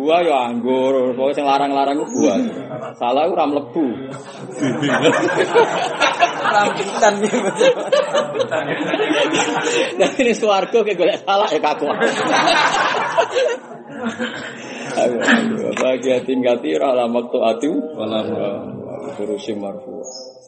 buah 0.00 0.20
ya 0.24 0.48
anggur, 0.48 1.12
pokoke 1.12 1.36
sing 1.36 1.44
larang-larang 1.44 2.00
ku 2.00 2.08
buah. 2.08 2.40
Salak 2.96 3.28
ora 3.28 3.44
mlebu. 3.44 3.86
Rambutan 6.48 7.14
betul. 7.20 7.72
Nah 10.00 10.10
ini 10.16 10.32
swarga 10.32 10.78
ke 10.80 10.96
golek 10.96 11.20
salak 11.28 11.52
ya 11.52 11.60
kaku. 11.60 11.84
Bagi 15.76 16.24
tinggal 16.24 16.56
tira 16.64 16.96
ala 16.96 17.04
waktu 17.12 17.38
atu 17.52 17.72
wala 18.00 18.24
furusi 19.14 19.54
marfu. 19.54 20.02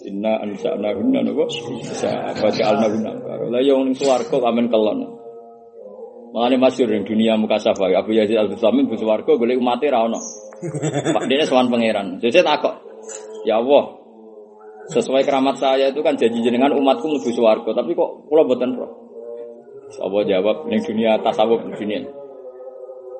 Inna 0.06 0.42
ansa'na 0.42 0.92
hunna 0.94 1.22
napa? 1.22 1.46
Bisa 1.48 2.10
apa 2.34 2.46
ja'alna 2.52 2.86
hunna. 2.90 3.12
Lah 3.50 3.62
yang 3.62 3.86
ning 3.86 3.94
swarga 3.94 4.36
amen 4.42 4.68
kelon. 4.68 5.06
Makanya 6.34 6.56
masyur 6.60 6.90
ning 6.90 7.06
dunia 7.06 7.38
muka 7.40 7.56
safa 7.62 7.88
Abu 7.94 8.12
Yazid 8.12 8.36
Al 8.36 8.52
Bustami 8.52 8.84
bu 8.84 8.98
swarga 8.98 9.32
golek 9.38 9.56
umate 9.56 9.88
ra 9.88 10.04
ono. 10.04 10.20
Pak 11.14 11.24
dene 11.30 11.46
sowan 11.46 11.70
pangeran. 11.72 12.18
Jadi 12.20 12.42
takok. 12.44 12.74
Ya 13.46 13.62
Allah, 13.62 13.94
sesuai 14.90 15.22
keramat 15.22 15.56
saya 15.56 15.94
itu 15.94 16.02
kan 16.02 16.18
janji 16.18 16.42
jenengan 16.42 16.74
umatku 16.74 17.06
mlebu 17.06 17.30
swarga, 17.30 17.70
tapi 17.78 17.94
kok 17.94 18.26
kula 18.26 18.42
mboten 18.42 18.74
roh. 18.74 18.90
Allah 20.02 20.22
jawab 20.26 20.66
ning 20.66 20.82
dunia 20.82 21.22
tasawuf 21.22 21.62
dunia. 21.62 22.25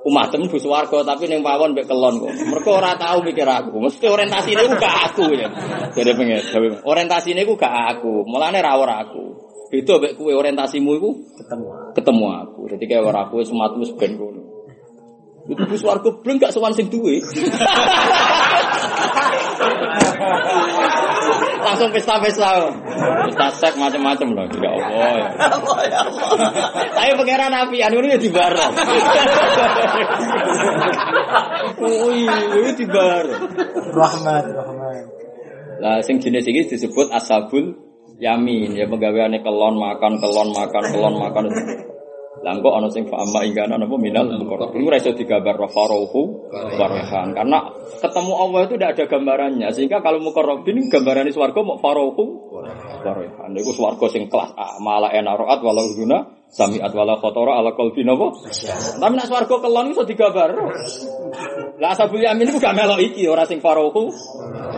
Umat 0.06 0.30
temen 0.30 0.46
bu 0.46 0.54
swarga 0.62 1.02
tapi 1.02 1.26
ning 1.26 1.42
pawon 1.42 1.74
mbek 1.74 1.90
kelon 1.90 2.22
kok. 2.22 2.30
Mergo 2.46 2.78
ora 2.78 2.94
tau 2.94 3.26
mikir 3.26 3.42
aku. 3.42 3.82
Mesti 3.82 4.06
orientasine 4.06 4.62
ku 4.70 4.78
gak 4.78 4.94
aku 5.10 5.34
ya. 5.34 5.50
Jadi 5.98 6.14
pengen 6.14 6.38
orientasine 6.86 7.42
ku 7.42 7.58
gak 7.58 7.98
aku. 7.98 8.22
Mulane 8.22 8.62
ra 8.62 8.78
ora 8.78 9.02
aku. 9.02 9.34
Beda 9.66 9.98
mbek 9.98 10.14
kowe 10.14 10.30
orientasimu 10.30 10.94
iku 10.94 11.10
ketemu 11.42 11.66
ketemu 11.98 12.26
aku. 12.38 12.60
Jadi 12.70 12.84
kayak 12.86 13.02
ora 13.02 13.26
aku 13.26 13.42
sematmu 13.42 13.82
ben 13.98 14.14
ngono. 14.14 14.42
Itu 15.50 15.66
bu 15.66 15.74
swarga 15.74 16.10
bleng 16.22 16.38
gak 16.38 16.54
sowan 16.54 16.70
sing 16.70 16.86
duwe. 16.86 17.18
Langsung 21.66 21.90
pesta-pesta. 21.90 22.70
Pesta 23.26 23.46
sek 23.54 23.74
macam-macam 23.76 24.28
loh. 24.32 24.46
Ya 24.56 24.70
Allah. 24.70 25.10
Ya. 25.88 26.00
Tapi 26.94 27.10
pangeran 27.18 27.50
Nabi 27.52 27.76
anu 27.82 28.00
ini 28.04 28.16
di 28.20 28.30
bar. 28.30 28.54
Oh 31.76 32.08
iya, 32.14 32.36
ini 32.56 32.72
di 32.72 32.86
bar. 32.88 33.26
Rahmat, 33.92 34.44
rahmat. 34.48 35.04
Lah 35.76 36.00
sing 36.00 36.22
jenis 36.22 36.48
ini 36.48 36.64
disebut 36.64 37.12
asabul 37.12 37.76
yamin 38.16 38.72
ya 38.72 38.88
pegawaiane 38.88 39.44
kelon 39.44 39.76
makan 39.76 40.16
kelon 40.16 40.48
makan 40.56 40.84
kelon 40.88 41.14
makan 41.20 41.44
lah 42.46 42.54
kok 42.62 42.74
ana 42.78 42.86
sing 42.94 43.10
fa'ama 43.10 43.42
ingkana 43.42 43.74
napa 43.74 43.98
minal 43.98 44.30
mukarrab. 44.38 44.70
Iku 44.70 44.86
ora 44.86 45.02
iso 45.02 45.10
digambar 45.18 45.58
barahan 46.78 47.34
karena 47.34 47.58
ketemu 47.98 48.32
Allah 48.38 48.60
itu 48.62 48.74
tidak 48.78 48.90
ada 48.94 49.04
gambarannya 49.10 49.68
sehingga 49.74 49.98
kalau 49.98 50.22
mukarrabin 50.22 50.86
gambarannya 50.86 51.34
swarga 51.34 51.58
mau 51.66 51.82
farohu 51.82 52.54
barahan. 53.02 53.50
Iku 53.50 53.74
swarga 53.74 54.06
sing 54.14 54.30
kelas 54.30 54.54
A, 54.54 54.78
malah 54.78 55.10
enaroat 55.10 55.58
walau 55.58 55.90
guna 55.90 56.22
samiat 56.46 56.94
wala 56.94 57.18
khotora 57.18 57.58
ala 57.58 57.74
qalbi 57.74 58.06
napa? 58.06 58.30
Tapi 58.94 59.14
nek 59.18 59.26
swarga 59.26 59.54
kelon 59.58 59.90
iso 59.90 60.06
digambar. 60.06 60.50
Lah 61.82 61.98
asabul 61.98 62.22
yamin 62.22 62.46
iku 62.46 62.62
gak 62.62 62.78
melok 62.78 63.02
iki 63.02 63.26
ora 63.26 63.42
sing 63.42 63.58
farohu. 63.58 64.14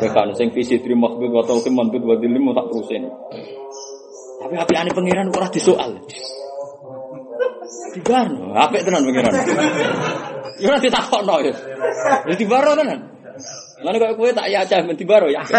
Rekan 0.01 0.33
sing 0.33 0.57
visi 0.57 0.81
tri 0.81 0.97
makhdud 0.97 1.37
wa 1.37 1.45
tauqim 1.45 1.77
mandud 1.77 2.01
wa 2.01 2.17
dilim 2.17 2.49
tak 2.57 2.65
terusin. 2.73 3.13
Tapi 4.41 4.57
apiane 4.57 4.89
pangeran 4.89 5.29
ora 5.29 5.53
disoal. 5.53 6.01
Dibarno, 7.69 8.57
apik 8.57 8.81
tenan 8.85 9.05
pangeran. 9.05 9.33
Ya 10.59 10.67
ora 10.73 10.79
ditakokno 10.81 11.35
ya. 11.45 11.55
Ya 12.27 12.35
dibaro 12.35 12.73
tenan. 12.75 13.01
Lan 13.85 13.95
kok 13.95 14.17
kowe 14.19 14.31
tak 14.35 14.49
ya 14.51 14.67
aja 14.67 14.83
men 14.83 14.97
dibaro 14.97 15.29
ya. 15.31 15.43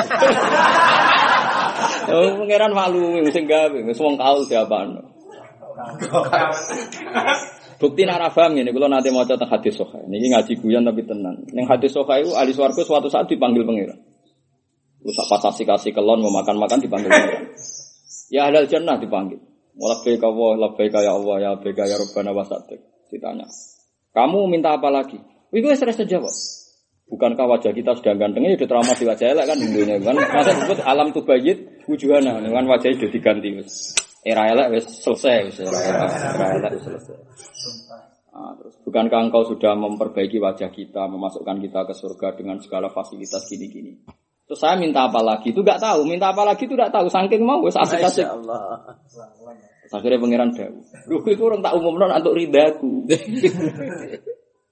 Oh, 2.10 2.42
pangeran 2.42 2.74
malu 2.74 3.22
sing 3.30 3.46
gawe, 3.46 3.80
wis 3.86 4.02
wong 4.02 4.18
kaul 4.18 4.42
diapano. 4.50 5.14
Bukti 7.80 8.04
nak 8.04 8.20
ra 8.20 8.30
paham 8.34 8.58
ngene, 8.58 8.74
kula 8.76 8.92
nate 8.92 9.14
maca 9.14 9.40
teng 9.40 9.48
hadis 9.48 9.80
sahih. 9.80 10.04
Niki 10.10 10.28
ngaji 10.34 10.54
guyon 10.60 10.84
tapi 10.84 11.06
tenan. 11.06 11.46
Ning 11.54 11.70
hadis 11.70 11.96
sahih 11.96 12.26
iku 12.26 12.36
ahli 12.36 12.52
swarga 12.52 12.82
suatu 12.84 13.08
saat 13.08 13.30
dipanggil 13.32 13.64
pangeran. 13.64 14.00
Usah 15.06 15.26
pas 15.32 15.56
kasih 15.56 15.94
kelon 15.96 16.20
mau 16.20 16.34
makan-makan 16.34 16.82
dipanggil 16.84 17.14
pangeran. 17.14 17.46
Ya 18.34 18.50
ahlal 18.50 18.68
jannah 18.68 19.00
dipanggil. 19.00 19.40
Labbaik 19.80 20.20
Allah, 20.20 20.52
labbaik 20.60 20.92
ya 20.92 21.12
Allah, 21.16 21.36
ya 21.40 21.48
labbaik 21.56 21.80
ya 21.80 21.96
Rabbana 21.96 22.36
wa 22.36 22.44
sa'dik. 22.44 22.84
Ditanya. 23.08 23.48
Kamu 24.12 24.52
minta 24.52 24.76
apa 24.76 24.92
lagi? 24.92 25.16
Itu 25.56 25.66
rasa 25.72 26.04
jawab. 26.04 26.34
Bukankah 27.10 27.46
wajah 27.50 27.74
kita 27.74 27.98
sudah 27.98 28.14
ganteng 28.22 28.46
ini 28.46 28.54
udah 28.54 28.70
trauma 28.70 28.94
di 28.94 29.02
wajah 29.02 29.34
elek 29.34 29.46
kan 29.50 29.58
dunia 29.58 29.98
kan 29.98 30.14
masa 30.14 30.54
disebut 30.54 30.78
alam 30.86 31.10
tuh 31.10 31.26
bayit 31.26 31.82
wujuhana 31.90 32.38
dengan 32.38 32.70
wajahnya 32.70 33.02
sudah 33.02 33.10
diganti 33.10 33.50
wis 33.58 33.98
era 34.22 34.46
elek 34.46 34.78
wis 34.78 34.86
selesai 35.02 35.50
wis 35.50 35.58
era 35.58 35.74
era, 35.74 36.06
era 36.06 36.48
elek 36.62 36.72
wis 36.78 36.86
selesai 36.86 37.18
Nah, 38.30 38.56
terus 38.56 38.78
bukankah 38.88 39.20
engkau 39.26 39.42
sudah 39.42 39.74
memperbaiki 39.76 40.38
wajah 40.40 40.72
kita 40.72 41.10
memasukkan 41.12 41.60
kita 41.60 41.84
ke 41.90 41.94
surga 41.98 42.38
dengan 42.38 42.62
segala 42.62 42.88
fasilitas 42.94 43.42
gini-gini 43.50 44.06
terus 44.46 44.62
saya 44.62 44.78
minta 44.78 45.10
apa 45.10 45.20
lagi 45.20 45.50
itu 45.50 45.66
nggak 45.66 45.82
tahu 45.82 46.06
minta 46.06 46.30
apa 46.30 46.46
lagi 46.46 46.70
itu 46.70 46.78
nggak 46.78 46.94
tahu 46.94 47.10
saking 47.10 47.42
mau 47.42 47.60
wis 47.66 47.74
asik-asik 47.74 48.30
Allah. 48.30 48.96
Akhirnya 49.90 50.22
pangeran 50.22 50.54
dawu. 50.54 50.80
Lu 51.10 51.18
itu 51.26 51.42
orang 51.42 51.66
tak 51.66 51.74
umum 51.74 51.98
non 51.98 52.14
untuk 52.14 52.38
ridaku. 52.38 53.10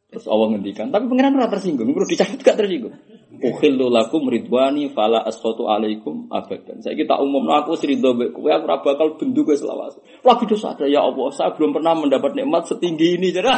Terus 0.08 0.24
Allah 0.32 0.56
ngendikan, 0.56 0.88
tapi 0.88 1.04
pangeran 1.12 1.36
ora 1.36 1.52
tersinggung, 1.52 1.92
perlu 1.92 2.08
dicatat 2.08 2.40
gak 2.40 2.56
tersinggung. 2.56 2.96
Ukhillu 3.38 3.92
lakum 3.92 4.32
ridwani 4.32 4.90
fala 4.96 5.20
asfatu 5.22 5.68
alaikum 5.68 6.32
abadan. 6.32 6.80
Saya 6.80 6.96
kita 6.96 7.20
umum 7.20 7.44
aku 7.52 7.76
seridho 7.76 8.16
mbek 8.16 8.32
kowe 8.34 8.50
aku 8.50 8.66
ora 8.66 8.80
bakal 8.82 9.20
bendu 9.20 9.44
kowe 9.44 9.52
selawas. 9.52 10.00
Lagi 10.24 10.48
dosa 10.48 10.72
ada 10.74 10.88
ya 10.88 11.04
Allah, 11.04 11.28
saya 11.36 11.52
belum 11.54 11.76
pernah 11.76 11.92
mendapat 11.94 12.34
nikmat 12.34 12.66
setinggi 12.66 13.20
ini. 13.20 13.36
Jadi, 13.36 13.46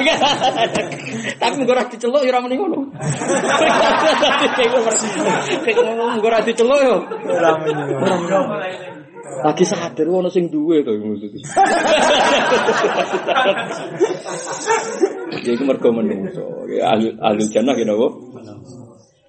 tapi 1.39 1.63
gue 1.63 1.69
ora 1.69 1.85
diceluk 1.85 2.25
ya 2.25 2.33
ora 2.33 2.41
muni 2.41 2.57
ngono. 2.57 2.81
Gue 6.19 6.27
ora 6.27 6.43
diceluk 6.43 6.79
yo. 6.81 6.97
Ora 7.29 7.61
menyinggung. 7.61 8.49
Lagi 9.39 9.63
sadar 9.63 10.07
ono 10.07 10.27
sing 10.27 10.51
duwe 10.51 10.83
to 10.83 10.91
maksudnya. 10.95 11.43
Ya 15.39 15.55
iku 15.55 15.63
mergo 15.63 15.95
menungso. 15.95 16.67
Ahli 16.67 17.15
ahli 17.15 17.47
jannah 17.47 17.71
ya 17.77 17.87
napa? 17.87 18.11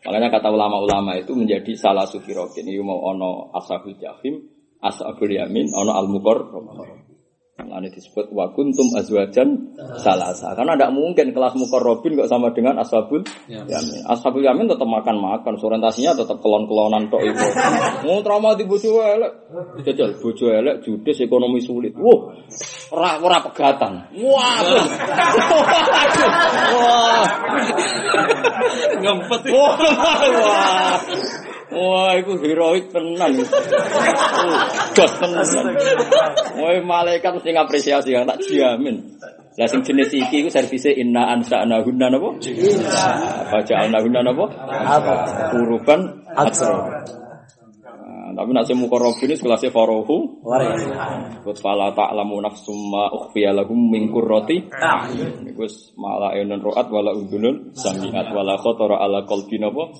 Makanya 0.01 0.33
kata 0.33 0.49
ulama-ulama 0.49 1.12
itu 1.21 1.37
menjadi 1.37 1.77
salah 1.77 2.09
sufi 2.09 2.35
rokin. 2.35 2.67
Ini 2.67 2.83
mau 2.83 2.99
ono 2.99 3.53
ashabul 3.53 3.95
jahim, 4.01 4.43
ashabul 4.83 5.31
yamin, 5.31 5.71
ono 5.71 5.93
al 5.93 6.09
Ini 7.69 7.89
disebut 7.93 8.32
wa 8.32 8.49
kuntum 8.55 8.89
azwajan 8.97 9.77
salasa. 10.01 10.57
Karena 10.57 10.78
tidak 10.78 10.93
mungkin 10.97 11.35
kelas 11.35 11.59
mukorrobin 11.59 12.16
kok 12.16 12.31
sama 12.31 12.55
dengan 12.57 12.81
ashabul 12.81 13.20
yamin. 13.51 14.01
Ashabul 14.09 14.47
yamin 14.47 14.70
tetap 14.70 14.89
makan-makan, 14.89 15.59
orientasinya 15.59 16.16
tetap 16.16 16.41
kelon-kelonan 16.41 17.11
tok 17.12 17.20
itu. 17.24 17.47
Mau 18.07 18.23
trauma 18.24 18.57
di 18.57 18.65
bojo 18.65 19.03
elek. 19.03 19.32
Jajal 19.85 20.16
bojo 20.16 20.47
elek, 20.49 20.81
judes 20.87 21.19
ekonomi 21.20 21.61
sulit. 21.61 21.93
Wah, 21.99 22.32
ora 22.95 23.11
ora 23.20 23.39
pegatan. 23.45 24.09
Wah. 24.23 24.59
Wah. 26.73 27.24
Ngempet. 29.01 29.43
Wah. 29.53 29.74
Wah. 30.39 30.97
Wah, 31.70 32.19
itu 32.19 32.35
heroik 32.43 32.91
tenan. 32.91 33.31
Gas 34.91 35.12
tenan. 35.23 35.47
Wah, 36.59 36.74
malaikat 36.82 37.31
mesti 37.51 37.59
ngapresiasi 37.59 38.10
kan 38.14 38.31
tak 38.31 38.39
jamin. 38.47 38.97
Lah 39.59 39.66
sing 39.66 39.82
jenis 39.82 40.14
iki 40.14 40.47
iku 40.47 40.48
servise 40.48 40.94
inna 40.94 41.35
ansa'na 41.35 41.82
hunna 41.82 42.06
napa? 42.06 42.39
Apa 42.39 43.59
ja'alna 43.66 43.98
hunna 43.98 44.20
napa? 44.22 44.47
Apa? 44.70 45.14
Uruban 45.59 46.01
Atsro. 46.39 46.86
Nah, 47.90 48.31
tapi 48.39 48.51
nak 48.55 48.64
semu 48.70 48.86
korobin 48.86 49.35
kelasnya 49.35 49.74
farohu. 49.74 50.39
Kut 51.43 51.59
fala 51.59 51.90
ta'lamu 51.90 52.39
nafsum 52.39 52.78
ma 52.94 53.10
ukhfiya 53.10 53.51
lahum 53.51 53.90
min 53.90 54.09
qurrati 54.14 54.70
Niku 55.43 55.66
wis 55.66 55.93
malah 55.98 56.39
enon 56.39 56.62
roat 56.62 56.86
wala 56.86 57.10
udunun 57.10 57.74
samiat 57.74 58.31
wala 58.31 58.55
khatara 58.55 59.02
ala 59.02 59.27
qalbi 59.27 59.59
napa 59.59 59.90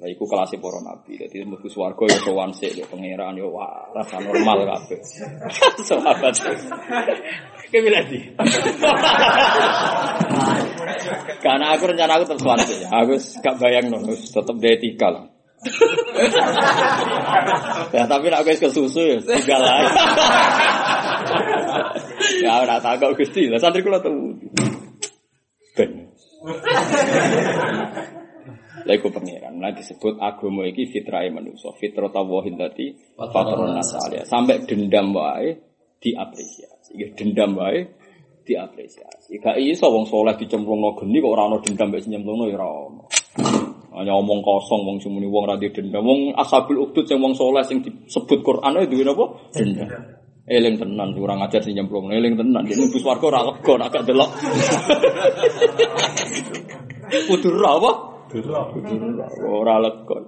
Lah 0.00 0.08
iku 0.08 0.24
kelas 0.24 0.56
para 0.56 0.80
nabi. 0.80 1.20
Dadi 1.20 1.44
mlebu 1.44 1.68
swarga 1.68 2.08
ya 2.08 2.16
sowan 2.24 2.56
sik 2.56 2.72
ya 2.72 2.88
pangeran 2.88 3.36
ya 3.36 3.44
wah 3.44 3.92
rasa 3.92 4.16
normal 4.24 4.64
kabeh. 4.64 4.96
Sahabat. 5.92 6.40
Kemila 7.68 8.00
di. 8.08 8.16
Karena 11.44 11.76
aku 11.76 11.84
rencana 11.92 12.16
aku 12.16 12.32
terus 12.32 12.40
sowan 12.40 12.64
sik. 12.64 12.80
Aku 12.88 13.12
gak 13.44 13.60
bayang 13.60 13.92
no, 13.92 14.00
wis 14.08 14.32
tetep 14.32 14.56
etika 14.64 15.12
lah. 15.12 15.28
ya 17.92 18.08
tapi 18.08 18.32
nak 18.32 18.48
wis 18.48 18.56
kesusu 18.56 19.04
ya 19.04 19.20
tinggal 19.20 19.60
aja. 19.60 19.92
ya 22.48 22.64
ora 22.64 22.80
takok 22.80 23.20
Gusti. 23.20 23.52
Lah 23.52 23.60
santri 23.60 23.84
kula 23.84 24.00
tuh. 24.00 24.32
Ben. 25.76 26.08
Lha 28.86 28.92
iku 28.96 29.12
pangeran. 29.12 29.60
Nah 29.60 29.72
disebut 29.74 30.16
agama 30.20 30.64
iki 30.68 30.88
fitrahe 30.88 31.28
manusa, 31.28 31.72
fitrata 31.76 32.24
wahid 32.24 32.56
dadi 32.56 32.96
patron 33.16 33.76
nasalia. 33.76 34.24
Sampai 34.24 34.64
dendam 34.64 35.12
wae 35.12 35.56
diapresiasi. 36.00 36.96
Ya 36.96 37.08
dendam 37.12 37.56
wae 37.60 37.84
diapresiasi. 38.46 39.36
Gak 39.38 39.60
iso 39.60 39.92
wong 39.92 40.08
soleh 40.08 40.34
dicemplungno 40.36 40.96
geni 40.96 41.20
kok 41.20 41.32
ora 41.32 41.44
ono 41.46 41.60
dendam 41.60 41.92
mek 41.92 42.04
nyemplungno 42.08 42.44
ya 42.48 42.56
ora 42.56 42.68
ono. 42.68 43.04
Hanya 43.90 44.14
omong 44.16 44.40
kosong 44.40 44.86
wong 44.86 44.96
sumuni 45.02 45.28
wong 45.28 45.44
ra 45.44 45.54
di 45.60 45.68
dendam. 45.68 46.06
Wong 46.06 46.32
ashabul 46.38 46.88
ukhdud 46.88 47.04
sing 47.04 47.20
wong 47.20 47.36
soleh 47.36 47.62
sing 47.66 47.84
disebut 47.84 48.40
Quran 48.40 48.80
itu 48.80 48.96
duwe 48.96 49.04
napa? 49.04 49.24
Dendam. 49.52 49.90
Eling 50.50 50.82
tenan 50.82 51.14
kurang 51.14 51.44
ajar 51.44 51.62
sing 51.62 51.76
nyemplungno. 51.76 52.10
Eling 52.16 52.34
tenan. 52.34 52.64
Dene 52.64 52.88
bus 52.90 53.04
warga 53.04 53.26
ora 53.28 53.40
lega 53.44 53.72
nek 53.76 53.88
gak 53.92 54.04
delok. 54.08 54.30
Kudu 57.10 57.50
ra 57.58 57.74
apa? 57.74 58.09
Ora 59.46 59.76
lega. 59.82 60.18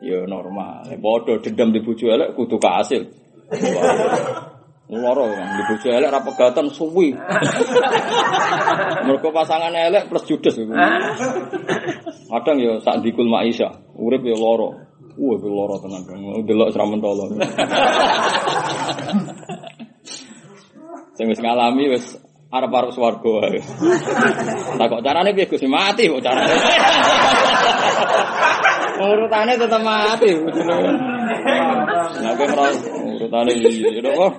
Ya 0.00 0.24
normal. 0.24 0.86
Padha 1.02 1.42
dendam 1.42 1.72
di 1.74 1.80
bojo 1.82 2.06
elek 2.08 2.34
kudu 2.38 2.56
kasil. 2.62 3.02
Loro 4.88 5.28
kan 5.28 5.48
di 5.58 5.62
bojo 5.68 5.88
elek 5.92 6.08
ra 6.08 6.20
pegatan 6.24 6.70
suwi. 6.72 7.12
Mergo 9.04 9.28
pasangan 9.34 9.74
elek 9.74 10.08
plus 10.08 10.24
judes. 10.24 10.56
Kadang 12.28 12.56
ya 12.60 12.80
sak 12.80 13.04
dikul 13.04 13.28
maisha, 13.28 13.68
urip 13.98 14.24
ya 14.24 14.36
loro. 14.36 14.72
Wah, 15.18 15.34
itu 15.34 15.48
loro 15.50 15.82
tenan. 15.82 16.06
Delok 16.46 16.70
seram 16.70 16.94
mentolo. 16.94 17.26
Sing 21.18 21.26
wis 21.26 21.42
ngalami 21.42 21.90
wis 21.90 22.14
arep-arep 22.48 22.90
swarga 22.96 23.28
wae. 23.28 23.60
Lah 24.80 24.86
kok 24.88 25.02
carane 25.04 25.30
piye 25.36 25.46
Gus 25.48 25.64
mati 25.68 26.08
kok 26.08 26.22
carane. 26.24 26.54
Urutane 28.98 29.52
tetep 29.54 29.82
mati. 29.84 30.30
Nah, 32.18 32.32
kowe 32.34 32.46
ngerasa 32.48 32.88
urutane 32.88 33.52
iki 33.52 34.00
kok. 34.00 34.32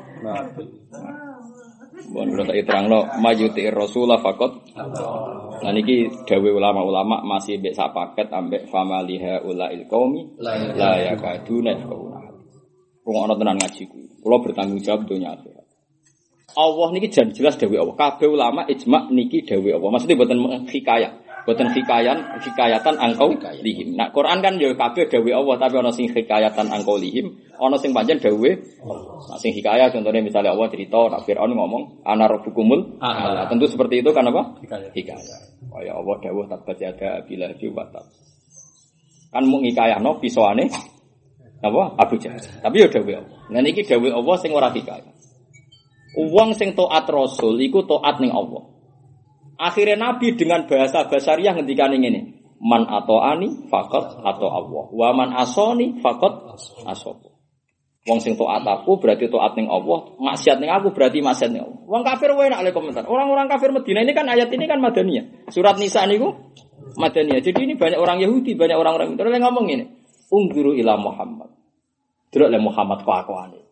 Bon 2.10 2.26
kula 2.26 2.41
tak 2.41 2.57
terangno 2.65 3.06
mayuti 3.22 3.69
Rasulullah 3.69 4.18
fakot. 4.18 4.73
Nah 5.61 5.72
niki 5.76 6.10
dawe 6.26 6.49
ulama-ulama 6.49 7.22
masih 7.22 7.61
mbek 7.61 7.77
sak 7.77 7.94
paket 7.94 8.34
ambek 8.34 8.65
famaliha 8.73 9.45
ulail 9.45 9.86
qaumi 9.86 10.34
la 10.41 10.98
yakaduna 10.98 11.77
yafqahuna. 11.77 12.19
Rungokno 13.06 13.34
tenan 13.38 13.61
ngaji 13.61 13.84
kuwi. 13.86 14.10
Kula 14.26 14.41
bertanggung 14.41 14.81
jawab 14.81 15.06
donya 15.06 15.38
akhirat. 15.38 15.69
Allah 16.60 16.88
niki 16.91 17.07
jan 17.07 17.31
jelas 17.31 17.56
dawe 17.56 17.72
Allah. 17.72 17.95
Kabeh 17.95 18.27
ulama 18.27 18.68
ijma 18.68 19.07
niki 19.07 19.48
dawe 19.48 19.69
Allah. 19.80 19.90
Maksudnya 19.95 20.19
buatan 20.19 20.68
hikayat. 20.68 21.14
Buatan 21.48 21.72
hikayan, 21.72 22.36
hikayatan 22.44 22.99
angkau 22.99 23.31
lihim. 23.64 23.95
Nah 23.95 24.11
Quran 24.11 24.44
kan 24.44 24.60
ya 24.60 24.76
kabeh 24.76 25.07
dawe 25.07 25.31
Allah, 25.34 25.56
tapi 25.56 25.80
ana 25.80 25.90
sing 25.90 26.11
hikayatan 26.11 26.68
angkau 26.68 26.99
lihim, 26.99 27.31
ana 27.56 27.80
sing 27.80 27.95
pancen 27.95 28.19
dawe. 28.19 28.52
Nah 29.23 29.38
sing 29.40 29.56
hikayat 29.56 29.95
contohnya 29.95 30.19
misalnya 30.19 30.52
Allah 30.52 30.68
cerita, 30.68 30.99
nak 31.07 31.23
Fir'aun 31.23 31.56
ngomong, 31.56 32.03
ana 32.03 32.27
rabbukumul 32.27 32.99
a'la. 32.99 33.48
Tentu 33.48 33.65
seperti 33.72 34.03
itu 34.03 34.11
kan 34.11 34.27
apa? 34.27 34.61
Hikayat. 34.94 35.41
Oh 35.72 35.81
ya 35.81 35.95
Allah 35.95 36.15
dawuh 36.22 36.45
tabat 36.45 36.77
yada 36.77 37.23
bila 37.23 37.49
watab. 37.49 38.06
Kan 39.30 39.44
mau 39.48 39.64
hikayano 39.64 40.18
pisoane 40.22 40.65
Apa? 41.60 41.99
Abu 41.99 42.15
Jahal. 42.15 42.40
Tapi 42.40 42.76
ya 42.84 42.88
dawuh 42.88 43.19
Allah. 43.19 43.38
Nah 43.52 43.61
niki 43.64 43.84
dawuh 43.84 44.11
Allah 44.11 44.36
sing 44.40 44.52
ora 44.56 44.72
hikayat. 44.72 45.19
Uang 46.18 46.57
sing 46.57 46.73
taat 46.73 47.06
Rasul 47.06 47.60
iku 47.61 47.86
taat 47.86 48.18
ning 48.18 48.34
Allah. 48.34 48.65
Akhirnya 49.60 49.99
Nabi 49.99 50.34
dengan 50.40 50.65
bahasa 50.65 51.06
basariah 51.06 51.53
ngendikan 51.53 51.94
ini. 51.94 52.40
Man 52.60 52.88
atau 52.88 53.23
ani 53.23 53.69
fakot 53.72 54.19
atau 54.19 54.48
Allah. 54.52 54.86
Wa 54.91 55.10
man 55.15 55.31
asoni 55.36 56.02
fakot 56.02 56.56
asopo. 56.88 57.40
Wong 58.07 58.19
sing 58.23 58.34
taat 58.40 58.65
aku 58.65 58.98
berarti 58.98 59.30
taat 59.30 59.53
ning 59.60 59.69
Allah, 59.69 60.18
maksiat 60.18 60.57
ning 60.57 60.72
aku 60.72 60.95
berarti 60.95 61.22
maksiat 61.22 61.52
ning 61.52 61.61
Allah. 61.61 61.80
Wong 61.86 62.02
kafir 62.02 62.34
wae 62.34 62.49
nak 62.49 62.65
komentar. 62.73 63.06
Orang-orang 63.06 63.48
kafir 63.52 63.69
Medina 63.69 64.02
ini 64.02 64.11
kan 64.18 64.26
ayat 64.26 64.49
ini 64.49 64.65
kan 64.65 64.81
Madaniyah. 64.81 65.52
Surat 65.53 65.77
Nisa 65.77 66.03
niku 66.10 66.34
Madaniyah. 66.98 67.44
Jadi 67.44 67.69
ini 67.69 67.73
banyak 67.77 67.99
orang 67.99 68.18
Yahudi, 68.23 68.57
banyak 68.57 68.76
orang-orang 68.76 69.15
yang 69.15 69.44
ngomong 69.45 69.68
ini. 69.69 69.86
Unggiru 70.34 70.73
ila 70.73 70.98
Muhammad. 70.98 71.49
Delok 72.30 72.49
le 72.53 72.60
Muhammad 72.61 73.02
kelakuane. 73.02 73.69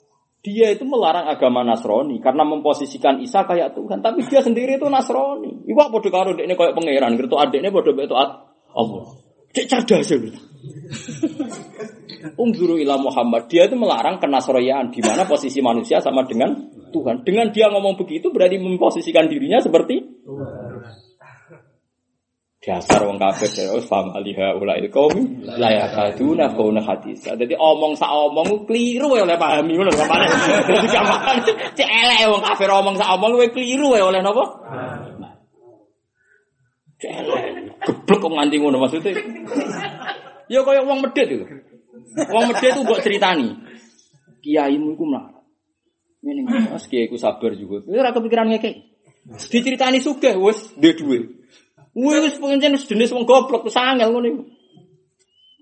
Dia 0.47 0.71
itu 0.71 0.87
melarang 0.87 1.27
agama 1.27 1.59
Nasrani 1.67 2.23
karena 2.23 2.47
memposisikan 2.47 3.19
Isa 3.19 3.43
kayak 3.43 3.75
Tuhan, 3.75 3.99
tapi 3.99 4.23
dia 4.31 4.39
sendiri 4.39 4.79
itu 4.79 4.87
Nasrani. 4.87 5.67
Iku 5.67 5.75
apa 5.75 5.99
padha 5.99 6.07
karo 6.07 6.31
dekne 6.39 6.55
kayak 6.55 6.71
pangeran, 6.71 7.19
gitu 7.19 7.35
adekne 7.35 7.67
padha 7.67 7.91
mek 7.91 8.07
Allah. 8.15 9.05
Cek 9.51 9.65
cerdas 9.67 10.07
ya. 10.07 10.17
Ungzuru 12.41 12.79
ila 12.79 12.95
Muhammad. 12.95 13.51
Dia 13.51 13.67
itu 13.67 13.75
melarang 13.75 14.23
kenasroyaan 14.23 14.95
di 14.95 15.03
mana 15.03 15.27
posisi 15.27 15.59
manusia 15.59 15.99
sama 15.99 16.23
dengan 16.23 16.55
Tuhan. 16.95 17.27
Dengan 17.27 17.51
dia 17.51 17.67
ngomong 17.67 17.99
begitu 17.99 18.31
berarti 18.31 18.55
memposisikan 18.55 19.27
dirinya 19.27 19.59
seperti 19.59 19.99
dasar 22.67 22.99
wong 23.07 23.15
kafir 23.15 23.47
terus 23.47 23.87
fam 23.87 24.11
aliha 24.11 24.59
ulai 24.59 24.83
kaum 24.91 25.39
la 25.47 25.71
yakaduna 25.71 26.51
kauna 26.51 26.83
hadis. 26.83 27.23
Jadi 27.23 27.55
omong 27.55 27.95
sa 27.95 28.11
omong 28.11 28.67
keliru 28.67 29.15
ya 29.15 29.23
oleh 29.23 29.39
pahami 29.39 29.79
ngono 29.79 29.95
sampeyan. 29.95 30.27
Dadi 30.67 30.87
gampang 30.91 31.39
cek 31.47 31.87
elek 31.87 32.27
wong 32.27 32.43
kafir 32.43 32.67
omong 32.67 32.99
sa 32.99 33.15
omong 33.15 33.39
luwe 33.39 33.47
keliru 33.55 33.95
ya 33.95 34.11
oleh 34.11 34.19
napa? 34.19 34.43
Cek 36.99 37.11
elek. 37.23 37.43
Geblek 37.87 38.19
kok 38.19 38.31
nganti 38.35 38.55
ngono 38.59 38.77
maksudnya. 38.83 39.15
Ya 40.51 40.59
kaya 40.67 40.83
wong 40.83 40.99
medhit 41.07 41.27
itu. 41.31 41.47
Wong 42.35 42.51
medhit 42.51 42.75
itu 42.75 42.83
mbok 42.83 42.99
ceritani. 42.99 43.47
Kiaimu 44.43 44.91
iku 44.99 45.07
mlarat. 45.07 45.39
Ngene 46.19 46.67
Mas 46.67 46.83
kiai 46.91 47.07
ku 47.07 47.15
sabar 47.15 47.55
juga. 47.55 47.87
Ora 47.87 48.11
kepikiran 48.11 48.51
ngekek. 48.51 48.75
Diceritani 49.47 50.03
sugih 50.03 50.35
wis 50.35 50.75
duwe 50.75 50.91
duwe. 50.99 51.36
Wis 51.97 52.37
pancen 52.37 52.77
jenis 52.77 53.09
wong 53.09 53.25
goblok 53.25 53.65
wis 53.65 53.73
angel 53.73 54.13
ngono 54.13 54.27
iku. 54.29 54.43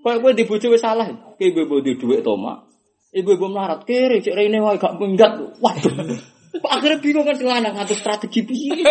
Kayak 0.03 0.19
kowe 0.19 0.31
di 0.35 0.43
bojo 0.43 0.67
wis 0.75 0.83
salah. 0.83 1.07
Ki 1.39 1.55
ibu 1.55 1.79
di 1.79 1.95
dhuwit 1.95 2.27
to, 2.27 2.35
Mak. 2.35 2.67
Ibu-ibu 3.15 3.47
melarat 3.47 3.87
kere 3.87 4.19
cek 4.19 4.35
rene 4.35 4.59
wae 4.59 4.75
gak 4.75 4.99
minggat. 4.99 5.39
Waduh. 5.63 6.19
Akhirnya 6.55 6.99
bingung 7.03 7.27
kan 7.27 7.35
sing 7.35 7.47
lanang 7.47 7.75
ngatur 7.75 7.95
strategi 7.95 8.43
piye. 8.43 8.83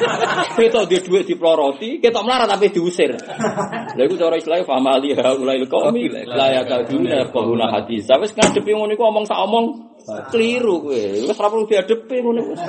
Ketok 0.56 0.84
dia 0.88 1.00
duit 1.04 1.24
diploroti, 1.28 2.00
ketok 2.00 2.24
melarat 2.24 2.48
tapi 2.48 2.72
diusir. 2.72 3.12
Lha 3.16 4.02
iku 4.04 4.16
cara 4.16 4.40
Islam 4.40 4.64
paham 4.64 4.88
ali 4.88 5.12
haulail 5.12 5.64
qaumi 5.68 6.08
la 6.08 6.60
yakaduna 6.60 7.28
qawuna 7.28 7.72
hadis. 7.72 8.08
Wis 8.08 8.32
ngadepi 8.36 8.72
ngono 8.72 8.92
iku 8.96 9.04
omong 9.08 9.24
sak 9.28 9.40
omong 9.40 9.96
keliru 10.32 10.84
kowe. 10.84 11.00
Wis 11.24 11.36
ora 11.40 11.48
perlu 11.48 11.64
diadepi 11.68 12.16
ngono 12.20 12.40
wis. 12.52 12.60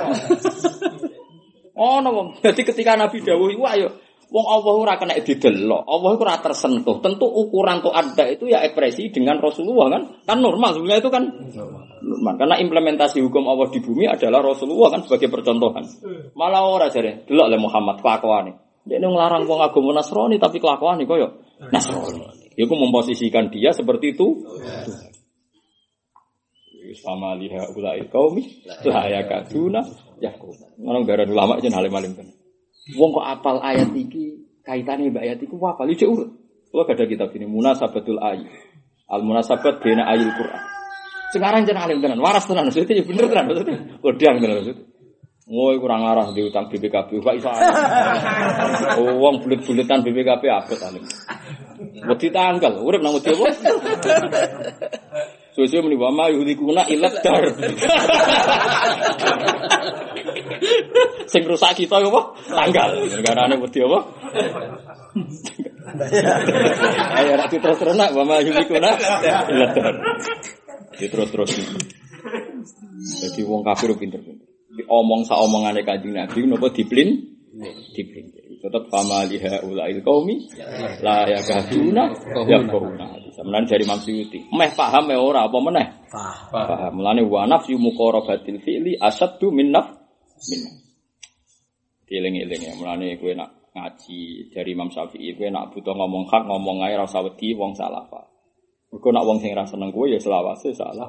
Ono 1.72 2.08
wong. 2.12 2.28
Jadi 2.44 2.68
ketika 2.68 3.00
Nabi 3.00 3.24
dawuh 3.24 3.48
iku 3.48 3.64
ayo 3.64 3.88
Wong 4.32 4.46
Allah 4.48 4.72
ora 4.72 4.94
kena 4.96 5.12
didelok, 5.20 5.84
Allah 5.84 6.10
ora 6.16 6.40
tersentuh. 6.40 7.04
Tentu 7.04 7.28
ukuran 7.28 7.84
tuh 7.84 7.92
ada 7.92 8.24
itu 8.32 8.48
ya 8.48 8.64
ekspresi 8.64 9.12
dengan 9.12 9.36
Rasulullah 9.36 9.92
kan, 9.92 10.02
kan 10.24 10.38
normal 10.40 10.72
sebenarnya 10.72 11.04
itu 11.04 11.12
kan 11.12 11.28
normal. 12.00 12.34
Karena 12.40 12.56
implementasi 12.56 13.20
hukum 13.20 13.44
Allah 13.44 13.68
di 13.68 13.84
bumi 13.84 14.08
adalah 14.08 14.40
Rasulullah 14.40 14.96
kan 14.96 15.04
sebagai 15.04 15.28
percontohan. 15.28 15.84
Malah 16.32 16.64
ora 16.64 16.88
jare, 16.88 17.28
delok 17.28 17.46
le 17.52 17.58
Muhammad 17.60 18.00
kelakuane. 18.00 18.52
Dia 18.88 18.98
ngelarang 18.98 19.44
wong 19.44 19.60
agama 19.60 20.00
Nasrani 20.00 20.40
tapi 20.40 20.56
kelakuane 20.58 21.04
koyo 21.04 21.44
Nasrani. 21.68 22.56
Iku 22.56 22.72
memposisikan 22.72 23.52
dia 23.52 23.76
seperti 23.76 24.16
itu. 24.16 24.48
Sama 26.92 27.36
liha 27.36 27.72
ulai 27.72 28.04
kaumi 28.08 28.64
la 28.84 29.08
yakaduna 29.08 29.80
yakum. 30.20 30.56
Ngono 30.80 31.04
gara 31.04 31.24
ulama 31.24 31.56
jeneng 31.60 31.84
alim-alim 31.84 32.12
kan. 32.16 32.28
Wong 32.98 33.10
kok 33.14 33.26
apal 33.26 33.62
ayat 33.62 33.94
iki 33.94 34.42
kaitannya 34.66 35.14
mbak 35.14 35.22
ayat 35.22 35.38
iku 35.38 35.54
apa? 35.62 35.86
Lu 35.86 35.94
urut. 35.94 36.30
Kalau 36.72 36.88
ada 36.88 37.04
kitab 37.04 37.30
ini 37.36 37.46
munasabatul 37.46 38.18
ayat. 38.18 38.50
Al 39.06 39.22
munasabat 39.22 39.78
bina 39.78 40.08
ayat 40.08 40.34
Quran. 40.34 40.62
Sekarang 41.32 41.64
jangan 41.64 41.88
alim 41.88 42.04
tenan, 42.04 42.20
waras 42.20 42.44
tenan 42.44 42.68
maksudnya 42.68 43.00
ya 43.00 43.04
bener 43.08 43.24
tenan 43.30 43.44
maksudnya. 43.48 43.78
Kodang 44.04 44.36
tenan 44.42 44.56
maksudnya. 44.60 44.84
Woi 45.42 45.74
kurang 45.82 46.06
arah 46.06 46.30
di 46.30 46.46
utang 46.46 46.70
BPKB, 46.70 47.18
Pak 47.18 47.34
iso. 47.34 47.50
Oh, 49.02 49.18
wong 49.20 49.42
bulet-buletan 49.42 50.06
BPKB 50.06 50.44
abot 50.48 50.80
alim. 50.86 51.02
Wedi 52.08 52.30
tanggal, 52.30 52.78
urip 52.78 53.02
nang 53.02 53.18
wedi 53.18 53.34
apa? 53.34 53.46
Suwe-suwe 55.52 55.84
muni 55.84 55.98
wa 55.98 56.14
ma 56.14 56.30
dar. 57.20 57.44
Sing 61.26 61.42
rusak 61.46 61.74
kita 61.78 61.98
apa? 61.98 62.20
Tanggal. 62.48 62.90
Negarane 63.18 63.54
wedi 63.58 63.80
apa? 63.82 63.98
Ayo 67.18 67.32
ra 67.36 67.46
terus 67.50 67.78
terus 67.78 67.94
nak 67.98 68.10
wa 68.14 68.22
ma 68.24 68.40
dar. 68.40 68.94
Terus 70.96 71.28
terus. 71.30 71.50
Jadi 73.02 73.40
wong 73.42 73.66
kafir 73.66 73.90
pinter-pinter. 73.98 74.46
Diomong 74.72 75.28
sa 75.28 75.36
omongane 75.42 75.84
Kanjeng 75.84 76.16
Nabi 76.16 76.48
napa 76.48 76.72
diplin? 76.72 77.12
Diplin. 77.92 78.24
Tetap 78.62 78.88
fama 78.88 79.26
liha 79.26 79.60
ulail 79.66 80.00
qaumi 80.00 80.48
la 81.02 81.28
yakaduna 81.28 82.08
yaquna. 82.46 83.06
Sebenarnya 83.32 83.68
dari 83.74 83.84
Imam 83.84 84.00
Suyuti. 84.00 84.38
Meh 84.54 84.70
paham 84.72 85.10
ya 85.10 85.18
ora 85.18 85.50
apa 85.50 85.58
meneh? 85.60 85.86
Paham. 86.08 86.48
Paham. 86.52 86.90
Mulane 87.00 87.26
wa 87.26 87.44
nafsu 87.48 87.74
muqarabatil 87.76 88.62
fi'li 88.62 88.96
asaddu 88.96 89.50
min 89.50 89.74
naf 89.74 90.01
min. 90.50 90.62
Dieling-eling 92.08 92.62
ya. 92.62 92.72
Mulane 92.78 93.16
kowe 93.20 93.32
nak 93.36 93.72
ngaji 93.72 94.52
dari 94.52 94.70
Imam 94.74 94.90
Syafi'i 94.92 95.32
kowe 95.38 95.48
nak 95.48 95.72
butuh 95.72 95.94
ngomong 95.96 96.28
hak 96.28 96.44
ngomong 96.44 96.84
ae 96.84 96.96
ora 96.96 97.08
usah 97.08 97.24
wedi 97.24 97.54
wong 97.54 97.72
Pak. 97.78 98.24
Mergo 98.92 99.08
nak 99.08 99.24
wong 99.24 99.38
sing 99.40 99.56
ora 99.56 99.64
seneng 99.64 99.90
ya 99.94 100.18
selawase 100.20 100.76
salah. 100.76 101.08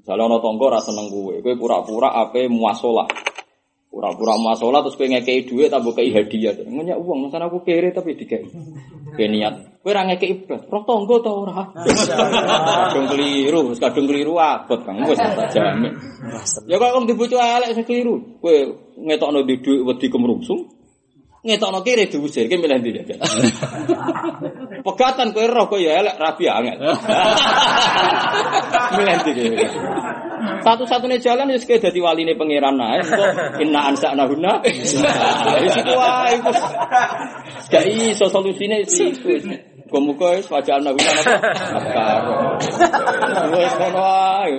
Misalnya 0.00 0.32
ana 0.32 0.36
tangga 0.40 0.64
ora 0.64 0.80
seneng 0.80 1.12
kowe, 1.12 1.34
kowe 1.44 1.54
pura-pura 1.60 2.08
ape 2.16 2.48
muasalah. 2.48 3.04
Pura-pura 3.90 4.40
muasalah 4.40 4.80
terus 4.86 4.96
kowe 4.96 5.08
ngekei 5.12 5.44
dhuwit 5.44 5.68
tambah 5.68 5.92
kei 5.92 6.08
hadiah. 6.08 6.56
Ngenyak 6.56 6.96
uang, 6.96 7.28
masalah 7.28 7.52
aku 7.52 7.60
kere 7.60 7.92
tapi 7.92 8.16
dikei. 8.16 8.48
Kowe 9.16 9.26
niat. 9.26 9.54
Kowe 9.82 9.90
ora 9.90 10.04
ngekei 10.06 10.30
iblis. 10.36 10.62
Roh 10.68 10.82
tangga 10.84 11.16
ta 11.24 11.30
ora? 11.32 11.62
Kadung 11.72 13.06
keliru, 13.08 13.60
kadung 13.80 14.06
keliru 14.06 14.34
abot 14.36 14.80
Kang. 14.84 15.00
Wis 15.08 15.18
tak 15.18 15.50
jamin. 15.54 15.92
Ya 16.68 16.76
kok 16.76 16.92
wong 16.94 17.04
dibojo 17.08 17.36
elek 17.40 17.74
sing 17.74 17.86
keliru. 17.88 18.38
Kowe 18.44 18.54
ngetokno 19.00 19.42
di 19.48 19.56
dhuwit 19.58 19.86
wedi 19.88 20.06
kemrungsung. 20.12 20.68
Ngetokno 21.40 21.80
kere 21.80 22.04
diusir, 22.12 22.46
kowe 22.52 22.58
milih 22.60 22.78
ndi 22.84 22.90
ya? 22.92 23.02
Pegatan 24.86 25.32
kowe 25.32 25.46
roh 25.48 25.66
kowe 25.72 25.80
ya 25.80 26.04
elek 26.04 26.16
rabi 26.20 26.44
angel. 26.48 26.78
Milih 29.00 29.14
ndi? 29.24 29.32
Satu-satunya 30.60 31.18
jalan 31.20 31.52
ya 31.52 31.58
jadi 31.58 31.98
wali 32.00 32.24
ini 32.24 32.34
pangeran 32.36 32.76
naik. 32.76 33.04
Inna 33.60 33.92
ansa 33.92 34.16
nahuna. 34.16 34.60
Wis 34.64 34.96
iku 35.80 35.92
wae. 35.96 36.34
Gak 37.68 37.84
iso 37.88 38.26
solusine 38.28 38.84
iku. 38.84 39.36
Muga-muga 39.90 40.38
wis 40.38 40.46
wajah 40.48 40.80
nahuna 40.80 41.12
apa? 41.12 41.34
Karo. 41.92 42.38
Wis 43.52 43.74
ngono 43.76 44.00
wae. 44.00 44.54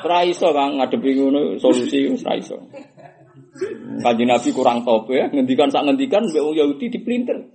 Ora 0.00 0.18
iso 0.24 0.48
Kang 0.56 0.80
ngadepi 0.80 1.10
ngono 1.20 1.60
solusi 1.60 2.08
wis 2.08 2.24
ora 2.24 2.34
iso. 2.40 2.56
Kanjeng 4.00 4.30
Nabi 4.30 4.48
kurang 4.56 4.86
top 4.86 5.10
ya, 5.12 5.28
ngendikan 5.28 5.68
sak 5.68 5.84
ngendikan 5.84 6.24
mbek 6.24 6.40
wong 6.40 6.54
Yahudi 6.56 6.88
dipelintir. 6.88 7.50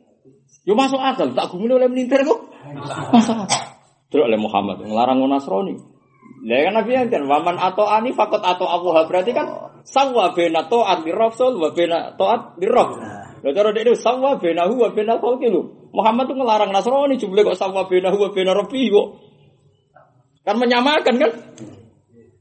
Yo 0.65 0.77
masuk 0.77 0.97
akal, 1.01 1.33
tak 1.33 1.49
gumune 1.49 1.77
oleh 1.77 1.89
melintir 1.89 2.21
kok. 2.21 2.39
Masuk 3.09 3.37
akal. 3.47 3.61
Terus 4.11 4.23
oleh 4.29 4.37
Muhammad 4.37 4.85
ngelarang 4.85 5.23
Nasrani. 5.25 5.94
Lah 6.45 6.61
kan 6.61 6.73
Nabi 6.77 6.93
kan 7.09 7.26
waman 7.26 7.57
atau 7.57 7.89
ani 7.89 8.13
fakot 8.13 8.38
atau 8.38 8.69
Allah 8.69 9.09
berarti 9.09 9.34
kan 9.34 9.49
sawa 9.81 10.30
bena 10.38 10.69
taat 10.69 11.01
di 11.01 11.09
Rasul 11.09 11.57
wa 11.57 11.73
bena 11.73 12.13
taat 12.13 12.61
di 12.61 12.69
Rabb. 12.69 13.01
Lah 13.41 13.49
cara 13.49 13.73
dia 13.73 13.81
itu 13.81 13.97
sawa 13.97 14.38
bena 14.38 14.69
huwa 14.69 14.93
bena 14.93 15.17
khalqi 15.17 15.49
lu. 15.49 15.89
Muhammad 15.89 16.30
tuh 16.30 16.38
ngelarang 16.38 16.69
Nasrani 16.69 17.17
jumlah 17.17 17.41
kok 17.41 17.57
sawa 17.57 17.89
bena 17.89 18.13
huwa 18.13 18.30
bena 18.30 18.53
Rabbi 18.53 18.93
kok. 18.93 19.07
Kan 20.45 20.61
menyamakan 20.61 21.15
kan? 21.17 21.31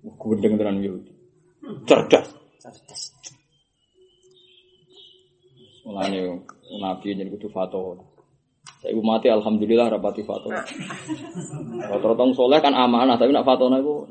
Gendeng 0.05 0.61
tenan 0.61 0.85
Yahudi. 0.85 1.13
Cerdas. 1.89 2.29
Cerdas. 2.61 3.03
Mulane 5.89 6.45
Nabi 6.77 7.17
jadi 7.17 7.33
kudu 7.33 7.49
fatwa. 7.49 8.05
Saya 8.85 9.01
mati 9.01 9.33
alhamdulillah 9.33 9.89
rapati 9.97 10.21
fatona. 10.29 10.61
Rata-rata 11.89 12.21
wong 12.21 12.37
soleh 12.37 12.61
kan 12.61 12.77
amanah, 12.77 13.17
tapi 13.17 13.33
nak 13.33 13.49
fatona 13.49 13.81
itu 13.81 14.05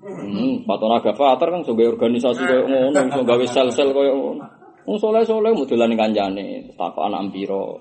Hmm, 0.00 0.64
fatona 0.64 0.96
agak 0.96 1.12
fatar 1.12 1.52
kan 1.52 1.60
sebagai 1.60 1.92
organisasi 1.92 2.40
koyo 2.40 2.64
ngono, 2.64 3.20
gawe 3.20 3.44
sel-sel 3.44 3.92
koyo 3.92 4.16
ngono. 4.16 4.59
Wong 4.88 4.96
soleh-soleh 4.96 5.52
mudulan 5.52 5.92
kancane, 5.92 6.72
takok 6.74 7.04
anak 7.04 7.28
piro. 7.30 7.78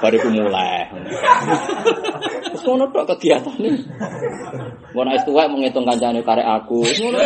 Bariku 0.00 0.32
mulai. 0.32 0.88
Terus 2.50 2.62
ngono 2.64 2.88
tok 2.88 3.04
kegiatane. 3.14 3.70
Mau 4.96 5.04
nek 5.04 5.28
tuwek 5.28 5.46
menghitung 5.52 5.84
kancane 5.84 6.24
karek 6.24 6.48
aku. 6.48 6.80
Ngono. 6.82 7.18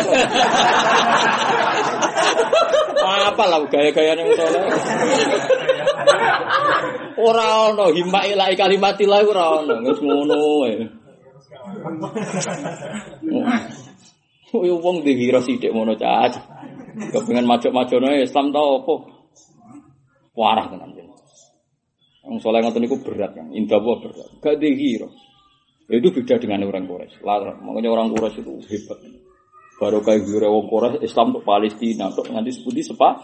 Apa 3.31 3.43
lah 3.47 3.63
gaya-gayane 3.71 4.21
wong 4.27 4.35
soleh. 4.35 4.63
Ora 7.21 7.71
ono 7.71 7.95
himma 7.95 8.27
ilahi 8.27 8.59
kalimatillah 8.59 9.23
ora 9.23 9.45
ono, 9.63 9.75
wis 9.87 9.99
ngono 10.03 10.35
wae. 10.35 10.73
Oh, 14.51 14.67
yo 14.67 14.83
wong 14.83 15.07
dihira 15.07 15.39
sithik 15.39 15.71
ngono 15.71 15.95
cac. 15.95 16.35
Kepengen 16.91 17.47
majok-majono 17.47 18.11
Islam 18.19 18.51
tau 18.51 18.83
apa? 18.83 18.93
Warah 20.35 20.65
tenan 20.71 20.91
jeneng. 20.95 21.19
Wong 22.21 22.37
soleh 22.39 22.61
ngoten 22.61 22.85
niku 22.85 23.01
berat 23.01 23.33
kan, 23.33 23.49
indah 23.51 23.81
berat. 23.81 24.29
Gak 24.39 24.55
dihira. 24.61 25.09
Ya, 25.91 25.99
Itu 25.99 26.13
beda 26.15 26.39
dengan 26.39 26.63
orang 26.63 26.87
Quraisy. 26.87 27.19
Makanya 27.65 27.89
orang 27.91 28.15
Quraisy 28.15 28.39
itu 28.39 28.53
hebat. 28.71 28.99
Baru 29.81 29.99
kayak 30.05 30.23
gira 30.29 30.47
wong 30.47 30.69
Quraisy 30.69 31.03
Islam 31.03 31.35
untuk 31.35 31.43
Palestina, 31.43 32.13
untuk 32.13 32.29
nganti 32.29 32.51
sepundi 32.53 32.85
sepa. 32.85 33.19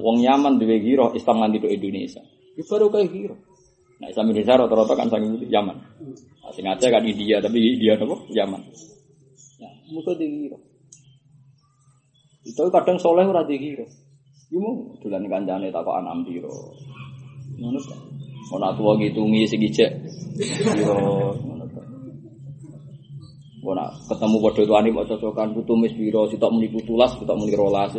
Wong 0.00 0.22
Yaman 0.22 0.56
duwe 0.56 0.80
gira 0.80 1.12
Islam 1.12 1.44
nganti 1.44 1.56
untuk 1.60 1.72
Indonesia. 1.74 2.22
Itu 2.56 2.64
baru 2.70 2.86
kayak 2.88 3.08
gira. 3.10 3.36
Nah 4.00 4.08
Islam 4.08 4.32
Indonesia 4.32 4.54
rata-rata 4.64 4.94
kan 4.96 5.08
sangat 5.12 5.44
Yaman. 5.44 5.76
Nah, 6.40 6.76
kan 6.78 7.04
India, 7.04 7.36
tapi 7.42 7.58
India 7.76 7.94
apa? 8.00 8.16
Yaman. 8.32 8.62
Ya, 9.60 9.70
musuh 9.92 10.16
dikira. 10.16 10.69
Itu 12.44 12.72
kadang 12.72 12.96
soleh 12.96 13.28
ora 13.28 13.44
dikira. 13.44 13.84
Yo 14.50 14.58
mau 14.58 14.96
dolan 14.98 15.28
kancane 15.28 15.68
takok 15.68 15.94
anak 16.00 16.24
piro. 16.26 16.74
Ngono 17.60 17.78
ta. 17.84 17.96
Ora 18.50 18.72
tuwa 18.74 18.96
ngitungi 18.96 19.44
sing 19.44 19.60
ijek. 19.60 19.90
Piro 20.40 20.96
ngono 21.36 21.64
ta. 21.68 21.82
Ora 23.60 23.84
ketemu 24.08 24.36
padha 24.40 24.62
tuane 24.64 24.88
kok 24.88 25.06
cocokan 25.14 25.52
putu 25.52 25.72
mis 25.76 25.92
piro, 25.92 26.24
sitok 26.32 26.50
muni 26.50 26.72
putulas, 26.72 27.12
sitok 27.14 27.36
muni 27.36 27.52
rolas. 27.52 27.92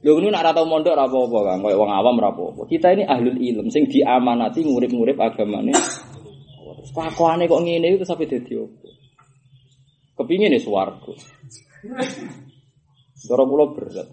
Lho 0.00 0.10
ngono 0.16 0.32
nak 0.32 0.42
ora 0.42 0.56
tau 0.56 0.66
mondok 0.66 0.96
ora 0.96 1.04
apa-apa 1.04 1.38
kan, 1.44 1.56
koyo 1.60 1.76
wong 1.76 1.90
awam 1.92 2.18
ora 2.18 2.30
apa-apa. 2.32 2.62
Kita 2.66 2.96
ini 2.96 3.04
ahlul 3.04 3.36
ilm 3.36 3.68
sing 3.68 3.84
diamanati 3.86 4.64
ngurip-ngurip 4.64 5.20
agamane. 5.20 5.76
Terus 5.76 6.90
kelakuane 6.90 7.44
kok 7.50 7.62
ngene 7.62 8.00
itu 8.00 8.06
sampai 8.06 8.30
dadi 8.30 8.52
apa? 8.56 8.88
Kepingin 10.16 10.56
ya 10.56 10.60
swarga. 10.62 11.12
Cara 13.16 13.42
kula 13.48 13.72
berat. 13.72 14.08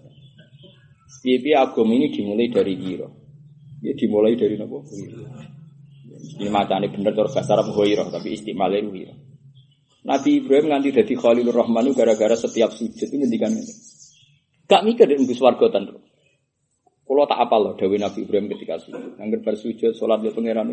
Piye-piye 1.24 1.56
ini 1.56 2.06
dimulai 2.12 2.48
dari 2.48 2.74
kira. 2.76 3.08
Ya 3.84 3.92
dimulai 3.92 4.36
dari 4.36 4.56
napa? 4.56 4.80
Ini 6.40 6.48
macane 6.48 6.88
bener 6.88 7.12
cara 7.12 7.28
bahasa 7.28 7.52
Arab 7.52 7.72
ghairah 7.76 8.08
tapi 8.08 8.32
istimale 8.32 8.80
kira. 8.80 9.12
Nabi 10.04 10.44
Ibrahim 10.44 10.68
nganti 10.68 10.92
dadi 10.92 11.16
Khalilur 11.16 11.56
Rahman 11.56 11.96
gara-gara 11.96 12.36
setiap 12.36 12.76
sujud 12.76 13.08
itu 13.08 13.16
ngendikan 13.16 13.56
ngene. 13.56 13.72
Gak 14.68 14.84
mikir 14.84 15.08
di 15.08 15.16
embus 15.16 15.40
warga 15.40 15.72
tan. 15.72 15.96
Kalau 17.04 17.24
tak 17.28 17.40
apa 17.40 17.56
loh 17.60 17.72
Dawi 17.76 18.00
Nabi 18.00 18.24
Ibrahim 18.24 18.52
ketika 18.52 18.80
sujud. 18.80 19.16
Angger 19.16 19.40
bar 19.40 19.56
sujud 19.56 19.96
salat 19.96 20.20
yo 20.24 20.32
pangeran. 20.32 20.72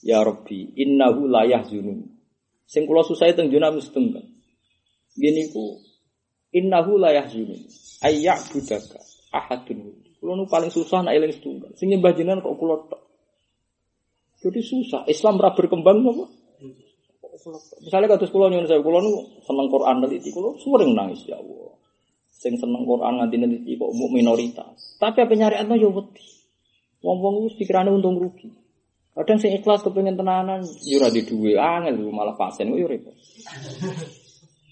Ya 0.00 0.24
Rabbi, 0.24 0.76
innahu 0.80 1.28
la 1.28 1.44
yahzunun. 1.44 2.08
Sing 2.68 2.84
kula 2.84 3.04
susah 3.04 3.32
teng 3.36 3.52
juna 3.52 3.72
mesti. 3.72 4.00
Gini 5.16 5.48
ku 5.52 5.80
innahu 6.52 6.96
la 7.00 7.12
yahzunun. 7.16 7.60
Ayyak 8.04 8.52
budaka 8.54 8.98
ahadun. 9.34 9.94
Kulo 10.18 10.34
nu 10.34 10.44
paling 10.50 10.70
susah 10.70 11.06
nak 11.06 11.14
eling 11.14 11.30
setunggal. 11.30 11.70
Sing 11.78 11.94
nyembah 11.94 12.10
jenengan 12.14 12.42
kok 12.42 12.58
kula 12.58 12.76
tok. 12.90 13.02
Jadi 14.42 14.60
susah. 14.62 15.06
Islam 15.06 15.38
ora 15.38 15.54
berkembang 15.54 16.02
apa? 16.02 16.26
Misalnya 17.86 18.18
kados 18.18 18.34
kula 18.34 18.50
nyuwun 18.50 18.66
saya, 18.66 18.82
kula 18.82 18.98
nu 18.98 19.38
seneng 19.46 19.70
Quran 19.70 20.02
neliti, 20.02 20.34
kula 20.34 20.58
sering 20.58 20.90
nangis 20.94 21.22
ya 21.26 21.38
Allah. 21.38 21.74
Sing 22.34 22.58
seneng 22.58 22.82
Quran 22.82 23.22
nganti 23.22 23.36
neliti 23.38 23.78
kok 23.78 23.90
mau 23.94 24.10
minoritas. 24.10 24.98
Tapi 24.98 25.22
apa 25.22 25.34
nyari 25.38 25.56
atno 25.58 25.78
yo 25.78 25.94
wedi. 25.94 26.26
Wong-wong 26.98 27.46
wis 27.46 27.54
pikirane 27.54 27.94
untung 27.94 28.18
rugi. 28.18 28.50
Kadang 29.14 29.38
sing 29.38 29.54
ikhlas 29.54 29.82
kepengen 29.86 30.18
tenanan, 30.18 30.66
yo 30.86 30.98
ora 30.98 31.10
di 31.10 31.22
duwe 31.26 31.58
angel 31.58 32.10
malah 32.10 32.34
pasen 32.34 32.74
yo 32.74 32.86
repot. 32.86 33.14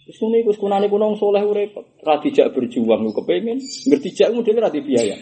Wis 0.07 0.23
ngene 0.23 0.47
iku 0.47 0.55
kunane 0.55 0.87
kuno 0.87 1.19
soleh 1.19 1.43
ku 1.43 1.51
repot. 1.51 1.83
Ora 2.07 2.23
dijak 2.23 2.55
berjuang 2.55 3.11
ku 3.11 3.13
kepengen, 3.19 3.59
ngerti 3.59 4.15
jak 4.15 4.31
model 4.31 4.63
ora 4.63 4.71
biaya. 4.71 5.19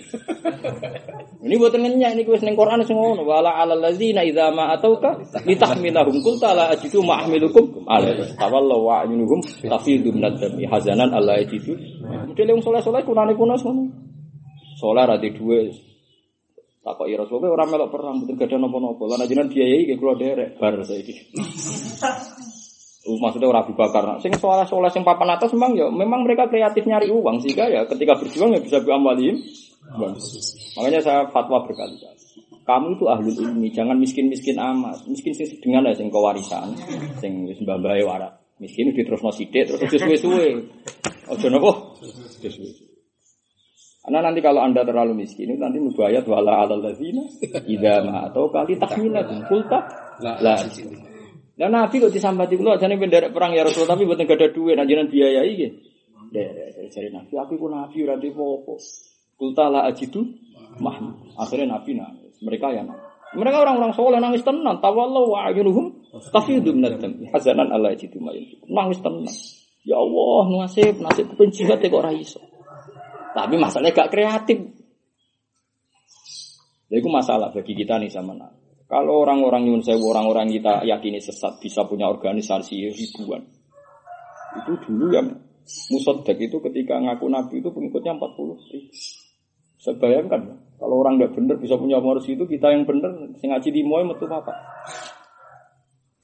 Ini 1.45 1.61
buat 1.61 1.77
ngenyak 1.77 2.17
ini 2.17 2.25
wis 2.25 2.41
ning 2.41 2.57
Quran 2.57 2.81
sing 2.89 2.97
ngono 2.97 3.21
wala 3.21 3.53
alal 3.53 3.77
ladzina 3.77 4.25
idza 4.25 4.49
ma 4.49 4.73
atauka 4.73 5.21
litahmilahum 5.45 6.25
qul 6.25 6.41
ta'ala 6.41 6.73
ajidu 6.73 7.05
ma 7.05 7.21
ahmilukum 7.21 7.85
alaihi 7.85 8.33
tawallu 8.33 8.81
wa 8.81 9.05
ayunuhum 9.05 9.45
tafidu 9.61 10.09
min 10.09 10.25
ad-dami 10.25 10.65
hazanan 10.65 11.13
alla 11.13 11.37
ajidu. 11.37 11.77
Model 12.33 12.49
wong 12.49 12.65
soleh-soleh 12.65 13.05
kunane 13.05 13.37
kuno 13.37 13.61
ngono. 13.61 13.83
Soleh 14.81 15.05
ra 15.05 15.21
di 15.21 15.37
duwe 15.37 15.69
takok 16.81 17.13
ya 17.13 17.21
Rasulullah 17.21 17.53
ora 17.53 17.65
melok 17.69 17.93
perang 17.93 18.25
mboten 18.25 18.41
gadah 18.41 18.59
napa-napa. 18.65 19.05
Lan 19.05 19.25
ajenan 19.25 19.49
biayai 19.53 19.85
nggih 19.85 19.97
kula 20.01 20.17
derek 20.17 20.57
bar 20.57 20.81
saiki. 20.81 21.13
Maksudnya 23.05 23.53
orang 23.53 23.69
Abu 23.69 23.77
Bakar. 23.77 24.17
Sing 24.25 24.33
soal 24.41 24.65
soal 24.65 24.89
sing 24.89 25.05
papan 25.05 25.37
atas 25.37 25.53
memang 25.53 25.77
ya, 25.77 25.93
memang 25.93 26.25
mereka 26.25 26.49
kreatif 26.49 26.89
nyari 26.89 27.13
uang 27.13 27.45
sehingga 27.45 27.69
ya 27.69 27.85
ketika 27.85 28.17
berjuang 28.17 28.57
ya 28.57 28.61
bisa 28.65 28.81
biamalim. 28.81 29.45
Makanya 30.81 31.01
saya 31.05 31.21
fatwa 31.29 31.61
berkali-kali. 31.69 32.17
Kamu 32.65 32.97
itu 32.97 33.05
ahli 33.13 33.29
ilmi, 33.29 33.69
jangan 33.77 34.01
miskin-miskin 34.01 34.57
amat. 34.57 35.05
Miskin 35.05 35.37
sing 35.37 35.45
sedengan 35.45 35.85
ya 35.85 35.93
sing 35.93 36.09
kewarisan, 36.09 36.73
sing 37.21 37.45
wis 37.45 37.61
mbah-mbahe 37.61 38.01
warak. 38.09 38.41
Miskin 38.57 38.97
diterusno 38.97 39.29
sithik 39.29 39.69
terus 39.69 39.85
aja 39.85 39.99
suwe-suwe. 40.01 40.65
Aja 41.29 41.47
napa? 41.53 41.73
Suwe-suwe. 42.41 42.73
Karena 44.05 44.21
nanti 44.21 44.41
kalau 44.45 44.61
anda 44.61 44.85
terlalu 44.85 45.25
miskin 45.25 45.53
itu 45.53 45.61
nanti 45.61 45.81
nubayat 45.81 46.25
wala 46.29 46.65
alal 46.65 46.81
ladzina 46.81 47.25
idza 47.65 48.05
ma 48.05 48.29
atau 48.29 48.53
kali 48.53 48.77
tahmilatun 48.77 49.49
kulta 49.49 49.81
la 50.21 50.61
Nah 51.55 51.71
Nabi 51.71 52.03
kok 52.03 52.11
disambati 52.11 52.59
kula 52.59 52.75
jane 52.83 52.99
penderek 52.99 53.31
perang 53.31 53.55
ya 53.55 53.63
Rasul 53.63 53.87
tapi 53.87 54.03
mboten 54.03 54.27
gak 54.27 54.43
ada 54.43 54.49
duit 54.51 54.75
anjenan 54.75 55.07
biayai 55.07 55.51
iki. 55.55 55.69
Derek 56.35 56.91
dari 56.91 57.09
Nabi 57.15 57.35
aku 57.39 57.55
ku 57.55 57.71
Nabi 57.71 57.97
ora 58.03 58.19
di 58.19 58.31
apa. 58.35 58.75
Kulta 59.39 59.71
la 59.71 59.87
ajidu 59.87 60.23
mah. 60.83 60.99
Akhirnya 61.39 61.79
Nabi 61.79 61.95
nangis. 61.95 62.35
Mereka 62.43 62.67
yang 62.75 62.91
mereka 63.35 63.63
orang-orang 63.63 63.95
soleh 63.95 64.19
nangis 64.19 64.43
tenan. 64.43 64.83
Tawallahu 64.83 65.31
wa 65.31 65.47
ayunuhum 65.47 65.95
tafidu 66.35 66.75
minad 66.75 66.99
dam. 66.99 67.23
Hazanan 67.31 67.71
Allah 67.71 67.95
ajidu 67.95 68.19
ma 68.19 68.35
Nangis 68.67 68.99
tenan. 68.99 69.31
Ya 69.85 70.01
Allah, 70.01 70.65
nasib 70.65 70.97
nasib 70.99 71.29
penjilat 71.39 71.79
kok 71.79 71.93
ora 71.95 72.11
iso. 72.11 72.41
Tapi 73.35 73.55
masalahnya 73.59 73.93
gak 73.93 74.11
kreatif. 74.15 74.59
Jadi 76.89 77.03
itu 77.03 77.11
masalah 77.11 77.51
bagi 77.51 77.75
kita 77.75 77.99
nih 77.99 78.09
sama 78.09 78.33
Nabi. 78.39 78.64
Kalau 78.95 79.27
orang-orang 79.27 79.67
nyun 79.67 79.83
sewu, 79.83 80.15
orang-orang 80.15 80.55
kita 80.55 80.87
yakini 80.87 81.19
sesat 81.19 81.59
bisa 81.59 81.83
punya 81.83 82.07
organisasi 82.07 82.95
ribuan. 82.95 83.43
Itu 84.55 84.79
dulu 84.87 85.11
yang 85.11 85.35
Musodak 85.65 86.37
itu 86.37 86.61
ketika 86.61 87.01
ngaku 87.01 87.25
Nabi 87.33 87.65
itu 87.65 87.73
pengikutnya 87.73 88.21
40 88.21 88.53
ribu. 88.69 88.93
Saya 89.81 89.97
bayangkan, 89.97 90.61
kalau 90.77 91.01
orang 91.01 91.17
nggak 91.17 91.33
benar 91.33 91.57
bisa 91.57 91.81
punya 91.81 92.01
organisasi 92.01 92.37
itu 92.37 92.45
kita 92.45 92.69
yang 92.73 92.85
benar, 92.85 93.13
sing 93.41 93.49
ngaji 93.49 93.69
di 93.73 93.81
moy 93.81 94.05
metu 94.05 94.29
apa? 94.29 94.53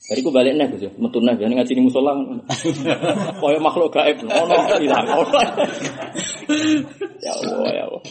Jadi 0.01 0.21
aku 0.25 0.33
balik 0.33 0.57
nih, 0.57 0.67
Gus. 0.77 0.93
Metu 0.97 1.25
nih, 1.25 1.37
jangan 1.41 1.55
ngaji 1.61 1.73
di 1.73 1.83
musola. 1.85 2.13
Kaya 3.41 3.59
makhluk 3.61 3.93
gaib, 3.93 4.17
ono 4.45 4.57
hilang, 4.81 5.07
Ya 7.21 7.33
Allah, 7.37 7.71
ya 7.73 7.85
Allah. 7.89 8.03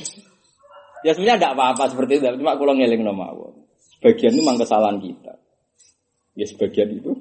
Ya 1.06 1.12
sebenarnya 1.14 1.38
tidak 1.46 1.54
apa-apa 1.58 1.84
seperti 1.94 2.22
itu, 2.22 2.26
cuma 2.42 2.58
kalau 2.58 2.74
ngeling 2.74 3.06
nama 3.06 3.34
Allah. 3.34 3.59
Sebagian 4.00 4.32
itu 4.32 4.42
memang 4.48 4.58
kesalahan 4.64 4.98
kita. 5.04 5.36
Ya 6.40 6.48
sebagian 6.48 6.88
itu. 6.96 7.12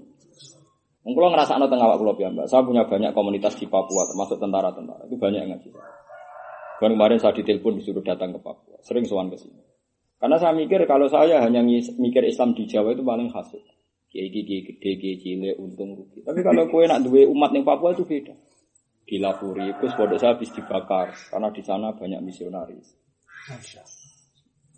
Mungkin 1.03 1.35
ngerasa 1.35 1.59
anak 1.59 1.75
tengah 1.75 1.91
waktu 1.91 2.23
ya 2.23 2.31
mbak. 2.31 2.47
Saya 2.47 2.63
punya 2.63 2.87
banyak 2.87 3.11
komunitas 3.11 3.59
di 3.59 3.67
Papua, 3.67 4.07
termasuk 4.07 4.39
tentara-tentara. 4.39 5.11
Itu 5.11 5.19
banyak 5.19 5.41
yang 5.43 5.51
ngaji. 5.59 5.75
Kan 6.79 6.95
kemarin 6.95 7.19
saya 7.19 7.35
ditelepon 7.35 7.83
disuruh 7.83 8.07
datang 8.07 8.31
ke 8.31 8.39
Papua. 8.39 8.79
Sering 8.87 9.03
sowan 9.03 9.27
ke 9.35 9.41
sini. 9.43 9.59
Karena 10.23 10.39
saya 10.39 10.55
mikir 10.55 10.87
kalau 10.87 11.11
saya 11.11 11.43
hanya 11.43 11.67
mikir 11.99 12.23
Islam 12.23 12.55
di 12.55 12.71
Jawa 12.71 12.95
itu 12.95 13.03
paling. 13.03 13.27
Kiai 14.09 14.31
kiai 14.31 14.63
gede, 14.65 14.91
kiai 15.03 15.17
cilik, 15.19 15.59
untung 15.59 15.99
rugi. 15.99 16.23
Tapi 16.23 16.41
kalau 16.47 16.71
kue 16.71 16.87
nak 16.87 17.03
dua 17.03 17.27
umat 17.27 17.51
yang 17.51 17.67
Papua 17.67 17.91
itu 17.93 18.07
beda. 18.07 18.39
Dilapuri, 19.09 19.73
terus 19.81 19.97
pondok 19.97 20.21
saya 20.21 20.37
habis 20.37 20.53
dibakar 20.53 21.17
karena 21.33 21.49
di 21.49 21.63
sana 21.65 21.97
banyak 21.97 22.21
misionaris. 22.21 22.93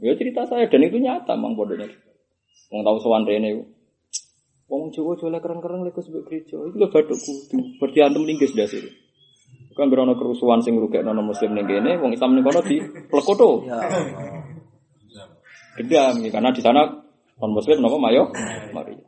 Ya 0.00 0.16
cerita 0.16 0.48
saya 0.48 0.64
dan 0.66 0.80
itu 0.80 0.96
nyata 0.96 1.36
mang 1.36 1.52
pondoknya. 1.52 1.88
Wong 2.72 2.80
tau 2.80 2.96
sowan 3.00 3.28
rene. 3.28 3.68
Wong 4.70 4.94
Jawa 4.94 5.18
jole 5.18 5.38
keren-keren 5.42 5.82
lek 5.82 5.98
sebab 5.98 6.24
gereja. 6.24 6.56
Iku 6.56 6.76
lho 6.78 6.88
bathuk 6.88 7.18
kudu. 7.18 7.58
Berarti 7.82 7.98
antem 8.00 8.22
linggis 8.24 8.54
dasir. 8.54 8.86
Kan 9.74 9.90
berono 9.90 10.14
kerusuhan 10.18 10.62
sing 10.62 10.76
ngrugekno 10.76 11.14
muslim 11.22 11.54
ning 11.54 11.66
kene, 11.66 11.98
wong 11.98 12.14
Islam 12.14 12.38
ning 12.38 12.44
kono 12.46 12.60
di 12.62 12.78
plekoto. 13.10 13.64
Ya. 13.66 13.80
Gedam 15.78 16.20
ya, 16.20 16.30
karena 16.30 16.50
di 16.52 16.62
sana 16.62 16.82
non 17.40 17.50
muslim 17.54 17.80
napa 17.80 17.96
mayo 17.96 18.28
mari. 18.74 18.98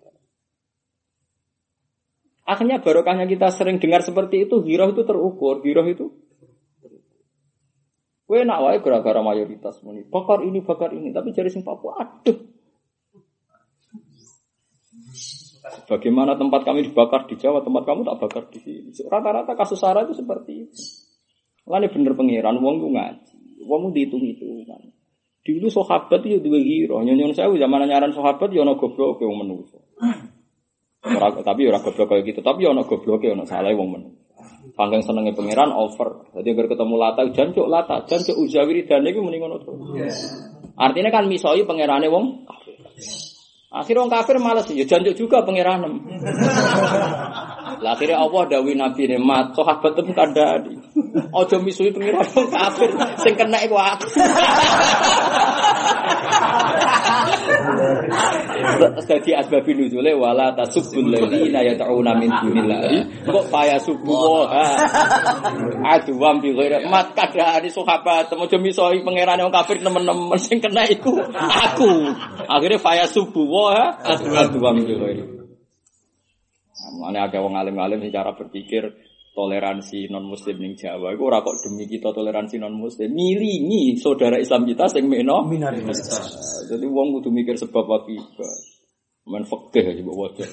Akhirnya 2.42 2.82
barokahnya 2.82 3.30
kita 3.30 3.54
sering 3.54 3.78
dengar 3.78 4.02
seperti 4.02 4.50
itu, 4.50 4.66
giroh 4.66 4.90
itu 4.90 5.06
terukur, 5.06 5.62
giroh 5.62 5.86
itu 5.86 6.10
Kue 8.32 8.48
nak 8.48 8.64
wae 8.64 8.80
gara-gara 8.80 9.20
mayoritas 9.20 9.84
muni. 9.84 10.08
Bakar 10.08 10.40
ini, 10.40 10.64
bakar 10.64 10.88
ini, 10.96 11.12
tapi 11.12 11.36
jari 11.36 11.52
sing 11.52 11.60
Papua 11.60 12.00
aduh. 12.00 12.48
Bagaimana 15.84 16.40
tempat 16.40 16.64
kami 16.64 16.88
dibakar 16.88 17.28
di 17.28 17.36
Jawa, 17.36 17.60
tempat 17.60 17.84
kamu 17.84 18.08
tak 18.08 18.16
bakar 18.24 18.48
di 18.48 18.56
sini. 18.64 18.88
Rata-rata 19.04 19.52
kasus 19.52 19.76
sara 19.76 20.08
itu 20.08 20.16
seperti 20.16 20.64
itu. 20.64 20.80
Lalu 21.68 21.92
bener 21.92 22.16
pengiran, 22.16 22.56
wong 22.56 22.80
itu 22.80 22.88
ngaji, 22.88 23.38
wong 23.68 23.92
itu 23.92 24.16
dihitung 24.16 24.24
hitungan. 24.24 24.80
Dulu 25.44 25.68
sahabat 25.68 26.24
itu 26.24 26.40
dua 26.40 26.56
giro, 26.64 27.04
nyonya 27.04 27.36
saya 27.36 27.52
zaman 27.52 27.84
nyaran 27.84 28.16
sahabat 28.16 28.48
ya 28.48 28.64
ono 28.64 28.80
goblok 28.80 29.20
wong 29.20 29.44
menungso. 29.44 29.76
Ora 31.04 31.36
tapi 31.36 31.68
ora 31.68 31.84
goblok 31.84 32.08
kayak 32.08 32.32
gitu, 32.32 32.40
tapi 32.40 32.64
ono 32.64 32.88
goblok 32.88 33.28
ono 33.28 33.44
salah 33.44 33.76
wong 33.76 33.88
menungso. 33.92 34.21
Panggang 34.72 35.04
senenge 35.04 35.36
pangeran 35.36 35.68
over. 35.68 36.32
Jadi 36.32 36.48
agar 36.56 36.66
ketemu 36.72 36.94
lata 36.96 37.22
jancuk 37.28 37.66
lata, 37.68 38.08
jancuk 38.08 38.40
uzawiri 38.40 38.88
dan 38.88 39.04
iki 39.04 39.20
mending 39.20 39.44
ngono 39.44 39.56
terus. 39.60 40.16
Artinya 40.80 41.12
kan 41.12 41.28
misoi 41.28 41.68
pangerane 41.68 42.08
wong 42.08 42.48
kafir. 42.48 42.80
Akhirnya 43.68 44.00
wong 44.04 44.12
kafir 44.12 44.36
males 44.40 44.64
ya 44.72 44.88
jancuk 44.88 45.12
juga 45.12 45.44
pangeranem. 45.44 46.00
Lah 47.84 47.92
akhirnya 47.92 48.16
Allah 48.24 48.42
dawuhi 48.48 48.72
Nabi 48.78 49.12
ne 49.12 49.20
mat 49.20 49.52
sahabat 49.52 49.92
tem 49.92 50.08
kandhani. 50.16 50.80
Aja 51.36 51.56
misui 51.60 51.92
pangeran 51.92 52.24
wong 52.32 52.48
kafir 52.48 52.90
sing 53.20 53.36
kena 53.36 53.60
iku 53.60 53.76
aku. 53.76 54.08
Dadi 59.02 59.36
asbabi 59.36 59.76
nuzule 59.76 60.16
wala 60.16 60.56
tasubbul 60.56 61.12
ladzina 61.12 61.60
yad'una 61.60 62.16
min 62.16 62.30
dunillahi. 62.32 63.26
Kok 63.28 63.46
paya 63.52 63.76
subuh 63.76 64.48
aduwam 65.84 66.40
bi 66.40 66.56
ghairi. 66.56 66.88
Mat 66.88 67.12
kadhane 67.12 67.68
sahabat 67.68 68.32
aja 68.32 68.56
misoi 68.56 69.04
pangerane 69.04 69.44
wong 69.44 69.52
kafir 69.52 69.84
nemen-nemen 69.84 70.38
sing 70.40 70.64
kena 70.64 70.88
iku 70.88 71.20
aku. 71.36 71.92
Akhirnya 72.48 72.80
faya 72.80 73.04
subuh 73.04 73.76
aduwam 74.00 74.80
bi 74.80 74.94
ghairi. 74.96 75.24
Mana 76.98 77.28
ada 77.28 77.38
wong 77.44 77.54
alim-alim 77.56 78.00
secara 78.02 78.32
berpikir 78.32 79.11
toleransi 79.32 80.12
non 80.12 80.28
muslim 80.28 80.60
ning 80.60 80.76
Jawa. 80.76 81.16
Iku 81.16 81.22
ora 81.24 81.40
kok 81.40 81.56
demi 81.64 81.88
kita 81.88 82.12
toleransi 82.12 82.60
non 82.60 82.76
muslim 82.76 83.08
milingi 83.12 83.96
saudara 83.96 84.36
Islam 84.36 84.68
kita 84.68 84.88
sing 84.92 85.08
meno 85.08 85.44
Minoritas. 85.48 86.04
jadi 86.68 86.86
wong 86.86 87.20
kudu 87.20 87.32
mikir 87.32 87.56
sebab 87.56 87.84
akibat 87.84 88.72
men 89.22 89.44
fikih 89.46 89.84
aja 89.92 90.02
mbok 90.02 90.18
waca 90.18 90.44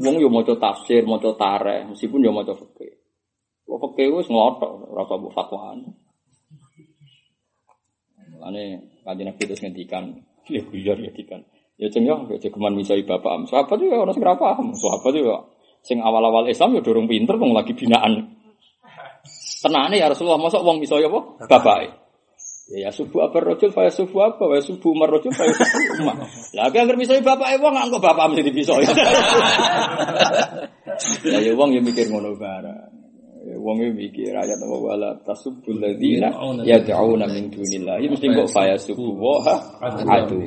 wong 0.00 0.16
yo 0.18 0.28
maca 0.32 0.54
tafsir 0.56 1.04
maca 1.04 1.36
tareh 1.36 1.84
meskipun 1.84 2.24
yo 2.24 2.32
maca 2.32 2.56
fikih 2.56 2.96
kok 3.68 3.78
fikih 3.92 4.08
wis 4.14 4.28
ngotok 4.30 4.70
ora 4.90 5.02
usah 5.06 5.16
mbok 5.18 5.34
fatwaan. 5.34 5.78
Ane 8.40 8.88
kanjeng 9.04 9.28
Nabi 9.28 9.42
terus 9.44 9.60
ngendikan 9.60 10.16
ya 10.48 10.64
guyon 10.64 10.98
ngendikan. 11.04 11.44
Ya 11.76 11.86
ceng 11.92 12.08
yo 12.08 12.24
ya 12.26 12.36
jegeman 12.40 12.74
misai 12.74 13.04
bapak 13.04 13.30
am. 13.30 13.42
Sahabat 13.46 13.78
yo 13.78 14.00
ora 14.00 14.10
sing 14.16 14.24
ora 14.24 14.34
paham. 14.34 14.72
Sahabat 14.74 15.12
yo 15.14 15.59
sing 15.80 15.98
awal-awal 16.00 16.46
Islam 16.48 16.76
yo 16.76 16.80
durung 16.84 17.08
pinter 17.08 17.36
wong 17.36 17.56
lagi 17.56 17.72
binaan 17.72 18.36
tenane 19.60 19.96
ya 20.00 20.08
Rasulullah 20.08 20.40
masa 20.40 20.60
wong 20.60 20.80
misai 20.80 21.04
apa 21.04 21.20
bapake 21.48 22.00
Ya, 22.70 22.86
ya 22.86 22.90
subuh 22.94 23.26
apa 23.26 23.42
rojul, 23.42 23.74
faya 23.74 23.90
subuh 23.90 24.30
apa, 24.30 24.46
ya 24.54 24.62
subuh 24.62 24.94
marojul, 24.94 25.34
faya 25.34 25.50
subuh 25.50 26.06
umah. 26.06 26.22
Lagi 26.54 26.78
agar 26.78 26.94
bisa 26.94 27.18
bapak 27.18 27.58
ibu 27.58 27.66
nggak 27.66 27.90
kok 27.90 27.98
bapak 27.98 28.30
mesti 28.30 28.54
bisa. 28.54 28.78
Ya, 31.26 31.42
ya 31.42 31.52
wong 31.58 31.74
ya 31.74 31.82
mikir 31.82 32.06
ngono 32.06 32.38
barang. 32.38 32.92
Ya, 33.42 33.56
Wong 33.58 33.82
ya 33.82 33.90
mikir 33.90 34.30
ayat 34.30 34.62
apa 34.62 34.76
wala 34.78 35.18
tasubul 35.26 35.82
ya 36.62 36.78
da'una 36.78 37.26
min 37.26 37.50
dunillah. 37.50 37.98
Ya 37.98 38.06
mesti 38.06 38.30
kok 38.30 38.46
faya 38.54 38.78
subuh 38.78 39.18
wa 39.18 39.42
aduh 39.82 40.46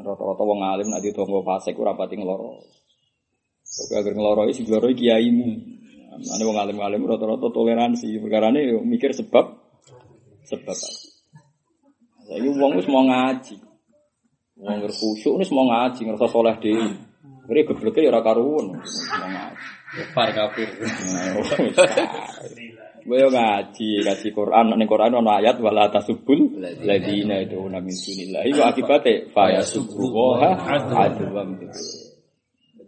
Rata-rata 0.00 0.42
wong 0.48 0.64
alim 0.64 0.88
nak 0.88 1.04
ditonggo 1.04 1.44
fasik 1.44 1.76
ora 1.76 1.92
pati 1.92 2.16
ngloro. 2.16 2.56
Kok 3.70 3.94
agar 3.94 4.12
ngloro 4.18 4.50
sing 4.50 4.66
ngloro 4.66 4.90
kiaimu. 4.90 5.48
Ane 6.20 6.42
wong 6.42 6.58
alim-alim 6.58 7.06
rata-rata 7.06 7.48
toleransi, 7.54 8.18
perkarane 8.18 8.66
yo 8.66 8.82
mikir 8.82 9.14
sebab 9.14 9.56
sebab 10.42 10.76
Saya 12.26 12.50
wong 12.50 12.72
wis 12.76 12.90
mau 12.90 13.06
ngaji. 13.06 13.56
Wong 14.58 14.78
khusyuk 14.90 15.38
wis 15.38 15.54
mau 15.54 15.70
ngaji, 15.70 16.02
ngerasa 16.02 16.26
soleh 16.28 16.58
dhewe. 16.58 16.98
Ngeri 17.46 17.66
gebleke 17.66 18.02
ya 18.02 18.10
ora 18.10 18.26
karuan. 18.26 18.74
Mau 18.74 19.28
ngaji. 19.30 19.64
Far 20.14 20.30
kafir. 20.34 20.68
Gue 23.00 23.26
ngaji, 23.26 24.06
ngaji 24.06 24.28
Quran, 24.30 24.66
ning 24.76 24.86
Quran 24.86 25.18
ana 25.18 25.40
ayat 25.40 25.56
wala 25.58 25.88
tasubul 25.90 26.58
ladina 26.84 27.42
itu 27.42 27.58
min 27.58 27.90
dunillah. 27.90 28.42
Iku 28.44 28.60
akibate 28.66 29.32
fa 29.34 29.50
yasubbu 29.50 30.04
wa 30.14 30.52
aduwam 31.06 31.58
gitu. 31.58 31.99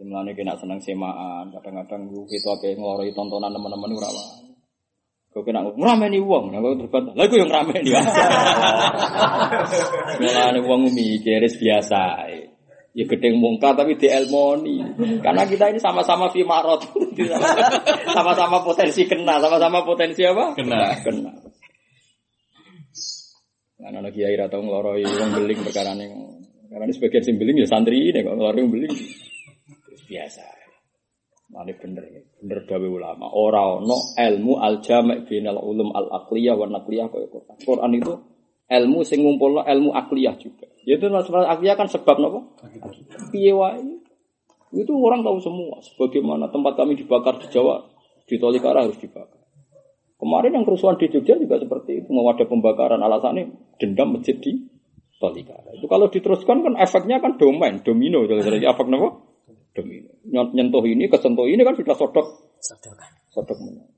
Jadi 0.03 0.11
mulane 0.11 0.35
kena 0.35 0.59
seneng 0.59 0.83
semaan, 0.83 1.47
kadang-kadang 1.55 2.11
gue 2.11 2.27
kita 2.27 2.59
kayak 2.59 2.75
ngeloroi 2.75 3.15
tontonan 3.15 3.55
teman-teman 3.55 3.87
ora 3.95 4.11
wae. 4.11 4.51
Kau 5.31 5.47
kena 5.47 5.63
ngerameni 5.63 6.19
uang, 6.19 6.51
nah 6.51 6.59
kau 6.59 6.75
terbat, 6.75 7.15
lah 7.15 7.23
kau 7.23 7.39
yang 7.39 7.47
ngerameni 7.47 7.87
ya. 7.87 8.03
Mulane 10.19 10.59
uang 10.59 10.91
mikir 10.91 11.47
biasa. 11.47 12.03
Ya 12.91 13.03
gedeng 13.07 13.39
mungkar 13.39 13.79
tapi 13.79 13.95
di 13.95 14.11
elmoni. 14.11 14.83
Karena 15.23 15.47
kita 15.47 15.71
ini 15.71 15.79
sama-sama 15.79 16.27
fi 16.35 16.43
marot. 16.43 16.83
sama-sama 18.19 18.59
potensi 18.59 19.07
kena, 19.07 19.39
sama-sama 19.39 19.87
potensi 19.87 20.27
apa? 20.27 20.51
Kena. 20.59 20.99
Kena. 20.99 21.31
Nah, 23.79 23.87
anak 24.03 24.11
kiai 24.11 24.35
atau 24.35 24.59
ngeloroi 24.59 25.07
uang 25.07 25.31
beling 25.31 25.63
perkara 25.63 25.95
ini. 25.95 26.11
Karena 26.67 26.91
sebagian 26.91 27.23
sing 27.23 27.39
beling 27.39 27.55
ya 27.55 27.71
santri 27.71 28.11
ini 28.11 28.19
kok 28.19 28.35
ngeloroi 28.35 28.67
uang 28.67 28.73
beling. 28.75 28.95
Biasa. 30.13 30.45
Mane 31.49 31.73
bener, 31.73 32.05
bener 32.37 32.59
dawe 32.69 32.85
ulama. 32.85 33.33
Ora 33.33 33.81
ono 33.81 34.13
ilmu 34.13 34.61
al 34.61 34.77
jami' 34.85 35.25
binal 35.25 35.57
ulum 35.57 35.89
al 35.89 36.09
aqliyah 36.21 36.53
wa 36.53 36.69
naqliyah 36.69 37.09
kaya 37.09 37.25
Quran. 37.33 37.55
Quran 37.65 37.91
itu 37.97 38.13
ilmu 38.69 38.99
sing 39.01 39.25
ngumpulno 39.25 39.65
ilmu 39.65 39.89
akliyah 39.89 40.37
juga. 40.37 40.69
Yaitu 40.85 41.09
masalah 41.09 41.49
akliyah 41.57 41.73
kan 41.73 41.89
sebab 41.89 42.21
napa? 42.21 42.45
Piye. 43.33 43.53
Itu 44.73 44.93
orang 44.97 45.25
tahu 45.25 45.37
semua. 45.41 45.81
Sebagaimana 45.81 46.49
tempat 46.49 46.73
kami 46.77 46.97
dibakar 46.97 47.37
di 47.41 47.49
Jawa, 47.49 47.85
di 48.25 48.37
Tolikara 48.37 48.85
harus 48.85 48.97
dibakar. 48.97 49.41
Kemarin 50.17 50.55
yang 50.55 50.65
kerusuhan 50.65 50.97
di 50.97 51.09
Jogja 51.09 51.37
juga 51.37 51.57
seperti 51.57 52.05
itu. 52.05 52.09
Mau 52.13 52.29
ada 52.29 52.45
pembakaran 52.45 53.01
alasannya 53.01 53.77
dendam 53.77 54.17
masjid 54.17 54.37
di 54.37 54.65
Tolikara. 55.21 55.73
Itu 55.77 55.85
kalau 55.89 56.09
diteruskan 56.09 56.65
kan 56.65 56.73
efeknya 56.81 57.21
kan 57.21 57.37
domain, 57.37 57.81
domino. 57.85 58.25
Jadi 58.25 58.65
efek 58.65 58.87
apa? 58.89 59.32
Domino. 59.73 60.09
Nyentuh 60.29 60.85
ini, 60.85 61.09
kesentuh 61.09 61.49
ini 61.49 61.65
kan 61.65 61.73
sudah 61.73 61.95
sodok. 61.97 62.27
Sodok 63.33 63.57
menang. 63.59 63.89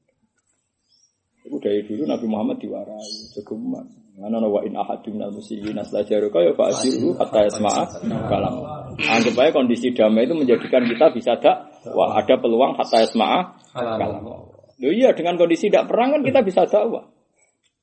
Itu 1.46 1.62
dari 1.62 1.86
dulu 1.86 2.10
Nabi 2.10 2.26
Muhammad 2.26 2.58
diwarai, 2.58 3.30
jogeman. 3.38 3.86
Mana 4.16 4.40
wa 4.48 4.64
in 4.64 4.72
ahadun 4.80 5.20
al 5.20 5.36
musyirin 5.36 5.76
aslajaru 5.76 6.32
kaya 6.32 6.56
fa'asiru 6.56 7.20
hatta 7.20 7.52
yasma'a 7.52 7.84
kalam. 8.32 8.64
Anggap 8.96 9.36
aja 9.36 9.52
kondisi 9.52 9.92
damai 9.92 10.24
itu 10.24 10.32
menjadikan 10.32 10.88
kita 10.88 11.12
bisa 11.12 11.36
tak 11.36 11.84
wah 11.92 12.16
ada 12.16 12.40
peluang 12.40 12.80
hatta 12.80 13.04
yasma'a 13.04 13.60
kalam. 13.76 14.24
Loh 14.24 14.92
iya 14.96 15.12
dengan 15.12 15.36
kondisi 15.36 15.68
tidak 15.68 15.92
perang 15.92 16.16
kan 16.16 16.22
kita 16.24 16.48
bisa 16.48 16.64
dakwah. 16.64 17.12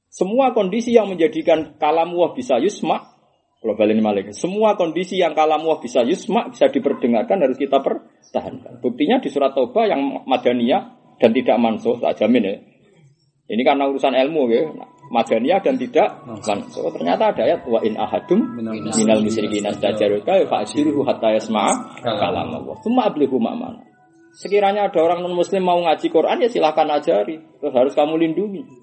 Semua 0.08 0.56
kondisi 0.56 0.96
yang 0.96 1.12
menjadikan 1.12 1.76
kalam 1.76 2.16
wah 2.16 2.32
bisa 2.32 2.56
yusma 2.64 3.11
kalau 3.62 3.78
balik 3.78 3.94
malik, 4.02 4.34
semua 4.34 4.74
kondisi 4.74 5.22
yang 5.22 5.38
kalam 5.38 5.62
wah 5.62 5.78
bisa 5.78 6.02
yusma 6.02 6.50
bisa 6.50 6.66
diperdengarkan 6.66 7.46
harus 7.46 7.54
kita 7.54 7.78
pertahankan. 7.78 8.82
Buktinya 8.82 9.22
di 9.22 9.30
surat 9.30 9.54
Taubah 9.54 9.86
yang 9.86 10.26
madaniyah 10.26 11.14
dan 11.22 11.30
tidak 11.30 11.62
mansuh, 11.62 11.94
tak 12.02 12.18
jamin 12.18 12.42
ya. 12.42 12.58
Ini 13.46 13.62
karena 13.62 13.86
urusan 13.86 14.18
ilmu 14.18 14.42
ya, 14.50 14.66
madaniyah 15.14 15.62
dan 15.62 15.78
tidak 15.78 16.26
mansuh. 16.26 16.90
Ternyata 16.90 17.30
ada 17.30 17.42
ayat 17.46 17.62
wa 17.62 17.78
in 17.86 17.94
ahadum 17.94 18.50
minal 18.98 19.22
musyrikin 19.22 19.62
astajaruka 19.62 20.42
fa 20.50 20.66
asiruhu 20.66 21.06
hatta 21.06 21.30
yasma'a 21.38 22.02
kalam 22.02 22.58
Allah. 22.58 22.74
Cuma 22.82 23.06
ablighu 23.06 23.38
ma'mana. 23.38 23.78
Sekiranya 24.42 24.90
ada 24.90 24.98
orang 24.98 25.22
non 25.22 25.38
muslim 25.38 25.62
mau 25.62 25.78
ngaji 25.78 26.10
Quran 26.10 26.42
ya 26.42 26.50
silahkan 26.50 26.90
ajari. 26.98 27.38
Terus 27.62 27.74
harus 27.78 27.94
kamu 27.94 28.26
lindungi. 28.26 28.81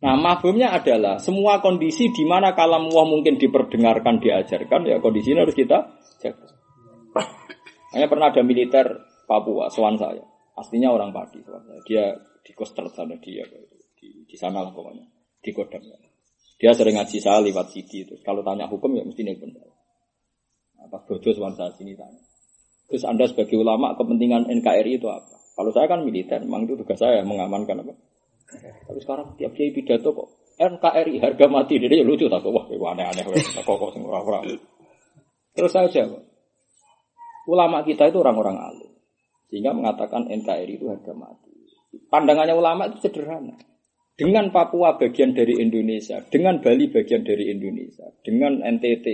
Nah, 0.00 0.16
mafhumnya 0.16 0.72
adalah 0.72 1.20
semua 1.20 1.60
kondisi 1.60 2.08
di 2.08 2.24
mana 2.24 2.56
kalam 2.56 2.88
Allah 2.88 3.04
mungkin 3.04 3.36
diperdengarkan, 3.36 4.16
diajarkan, 4.24 4.88
ya 4.88 4.96
kondisi 4.96 5.36
ini 5.36 5.44
harus 5.44 5.52
kita 5.52 5.92
jaga. 6.24 6.48
Hanya 7.92 8.06
pernah 8.08 8.32
ada 8.32 8.40
militer 8.40 8.86
Papua, 9.28 9.68
soal 9.68 10.00
saya. 10.00 10.24
Aslinya 10.56 10.90
orang 10.90 11.12
padi, 11.12 11.44
soal 11.44 11.60
saya. 11.68 11.80
Dia 11.84 12.04
di 12.40 12.52
Koster 12.56 12.88
sana 12.88 13.14
dia, 13.20 13.44
di, 13.94 14.24
di 14.24 14.36
sana 14.40 14.64
lah 14.64 14.72
pokoknya, 14.72 15.04
di 15.44 15.50
Kodam. 15.52 15.84
Dia 16.60 16.72
sering 16.72 16.96
ngaji 16.96 17.16
saya 17.20 17.40
lewat 17.44 17.72
CD 17.72 18.08
itu. 18.08 18.16
Kalau 18.24 18.40
tanya 18.40 18.68
hukum 18.68 18.92
ya 18.96 19.04
mesti 19.04 19.20
nelpon 19.24 19.52
saya. 19.52 19.72
Pas 20.88 21.02
bodoh 21.04 21.32
soal 21.32 21.52
saya 21.56 21.70
sini 21.76 21.92
tanya. 21.92 22.20
Terus 22.90 23.06
Anda 23.06 23.30
sebagai 23.30 23.54
ulama 23.54 23.94
kepentingan 23.94 24.50
NKRI 24.50 24.98
itu 24.98 25.06
apa? 25.06 25.38
Kalau 25.54 25.70
saya 25.70 25.86
kan 25.86 26.02
militer, 26.02 26.42
memang 26.42 26.66
itu 26.66 26.74
tugas 26.80 26.98
saya 26.98 27.22
mengamankan 27.22 27.86
apa? 27.86 27.94
Tapi 28.58 28.98
sekarang 28.98 29.38
tiap 29.38 29.52
kiai 29.54 29.70
pidato 29.70 30.10
kok 30.10 30.28
NKRI 30.60 31.14
harga 31.24 31.46
mati 31.48 31.80
dia 31.80 31.88
ya 31.88 32.04
lucu 32.04 32.28
tak 32.28 32.44
wah 32.44 32.66
aneh-aneh 32.68 33.22
kok 33.24 33.64
kok 33.64 33.90
sing 33.96 34.02
ora 34.04 34.42
Terus 35.56 35.72
saja 35.72 36.04
ulama 37.48 37.82
kita 37.82 38.12
itu 38.12 38.18
orang-orang 38.20 38.56
alim 38.60 38.92
sehingga 39.50 39.74
mengatakan 39.74 40.30
NKRI 40.30 40.78
itu 40.78 40.86
harga 40.86 41.10
mati. 41.16 41.50
Pandangannya 42.06 42.54
ulama 42.54 42.86
itu 42.86 43.02
sederhana. 43.02 43.58
Dengan 44.14 44.52
Papua 44.52 44.94
bagian 45.00 45.32
dari 45.32 45.58
Indonesia, 45.58 46.20
dengan 46.28 46.60
Bali 46.60 46.92
bagian 46.92 47.24
dari 47.24 47.50
Indonesia, 47.50 48.04
dengan 48.20 48.60
NTT 48.60 49.06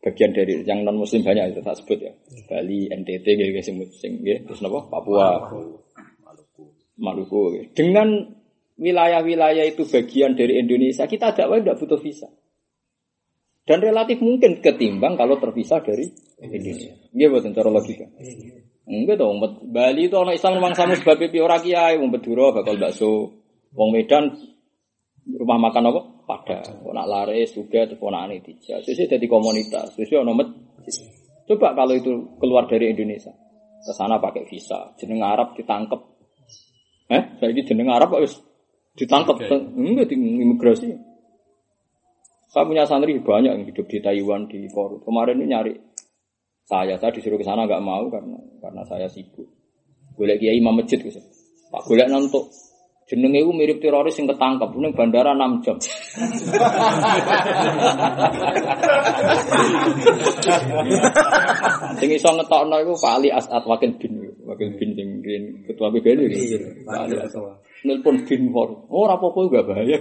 bagian 0.00 0.32
dari 0.34 0.64
yang 0.66 0.82
non 0.82 0.98
muslim 0.98 1.22
banyak 1.22 1.56
itu 1.56 1.60
tak 1.62 1.78
sebut 1.78 1.98
ya. 2.04 2.12
Bali, 2.50 2.90
NTT 2.90 3.26
gitu 3.38 3.60
sing 3.62 4.12
terus 4.20 4.60
napa? 4.60 4.88
Papua. 4.92 5.46
Maluku. 7.00 7.72
Dengan 7.72 8.28
wilayah-wilayah 8.76 9.64
itu 9.64 9.88
bagian 9.88 10.36
dari 10.36 10.60
Indonesia, 10.60 11.08
kita 11.08 11.32
dakwah 11.32 11.58
tidak 11.60 11.80
butuh 11.80 12.00
visa. 12.00 12.28
Dan 13.64 13.80
relatif 13.80 14.18
mungkin 14.20 14.60
ketimbang 14.60 15.14
kalau 15.16 15.40
terpisah 15.40 15.80
dari 15.84 16.08
Indonesia. 16.40 16.92
Iya 17.12 17.26
buat 17.28 17.44
cara 17.44 17.70
logika. 17.70 18.08
Enggak 18.90 19.22
dong, 19.22 19.38
Bali 19.70 20.10
itu 20.10 20.16
orang 20.18 20.34
Islam 20.34 20.58
memang 20.58 20.74
sama 20.74 20.98
sebab 20.98 21.14
pipi 21.14 21.38
orang 21.38 21.62
kiai, 21.62 21.94
wong 21.94 22.10
Beduro 22.10 22.50
bakal 22.50 22.74
bakso, 22.74 23.38
wong 23.70 23.94
Medan 23.94 24.34
rumah 25.30 25.62
makan 25.62 25.94
apa? 25.94 26.00
Pada, 26.26 26.58
nak 26.66 27.06
laris 27.06 27.54
juga, 27.54 27.86
aneh 27.86 28.42
tiga. 28.42 28.82
Sesuai 28.82 29.18
jadi 29.18 29.26
komunitas, 29.30 29.94
sesuai 29.94 30.26
nomor. 30.26 30.50
Coba 31.46 31.74
kalau 31.78 31.94
itu 31.94 32.38
keluar 32.42 32.66
dari 32.66 32.90
Indonesia, 32.90 33.30
ke 33.82 33.92
sana 33.94 34.18
pakai 34.18 34.46
visa, 34.50 34.94
jeneng 34.98 35.22
Arab 35.22 35.54
ditangkap, 35.54 36.09
Eh, 37.10 37.22
saya 37.42 37.50
ini 37.50 37.66
jeneng 37.66 37.90
Arab 37.90 38.14
harus 38.14 38.38
ditangkap 38.94 39.42
enggak 39.50 40.06
di 40.06 40.14
imigrasi. 40.14 40.94
Saya 42.50 42.66
punya 42.66 42.86
santri 42.86 43.18
banyak 43.18 43.50
yang 43.50 43.66
hidup 43.66 43.86
di 43.86 43.98
Taiwan 43.98 44.46
di 44.46 44.66
Korea. 44.70 45.02
Kemarin 45.02 45.38
ini 45.42 45.46
nyari 45.50 45.74
saya, 46.66 46.98
saya 46.98 47.10
disuruh 47.10 47.38
ke 47.38 47.46
sana 47.46 47.66
nggak 47.66 47.82
mau 47.82 48.06
karena 48.10 48.38
karena 48.62 48.82
saya 48.86 49.06
sibuk. 49.10 49.46
Boleh 50.14 50.38
kiai 50.38 50.58
imam 50.58 50.78
masjid 50.78 50.98
gitu. 51.02 51.18
Pak 51.70 51.86
boleh 51.86 52.06
nonton 52.10 52.46
Jenenge 53.10 53.42
itu 53.42 53.50
mirip 53.50 53.82
teroris 53.82 54.14
yang 54.22 54.30
ketangkap 54.30 54.70
ning 54.78 54.94
bandara 54.94 55.34
6 55.34 55.66
jam. 55.66 55.74
sing 61.98 62.10
iso 62.14 62.30
ngetokno 62.30 62.78
iku 62.86 62.94
Pak 62.94 63.12
Ali 63.18 63.34
Asad 63.34 63.66
Wakil 63.66 63.98
bin 63.98 64.30
Wakil 64.46 64.78
bin 64.78 64.94
sing 64.94 65.19
ketua 65.66 65.88
PBNU 65.92 66.24
iki. 66.30 66.56
Pak 66.86 66.96
Ali 67.06 67.16
Asad. 67.18 67.60
Nelpon 67.84 68.28
bin 68.28 68.52
for. 68.52 68.86
Oh 68.92 69.08
apa-apa 69.08 69.38
enggak 69.48 69.64
bahaya. 69.64 69.96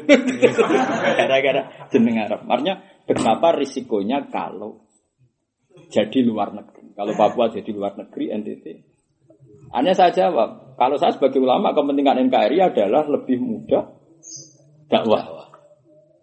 Gara-gara 1.20 1.62
jeneng 1.88 2.20
Arab. 2.20 2.44
Artinya 2.48 2.76
betapa 3.08 3.56
risikonya 3.56 4.28
kalau 4.28 4.84
jadi 5.90 6.20
luar 6.22 6.52
negeri. 6.52 6.92
Kalau 6.94 7.14
Papua 7.16 7.48
jadi 7.48 7.72
luar 7.72 7.96
negeri 7.96 8.36
NTT. 8.36 8.66
Hanya 9.70 9.94
saya 9.94 10.12
jawab, 10.12 10.76
kalau 10.76 10.98
saya 10.98 11.14
sebagai 11.14 11.40
ulama 11.40 11.72
kepentingan 11.78 12.26
NKRI 12.28 12.58
adalah 12.74 13.06
lebih 13.06 13.38
mudah 13.38 13.86
dakwah. 14.90 15.40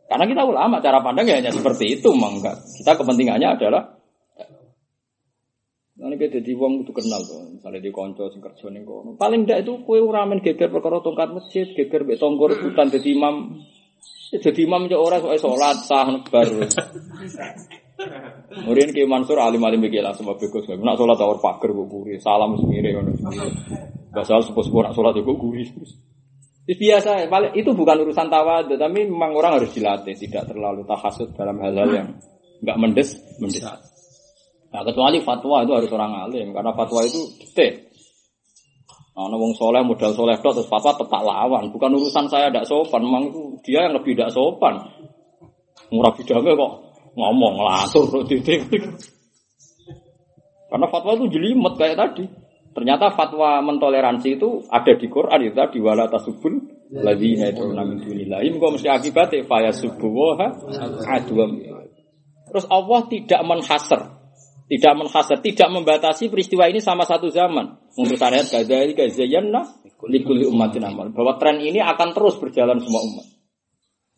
Karena 0.07 0.25
kita 0.27 0.43
ulama 0.47 0.79
cara 0.83 0.99
pandang 1.03 1.27
ya 1.27 1.39
hanya 1.39 1.51
seperti 1.55 1.99
itu, 1.99 2.11
enggak. 2.15 2.59
Kita 2.79 2.95
kepentingannya 2.95 3.49
adalah 3.59 3.97
Nanti 5.97 6.21
kita 6.21 6.45
jadi 6.45 6.53
uang 6.61 6.85
itu 6.85 6.93
kenal 6.93 7.25
tuh, 7.25 7.57
misalnya 7.57 7.81
di 7.81 7.89
konco 7.89 8.29
sing 8.29 8.45
kerja 8.45 8.69
ning 8.69 8.85
kono. 8.85 9.17
Paling 9.17 9.49
ndak 9.49 9.65
itu 9.65 9.81
kue 9.81 9.97
uramen 9.97 10.45
geger 10.45 10.69
perkara 10.69 11.01
tongkat 11.01 11.33
masjid, 11.33 11.65
geger 11.73 12.05
mbek 12.05 12.21
tonggo 12.21 12.53
rebutan 12.53 12.93
dadi 12.93 13.17
imam. 13.17 13.65
Jadi 14.29 14.61
imam 14.69 14.85
yo 14.93 15.01
ora 15.01 15.25
soal 15.25 15.41
salat 15.41 15.79
sah 15.89 16.21
baru. 16.29 16.61
Kemudian 17.97 18.93
Ki 18.93 19.09
Mansur 19.09 19.41
alim 19.41 19.65
alim 19.65 19.81
lah 20.05 20.13
semua 20.13 20.37
begus. 20.37 20.69
Nak 20.69 21.01
sholat 21.01 21.17
awal 21.17 21.41
pagar 21.41 21.73
gue 21.73 21.87
guri, 21.89 22.21
salam 22.21 22.53
semire 22.61 22.93
ngono. 22.93 23.17
Basal 24.13 24.45
sepuh-sepuh 24.45 24.81
nak 24.85 24.93
sholat 24.93 25.17
gue 25.17 25.37
guri. 25.37 25.65
Itu 26.67 26.77
biasa, 26.77 27.31
paling 27.31 27.57
itu 27.57 27.71
bukan 27.73 28.05
urusan 28.05 28.29
tawa, 28.29 28.67
tapi 28.67 29.07
memang 29.07 29.33
orang 29.39 29.63
harus 29.63 29.71
dilatih, 29.71 30.19
tidak 30.19 30.51
terlalu 30.51 30.83
tahasud 30.83 31.31
dalam 31.33 31.63
hal-hal 31.63 31.89
yang 31.95 32.09
nggak 32.59 32.77
mendes, 32.77 33.17
mendes. 33.39 33.65
Nah, 34.77 34.85
kecuali 34.85 35.25
fatwa 35.25 35.65
itu 35.65 35.73
harus 35.73 35.89
orang 35.89 36.29
alim, 36.29 36.53
karena 36.53 36.69
fatwa 36.77 37.01
itu 37.01 37.17
detail. 37.41 37.81
Nah, 39.17 39.33
wong 39.33 39.57
soleh 39.57 39.81
modal 39.81 40.13
soleh 40.13 40.37
terus 40.37 40.69
fatwa 40.69 40.93
tetap 40.93 41.25
lawan, 41.25 41.73
bukan 41.73 41.97
urusan 41.97 42.29
saya 42.29 42.53
tidak 42.53 42.69
sopan, 42.69 43.01
memang 43.01 43.33
itu 43.33 43.57
dia 43.65 43.89
yang 43.89 43.97
lebih 43.97 44.13
tidak 44.13 44.37
sopan. 44.37 44.77
Murah 45.89 46.13
bidangnya 46.13 46.53
kok 46.53 46.73
ngomong 47.17 47.55
langsung 47.65 48.05
titik. 48.29 48.69
Karena 50.69 50.87
fatwa 50.93 51.17
itu 51.17 51.33
jelimet 51.33 51.81
kayak 51.81 51.97
tadi. 51.97 52.29
Ternyata 52.77 53.17
fatwa 53.17 53.65
mentoleransi 53.65 54.37
itu 54.37 54.61
ada 54.69 54.93
di 54.93 55.09
Quran 55.09 55.49
itu 55.49 55.57
tadi 55.57 55.81
wala 55.81 56.13
tasubun 56.13 56.61
ladzina 56.93 57.49
yad'una 57.49 57.89
min 57.89 58.05
dunillahi 58.05 58.53
kok 58.53 58.73
mesti 58.77 58.89
akibatnya 58.93 59.49
faya 59.49 59.73
subuha 59.73 60.47
adwam. 61.09 61.57
Terus 62.53 62.69
Allah 62.69 63.01
tidak 63.09 63.41
menhasar, 63.49 64.16
tidak 64.67 64.95
menhasar, 64.99 65.39
tidak 65.39 65.69
membatasi 65.71 66.27
peristiwa 66.27 66.67
ini 66.67 66.83
sama 66.83 67.07
satu 67.07 67.31
zaman. 67.31 67.79
Menurut 67.95 68.19
syariat 68.19 68.43
kadzalika 68.43 69.07
zayyana 69.07 69.63
likulli 70.11 70.43
ummatin 70.43 70.83
amal. 70.83 71.15
Bahwa 71.15 71.39
tren 71.39 71.63
ini 71.63 71.79
akan 71.79 72.11
terus 72.11 72.35
berjalan 72.43 72.83
semua 72.83 73.03
umat. 73.07 73.27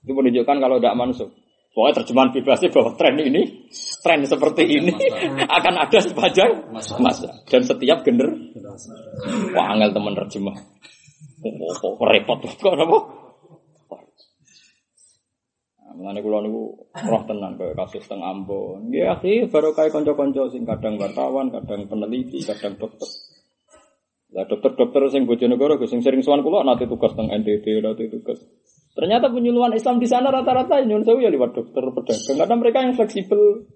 Itu 0.00 0.16
menunjukkan 0.16 0.56
kalau 0.56 0.80
tidak 0.80 0.96
masuk. 0.96 1.28
Pokoknya 1.68 1.94
terjemahan 2.00 2.30
bebasnya 2.32 2.68
bahwa 2.72 2.90
tren 2.96 3.16
ini, 3.20 3.42
tren 4.00 4.24
seperti 4.24 4.64
ini 4.66 4.92
akan 5.60 5.74
ada 5.84 5.98
sepanjang 6.00 6.72
masa. 6.72 7.28
Dan 7.44 7.62
setiap 7.62 8.02
gener, 8.02 8.32
wah 9.52 9.66
angel 9.76 9.92
teman 9.92 10.16
terjemah. 10.16 10.56
Oh, 11.44 11.70
kok 11.76 12.02
repot 12.02 12.40
kok 12.40 12.72
apa? 12.74 12.98
Mengenai 15.98 16.22
kulo 16.22 16.38
niku 16.46 16.62
roh 16.94 17.22
tenan 17.26 17.58
kayak 17.58 17.74
kasus 17.74 18.06
teng 18.06 18.22
Ambon. 18.22 18.94
Ya 18.94 19.18
sih 19.18 19.50
baru 19.50 19.74
kayak 19.74 19.90
konco-konco 19.90 20.46
sing 20.46 20.62
kadang 20.62 20.94
wartawan, 20.94 21.50
kadang 21.50 21.90
peneliti, 21.90 22.38
kadang 22.46 22.78
dokter. 22.78 23.10
Lah 24.30 24.46
dokter-dokter 24.46 25.10
sing 25.10 25.26
bojonegoro 25.26 25.74
sing 25.90 25.98
sering 25.98 26.22
sowan 26.22 26.46
kulo 26.46 26.62
nanti 26.62 26.86
tugas 26.86 27.18
teng 27.18 27.26
NTT, 27.26 27.82
nanti 27.82 28.06
tugas 28.06 28.38
Ternyata 28.98 29.30
penyuluhan 29.30 29.74
Islam 29.78 30.02
di 30.02 30.10
sana 30.10 30.30
rata-rata 30.30 30.82
nyun 30.82 31.06
sewu 31.06 31.22
ya 31.22 31.30
lewat 31.30 31.54
dokter 31.54 31.86
pedagang 31.86 32.34
karena 32.34 32.54
mereka 32.58 32.78
yang 32.82 32.94
fleksibel. 32.98 33.66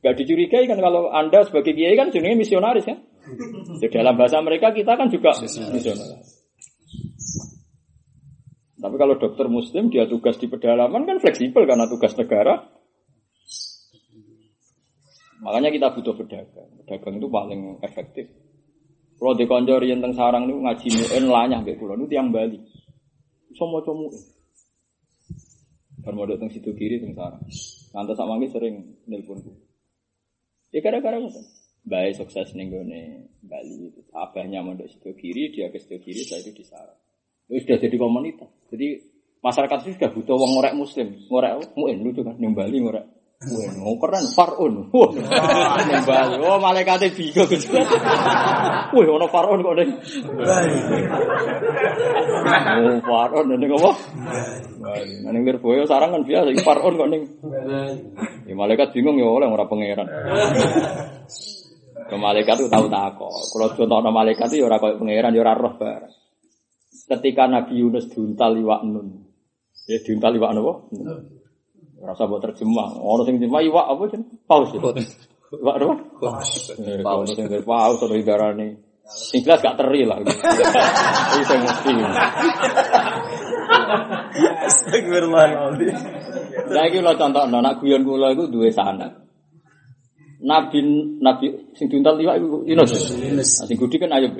Gak 0.00 0.16
dicurigai 0.16 0.64
kan 0.64 0.80
kalau 0.80 1.12
Anda 1.12 1.44
sebagai 1.44 1.76
kiai 1.76 1.92
kan 1.92 2.08
jenenge 2.08 2.40
misionaris 2.40 2.88
kan. 2.88 3.04
Di 3.76 3.88
dalam 3.92 4.16
bahasa 4.16 4.40
mereka 4.40 4.72
kita 4.72 4.96
kan 4.96 5.12
juga 5.12 5.36
misionaris. 5.44 6.39
Tapi 8.80 8.96
kalau 8.96 9.20
dokter 9.20 9.44
muslim 9.46 9.92
dia 9.92 10.08
tugas 10.08 10.40
di 10.40 10.48
pedalaman 10.48 11.04
kan 11.04 11.20
fleksibel 11.20 11.68
karena 11.68 11.84
tugas 11.84 12.16
negara. 12.16 12.64
Makanya 15.44 15.68
kita 15.72 15.86
butuh 15.92 16.16
pedagang. 16.16 16.68
Pedagang 16.84 17.14
itu 17.20 17.28
paling 17.28 17.60
efektif. 17.84 18.26
Kalau 19.20 19.36
di 19.36 19.44
konjor 19.44 19.84
yang 19.84 20.00
teng 20.00 20.16
sarang 20.16 20.48
itu 20.48 20.56
ngaji 20.56 20.88
mu'en 20.96 21.24
lanyah 21.28 21.60
kayak 21.60 21.76
pulau 21.76 21.96
itu 22.00 22.16
yang 22.16 22.32
Bali. 22.32 22.56
Somo 23.52 23.84
comu. 23.84 24.08
Bar 26.00 26.16
modok 26.16 26.40
teng 26.40 26.48
situ 26.48 26.72
kiri 26.72 27.04
teng 27.04 27.12
sana. 27.12 27.36
Nanti 27.92 28.12
sama 28.16 28.40
lagi 28.40 28.48
sering 28.48 28.96
nelponku. 29.04 29.52
Ya 30.72 30.80
gara-gara 30.80 31.20
ngoten. 31.20 31.44
Baik 31.84 32.16
sukses 32.16 32.56
gone 32.56 33.28
Bali. 33.44 33.92
Abahnya 34.16 34.64
mondok 34.64 34.88
situ 34.88 35.12
kiri, 35.12 35.52
dia 35.52 35.68
ke 35.68 35.76
situ 35.76 36.00
kiri, 36.00 36.24
saya 36.24 36.40
itu 36.40 36.56
di 36.56 36.64
sana. 36.64 36.96
Itu 37.50 37.66
sudah 37.66 37.78
jadi 37.82 37.96
komunitas. 37.98 38.50
Jadi 38.70 39.02
masyarakat 39.42 39.78
itu 39.82 39.90
sudah 39.98 40.10
butuh 40.14 40.36
wong 40.38 40.50
ngorek 40.54 40.74
muslim, 40.78 41.18
ngorek 41.26 41.74
muin 41.74 41.98
lucu 41.98 42.22
kan 42.22 42.38
ning 42.38 42.54
Bali 42.54 42.78
ngorek 42.78 43.20
Wah, 43.40 43.72
mau 43.80 43.96
keren 43.96 44.28
Farun. 44.36 44.92
Wah, 44.92 45.80
nembal. 45.88 46.44
Oh, 46.44 46.60
malaikate 46.60 47.08
bingung. 47.08 47.48
Wah, 48.92 49.04
ono 49.16 49.26
Farun 49.32 49.64
kok 49.64 49.80
ning. 49.80 49.96
Oh, 52.68 53.00
Farun 53.00 53.48
ning 53.56 53.72
apa? 53.72 53.90
Wah, 54.84 55.32
ning 55.32 55.42
Lirboyo 55.48 55.88
sarang 55.88 56.12
kan 56.12 56.28
biasa 56.28 56.52
Farun 56.60 57.00
kok 57.00 57.08
ning. 57.08 57.22
Ya 58.44 58.52
malaikat 58.52 58.92
bingung 58.92 59.16
ya 59.16 59.24
oleh 59.24 59.48
ora 59.48 59.64
pangeran. 59.64 60.04
Ke 62.12 62.16
malaikat 62.20 62.60
itu 62.60 62.68
tahu 62.68 62.92
takok. 62.92 63.32
Kalau 63.56 63.72
contohnya 63.72 64.12
malaikat 64.12 64.52
itu 64.52 64.60
ya 64.60 64.68
ora 64.68 64.76
koyo 64.76 65.00
pangeran 65.00 65.32
ya 65.32 65.40
ora 65.40 65.56
roh 65.56 65.80
bareng. 65.80 66.19
Ketika 67.10 67.50
Nabi 67.50 67.82
Yunus 67.82 68.06
diuntal 68.14 68.54
iwak 68.54 68.86
nun. 68.86 69.26
Ya 69.90 69.98
diuntal 70.06 70.30
iwak 70.38 70.54
apa? 70.54 70.74
Rasa 72.06 72.30
buat 72.30 72.38
terjemah. 72.46 73.02
Orang 73.02 73.26
sing 73.26 73.42
terjemah 73.42 73.66
iwak 73.66 73.86
apa 73.90 74.02
sih? 74.14 74.22
Paus. 74.46 74.70
Iwak 74.70 75.74
apa? 75.74 75.94
Eh, 76.86 77.02
Paus. 77.02 77.26
Sing 77.34 77.50
paus 77.66 77.98
atau 77.98 78.14
idarane. 78.14 78.78
Sing 79.10 79.42
jelas 79.42 79.58
gak 79.58 79.74
teri 79.74 80.06
lah. 80.06 80.22
Ini 81.34 81.42
saya 81.42 81.58
mesti. 81.66 81.92
Astagfirullahaladzim. 84.70 85.94
Saya 86.70 86.86
ini 86.86 87.02
lo 87.02 87.12
contoh, 87.18 87.42
anak 87.42 87.82
guyon 87.82 88.06
kula 88.06 88.30
itu 88.38 88.46
dua 88.46 88.70
sanad. 88.70 89.10
Nabi 90.40 90.78
Nabi 91.18 91.74
sing 91.74 91.90
diuntal 91.90 92.22
iwak 92.22 92.38
itu 92.38 92.70
Yunus. 92.70 92.90
Nah, 93.34 93.66
Sing 93.66 93.74
gudi 93.74 93.98
kan 93.98 94.14
Ayub. 94.14 94.32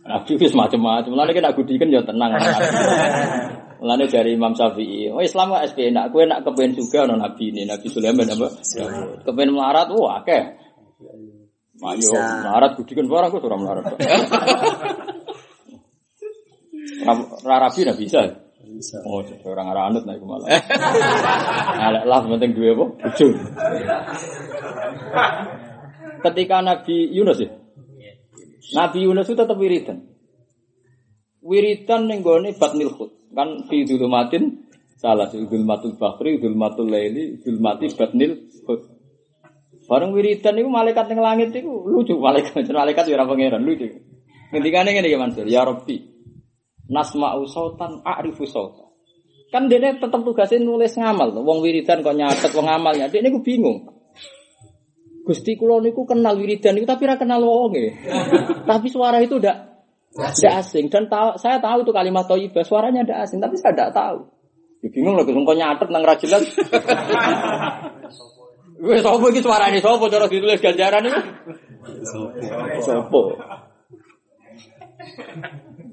Nabi 0.00 0.32
itu 0.36 0.56
macam-macam. 0.56 1.10
Mulane 1.12 1.32
kan 1.36 1.44
aku 1.52 1.60
kan 1.64 1.88
ya 1.92 2.00
tenang. 2.02 2.30
Mulane 3.80 4.04
dari 4.12 4.36
Imam 4.36 4.52
Syafi'i, 4.52 5.08
oh 5.08 5.24
Islam 5.24 5.56
kok 5.56 5.64
SP 5.72 5.88
nak 5.88 6.12
kowe 6.12 6.20
nak 6.28 6.44
kepen 6.44 6.76
juga 6.76 7.08
ono 7.08 7.16
nabi 7.16 7.48
ini, 7.48 7.64
Nabi 7.64 7.88
Sulaiman 7.88 8.28
apa? 8.28 8.52
Kepen 9.24 9.56
melarat, 9.56 9.88
wah 9.96 10.20
akeh. 10.20 10.42
Ayo, 11.80 12.12
melarat 12.44 12.76
gudikan 12.76 13.08
barang 13.08 13.32
kok 13.32 13.40
ora 13.40 13.56
melarat. 13.56 13.84
Ra- 17.08 17.28
Ra 17.40 17.56
rabi 17.56 17.80
nak 17.88 17.96
bisa. 17.96 18.20
Oh, 19.08 19.24
orang 19.48 19.66
arah 19.72 19.88
anut 19.88 20.04
naik 20.04 20.20
malah. 20.20 20.46
Alek 21.80 22.04
lah 22.04 22.20
penting 22.28 22.52
duwe 22.52 22.76
apa? 22.76 22.84
Bojo. 23.00 23.26
Ketika 26.20 26.56
Nabi 26.60 27.08
Yunus 27.16 27.40
ya. 27.40 27.50
Nabi 28.70 28.98
Yunus 29.06 29.26
itu 29.26 29.38
tetap 29.38 29.58
wiridan. 29.58 30.06
Wiridan 31.42 32.06
ning 32.06 32.22
gone 32.22 32.54
batnil 32.54 32.90
khut. 32.94 33.10
Kan 33.34 33.66
fi 33.70 33.86
dzulumatin 33.86 34.66
salah 35.00 35.30
sih 35.32 35.42
dzulmatul 35.46 35.96
bahri, 35.96 36.38
dzulmatul 36.38 36.90
laili, 36.90 37.40
dzulmati 37.40 37.86
batnil 37.96 38.50
khut. 38.66 38.80
Bareng 39.90 40.14
wiridan 40.14 40.54
itu 40.54 40.70
malaikat 40.70 41.10
ning 41.10 41.18
langit 41.18 41.50
itu 41.50 41.66
lucu 41.66 42.14
malaikat 42.14 42.62
malaikat 42.70 43.04
ya 43.10 43.18
ora 43.18 43.26
pangeran 43.26 43.64
lucu. 43.66 43.90
Ngendikane 44.50 44.94
ngene 44.94 45.06
iki 45.06 45.18
Mansur, 45.18 45.46
ya 45.46 45.62
Rabbi. 45.62 45.96
Nasma'u 46.90 47.46
sautan 47.46 48.02
a'rifu 48.02 48.46
sautan. 48.50 48.90
Kan 49.50 49.66
dia 49.66 49.82
tetap 49.82 50.22
tugasnya 50.22 50.62
nulis 50.62 50.94
ngamal. 50.94 51.34
Wong 51.42 51.62
wiridan 51.62 52.06
kok 52.06 52.14
nyatet 52.14 52.54
wong 52.54 52.70
amalnya. 52.70 53.10
Dia 53.10 53.22
niku 53.22 53.42
bingung. 53.42 53.99
Gusti 55.20 55.56
kula 55.56 55.84
niku 55.84 56.08
kenal 56.08 56.36
wiridan 56.40 56.74
niku 56.76 56.88
tapi 56.88 57.04
ora 57.04 57.20
kenal 57.20 57.44
wonge. 57.44 57.92
tapi 58.70 58.86
suara 58.88 59.20
itu 59.20 59.36
udah 59.36 59.70
tidak 60.10 60.66
asing 60.66 60.90
dan 60.90 61.06
tahu, 61.06 61.38
saya 61.38 61.62
tahu 61.62 61.86
itu 61.86 61.92
kalimat 61.94 62.26
thayyibah 62.26 62.66
suaranya 62.66 63.06
tidak 63.06 63.18
asing 63.28 63.38
tapi 63.38 63.54
saya 63.60 63.72
tidak 63.76 63.92
tahu. 63.94 64.26
Ya 64.80 64.88
bingung 64.88 65.14
lho 65.14 65.28
kok 65.28 65.56
nyatet 65.56 65.88
nang 65.92 66.02
ra 66.02 66.16
jelas. 66.16 66.42
Wes 68.80 69.04
sapa 69.04 69.26
iki 69.28 69.44
suarane 69.44 69.76
sapa 69.76 70.08
cara 70.08 70.24
ditulis 70.24 70.56
ganjaran 70.56 71.04
itu? 71.04 71.20
Sapa? 72.80 73.20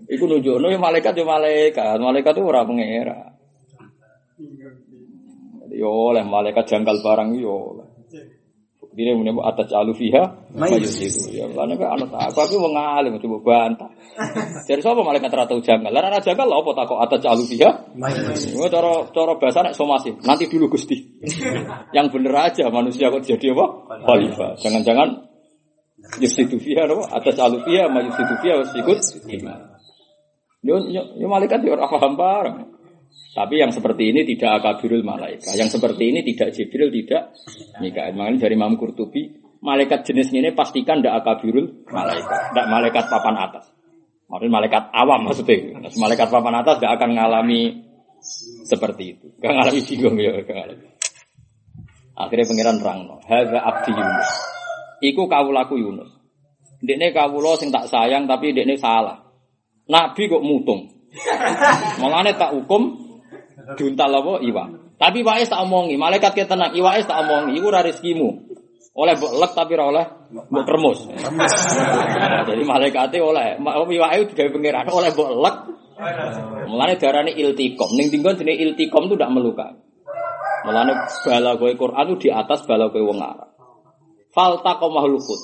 Iku 0.08 0.24
nunjukno 0.24 0.72
ya 0.72 0.80
malaikat 0.80 1.20
ya 1.20 1.28
malaikat, 1.28 2.00
malaikat 2.00 2.32
itu 2.40 2.48
ora 2.48 2.64
pengira. 2.64 3.36
Yo 5.76 6.16
oleh 6.16 6.24
malaikat 6.24 6.64
jangkal 6.64 7.04
barang 7.04 7.36
yo 7.36 7.76
oleh. 7.76 7.87
Dine 8.98 9.14
mune 9.14 9.30
atas 9.46 9.70
alu 9.78 9.94
fiha 9.94 10.50
mayus 10.58 10.98
itu 10.98 11.30
ya. 11.30 11.46
Lan 11.54 11.70
nek 11.70 11.86
ana 11.86 12.10
tak 12.10 12.34
aku 12.34 12.58
wong 12.58 12.74
alim 12.74 13.22
coba 13.22 13.38
bantah. 13.46 13.94
Jadi 14.66 14.82
sapa 14.82 15.06
malaikat 15.06 15.30
ora 15.38 15.46
tau 15.46 15.62
jangkal. 15.62 15.94
Lah 15.94 16.02
ora 16.02 16.18
jangkal 16.18 16.50
lha 16.50 16.58
apa 16.58 16.70
tak 16.74 16.86
kok 16.90 17.00
atas 17.06 17.22
alu 17.30 17.46
fiha? 17.46 17.94
Mayus. 17.94 18.58
cara 18.74 19.06
cara 19.14 19.38
bahasa 19.38 19.70
nek 19.70 19.78
somasi. 19.78 20.18
Nanti 20.26 20.50
dulu 20.50 20.74
Gusti. 20.74 20.98
Yang 21.94 22.08
bener 22.10 22.34
aja 22.42 22.74
manusia 22.74 23.14
kok 23.14 23.22
jadi 23.22 23.54
apa? 23.54 23.66
Khalifah. 24.02 24.58
Jangan-jangan 24.66 25.10
yusidu 26.18 26.58
fiha 26.58 26.90
apa? 26.90 27.22
Atas 27.22 27.38
alu 27.38 27.62
fiha 27.70 27.86
mayus 27.94 28.18
itu 28.18 28.34
fiha 28.42 28.66
wasikut. 28.66 28.98
Yo, 30.66 30.74
yo, 30.90 31.02
yo 31.22 31.30
malaikat 31.30 31.62
yo 31.62 31.78
ora 31.78 31.86
paham 31.86 32.18
bareng. 32.18 32.77
Tapi 33.38 33.62
yang 33.62 33.70
seperti 33.70 34.10
ini 34.10 34.26
tidak 34.26 34.62
akabirul 34.62 35.06
malaikat. 35.06 35.54
Yang 35.54 35.78
seperti 35.78 36.10
ini 36.10 36.26
tidak 36.26 36.58
Jibril, 36.58 36.90
tidak 36.90 37.38
Mikael. 37.78 38.18
Makanya 38.18 38.50
dari 38.50 38.58
Imam 38.58 38.74
Qurtubi, 38.82 39.30
malaikat 39.62 40.10
jenis 40.10 40.34
ini 40.34 40.58
pastikan 40.58 41.06
tidak 41.06 41.22
akabirul 41.22 41.86
malaikat. 41.86 42.40
Tidak 42.50 42.66
malaikat 42.66 43.04
papan 43.06 43.36
atas. 43.38 43.70
Maksudnya 44.28 44.52
malaikat 44.58 44.84
awam 44.90 45.20
maksudnya. 45.30 45.78
Malaikat 46.02 46.28
papan 46.34 46.56
atas 46.66 46.82
tidak 46.82 46.98
akan 46.98 47.10
mengalami 47.14 47.62
seperti 48.66 49.04
itu. 49.16 49.26
Gak 49.38 49.54
ngalami 49.54 49.80
bingung 49.86 50.18
ya. 50.18 50.32
Ngalami. 50.42 50.88
Akhirnya 52.18 52.46
pangeran 52.50 52.78
rangno. 52.82 53.16
Haza 53.22 53.60
abdi 53.62 53.92
Yunus. 53.94 54.30
Iku 55.06 55.30
kawulaku 55.30 55.78
Yunus. 55.78 56.10
Dekne 56.82 57.14
kawula 57.14 57.54
sing 57.62 57.70
tak 57.70 57.86
sayang 57.86 58.26
tapi 58.26 58.58
dekne 58.58 58.82
salah. 58.82 59.22
Nabi 59.86 60.26
kok 60.26 60.42
mutung. 60.42 60.97
Mulane 62.02 62.36
tak 62.36 62.54
hukum 62.54 62.96
diuntal 63.76 64.12
apa 64.12 64.34
iwak. 64.44 64.68
Tapi 64.98 65.22
iwake 65.22 65.46
tak 65.46 65.62
omongi, 65.62 65.94
malaikat 65.94 66.34
ke 66.34 66.50
tenang, 66.50 66.74
iwake 66.74 67.06
tak 67.06 67.22
omongi, 67.22 67.54
iku 67.62 67.70
ora 67.70 67.86
rezekimu. 67.86 68.30
Oleh 68.98 69.14
mbok 69.14 69.34
lek 69.38 69.52
tapi 69.54 69.78
ora 69.78 69.86
oleh 69.94 70.06
mbok 70.50 70.66
remus. 70.66 71.06
Nah, 71.06 72.42
Jadi 72.50 72.64
malaikate 72.66 73.22
oleh, 73.22 73.62
Ma- 73.62 73.78
iwake 73.78 74.34
digawe 74.34 74.50
pangeran 74.50 74.90
oleh 74.90 75.10
mbok 75.14 75.30
lek. 75.38 75.56
Mulane 76.66 76.94
darane 76.98 77.32
iltikom. 77.34 77.94
Ning 77.94 78.10
tinggon 78.10 78.38
jenenge 78.42 78.58
iltikom 78.58 79.06
itu 79.06 79.16
ndak 79.18 79.32
melukai. 79.34 79.78
Mulane 80.66 80.94
balagoe 81.22 81.78
Quran 81.78 82.06
itu 82.10 82.16
di 82.26 82.30
atas 82.34 82.66
balagoe 82.66 83.06
wong 83.06 83.22
Arab. 83.22 83.54
Faltaqamahul 84.34 85.22
khut. 85.22 85.42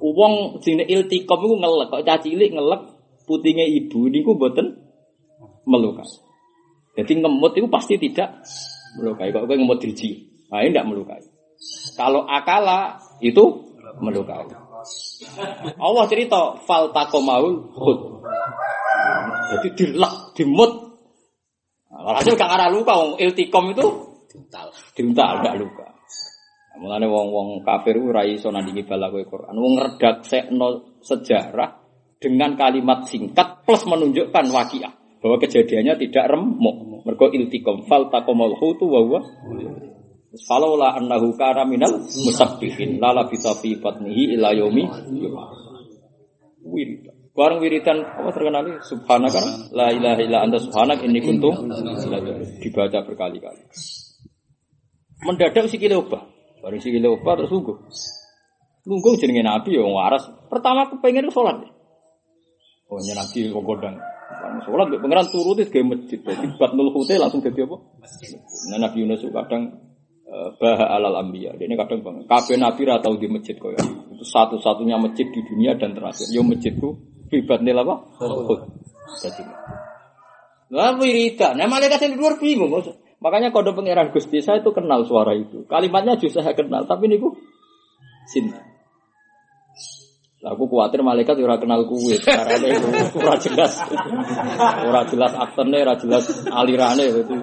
Wong 0.00 0.64
jenenge 0.64 0.88
iltikom 0.88 1.40
iku 1.44 1.54
ngelek, 1.60 1.88
kok 1.92 2.00
cah 2.00 2.18
cilik 2.24 2.48
ngelek 2.48 2.80
putinge 3.28 3.66
ibu 3.66 4.08
niku 4.08 4.38
mboten 4.38 4.85
melukai. 5.66 6.06
Jadi 6.96 7.12
ngemut 7.20 7.52
itu 7.58 7.68
pasti 7.68 8.00
tidak 8.00 8.40
melukai. 8.96 9.28
Kok 9.34 9.44
kowe 9.44 9.56
ngemut 9.58 9.82
driji, 9.82 10.24
nah 10.48 10.64
ini 10.64 10.72
tidak 10.72 10.88
melukai. 10.88 11.22
Kalau 11.98 12.24
akala 12.24 12.96
itu 13.20 13.44
melukai. 14.00 14.48
Allah 15.76 16.04
cerita 16.08 16.56
fal 16.64 16.94
takomaul 16.94 17.68
khud. 17.74 17.98
Jadi 19.46 19.68
dilek, 19.76 20.14
dimut. 20.38 20.72
Nah, 21.86 22.18
Hasil 22.18 22.34
gak 22.34 22.50
arah 22.50 22.68
luka, 22.68 22.92
wong 22.98 23.16
iltikom 23.16 23.72
itu 23.72 23.86
Diuntal. 24.26 24.68
diuntal, 24.92 25.32
gak 25.40 25.56
luka. 25.56 25.86
Nah, 25.86 26.76
Mulane 26.82 27.06
wong-wong 27.08 27.64
kafir 27.64 27.96
ora 27.96 28.26
iso 28.26 28.52
nandingi 28.52 28.84
balagoe 28.84 29.24
Quran. 29.24 29.54
Wong 29.54 29.80
ngredaksekno 29.80 30.98
sejarah 31.00 31.70
dengan 32.20 32.58
kalimat 32.58 33.06
singkat 33.06 33.64
plus 33.64 33.86
menunjukkan 33.86 34.44
wakiah 34.50 34.92
bahwa 35.20 35.36
kejadiannya 35.40 35.94
tidak 36.00 36.26
remuk. 36.32 37.06
Mergo 37.06 37.30
iltikom 37.30 37.86
fal 37.86 38.10
takomal 38.10 38.58
hutu 38.58 38.90
wa 38.90 39.00
huwa 39.00 39.20
Falaula 40.44 40.92
annahu 41.00 41.32
kana 41.40 41.64
minal 41.64 42.04
musabbihin 42.04 43.00
la 43.00 43.16
labisa 43.16 43.56
fi 43.56 43.80
batnihi 43.80 44.36
ila 44.36 44.52
yaumi. 44.52 44.84
Wiridan. 46.66 47.98
Apa 48.04 48.32
terkenal? 48.32 48.64
Subhanaka 48.84 49.72
la 49.72 49.92
ilaha 49.92 50.20
illa 50.20 50.38
anta 50.44 50.60
subhanak 50.60 51.04
inni 51.04 51.24
kuntu 51.24 51.52
dibaca 52.60 53.04
berkali-kali. 53.04 53.62
Mendadak 55.24 55.68
sikile 55.72 55.96
obah. 55.96 56.24
Bareng 56.60 56.80
sikile 56.80 57.08
obah 57.08 57.32
terus 57.40 57.52
sungguh. 57.52 57.76
Lungguh 58.84 59.12
jenenge 59.20 59.44
Nabi 59.44 59.76
ya 59.76 59.84
wong 59.84 59.96
waras. 59.96 60.24
Pertama 60.52 60.88
kepengen 60.92 61.32
sholat. 61.32 61.64
Oh 62.88 63.00
Nabi 63.00 63.52
wong 63.52 63.64
kodang. 63.64 63.96
Bareng 64.26 64.60
sholat 64.66 64.86
mbek 64.90 65.00
pangeran 65.06 65.26
turuti 65.30 65.62
gawe 65.70 65.84
masjid. 65.86 66.18
Dadi 66.18 66.46
batnul 66.58 66.90
khute 66.90 67.14
langsung 67.16 67.40
dadi 67.42 67.62
apa? 67.62 67.76
Nah, 68.70 68.78
Nabi 68.82 68.96
Yunus 69.06 69.22
itu 69.22 69.30
kadang 69.30 69.62
eh, 70.26 70.48
baha 70.58 70.86
alal 70.98 71.14
ambiya. 71.22 71.54
Dia 71.54 71.70
ini 71.70 71.78
kadang 71.78 72.02
banget. 72.02 72.26
Kabeh 72.26 72.56
Nabi 72.58 72.82
ra 72.86 72.98
tau 72.98 73.14
di 73.14 73.30
masjid 73.30 73.54
kaya. 73.54 73.78
Itu 74.12 74.24
satu-satunya 74.26 74.98
masjid 74.98 75.30
di 75.30 75.40
dunia 75.46 75.78
dan 75.78 75.94
terakhir. 75.94 76.26
Yo 76.34 76.42
masjidku 76.42 76.98
bibat 77.30 77.62
nil 77.62 77.78
apa? 77.78 77.94
Khut. 78.18 78.60
Jadi. 79.22 79.42
Lah 80.74 80.98
wiridan. 80.98 81.54
Nah 81.54 81.70
malaikat 81.70 82.02
yang 82.02 82.12
di 82.14 82.18
luar 82.18 82.34
bingung. 82.42 82.74
Makanya 83.16 83.48
kode 83.54 83.72
pangeran 83.72 84.12
Gusti 84.12 84.44
saya 84.44 84.60
itu 84.60 84.74
kenal 84.76 85.06
suara 85.08 85.32
itu. 85.32 85.64
Kalimatnya 85.64 86.20
juga 86.20 86.44
saya 86.44 86.52
kenal, 86.52 86.84
tapi 86.84 87.08
niku 87.08 87.32
cinta. 88.28 88.75
Aku 90.46 90.70
khawatir 90.70 91.02
malaikat 91.02 91.42
ora 91.42 91.58
kenal 91.58 91.82
kuwe, 91.90 92.14
carane 92.22 92.70
itu 92.70 92.86
ora 93.18 93.34
jelas. 93.34 93.82
Ora 94.86 95.02
jelas 95.10 95.32
aktene, 95.34 95.82
ora 95.82 95.98
jelas 95.98 96.24
alirane 96.46 97.04
itu. 97.10 97.34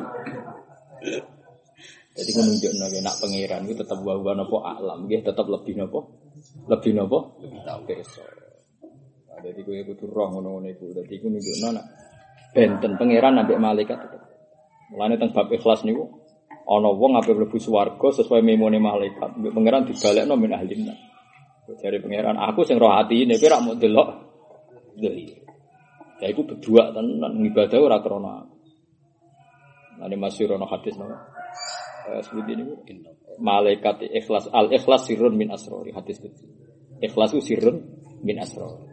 Jadi 2.13 2.29
ku 2.29 2.41
nunjukno 2.45 2.85
nek 2.93 3.01
nak 3.01 3.15
pangeran 3.19 3.65
itu 3.65 3.73
tetap 3.73 3.97
wa 4.05 4.13
wa 4.21 4.37
napa 4.37 4.57
alam 4.77 5.09
nggih 5.09 5.25
tetap 5.25 5.49
lebih 5.49 5.75
napa? 5.81 5.99
Lebih 6.69 6.91
napa? 6.93 7.19
Pirsa. 7.89 8.23
Nah, 9.27 9.41
Jadi 9.41 9.59
kowe 9.65 9.81
kudu 9.81 10.05
roh 10.13 10.27
ngono-ngono 10.29 10.69
iku. 10.71 10.93
Dadi 10.93 11.17
ku 11.17 11.27
nunjukno 11.27 11.67
nak 11.73 11.85
benten 12.53 12.95
pangeran 13.01 13.41
ambek 13.41 13.57
malaikat 13.57 13.97
tetep. 13.97 14.21
Mulane 14.93 15.17
teng 15.17 15.33
bab 15.33 15.49
ikhlas 15.49 15.81
niku 15.83 16.05
ana 16.69 16.87
wong 16.93 17.17
ape 17.19 17.33
mlebu 17.35 17.57
swarga 17.59 18.07
sesuai 18.13 18.45
memone 18.45 18.77
malaikat. 18.77 19.33
Pangeran 19.49 19.89
dibalekno 19.89 20.37
min 20.37 20.53
ahli 20.53 20.75
Jare 21.63 21.97
pangeran, 22.03 22.35
aku 22.35 22.67
sing 22.67 22.75
roh 22.75 22.91
ati 22.91 23.23
ini 23.23 23.39
kowe 23.39 23.47
ra 23.47 23.63
mau 23.63 23.75
delok. 23.77 24.09
Dari. 24.99 25.31
Ya 26.19 26.27
iku 26.27 26.43
berdua 26.43 26.91
tenan 26.91 27.39
ngibadah 27.39 27.79
ora 27.79 27.97
krana. 28.03 28.43
aku. 28.43 28.55
Masyhur 30.19 30.59
ana 30.59 30.67
hadis 30.67 30.99
napa? 30.99 31.33
Eh, 32.03 32.19
seperti 32.19 32.59
ini 32.59 32.63
malaikat 33.39 34.03
ikhlas 34.11 34.51
al 34.51 34.67
ikhlas 34.67 35.07
sirrun 35.07 35.39
min 35.39 35.47
asrori 35.55 35.95
hadis 35.95 36.19
kecil 36.19 36.51
ikhlasu 36.99 37.39
sirrun 37.39 37.79
min 38.27 38.43
asrori 38.43 38.91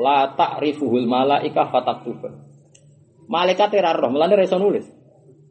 la 0.00 0.32
ta'rifuhul 0.32 1.04
malaika 1.04 1.68
fataktuba 1.68 2.32
malaikat 3.28 3.70
ora 3.76 3.92
roh 3.92 4.08
mulane 4.08 4.40
ra 4.40 4.44
iso 4.48 4.56
nulis 4.56 4.88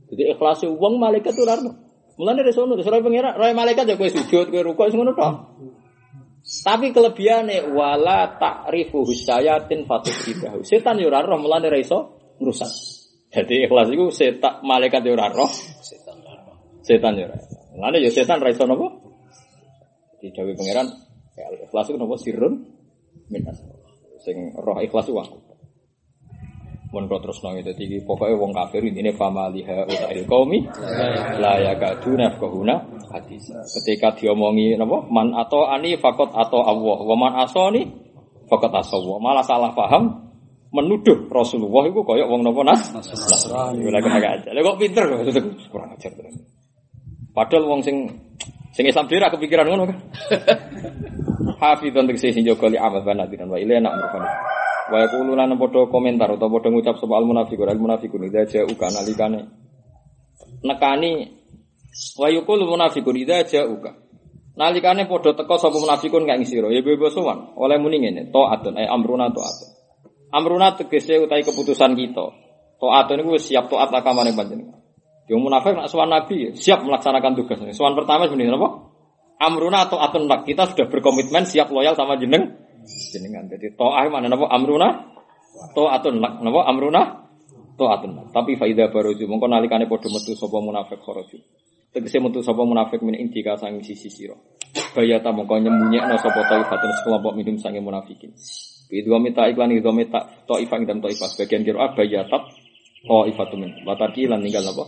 jadi 0.09 0.33
ikhlasu 0.33 0.73
wong 0.73 0.97
malaikat 0.97 1.37
ora 1.37 1.61
roh 1.61 1.77
mulane 2.17 2.41
ra 2.41 2.49
iso 2.49 2.65
nulis 2.65 2.89
roh 2.89 2.97
pengira 3.05 3.37
roh 3.37 3.53
malaikat 3.53 3.85
ya 3.85 3.95
kowe 4.01 4.09
sujud 4.09 4.49
kowe 4.49 4.61
rukuk 4.65 4.89
sing 4.89 4.97
ngono 4.97 5.13
tok 5.13 5.33
tapi 6.61 6.93
kelebihane 6.93 7.73
wala 7.73 8.37
ta'rifuhu 8.37 9.11
syayatin 9.11 9.83
fataktuba 9.89 10.61
setan 10.63 11.01
ya 11.01 11.09
ora 11.09 11.25
roh 11.25 11.41
mulane 11.41 11.67
ra 11.67 11.79
iso 11.81 12.31
ngrusak 12.39 12.69
jadi 13.35 13.67
ikhlas 13.67 13.91
itu 13.91 14.05
setan 14.15 14.63
malaikat 14.63 15.03
ya 15.03 15.11
ora 15.11 15.27
roh 15.33 15.51
setan 16.85 17.17
ya 17.17 17.25
ora. 17.25 17.37
Lane 17.75 17.97
ya 17.99 18.13
setan 18.13 18.39
ra 18.39 18.53
iso 18.53 18.63
napa? 18.69 18.87
Di 20.21 20.29
dawuh 20.29 20.53
pangeran 20.53 20.87
ya 21.33 21.49
ikhlas 21.65 21.89
itu 21.89 21.97
napa 21.97 22.15
sirrun 22.21 22.53
min 23.33 23.41
asrar. 23.49 23.75
Sing 24.21 24.53
roh 24.53 24.77
ikhlas 24.79 25.09
itu 25.09 25.17
aku. 25.17 25.37
Mun 26.93 27.09
kok 27.09 27.25
terus 27.25 27.41
nang 27.41 27.57
dadi 27.57 27.83
iki 27.85 27.97
pokoke 28.05 28.37
wong 28.37 28.53
kafir 28.53 28.85
intine 28.85 29.11
famaliha 29.11 29.89
utail 29.89 30.21
qaumi 30.29 30.63
la 31.41 31.57
yakaduna 31.59 32.37
faqahuna 32.37 32.75
hadis. 33.09 33.49
Ketika 33.51 34.13
diomongi 34.15 34.77
napa 34.77 35.03
man 35.09 35.33
atau 35.33 35.65
ani 35.65 35.97
fakot 35.97 36.29
atau 36.31 36.61
Allah 36.61 36.97
wa 37.01 37.15
man 37.17 37.31
asoni 37.41 37.83
fakot 38.47 38.71
asawa. 38.71 39.17
Malah 39.17 39.43
salah 39.43 39.73
paham 39.73 40.29
menuduh 40.75 41.25
Rasulullah 41.31 41.87
itu 41.89 41.99
koyok 42.03 42.27
wong 42.29 42.41
napa 42.45 42.61
nas 42.63 42.81
Nasrani. 42.93 43.83
Lha 43.89 43.99
kok 43.99 44.11
aja. 44.15 44.49
Lha 44.53 44.61
kok 44.61 44.77
pinter 44.77 45.03
kok 45.09 45.19
kurang 45.73 45.89
ajar 45.95 46.11
terus. 46.13 46.35
Padahal 47.35 47.63
wong 47.67 47.81
sing 47.83 48.07
sing 48.71 48.87
Islam 48.87 49.11
dhewe 49.11 49.19
ra 49.19 49.33
kepikiran 49.33 49.67
ngono 49.67 49.83
kan. 49.91 49.97
Hafizun 51.61 52.07
tegese 52.07 52.31
sing 52.31 52.47
jaga 52.47 52.71
li 52.71 52.79
amal 52.79 53.03
banatiran 53.03 53.51
wa 53.51 53.59
ilana 53.59 53.91
amrufan. 53.91 54.23
Wa 54.85 55.01
yaqulu 55.01 55.33
lan 55.33 55.49
padha 55.57 55.89
komentar 55.89 56.29
utawa 56.29 56.61
padha 56.61 56.69
ngucap 56.69 57.01
sapa 57.01 57.17
al 57.17 57.25
munafiqun 57.25 57.65
al 57.65 57.81
munafiqun 57.81 58.21
idza 58.29 58.45
ja'uka 58.45 58.85
nalikane 58.93 59.39
nekani 60.61 61.11
wa 62.21 62.27
yaqulu 62.29 62.69
munafiqun 62.69 63.17
idza 63.17 63.41
ja'uka 63.49 63.97
nalikane 64.53 65.09
padha 65.09 65.33
teka 65.33 65.57
sapa 65.57 65.73
munafiqun 65.81 66.29
kang 66.29 66.45
sira 66.45 66.69
ya 66.69 66.85
bebo 66.85 67.09
sowan 67.09 67.57
oleh 67.57 67.81
muni 67.81 68.05
ngene 68.05 68.29
taatun 68.29 68.77
ay 68.77 68.85
amruna 68.85 69.33
taatun 69.33 69.69
amruna 70.29 70.77
tegese 70.77 71.17
utawi 71.17 71.41
keputusan 71.41 71.97
kita 71.97 72.25
taatun 72.77 73.25
iku 73.25 73.41
siap 73.41 73.65
taat 73.65 73.89
akamane 73.89 74.37
panjenengan 74.37 74.85
Yang 75.25 75.41
munafik 75.41 75.73
nak 75.73 75.89
sowan 75.89 76.13
Nabi 76.13 76.53
siap 76.53 76.85
melaksanakan 76.85 77.33
tugas. 77.33 77.57
Sowan 77.73 77.97
pertama 77.97 78.29
sebenarnya 78.29 78.61
apa? 78.61 78.93
Amruna 79.41 79.89
atau 79.89 79.97
atun. 79.97 80.29
Kita 80.29 80.69
sudah 80.69 80.85
berkomitmen 80.85 81.49
siap 81.49 81.73
loyal 81.73 81.97
sama 81.97 82.13
jeneng 82.21 82.64
jenengan. 82.85 83.49
Jadi 83.49 83.73
to'ah 83.73 84.05
mana 84.07 84.29
napa 84.29 84.47
amruna 84.49 84.89
to 85.73 85.89
atun 85.89 86.21
lak 86.21 86.39
napa 86.39 86.65
amruna 86.69 87.01
to 87.75 87.85
atun 87.89 88.11
lak. 88.15 88.27
Tapi 88.31 88.55
faida 88.55 88.87
baroju 88.93 89.25
mongko 89.25 89.49
nalikane 89.49 89.89
padha 89.89 90.07
metu 90.09 90.37
sapa 90.37 90.57
munafik 90.61 91.01
kharaju. 91.01 91.37
Tegese 91.91 92.17
metu 92.21 92.39
sapa 92.45 92.61
munafik 92.63 93.01
min 93.01 93.17
indika 93.17 93.57
sang 93.57 93.81
sisi 93.81 94.07
sira. 94.07 94.35
Bayata 94.95 95.33
mongko 95.35 95.59
nyembunyikan 95.59 96.15
sapa 96.19 96.41
taifatun 96.45 96.91
sekelompok 97.01 97.33
minum 97.35 97.55
sange 97.59 97.79
munafikin. 97.83 98.31
Bidwa 98.85 99.17
mita 99.17 99.49
iklan 99.49 99.73
idwa 99.73 99.91
mita 99.91 100.45
ta'ifah 100.45 100.77
dan 100.85 101.01
ta'ifah. 101.01 101.27
Sebagian 101.33 101.65
kira 101.65 101.89
bayatat 101.97 102.43
ta'ifatu 103.09 103.55
min. 103.57 103.81
Wataki 103.81 104.29
lan 104.29 104.45
ninggal 104.45 104.61
apa? 104.69 104.85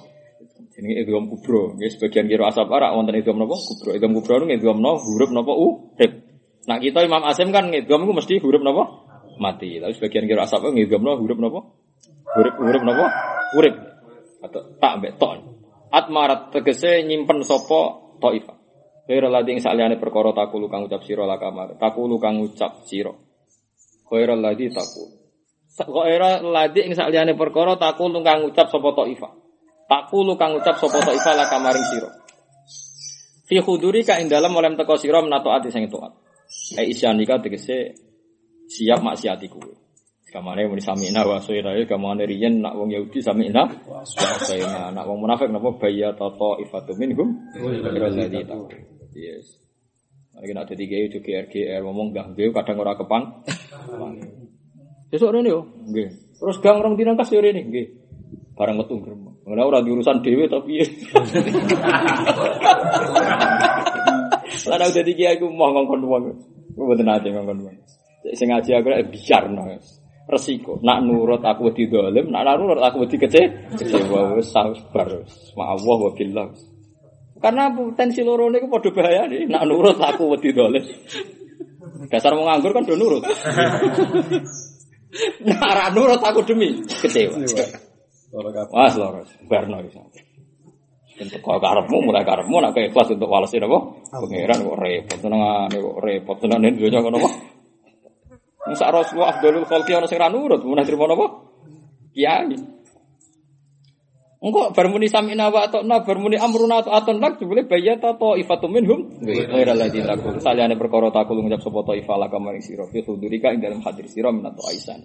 Ini 0.78 1.02
idgham 1.02 1.26
kubro. 1.26 1.74
Nggih 1.74 1.98
sebagian 1.98 2.30
kira 2.30 2.53
asap 2.53 2.69
arak 2.69 2.94
wonten 2.94 3.18
idgham 3.18 3.41
napa? 3.41 3.57
Kubro. 3.57 3.98
Idgham 3.98 4.14
kubro 4.14 4.45
niku 4.45 4.53
idgham 4.61 4.78
no 4.78 5.02
huruf 5.02 5.34
napa. 5.34 5.53
Nah 6.68 6.77
kita 6.84 6.99
Imam 7.07 7.23
Asim 7.23 7.56
kan 7.56 7.72
idgham 7.72 8.03
iku 8.03 8.14
mesti 8.14 8.44
huruf 8.44 8.60
napa? 8.60 9.07
Mati. 9.39 9.80
Tapi 9.80 9.95
sebagian 9.95 10.27
kira 10.27 10.44
asap 10.44 10.76
idgham 10.76 10.99
no 10.99 11.15
huruf 11.15 11.39
napa? 11.39 11.64
Huruf 12.35 12.56
huruf 12.60 12.84
napa? 12.84 13.06
Urip. 13.56 13.76
Atau 14.44 14.76
tak 14.76 14.94
mbek 14.99 15.15
tok. 15.15 15.39
Atmarat 15.88 16.52
tegese 16.52 17.07
nyimpen 17.07 17.48
sapa 17.48 18.03
Thaifah. 18.19 18.57
Khairul 19.07 19.31
ladzi 19.31 19.56
ing 19.56 19.64
saliyane 19.64 19.95
perkara 19.95 20.35
takulu 20.35 20.68
kang 20.68 20.84
ucap 20.84 20.99
sira 21.07 21.23
la 21.23 21.39
kamar. 21.39 21.80
Takulu 21.80 22.19
kang 22.19 22.44
ucap 22.44 22.84
sira. 22.84 23.15
Khairul 24.03 24.44
ladzi 24.44 24.68
takul. 24.68 25.07
Khairul 25.72 26.52
ladzi 26.52 26.84
ing 26.84 26.91
saliyane 26.91 27.39
perkara 27.39 27.80
takulu 27.80 28.19
kang 28.19 28.44
ucap 28.44 28.68
Thaifah. 28.68 29.31
Takulu 29.88 30.35
kang 30.35 30.60
ucap 30.60 30.76
sapa 30.76 30.99
ta 30.99 31.15
ifala 31.15 31.48
kamaring 31.48 31.88
sira. 31.88 32.11
Fi 33.48 33.64
khuduri 33.64 34.03
ka 34.03 34.19
ing 34.19 34.27
dalem 34.27 34.52
oleh 34.52 34.76
teko 34.76 34.99
sira 34.99 35.23
menato 35.23 35.48
ati. 35.48 35.72
E 36.76 36.84
isyanika 36.91 37.39
tegese 37.39 37.95
siap 38.68 38.99
maksiati 38.99 39.48
kuwe. 39.48 39.72
Kamane 40.27 40.68
muni 40.68 40.84
samina 40.84 41.23
wa 41.23 41.39
sayra 41.39 41.72
kamane 41.88 42.27
riyen 42.27 42.60
nak 42.60 42.76
wong 42.76 42.91
Yahudi 42.91 43.23
samina 43.23 43.64
wa 43.88 44.03
sayna 44.03 44.91
nak 44.91 45.07
wong 45.07 45.23
munafik 45.23 45.48
napa 45.48 45.72
bayya 45.80 46.11
tata 46.11 46.60
ifatu 46.60 46.91
minhum 46.99 47.39
tahu. 47.56 48.68
Yes. 49.15 49.64
Lagi 50.35 50.52
nak 50.52 50.68
dadi 50.68 50.84
gawe 50.85 51.06
itu 51.07 51.18
GR 51.23 51.48
ngomong 51.81 52.14
gak 52.14 52.35
gawe 52.35 52.49
kadang 52.61 52.84
ora 52.84 52.99
kepan. 52.99 53.23
Besok 55.07 55.34
rene 55.34 55.49
yo, 55.49 55.64
nggih. 55.88 56.38
Terus 56.38 56.60
gang 56.60 56.84
rong 56.84 56.99
dina 56.99 57.15
kas 57.15 57.31
yo 57.31 57.39
rene, 57.39 57.64
nggih. 57.64 57.88
Barang 58.53 58.77
metu 58.77 58.99
gremeng. 58.99 59.39
Ora 59.48 59.64
ora 59.64 59.80
diurusan 59.80 60.19
dhewe 60.19 60.52
tapi 60.52 60.84
Lah 64.68 64.76
udah 64.77 64.91
dadi 64.91 65.11
kiai 65.15 65.39
ku 65.39 65.48
mau 65.49 65.72
ngongkon 65.72 66.02
wong. 66.03 66.23
Ku 66.76 66.81
mboten 66.84 67.10
ate 67.10 67.31
ngongkon 67.31 67.60
wong. 67.64 67.76
Sing 68.35 68.52
ngaji 68.52 68.69
aku 68.76 68.88
lek 68.91 69.03
biarno. 69.10 69.64
Resiko. 70.27 70.84
Nak 70.84 71.07
nurut 71.07 71.39
aku 71.39 71.72
wedi 71.72 71.88
dolim, 71.88 72.27
nak 72.27 72.44
nurut 72.60 72.84
aku 72.84 73.07
wedi 73.07 73.15
kece. 73.15 73.72
Kecewa 73.80 74.35
wis 74.35 74.52
sabar. 74.52 75.07
Ma 75.56 75.72
Allah 75.72 75.98
wa 76.03 76.11
billah. 76.11 76.48
Karena 77.39 77.72
potensi 77.72 78.26
loro 78.27 78.52
niku 78.52 78.68
padha 78.68 78.91
bahaya 78.91 79.23
nih. 79.31 79.48
Nak 79.48 79.64
nurut 79.64 79.95
aku 79.95 80.35
wedi 80.35 80.52
dolim. 80.52 80.84
Dasar 82.11 82.35
mau 82.35 82.45
nganggur 82.45 82.76
kan 82.76 82.84
do 82.84 82.99
nurut. 82.99 83.23
Nak 85.48 85.95
nurut 85.95 86.19
aku 86.19 86.44
demi 86.44 86.76
kecewa. 86.84 87.39
Wah, 88.76 88.91
loros. 88.91 89.31
Barno 89.48 89.80
bisa. 89.80 90.03
Untuk 91.18 91.41
kau 91.41 91.57
karepmu 91.57 91.98
mulai 92.06 92.22
karepmu 92.22 92.61
nak 92.61 92.77
ikhlas 92.77 93.10
untuk 93.10 93.26
walesin 93.26 93.65
apa? 93.65 93.80
Pangeran 94.14 94.61
kok 94.61 94.77
repot 94.77 95.18
tenang 95.18 95.65
kok 95.73 95.98
repot 95.98 96.38
tenang 96.38 96.61
ini 96.61 96.77
dunia 96.77 97.02
kok 97.02 97.10
apa? 97.10 97.30
Musa 98.68 98.85
Rasulullah 98.94 99.34
Abdul 99.34 99.65
Khalqi 99.65 99.95
ana 99.95 100.06
sing 100.06 100.19
ra 100.19 100.30
nurut, 100.30 100.61
mun 100.61 100.77
trimo 100.84 101.07
napa? 101.07 101.26
Kiai. 102.14 102.53
Engko 104.38 104.69
bar 104.69 104.85
muni 104.94 105.10
samina 105.10 105.49
wa 105.49 105.65
atona 105.65 106.06
bar 106.06 106.18
muni 106.22 106.38
amruna 106.38 106.85
atau 106.85 106.94
aton 106.94 107.18
lak 107.18 107.41
jebule 107.41 107.65
bayata 107.65 108.14
ta 108.14 108.38
ifatum 108.38 108.69
minhum 108.69 109.18
ghaira 109.26 109.73
ladzi 109.73 110.06
takul. 110.06 110.38
Saliyane 110.38 110.77
perkara 110.77 111.10
takul 111.10 111.41
ngucap 111.41 111.65
sapa 111.65 111.81
ta 111.81 111.94
ifala 111.98 112.30
kamaring 112.30 112.61
sira 112.61 112.85
fi 112.85 113.02
hudurika 113.02 113.49
ing 113.49 113.65
dalem 113.65 113.81
hadir 113.81 114.06
sira 114.06 114.30
minat 114.30 114.53
aisan. 114.69 115.02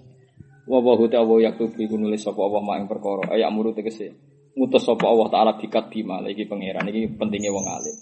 Wa 0.68 0.84
wa 0.84 0.93
huta 1.01 1.24
wa 1.24 1.40
yaktubi 1.40 1.89
nulis 1.89 2.20
sapa 2.20 2.44
Allah 2.44 2.60
mak 2.60 2.76
ing 2.84 2.86
perkara 2.93 3.32
ayak 3.32 3.48
muru 3.48 3.72
tegese 3.72 4.12
ngutus 4.52 4.84
sapa 4.84 5.06
Allah 5.08 5.28
taala 5.32 5.52
bikat 5.56 5.88
bima 5.88 6.20
iki 6.28 6.44
pangeran 6.48 6.88
iki 6.88 7.12
pentingnya 7.16 7.50
wong 7.52 7.66
alim. 7.66 7.96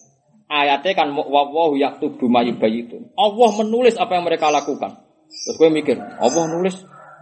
Ayatnya 0.51 0.93
kan 0.99 1.09
wa 1.15 1.47
wa 1.47 1.71
yaktubu 1.79 2.27
mayubayitun. 2.27 3.15
Allah 3.15 3.51
menulis 3.63 3.95
apa 3.95 4.19
yang 4.19 4.27
mereka 4.27 4.51
lakukan. 4.51 5.07
Terus 5.31 5.57
gue 5.63 5.71
mikir, 5.71 5.95
Allah 5.95 6.45
nulis 6.51 6.75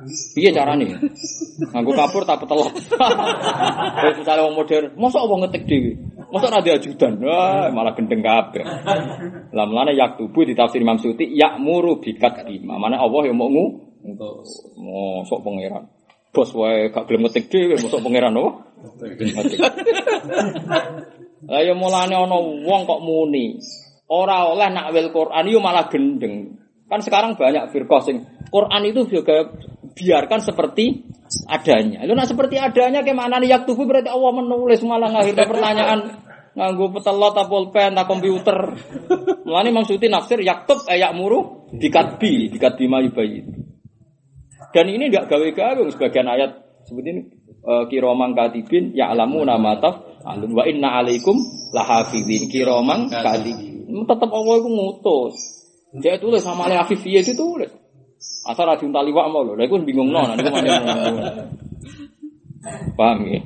Piye 0.06 0.54
carane? 0.54 0.94
Nganggo 1.74 1.90
kapur 1.90 2.22
tak 2.22 2.38
petelot. 2.38 2.70
Terus 3.98 4.14
misalnya 4.22 4.46
wong 4.46 4.54
modern, 4.54 4.94
mosok 4.94 5.26
wong 5.26 5.40
ngetik 5.42 5.66
dhewe. 5.66 5.92
Mosok 6.30 6.54
ra 6.54 6.62
ajudan. 6.62 7.18
Wah, 7.18 7.66
malah 7.74 7.98
gendeng 7.98 8.22
kabeh. 8.22 8.62
Lah 9.50 9.64
mulane 9.66 9.98
yak 9.98 10.14
tubuh 10.14 10.46
di 10.46 10.54
tafsir 10.54 10.78
Imam 10.78 11.02
Suti 11.02 11.26
yakmuru 11.34 11.98
bikat 11.98 12.46
bima. 12.46 12.78
Mana 12.78 13.02
Allah 13.02 13.26
yang 13.26 13.42
mau 13.42 13.50
ngu 13.50 13.66
mosok 14.78 15.42
pangeran. 15.42 15.97
Bos 16.28 16.52
wae 16.52 16.92
gak 16.92 17.08
gelem 17.08 17.24
ngetik 17.24 17.48
dhewe, 17.48 17.80
mosok 17.80 18.04
pangeran 18.04 18.36
apa? 18.36 18.50
Lah 21.48 21.60
ya 21.64 21.72
mulane 21.72 22.14
ana 22.14 22.36
wong 22.38 22.82
kok 22.84 23.00
muni. 23.00 23.56
Ora 24.08 24.48
oleh 24.48 24.68
nak 24.72 24.92
wil 24.92 25.08
Quran 25.12 25.44
yo 25.48 25.58
malah 25.60 25.88
gendeng. 25.88 26.56
Kan 26.88 27.00
sekarang 27.04 27.36
banyak 27.36 27.68
firqah 27.72 28.00
sing 28.00 28.24
Quran 28.48 28.82
itu 28.88 29.04
juga 29.08 29.52
biarkan 29.92 30.40
seperti 30.40 31.04
adanya. 31.48 32.04
Lu 32.08 32.16
nak 32.16 32.28
seperti 32.28 32.56
adanya 32.56 33.04
gimana 33.04 33.36
nih 33.40 33.52
yak 33.52 33.68
tubuh 33.68 33.84
berarti 33.84 34.08
Allah 34.08 34.32
menulis 34.32 34.80
malah 34.84 35.12
ngakhirnya 35.12 35.44
pertanyaan 35.44 36.00
nganggo 36.56 36.90
petelot 36.96 37.34
atau 37.36 37.46
pulpen 37.46 37.92
atau 37.92 38.08
komputer. 38.08 38.58
Mulane 39.44 39.70
maksudnya 39.72 40.20
nafsir 40.20 40.40
yaktub 40.40 40.84
ayak 40.88 41.12
muru 41.12 41.68
dikatbi 41.72 42.52
dikatbi 42.56 42.84
bayi. 43.12 43.40
Dan 44.72 44.86
ini 44.92 45.08
enggak 45.08 45.32
gawe-gawe 45.32 45.80
sebagian 45.92 46.28
ayat 46.28 46.50
seperti 46.84 47.08
ini 47.08 47.22
uh, 47.64 47.84
kiromang 47.88 48.36
katibin 48.36 48.92
ya 48.92 49.12
alamu 49.12 49.44
nama 49.44 49.76
taf 49.80 50.20
alun 50.24 50.52
wa 50.52 50.64
inna 50.68 51.00
alaikum 51.00 51.36
lahafidin 51.72 52.48
kiromang 52.52 53.08
katibin. 53.08 53.88
Tetap 53.88 54.28
Allah 54.28 54.54
itu 54.60 54.68
ngutus. 54.68 55.34
Dia 55.96 56.20
tulis 56.20 56.44
sama 56.44 56.68
Ali 56.68 56.76
Afifiyah 56.76 57.24
itu 57.24 57.32
tulis. 57.32 57.72
Asal 58.44 58.68
rajin 58.68 58.92
tali 58.92 59.08
wak 59.14 59.30
mau 59.32 59.46
loh, 59.46 59.54
lha 59.56 59.64
iku 59.64 59.80
bingung 59.80 60.10
non, 60.10 60.36
niku 60.36 60.50
Paham 62.98 63.18
ya? 63.30 63.40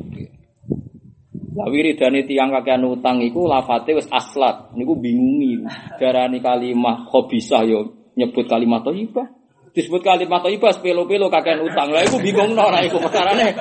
Lah 1.53 1.69
wiridane 1.69 2.24
tiyang 2.24 2.49
kakean 2.49 2.81
utang 2.89 3.20
iku 3.20 3.44
lafate 3.44 3.93
wis 3.93 4.09
aslat, 4.09 4.73
niku 4.73 4.97
bingungi. 4.97 5.62
Kalimat 6.01 7.12
khabisah 7.12 7.62
yo 7.69 7.93
nyebut 8.16 8.49
kalimat 8.49 8.81
thayyibah. 8.82 9.41
Disebut 9.73 10.05
kalimat 10.05 10.44
thayyibah 10.44 10.85
pelo-pelo 10.85 11.32
kakean 11.32 11.65
utang. 11.65 11.89
Lah 11.89 12.05
iku 12.05 12.20
bingung 12.20 12.53
no, 12.53 12.69
iku 12.77 13.01
perkarane. 13.01 13.57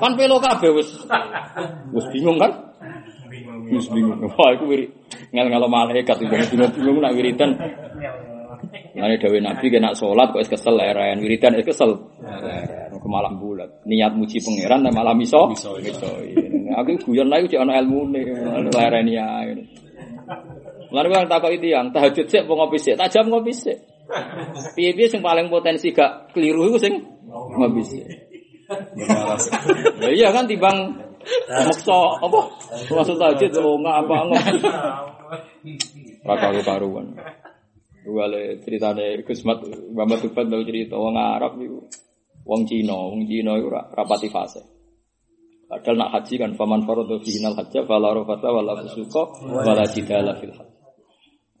kan 0.00 0.12
pelo 0.16 0.40
kabeh 0.40 0.72
wis 0.72 0.88
wis 1.92 2.06
bingung 2.08 2.40
kan? 2.40 2.72
Wis 3.68 3.92
bingung. 3.92 4.24
Wah, 4.24 4.48
iku 4.56 4.64
wiri 4.64 4.88
ngel-ngel 5.36 5.68
malaikat 5.68 6.16
bingung-bingung 6.16 7.04
nak 7.04 7.12
wiridan 7.12 7.52
Nanti 8.98 9.16
Dewi 9.22 9.38
Nabi 9.38 9.66
kena 9.70 9.94
sholat 9.94 10.34
kok 10.34 10.42
es 10.42 10.50
kesel 10.50 10.74
leren, 10.74 11.22
wiridan 11.22 11.54
es 11.54 11.62
kesel 11.62 11.94
leren, 12.18 12.90
ke 12.98 13.08
malam 13.08 13.38
bulat. 13.38 13.86
Niat 13.86 14.18
muji 14.18 14.42
pangeran 14.42 14.82
dan 14.82 14.90
malam 14.90 15.14
iso, 15.22 15.46
iso. 15.54 16.10
Aku 16.82 16.90
guyon 17.06 17.30
lagi 17.30 17.46
cek 17.46 17.62
ilmu 17.62 18.00
nih, 18.10 18.24
leren 18.74 19.06
ya. 19.06 19.46
Lalu 20.90 21.08
yang 21.14 21.30
takut 21.30 21.52
itu 21.54 21.68
yang 21.70 21.94
tahajud 21.94 22.26
sih, 22.26 22.42
mau 22.48 22.64
ngopi 22.64 22.80
sih, 22.80 22.96
tajam 22.98 23.30
ngopi 23.30 23.52
sih. 23.54 23.76
Piye-piye 24.72 25.08
sing 25.08 25.20
paling 25.20 25.52
potensi 25.52 25.92
gak 25.92 26.32
keliru 26.32 26.72
itu 26.72 26.78
sing 26.80 26.94
ngopi 27.28 27.82
sih. 27.84 28.00
Ya 30.00 30.10
iya 30.12 30.28
kan 30.32 30.44
timbang 30.44 30.96
maksa 31.48 31.98
apa? 32.20 32.40
Maksud 32.88 33.16
tahajud 33.16 33.52
lo 33.60 33.80
nggak 33.80 33.96
apa 34.04 34.16
nggak. 34.28 34.44
Raka 36.24 36.48
karuan. 36.64 37.16
Wale 38.08 38.56
ceritane 38.64 39.20
Gus 39.20 39.44
Mat 39.44 39.60
Muhammad 39.92 40.24
Tuban 40.24 40.48
tau 40.48 40.64
cerita 40.64 40.96
wong 40.96 41.12
Arab 41.12 41.60
itu 41.60 41.76
wong 42.48 42.64
Cina, 42.64 42.96
wong 42.96 43.28
Cina 43.28 43.52
itu 43.60 43.68
rapati 43.68 44.32
fase. 44.32 44.64
Padahal 45.68 46.00
nak 46.00 46.10
haji 46.16 46.34
kan 46.40 46.56
faman 46.56 46.88
faradu 46.88 47.20
fi 47.20 47.36
hinal 47.36 47.52
hajja 47.52 47.84
fala 47.84 48.16
rafata 48.16 48.48
wala 48.48 48.72
fusuqa 48.80 49.22
wala 49.44 49.84
jidala 49.84 50.32
fil 50.40 50.56
hajj. 50.56 50.67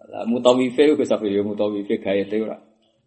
Lah 0.08 0.24
mutawife 0.24 0.96
ku 0.96 1.04
sampe 1.04 1.28
yo 1.28 1.44
mutawife 1.44 2.00
gawe 2.00 2.22
te 2.24 2.36
ora. 2.40 2.56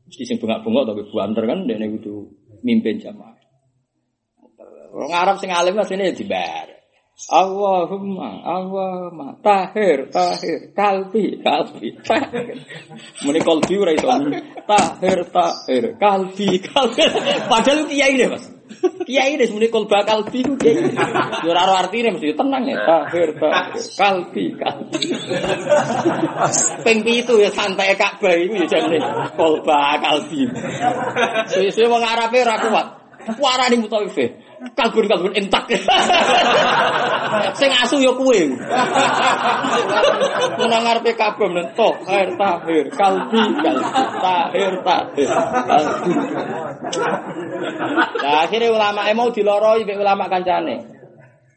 Mesti 0.05 0.23
sing 0.25 0.37
bengak-bengok 0.37 0.83
tapi 0.93 1.01
buanter 1.09 1.43
kan 1.49 1.65
dene 1.65 1.85
kudu 1.97 2.29
mimpin 2.61 3.01
jamaah. 3.01 3.37
Wong 4.91 5.11
Arab 5.11 5.39
sing 5.39 5.49
alim 5.49 5.79
asline 5.79 6.13
dibar. 6.13 6.81
Allahumma 7.29 8.41
Allahumma 8.41 9.37
tahir 9.45 10.09
tahir 10.09 10.73
kalbi 10.73 11.37
kalbi 11.43 11.93
muni 13.21 13.39
kalbi 13.45 13.73
ora 13.77 13.93
iso 13.93 14.09
tahir 14.65 15.19
tahir 15.29 15.85
kalbi 16.01 16.47
kalbi 16.65 17.03
padahal 17.45 17.85
kiai 17.85 18.17
deh 18.17 18.25
mas 18.25 18.49
kiai 19.05 19.37
deh 19.37 19.47
muni 19.53 19.67
kalba 19.69 20.03
kalbi 20.03 20.41
ku 20.41 20.53
kiai. 20.57 20.91
Yo 21.45 21.51
ora 21.53 21.85
artine 21.85 22.15
mesti 22.15 22.33
tenang 22.33 22.65
ya. 22.65 22.79
Tahir 22.81 23.37
tahir 23.37 23.85
kalbi 23.99 24.45
kalbi. 24.57 25.01
Ping 26.81 26.99
itu 27.05 27.33
ya 27.37 27.49
santai 27.53 27.93
Ka'bah 27.99 28.33
iku 28.35 28.55
ya 28.57 28.65
jane. 28.65 28.97
Kalba 29.37 30.01
kalbi. 30.01 30.49
Suwe-suwe 31.51 31.87
wong 31.87 32.03
Arabe 32.03 32.37
ora 32.41 32.55
kuat. 32.57 32.87
Warani 33.37 33.77
mutawife 33.77 34.40
kalbun 34.61 35.33
entak. 35.33 35.65
Sing 37.59 37.71
asu 37.73 37.97
ya 37.97 38.13
kuwe. 38.13 38.53
Menang 40.61 40.81
ngarepe 40.85 41.17
kabeh 41.17 41.49
men 41.49 41.65
tahir 41.73 42.37
tahir 42.37 42.85
kalbi 42.93 43.41
tahir 44.21 44.73
tahir. 44.85 45.29
Nah, 48.21 48.37
akhirnya 48.45 48.69
ulama 48.69 49.01
mau 49.17 49.33
diloroi 49.33 49.81
mbek 49.81 49.97
ulama 49.97 50.29
kancane. 50.29 50.85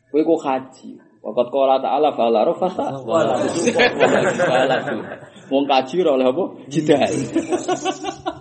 Kowe 0.09 0.23
kok 0.25 0.41
haji. 0.41 0.91
Waqat 1.25 1.49
qala 1.49 1.81
ta'ala 1.81 2.13
fala 2.13 2.45
rafasa 2.45 3.01
wala 3.01 3.41
wala 3.41 4.77
Wong 5.53 5.65
kaji 5.69 5.95
ora 6.05 6.11
oleh 6.17 6.27
apa? 6.33 6.45
Jidal. 6.73 7.13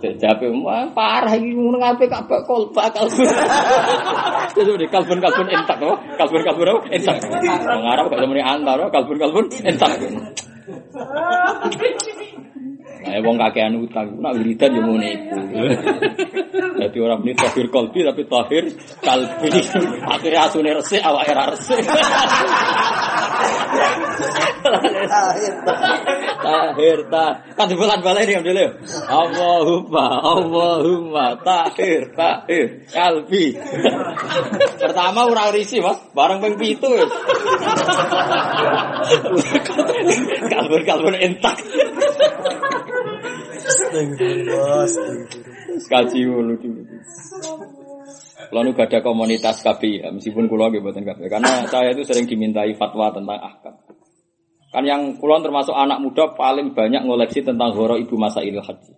Jape 0.04 0.46
parah 0.96 1.34
iki 1.36 1.52
ngono 1.52 1.76
ngape 1.80 2.08
kak 2.08 2.24
bakal 2.28 2.72
bakal. 2.72 3.04
Terus 4.56 4.76
di 4.80 4.86
kalbun 4.88 5.20
kalbun 5.20 5.48
entak 5.52 5.76
to. 5.80 5.92
Kalbun 6.16 6.42
kalbun? 6.44 6.80
Entak. 6.88 7.16
Wong 7.64 7.84
Arab 7.84 8.08
gak 8.08 8.24
muni 8.24 8.40
antar 8.40 8.80
kalbun 8.88 9.16
kalbun 9.20 9.44
entak. 9.64 9.92
Nah, 13.04 13.20
wong 13.20 13.36
kakean 13.36 13.76
utang, 13.84 14.16
nak 14.16 14.32
wiridan 14.40 14.72
yo 14.72 14.80
ngene 14.80 15.08
iku. 15.12 15.36
Dadi 16.80 16.98
ora 17.04 17.14
muni 17.20 17.36
tahir 17.36 17.68
kalbi 17.68 18.00
tapi 18.00 18.22
tahir 18.24 18.64
kalbi. 19.04 19.48
Akhirnya 20.08 20.40
asune 20.48 20.72
resik 20.72 21.04
awake 21.04 21.32
ra 21.36 21.52
resik. 21.52 21.84
tahir 26.44 26.98
ta. 27.12 27.26
Kan 27.52 27.68
bulan 27.76 28.00
balai 28.00 28.24
ini 28.24 28.40
dulu 28.40 28.66
Allahumma 29.04 30.06
Allahumma 30.24 31.26
tahir 31.44 32.08
tahir 32.16 32.88
kalbi. 32.88 33.52
Pertama 34.80 35.28
ora 35.28 35.52
risi 35.52 35.84
mas. 35.84 36.00
Bareng 36.16 36.40
ping 36.40 36.56
pitu 36.56 36.88
kalbur 40.48 40.80
kalbur 40.88 41.14
entak 41.20 41.60
Kaji 45.90 46.20
mulu 46.26 46.54
Lalu 48.50 48.70
gak 48.76 48.90
ada 48.92 48.98
komunitas 49.00 49.64
kafe 49.64 50.04
ya, 50.04 50.12
meskipun 50.12 50.50
kulo 50.50 50.68
gitu 50.70 50.84
buatan 50.84 51.06
kafe, 51.06 51.26
karena 51.32 51.64
saya 51.66 51.96
itu 51.96 52.04
sering 52.04 52.28
dimintai 52.28 52.76
fatwa 52.76 53.08
tentang 53.10 53.40
ahkam. 53.40 53.74
Kan 54.74 54.84
yang 54.84 55.22
kulon 55.22 55.46
termasuk 55.46 55.70
anak 55.70 56.02
muda 56.02 56.34
paling 56.34 56.74
banyak 56.74 57.06
ngoleksi 57.06 57.46
tentang 57.46 57.70
horo 57.78 57.94
ibu 57.94 58.18
masa 58.18 58.42
ilil 58.42 58.58
haji. 58.58 58.90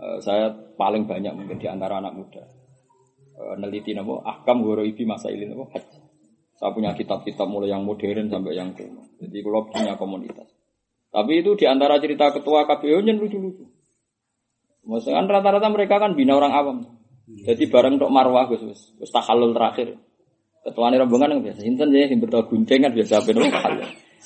Uh, 0.00 0.16
saya 0.24 0.48
paling 0.80 1.04
banyak 1.04 1.36
mungkin 1.36 1.60
di 1.60 1.68
antara 1.68 2.00
anak 2.00 2.16
muda. 2.16 2.40
Uh, 3.36 3.52
neliti 3.60 3.92
nabo 3.92 4.24
ahkam 4.24 4.64
horo 4.64 4.80
ibu 4.80 5.04
masa 5.04 5.28
ilil 5.28 5.52
nabo 5.52 5.68
haji. 5.76 6.00
Saya 6.56 6.72
punya 6.72 6.96
kitab-kitab 6.96 7.44
mulai 7.44 7.76
yang 7.76 7.84
modern 7.84 8.32
sampai 8.32 8.56
yang 8.56 8.72
kuno. 8.72 9.04
Jadi 9.20 9.38
kulon 9.44 9.68
punya 9.68 9.92
komunitas. 10.00 10.48
Tapi 11.12 11.32
itu 11.44 11.52
di 11.52 11.68
antara 11.68 12.00
cerita 12.00 12.32
ketua 12.32 12.64
KPU 12.64 13.04
yang 13.04 13.20
lucu-lucu. 13.20 13.73
Maksudnya 14.84 15.24
kan 15.24 15.26
rata-rata 15.28 15.68
mereka 15.72 15.96
kan 15.96 16.12
bina 16.12 16.36
orang 16.36 16.52
awam. 16.52 16.76
Jadi 17.24 17.72
bareng 17.72 17.96
untuk 17.96 18.12
marwah 18.12 18.44
Gus, 18.52 18.92
tahalul 19.08 19.56
terakhir. 19.56 19.96
Ketuane 20.64 20.96
rombongan 20.96 21.36
yang 21.36 21.42
biasa 21.44 21.60
sinten 21.60 21.92
ya 21.92 22.08
sing 22.08 22.24
betul 22.24 22.44
gunceng 22.48 22.88
kan 22.88 22.92
biasa 22.92 23.20
ben. 23.24 23.36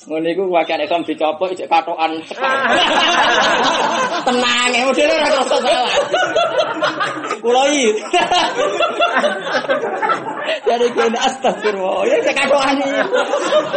Ngono 0.07 0.27
iku 0.31 0.47
wakian 0.47 0.79
Islam 0.79 1.03
dicopot 1.03 1.51
cek 1.51 1.67
katokan 1.67 2.15
Tenang 4.25 4.71
ya 4.71 4.87
modele 4.87 5.11
ora 5.11 5.27
krasa 5.35 5.57
salah. 5.59 5.93
Kulo 7.43 7.61
iki. 7.67 7.87
Jadi 10.63 10.87
kene 10.95 11.19
astagfirullah. 11.19 12.07
Ya 12.07 12.17
cek 12.23 12.35
katokan 12.35 12.79
iki. 12.79 13.01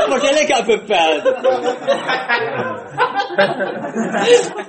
Modele 0.06 0.40
gak 0.46 0.62
bebal. 0.70 1.10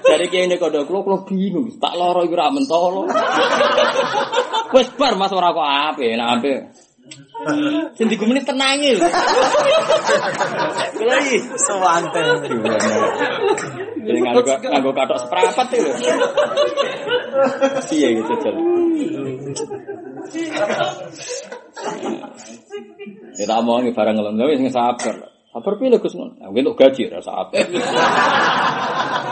Dari 0.02 0.26
kene 0.34 0.56
kodho 0.58 0.90
kula 0.90 1.00
kula 1.06 1.18
bingung, 1.30 1.70
tak 1.78 1.94
loro 1.94 2.26
iku 2.26 2.34
ra 2.34 2.50
mentolo. 2.50 3.06
Wis 4.74 4.90
bar 4.98 5.14
Mas 5.22 5.30
ora 5.30 5.54
kok 5.54 5.70
ape, 5.94 6.18
nek 6.18 6.30
ape. 6.42 6.54
Sing 8.00 8.08
digumeni 8.08 8.40
tenange 8.48 8.96
lho. 8.96 9.08
Kula 10.96 11.16
iki 11.20 11.38
Sewanten. 11.60 12.26
Jadi 14.04 14.20
nganggo 14.24 14.92
katok 14.96 15.18
seprapat 15.20 15.68
itu 15.76 15.92
lho. 15.92 15.96
Iya 17.92 18.08
gitu 18.24 18.34
jel. 18.40 18.56
Ya 23.34 23.46
tak 23.50 23.60
mau 23.66 23.84
nih 23.84 23.92
barang 23.92 24.16
ngelem 24.16 24.64
wis 24.64 24.72
sabar. 24.72 25.16
Sabar 25.54 25.74
pilih 25.78 26.02
Gus 26.02 26.18
ngono. 26.18 26.34
Nah, 26.42 26.50
untuk 26.50 26.74
gaji 26.80 27.14
ra 27.14 27.22
sabar. 27.22 27.62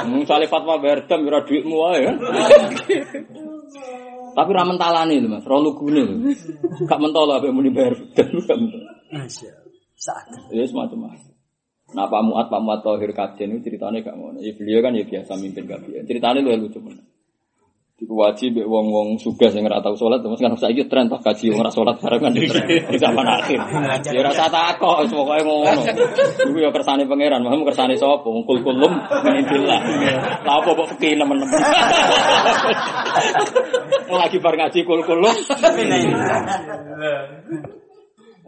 Mung 0.05 0.21
sale 0.29 0.45
fatwa 0.45 0.77
berdam 0.77 1.25
ora 1.25 1.41
duitmu 1.41 1.75
wae 1.81 2.05
kan. 2.05 2.15
Tapi 4.31 4.49
ra 4.55 4.63
mentalane 4.63 5.19
lho 5.19 5.29
Mas, 5.29 5.45
ra 5.45 5.57
lugune 5.59 6.01
lho. 6.01 6.15
Gak 6.87 6.99
mentolo 6.99 7.37
ape 7.37 7.51
muni 7.51 7.69
bayar 7.69 7.95
berdam 7.95 8.39
gak 8.43 8.57
mentolo. 8.57 8.87
Masya 9.11 9.51
Saat. 10.01 10.33
Ya 10.49 10.65
semacam 10.65 11.13
macam. 11.13 11.31
Nah 11.91 12.07
Pak 12.07 12.21
Muat, 12.23 12.47
Pak 12.47 12.61
Muat 12.63 12.79
Tohir 12.81 13.11
Kajen 13.11 13.59
itu 13.59 13.69
ceritanya 13.69 14.01
gak 14.01 14.15
ngono. 14.15 14.39
Ya 14.39 14.55
beliau 14.55 14.79
kan 14.81 14.95
ya 14.95 15.03
biasa 15.05 15.37
mimpin 15.37 15.67
kabinet. 15.67 16.07
Ceritanya 16.07 16.39
lu 16.41 16.65
lucu 16.65 16.79
banget. 16.79 17.05
Iku 18.01 18.17
wajib 18.17 18.57
mbek 18.57 18.65
wong-wong 18.65 19.21
sugih 19.21 19.53
sing 19.53 19.61
ora 19.61 19.77
tau 19.77 19.93
salat 19.93 20.25
terus 20.25 20.41
kan 20.41 20.57
saiki 20.57 20.89
tren 20.89 21.05
toh 21.05 21.21
wong 21.21 21.61
ora 21.61 21.93
bareng 22.01 22.21
kan 22.25 22.33
di 22.33 22.97
zaman 22.97 23.21
akhir. 23.29 23.61
Ya 24.09 24.25
ora 24.25 24.33
usah 24.33 24.49
takok 24.49 25.05
wis 25.05 25.13
pokoke 25.13 25.45
ngono. 25.45 25.85
Iku 26.49 26.57
ya 26.57 26.73
kersane 26.73 27.05
pangeran, 27.05 27.45
mau 27.45 27.61
kersane 27.61 27.93
sapa? 27.93 28.25
Wong 28.25 28.41
kul 28.49 28.65
kulum 28.65 28.89
minillah. 29.21 29.79
Lah 30.41 30.53
apa 30.57 30.69
kok 30.73 30.87
fikih 30.97 31.13
nemen-nemen. 31.13 31.61
Lagi 34.09 34.37
bar 34.41 34.55
ngaji 34.57 34.79
kul 34.81 35.05
kulum. 35.05 35.35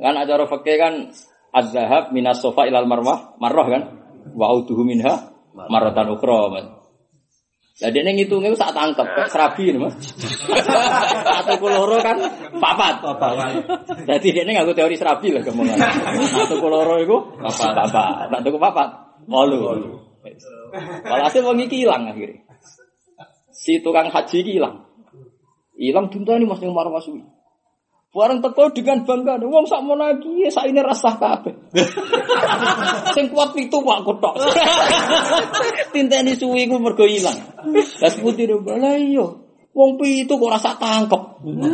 Kan 0.02 0.16
acara 0.18 0.50
fikih 0.50 0.76
kan 0.82 0.94
az-zahab 1.54 2.10
minas 2.10 2.42
sofa 2.42 2.66
ilal 2.66 2.90
marwah, 2.90 3.38
marwah 3.38 3.70
kan? 3.70 4.02
Wa 4.34 4.50
auduhu 4.50 4.82
minha 4.82 5.30
marratan 5.54 6.10
ukhra. 6.18 6.82
Lah 7.82 7.90
dene 7.90 8.14
ngitunge 8.14 8.54
sak 8.54 8.70
tangkep 8.70 9.02
kok 9.02 9.28
serabi 9.34 9.74
Mas. 9.74 9.98
Satu 11.26 11.58
kuloro 11.58 11.98
kan 12.06 12.22
papat. 12.62 13.02
Jadi 14.06 14.28
dene 14.30 14.54
nganggo 14.54 14.78
teori 14.78 14.94
serabi 14.94 15.34
lah 15.34 15.42
kemongan. 15.42 15.82
Satu 16.38 16.62
kuloro 16.62 17.02
iku 17.02 17.18
papat. 17.42 17.74
Papat. 17.74 18.30
Tak 18.30 18.42
tuku 18.46 18.58
papat. 18.62 18.90
Wolu. 19.26 19.98
Walhasil 21.10 21.42
wong 21.42 21.66
iki 21.66 21.82
ilang 21.82 22.14
akhirnya. 22.14 22.46
Si 23.50 23.82
tukang 23.82 24.14
haji 24.14 24.38
iki 24.46 24.62
ilang. 24.62 24.86
Ilang 25.74 26.14
duntani 26.14 26.46
Mas 26.46 26.62
ning 26.62 26.78
marwah 26.78 27.02
suwi. 27.02 27.26
Barang 28.14 28.46
teko 28.46 28.70
dengan 28.70 29.02
bangga, 29.10 29.42
wong 29.42 29.66
sak 29.66 29.82
mau 29.82 29.98
lagi, 29.98 30.46
sak 30.46 30.70
ini 30.70 30.86
rasah 30.86 31.18
kabeh. 31.18 31.74
Sing 33.18 33.26
kuat 33.34 33.58
itu 33.58 33.74
pak 33.74 34.00
kotok. 34.06 34.38
Tinteni 35.98 36.38
suwi 36.38 36.70
ku 36.70 36.78
mergo 36.78 37.10
ilang. 37.10 37.34
Lah 37.74 38.14
putih 38.22 38.54
do 38.54 38.62
lah 38.70 39.02
iya. 39.02 39.43
Wong 39.74 39.98
pitu 39.98 40.38
kok 40.38 40.54
rasa 40.54 40.78
tangkep. 40.78 41.18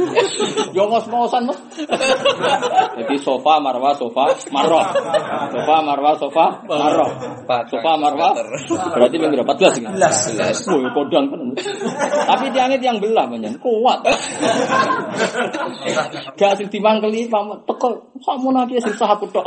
Yo 0.75 0.87
ngos-ngosan, 0.87 1.43
Mas. 1.43 1.59
Jadi 2.95 3.15
sofa 3.19 3.59
marwah 3.59 3.91
sofa 3.91 4.31
marwah. 4.55 4.87
Sofa 5.51 5.75
marwah 5.83 6.15
sofa 6.15 6.45
marwah. 6.63 7.11
Sofa 7.67 7.91
marwah. 7.99 8.31
Berarti 8.95 9.19
minggu 9.19 9.43
14 9.43 9.83
ini. 9.83 9.91
14. 9.99 10.71
Oh, 10.71 10.79
kodang 10.95 11.27
tenan. 11.27 11.51
Tapi 12.23 12.45
tiangnya 12.55 12.79
tiang 12.79 13.03
belah 13.03 13.27
panjen 13.27 13.59
kuat. 13.59 13.99
Gak 16.39 16.55
sing 16.55 16.71
dimangkeli 16.71 17.27
pamat 17.27 17.67
teko 17.67 18.15
sakmono 18.23 18.63
iki 18.63 18.79
sing 18.79 18.95
sah 18.95 19.11
aku 19.11 19.27
tok. 19.27 19.43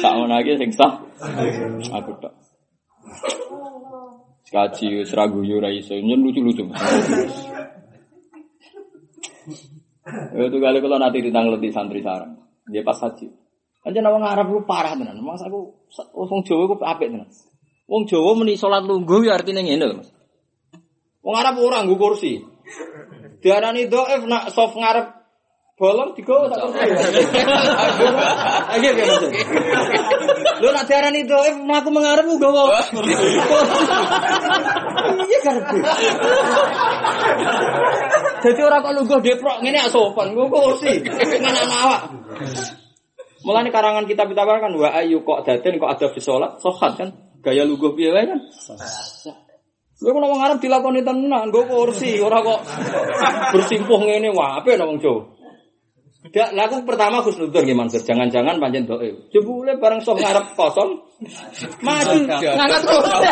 Sakmono 0.00 0.36
iki 0.42 0.58
sing 0.58 0.70
sah 0.74 1.02
aku 1.94 2.12
tok. 2.18 2.34
Kaji 4.54 5.02
seragu 5.02 5.42
yo 5.42 5.58
ra 5.58 5.66
iso 5.70 5.98
nyen 5.98 6.22
lucu-lucu. 6.22 6.70
Itu 10.34 10.56
kali 10.62 10.78
kalau 10.78 10.98
nanti 11.00 11.18
ditanggleti 11.24 11.74
santri 11.74 12.04
sarang, 12.04 12.38
dia 12.70 12.86
pas 12.86 12.94
haji. 13.02 13.26
Anjir 13.82 14.04
wong 14.04 14.24
Arab 14.24 14.46
lu 14.54 14.62
parah 14.62 14.94
tenan. 14.94 15.18
Mas 15.20 15.42
aku 15.42 15.74
wong 16.14 16.40
Jawa 16.46 16.70
ku 16.70 16.74
apik 16.78 17.10
tenan. 17.10 17.28
Wong 17.90 18.06
Jawa 18.06 18.32
meni 18.38 18.54
salat 18.54 18.86
lungguh 18.86 19.26
ya 19.26 19.36
artine 19.36 19.60
ngene 19.64 19.84
lho, 19.90 19.94
Mas. 20.00 20.10
Wong 21.24 21.34
Arab 21.34 21.58
ora 21.58 21.82
nggo 21.82 21.98
kursi. 21.98 22.40
Diarani 23.42 23.90
dhaif 23.90 24.22
nak 24.24 24.54
soft 24.54 24.78
ngarep 24.78 25.23
bolong 25.74 26.14
digowo 26.14 26.46
tak 26.46 26.70
kursi. 26.70 26.86
Ayo 28.78 28.90
ya 28.94 29.04
Mas. 29.10 29.22
Lho 30.62 30.68
nak 30.70 30.86
diarani 30.86 31.26
dhaif 31.26 31.56
mlaku 31.58 31.90
mengarep 31.90 32.26
nggowo. 32.30 32.70
Iya 35.26 35.38
karepe. 35.42 35.78
Jadi 38.44 38.60
orang 38.62 38.80
kok 38.86 38.94
lungguh 38.94 39.18
deprok 39.18 39.58
ngene 39.66 39.78
ya 39.82 39.90
sopan, 39.90 40.30
nggo 40.30 40.46
kursi. 40.46 41.02
Mana 41.42 41.62
awak. 41.66 42.02
Mulane 43.42 43.74
karangan 43.74 44.06
kitab 44.06 44.30
kita 44.30 44.46
kan 44.46 44.72
wa 44.78 44.88
ayu 44.94 45.26
kok 45.26 45.42
daten 45.42 45.76
kok 45.82 45.90
ada 45.90 46.06
bisolat 46.14 46.56
sohat 46.62 46.96
kan 46.96 47.10
gaya 47.42 47.66
luguh 47.66 47.98
piye 47.98 48.14
kan. 48.14 48.38
Lha 49.98 50.10
kok 50.10 50.22
wong 50.22 50.38
Arab 50.42 50.58
dilakoni 50.62 51.02
tenan, 51.02 51.50
nggo 51.50 51.66
kursi, 51.66 52.22
ora 52.22 52.38
kok 52.46 52.62
bersimpuh 53.50 54.06
ngene 54.06 54.30
wah 54.30 54.62
ape 54.62 54.78
wong 54.78 55.02
Jawa. 55.02 55.33
Dak 56.24 56.56
laku 56.56 56.88
pertama 56.88 57.20
Gus 57.20 57.36
Nudur 57.36 57.60
nggih 57.60 57.76
Mansur, 57.76 58.00
jangan-jangan 58.00 58.56
pancen 58.56 58.88
doe. 58.88 59.28
Jebule 59.28 59.76
bareng 59.76 60.00
sok 60.00 60.24
ngarep 60.24 60.56
kosong 60.56 61.04
maju 61.84 62.16
ngangkat 62.24 62.82
kursi. 62.88 63.28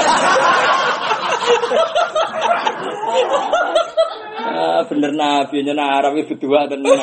Ah, 4.42 4.84
bener 4.84 5.16
nabi 5.16 5.64
nyena 5.64 6.04
Arab 6.04 6.20
itu 6.20 6.36
dua 6.36 6.68
tenan. 6.68 7.00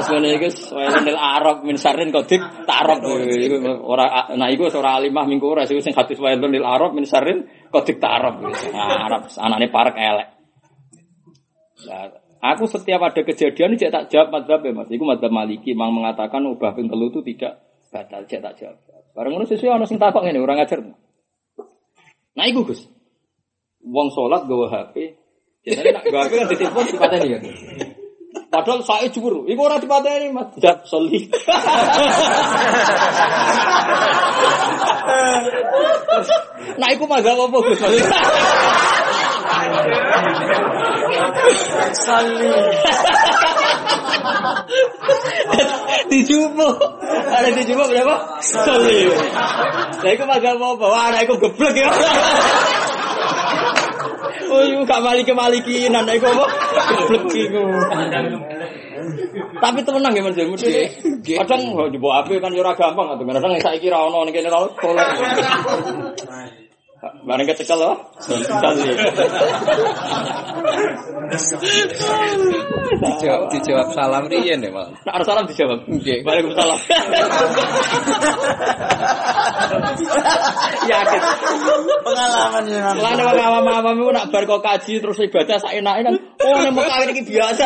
Asmane 0.00 0.40
iku 0.40 0.48
wailil 0.72 1.20
Arab 1.20 1.60
min 1.60 1.76
sarin 1.76 2.08
kodik 2.08 2.40
tarab 2.64 3.04
iku 3.04 3.60
ora 3.84 4.32
nah 4.40 4.48
iku 4.48 4.72
ora 4.72 4.96
alimah 4.96 5.28
minggu 5.28 5.44
ora 5.44 5.68
sing 5.68 5.92
hadis 5.92 6.16
wailil 6.16 6.64
Arab 6.64 6.96
min 6.96 7.04
sarin 7.04 7.44
kodik 7.68 8.00
tarab. 8.00 8.40
Nah, 8.40 9.04
Arab 9.04 9.28
anane 9.36 9.68
parek 9.68 9.96
elek. 10.00 10.28
Aku 12.40 12.68
setiap 12.68 13.00
ada 13.00 13.20
kejadian 13.24 13.80
cek 13.80 13.90
tak 13.90 14.04
jawab 14.12 14.28
madzhab 14.28 14.60
ya 14.60 14.72
Mas. 14.76 14.92
Iku 14.92 15.08
madzhab 15.08 15.32
Maliki 15.32 15.72
mang 15.72 15.96
mengatakan 15.96 16.44
ubah 16.44 16.76
ping 16.76 16.92
telu 16.92 17.08
itu 17.08 17.24
tidak 17.24 17.64
batal 17.88 18.22
cek 18.28 18.40
tak 18.44 18.54
jawab. 18.60 18.76
Bareng 19.16 19.32
ngono 19.32 19.48
sesuai 19.48 19.72
ana 19.72 19.88
sing 19.88 19.96
takok 19.96 20.28
ngene 20.28 20.44
orang 20.44 20.60
ngajar. 20.60 20.84
Nah 22.36 22.44
iku 22.44 22.68
Gus. 22.68 22.84
Wong 23.80 24.12
salat 24.12 24.44
gawa 24.44 24.68
HP. 24.68 25.16
Jadi 25.64 25.88
nak 25.96 26.04
gawa 26.04 26.28
HP 26.28 26.32
kan 26.36 26.46
ditelepon 26.52 26.84
dipateni 26.92 27.32
ya. 27.32 27.40
Padahal 28.46 28.80
saya 28.84 29.08
jujur, 29.08 29.48
iku 29.48 29.60
ora 29.64 29.80
dipateni 29.80 30.28
Mas. 30.36 30.52
Jat 30.60 30.84
soli. 30.84 31.32
nah 36.76 36.88
iku 36.92 37.08
mazhab 37.08 37.40
apa 37.40 37.56
Gus? 37.56 37.80
Sali. 42.06 42.50
Dijupo. 46.10 46.68
Ada 47.06 47.48
dijupo 47.54 47.82
berapa? 47.86 48.14
Soli. 48.42 49.10
Nah 50.02 50.10
iku 50.10 50.24
mazhab 50.26 50.58
apa? 50.58 50.86
Wah, 50.86 51.06
nah 51.10 51.20
iku 51.22 51.34
geblek 51.40 51.76
ya. 51.76 51.90
Oh, 54.46 54.62
iku 54.62 54.86
gak 54.86 55.02
maliki 55.02 55.32
malikinan, 55.34 56.06
iku 56.10 56.26
apa? 56.30 56.46
Geblek 57.10 57.34
iku. 57.34 57.62
Tapi 59.56 59.80
temenang 59.82 60.12
ya 60.12 60.22
Mas, 60.22 60.36
mesti. 60.36 60.72
Kadang 61.24 61.62
dibawa 61.88 62.22
api 62.22 62.38
kan 62.42 62.52
yo 62.52 62.60
ora 62.60 62.76
gampang 62.76 63.16
atau 63.16 63.24
kadang 63.24 63.56
saiki 63.58 63.88
ra 63.88 64.04
ono 64.04 64.26
ning 64.26 64.34
kene 64.34 64.50
ra 64.52 64.60
Bareng 66.96 67.44
kecekel 67.44 67.76
loh. 67.76 68.08
Dijawab, 72.96 73.52
dijawab 73.52 73.88
salam 73.92 74.24
riyen 74.32 74.64
ya, 74.64 74.72
Mal. 74.72 74.88
Nah, 75.04 75.12
harus 75.20 75.28
salam 75.28 75.44
dijawab. 75.44 75.84
Nggih. 75.92 76.24
Waalaikumsalam. 76.24 76.78
Yakin. 80.88 81.20
Pengalaman 82.00 82.64
yang 82.64 82.96
Lan 82.96 83.18
wong 83.20 83.38
awam-awam 83.44 83.94
iku 84.00 84.10
nak 84.16 84.32
bar 84.32 84.48
kok 84.48 84.62
kaji 84.64 84.92
terus 84.96 85.20
ibadah 85.20 85.60
sak 85.60 85.76
enake 85.76 86.00
kan. 86.00 86.14
Oh 86.16 86.58
nek 86.64 86.72
Mekah 86.72 86.98
iki 87.12 87.22
biasa. 87.28 87.64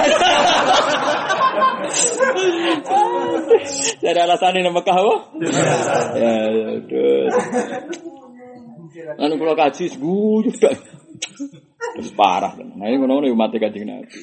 Jadi 4.02 4.19
alasan 4.19 4.59
ini 4.59 4.70
Mekah 4.74 4.97
apa? 4.98 5.15
Ya, 6.19 6.35
ya, 6.51 6.66
terus. 6.82 8.09
Anu 9.18 9.35
kalau 9.40 9.55
kaji 9.56 9.85
dah. 10.60 10.77
Terus 11.90 12.12
parah 12.14 12.55
kan. 12.55 12.68
Nah 12.78 12.86
ini 12.86 12.97
ngono-ngono 13.02 13.35
mati 13.35 13.59
kanjeng 13.59 13.89
Nabi. 13.89 14.18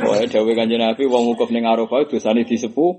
Soalnya 0.00 0.26
dawe 0.32 0.52
kanjeng 0.56 0.80
Nabi 0.80 1.02
wong 1.06 1.22
wukuf 1.34 1.52
ning 1.52 1.68
Arafah 1.68 2.08
dosane 2.08 2.48
disepuh. 2.48 2.92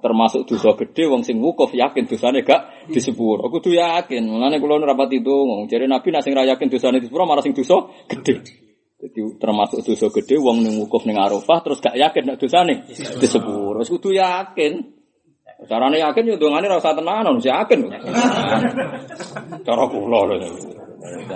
Termasuk 0.00 0.48
dosa 0.48 0.72
gede 0.74 1.06
wong 1.06 1.22
sing 1.22 1.38
wukuf 1.38 1.70
yakin 1.76 2.08
dosane 2.08 2.42
gak 2.42 2.88
disepuro. 2.90 3.46
Aku 3.46 3.60
tuh 3.62 3.76
yakin. 3.76 4.26
Mulane 4.26 4.58
kula 4.58 4.80
ora 4.80 4.96
itu 5.12 5.28
ngomong. 5.28 5.70
Jare 5.70 5.86
Nabi 5.86 6.08
nek 6.10 6.24
sing 6.24 6.34
ra 6.34 6.42
yakin 6.44 6.66
dosane 6.66 6.98
disepuro 6.98 7.28
malah 7.28 7.44
sing 7.44 7.54
dosa 7.54 7.86
gede. 8.08 8.42
Jadi 9.00 9.20
termasuk 9.40 9.80
dosa 9.86 10.12
gede 10.12 10.36
wong 10.40 10.66
ning 10.66 10.76
wukuf 10.82 11.06
ning 11.06 11.20
Arafah 11.20 11.62
terus 11.62 11.78
gak 11.84 11.94
yakin 11.94 12.32
nek 12.32 12.36
dosane 12.40 12.84
disepuro. 13.20 13.80
Wis 13.80 13.92
kudu 13.92 14.16
yakin. 14.16 14.99
Carane 15.68 15.98
yakin 16.00 16.26
yo 16.26 16.36
dongane 16.40 16.68
ora 16.68 16.80
usah 16.80 16.96
tenanan, 16.96 17.36
wis 17.36 17.44
yakin. 17.44 17.80
Cara 19.66 19.84
kula 19.92 20.20
lho. 20.28 20.36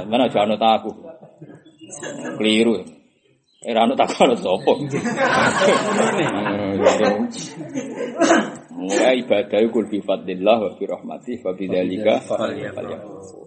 Mana 0.09 0.29
anut 0.29 0.63
aku. 0.63 0.91
Keliru. 2.41 2.85
Era 3.65 3.85
anut 3.85 4.01
aku 4.01 4.15
anut 4.25 4.41
sapa? 4.41 4.73
Mulai 8.75 9.25
ibadah 9.25 9.65
kul 9.73 9.89
bi 9.89 10.05
fadlillah 10.05 10.59
wa 10.61 10.77
bi 10.77 10.85
rahmatih 10.85 11.41
wa 11.41 11.53
bi 11.57 11.65
dzalika. 11.69 12.21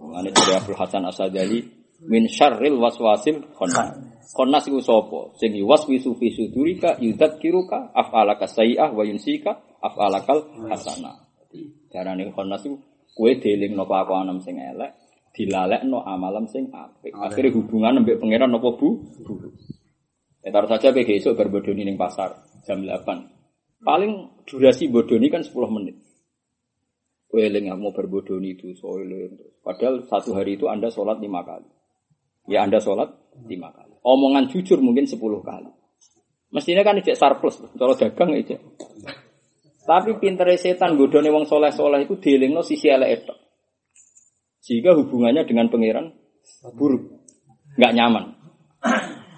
Mane 0.08 0.34
Abdul 0.34 0.74
Hasan 0.74 1.06
Asadali 1.06 1.77
min 2.06 2.30
syarril 2.30 2.78
waswasil 2.78 3.42
khannas. 3.58 3.98
Khannas 4.36 4.64
iku 4.70 4.78
sapa? 4.78 5.34
Sing 5.40 5.56
yuwaswisu 5.56 6.14
fi 6.20 6.30
sudurika 6.30 7.00
yudzakiruka 7.02 7.90
af'alaka 7.96 8.46
sayyi'ah 8.46 8.94
wa 8.94 9.02
yunsika 9.02 9.58
af'alakal 9.82 10.68
hasanah. 10.70 11.26
Darane 11.90 12.30
khannas 12.30 12.62
iku 12.68 12.78
kowe 13.18 13.32
dielingno 13.34 13.82
kelakuan 13.88 14.30
sing 14.38 14.62
elek, 14.62 14.94
dilalekno 15.34 16.06
amalan 16.06 16.46
sing 16.46 16.70
apik. 16.70 17.10
Akhire 17.18 17.50
hubungan 17.50 18.06
mbek 18.06 18.22
pangeran 18.22 18.54
apa 18.54 18.68
bu? 18.78 18.88
Buruk. 19.26 19.54
Ya 20.44 20.54
taruh 20.54 20.70
saja 20.70 20.94
kayak 20.94 21.08
besok 21.08 21.34
berbodoni 21.34 21.82
ning 21.82 21.98
pasar 21.98 22.46
jam 22.62 22.86
8. 22.86 23.82
Paling 23.82 24.42
durasi 24.46 24.86
bodoni 24.86 25.26
kan 25.30 25.42
10 25.42 25.50
menit. 25.74 25.98
Kowe 27.28 27.42
eling 27.42 27.68
mau 27.74 27.90
berbodoni 27.90 28.54
itu 28.54 28.72
soalnya. 28.78 29.34
Padahal 29.60 30.06
satu 30.08 30.32
hari 30.32 30.56
itu 30.56 30.70
Anda 30.70 30.88
sholat 30.88 31.20
lima 31.20 31.44
kali. 31.44 31.77
Ya 32.48 32.64
Anda 32.64 32.80
sholat 32.80 33.12
lima 33.44 33.70
kali. 33.70 34.00
Omongan 34.00 34.48
jujur 34.48 34.80
mungkin 34.80 35.04
10 35.04 35.20
kali. 35.20 35.70
Mestinya 36.48 36.80
kan 36.80 36.96
ijek 36.96 37.12
surplus, 37.12 37.60
kalau 37.76 37.92
dagang 37.92 38.32
ijek. 38.32 38.56
Tapi 39.84 40.16
pintere 40.16 40.56
setan 40.56 40.96
bodoni 40.96 41.28
wong 41.28 41.44
soleh-soleh 41.44 42.08
itu 42.08 42.16
dielingno 42.16 42.64
sisi 42.64 42.88
elek 42.88 43.10
itu. 43.20 43.34
Sehingga 44.64 44.96
hubungannya 44.96 45.44
dengan 45.44 45.68
pangeran 45.68 46.12
buruk, 46.76 47.24
nggak 47.76 47.92
nyaman. 47.92 48.24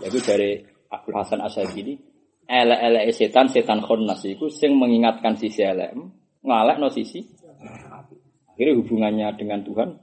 Yaitu 0.03 0.23
dari 0.23 0.63
Abdul 0.91 1.19
Hasan 1.19 1.43
Asyadili, 1.43 1.99
elek-elek 2.47 3.15
setan, 3.15 3.47
setan 3.51 3.83
khonnas 3.83 4.23
itu 4.27 4.51
sing 4.51 4.75
mengingatkan 4.79 5.35
sisi 5.39 5.63
elek, 5.67 5.95
ngalek 6.47 6.79
no 6.79 6.91
sisi. 6.91 7.27
Akhirnya 8.55 8.75
hubungannya 8.79 9.27
dengan 9.39 9.63
Tuhan. 9.67 9.99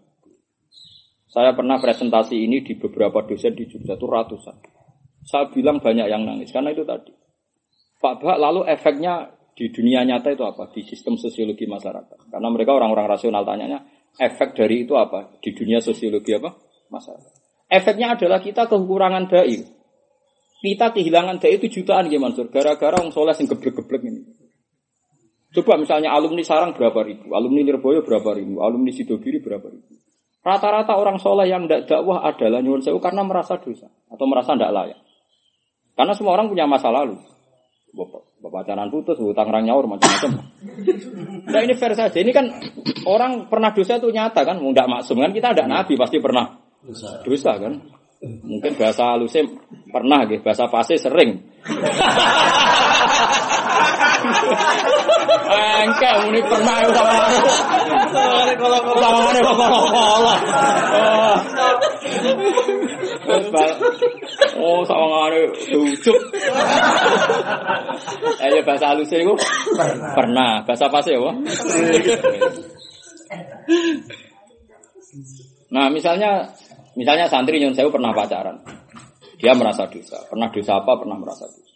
Saya 1.27 1.51
pernah 1.51 1.75
presentasi 1.77 2.39
ini 2.39 2.63
di 2.63 2.79
beberapa 2.79 3.19
dosen 3.27 3.51
di 3.51 3.67
Jogja 3.67 3.99
itu 3.99 4.07
ratusan. 4.07 4.55
Saya 5.27 5.51
bilang 5.51 5.83
banyak 5.83 6.07
yang 6.07 6.23
nangis 6.23 6.55
karena 6.55 6.71
itu 6.71 6.87
tadi. 6.87 7.11
Pak 7.99 8.23
lalu 8.23 8.63
efeknya 8.63 9.35
di 9.57 9.73
dunia 9.73 10.05
nyata 10.07 10.31
itu 10.31 10.45
apa? 10.47 10.71
Di 10.71 10.85
sistem 10.87 11.19
sosiologi 11.19 11.67
masyarakat. 11.67 12.31
Karena 12.31 12.47
mereka 12.47 12.77
orang-orang 12.77 13.09
rasional 13.09 13.43
tanyanya, 13.43 13.83
efek 14.15 14.55
dari 14.55 14.85
itu 14.87 14.95
apa? 14.95 15.35
Di 15.41 15.51
dunia 15.51 15.83
sosiologi 15.83 16.31
apa? 16.37 16.55
Masyarakat. 16.93 17.33
Efeknya 17.67 18.15
adalah 18.15 18.39
kita 18.39 18.69
kekurangan 18.69 19.27
dai. 19.27 19.59
Kita 20.63 20.95
kehilangan 20.95 21.43
dai 21.43 21.59
itu 21.59 21.67
jutaan 21.81 22.07
ya 22.07 22.21
Mansur. 22.21 22.47
Gara-gara 22.47 22.95
orang 22.95 23.11
soleh 23.11 23.35
yang 23.35 23.51
geblek-geblek 23.51 24.01
ini. 24.07 24.21
Coba 25.51 25.75
misalnya 25.79 26.13
alumni 26.13 26.43
sarang 26.45 26.75
berapa 26.77 27.01
ribu, 27.01 27.33
alumni 27.33 27.65
Lirboyo 27.65 28.05
berapa 28.05 28.35
ribu, 28.35 28.61
alumni 28.61 28.93
Sidogiri 28.93 29.41
berapa 29.41 29.65
ribu. 29.65 29.89
Rata-rata 30.47 30.95
orang 30.95 31.19
soleh 31.19 31.51
yang 31.51 31.67
tidak 31.67 31.91
dakwah 31.91 32.23
adalah 32.23 32.63
nyuwun 32.63 32.79
sewu 32.79 33.03
karena 33.03 33.19
merasa 33.27 33.59
dosa 33.59 33.91
atau 34.07 34.23
merasa 34.23 34.55
tidak 34.55 34.71
layak. 34.71 34.99
Karena 35.91 36.15
semua 36.15 36.39
orang 36.39 36.47
punya 36.47 36.63
masa 36.63 36.87
lalu. 36.87 37.19
Bapak, 37.91 38.39
bapak 38.39 38.63
pacaran 38.63 38.87
putus, 38.87 39.19
hutang 39.19 39.51
rang 39.51 39.67
nyaur 39.67 39.83
macam-macam. 39.91 40.47
Nah 41.51 41.59
ini 41.67 41.75
fair 41.75 41.99
saja. 41.99 42.15
Ini 42.15 42.31
kan 42.31 42.47
orang 43.03 43.51
pernah 43.51 43.75
dosa 43.75 43.99
itu 43.99 44.07
nyata 44.07 44.47
kan, 44.47 44.55
tidak 44.63 44.87
maksum 44.87 45.19
kan 45.19 45.35
kita 45.35 45.51
ada 45.51 45.67
nabi 45.67 45.99
pasti 45.99 46.23
pernah 46.23 46.55
dosa 47.27 47.51
kan. 47.59 47.83
Mungkin 48.23 48.71
bahasa 48.79 49.19
halusnya 49.19 49.51
pernah 49.91 50.23
gitu, 50.31 50.47
bahasa 50.47 50.71
pasti 50.71 50.95
sering. 50.95 51.43
Engke 55.47 56.09
muni 56.25 56.41
pernah 56.43 56.75
ya 56.83 56.89
sama 56.91 57.13
mana 57.13 57.39
kok 58.57 58.69
kalau 58.69 58.79
kalau. 58.83 60.35
Oh, 64.57 64.81
sama 64.83 65.05
ngane 65.05 65.39
lucu. 65.71 66.13
Eh 68.41 68.49
ya 68.51 68.61
bahasa 68.65 68.91
halusnya 68.91 69.23
itu 69.23 69.33
pernah, 70.17 70.65
bahasa 70.65 70.89
pasti 70.89 71.13
ya. 71.13 71.31
Nah, 75.67 75.91
misalnya 75.91 76.47
misalnya 76.95 77.27
santri 77.27 77.59
yang 77.59 77.75
saya 77.75 77.91
pernah 77.91 78.15
pacaran. 78.15 78.57
Dia 79.37 79.53
merasa 79.53 79.85
dosa. 79.85 80.17
Pernah 80.25 80.49
dosa 80.49 80.81
apa? 80.81 80.97
Pernah 80.97 81.17
merasa 81.21 81.45
dosa. 81.45 81.66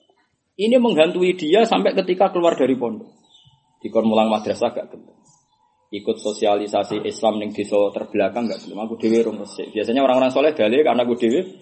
Ini 0.62 0.78
menghantui 0.78 1.34
dia 1.34 1.66
sampai 1.66 1.98
ketika 1.98 2.30
keluar 2.30 2.54
dari 2.54 2.78
pondok. 2.78 3.10
Di 3.82 3.90
mulang 3.90 4.30
madrasah 4.30 4.70
gak 4.70 4.94
gelem. 4.94 5.18
Ikut 5.90 6.22
sosialisasi 6.22 7.02
Islam 7.02 7.42
ning 7.42 7.50
desa 7.50 7.90
terbelakang 7.90 8.46
gak 8.46 8.62
gelem. 8.62 8.78
Aku 8.86 8.94
dhewe 9.02 9.26
urung 9.26 9.42
resik. 9.42 9.74
Biasanya 9.74 10.06
orang-orang 10.06 10.30
soleh 10.30 10.54
dalih 10.54 10.86
karena 10.86 11.02
aku 11.02 11.18
dhewe 11.18 11.58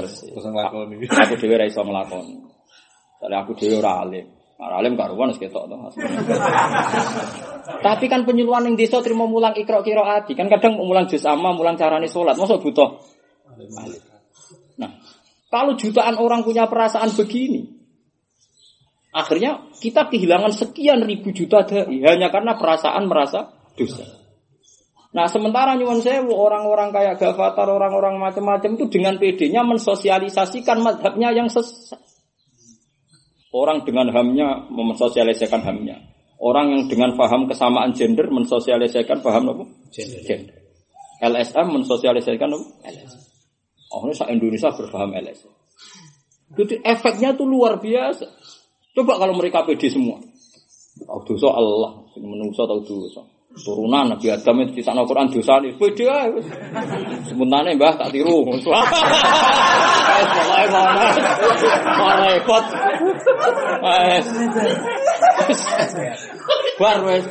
resik. 0.00 0.32
Aku 0.32 1.34
dhewe 1.36 1.54
ra 1.60 1.68
iso 1.68 1.84
nglakoni. 1.84 2.36
Soalnya 3.20 3.38
aku 3.44 3.52
dhewe 3.52 3.84
ora 3.84 4.00
alim. 4.00 4.26
Ora 4.56 4.74
alim 4.80 4.96
karuan 4.96 5.28
wis 5.28 5.38
ketok 5.38 5.68
to. 5.68 5.76
Tapi 7.84 8.04
kan 8.08 8.24
penyuluhan 8.24 8.64
ning 8.64 8.80
desa 8.80 9.04
terima 9.04 9.28
mulang 9.28 9.52
ikra 9.60 9.84
qiraati. 9.84 10.32
Kan 10.32 10.48
kadang 10.48 10.80
mulang 10.80 11.04
juz 11.04 11.22
amma, 11.28 11.52
mulang 11.52 11.76
carane 11.76 12.08
salat. 12.08 12.40
Masa 12.40 12.56
butuh. 12.56 12.96
Nah, 14.80 14.90
kalau 15.52 15.76
jutaan 15.76 16.16
orang 16.16 16.42
punya 16.42 16.66
perasaan 16.66 17.14
begini, 17.14 17.77
akhirnya 19.12 19.68
kita 19.80 20.08
kehilangan 20.12 20.52
sekian 20.52 21.04
ribu 21.04 21.32
juta 21.32 21.64
dai 21.64 21.88
hanya 22.04 22.28
karena 22.28 22.56
perasaan 22.56 23.08
merasa 23.08 23.52
dosa. 23.74 24.04
Nah, 25.08 25.24
sementara 25.24 25.72
nyuwun 25.72 26.04
sewu 26.04 26.36
orang-orang 26.36 26.92
kayak 26.92 27.16
Gavatar, 27.16 27.64
orang-orang 27.64 28.20
macam-macam 28.20 28.76
itu 28.76 28.92
dengan 28.92 29.16
PD-nya 29.16 29.64
mensosialisasikan 29.64 30.84
madhabnya 30.84 31.32
yang 31.32 31.48
sesat. 31.48 31.96
Orang 33.48 33.88
dengan 33.88 34.12
hamnya 34.12 34.68
mensosialisasikan 34.68 35.64
hamnya. 35.64 35.96
Orang 36.36 36.70
yang 36.70 36.82
dengan 36.92 37.16
paham 37.16 37.48
kesamaan 37.48 37.96
gender 37.96 38.28
mensosialisasikan 38.28 39.24
paham 39.24 39.56
apa? 39.56 39.64
Gender. 39.96 40.54
LSM 41.24 41.66
mensosialisasikan 41.66 42.52
apa? 42.52 42.66
LSM. 42.86 43.22
Oh, 43.88 44.04
ini 44.04 44.14
Indonesia 44.36 44.68
berpaham 44.70 45.16
LSM. 45.16 45.52
Jadi 46.52 46.74
efeknya 46.84 47.32
tuh 47.32 47.48
luar 47.48 47.80
biasa. 47.80 48.28
Coba 48.98 49.14
kalau 49.14 49.38
mereka 49.38 49.62
pede 49.62 49.86
semua. 49.86 50.18
Tahu 50.98 51.22
dosa 51.22 51.54
Allah, 51.54 52.02
menungso 52.18 52.66
tahu 52.66 52.82
dosa. 52.82 53.22
Turunan 53.58 54.12
Nabi 54.12 54.28
Adam 54.30 54.60
itu 54.62 54.80
kisah 54.80 54.94
Al-Quran 54.94 55.32
dosa 55.32 55.58
nih. 55.58 55.74
Pede 55.74 56.06
aja. 56.06 56.30
Sementara 57.26 57.72
mbah 57.74 57.96
tak 57.96 58.12
tiru. 58.14 58.44
Mulai 58.44 58.66
mana? 60.70 61.06
Bar 66.78 66.98
wes. 67.02 67.24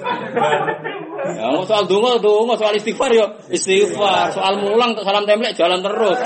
Ya 1.37 1.47
soal 1.63 1.85
donga 1.87 2.19
donga, 2.19 2.53
soal 2.59 2.75
istighfar 2.75 3.11
yo 3.15 3.25
istighfar, 3.47 4.33
soal 4.35 4.59
mulang 4.59 4.97
salam 4.99 5.23
templek 5.23 5.55
jalan 5.55 5.79
terus. 5.79 6.17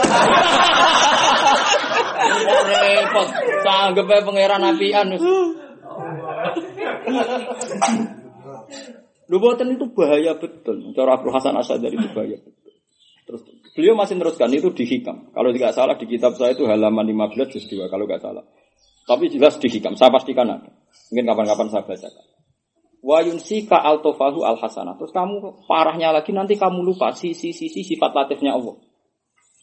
Repot, 2.72 3.28
sanggep 3.66 4.08
ae 4.10 4.22
pangeran 4.26 4.66
apian 4.66 5.08
boten 9.40 9.72
itu 9.72 9.86
bahaya 9.96 10.36
betul. 10.36 10.92
Cara 10.92 11.16
Abdul 11.16 11.32
Hasan 11.32 11.56
Asy'ari 11.56 11.96
itu 11.96 12.10
bahaya 12.12 12.36
betul. 12.42 12.74
Terus 13.24 13.42
beliau 13.72 13.96
masih 13.96 14.20
teruskan 14.20 14.52
itu 14.52 14.68
di 14.76 14.84
hikam. 14.84 15.32
Kalau 15.32 15.56
tidak 15.56 15.72
salah 15.72 15.96
di 15.96 16.04
kitab 16.10 16.36
saya 16.36 16.52
itu 16.52 16.68
halaman 16.68 17.08
15 17.08 17.54
juz 17.54 17.64
2 17.70 17.88
kalau 17.88 18.04
nggak 18.04 18.20
salah. 18.20 18.44
Tapi 19.08 19.32
jelas 19.32 19.56
di 19.56 19.72
hikam. 19.72 19.96
Saya 19.96 20.12
pastikan 20.12 20.52
ada. 20.52 20.68
Mungkin 21.14 21.26
kapan-kapan 21.32 21.68
saya 21.72 21.84
bacakan. 21.88 22.26
Wa 23.02 23.18
yunsika 23.24 23.80
altofahu 23.80 24.44
al 24.44 24.60
hasanah. 24.60 25.00
Terus 25.00 25.16
kamu 25.16 25.66
parahnya 25.66 26.12
lagi 26.12 26.36
nanti 26.36 26.60
kamu 26.60 26.84
lupa 26.84 27.16
sisi-sisi 27.16 27.82
sifat 27.88 28.12
latifnya 28.12 28.58
Allah. 28.58 28.78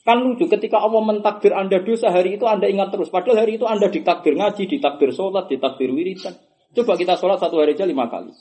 Kan 0.08 0.24
lucu 0.24 0.48
ketika 0.48 0.80
Allah 0.80 1.04
mentakdir 1.04 1.52
Anda 1.52 1.84
dosa 1.84 2.08
hari 2.08 2.40
itu 2.40 2.48
Anda 2.48 2.72
ingat 2.72 2.96
terus. 2.96 3.12
Padahal 3.12 3.44
hari 3.44 3.60
itu 3.60 3.68
Anda 3.68 3.92
ditakdir 3.92 4.40
ngaji, 4.40 4.64
ditakdir 4.64 5.12
sholat, 5.12 5.52
ditakdir 5.52 5.92
wiridan. 5.92 6.32
Coba 6.72 6.96
kita 6.96 7.20
sholat 7.20 7.36
satu 7.36 7.60
hari 7.60 7.76
aja 7.76 7.84
lima 7.84 8.08
kali. 8.08 8.32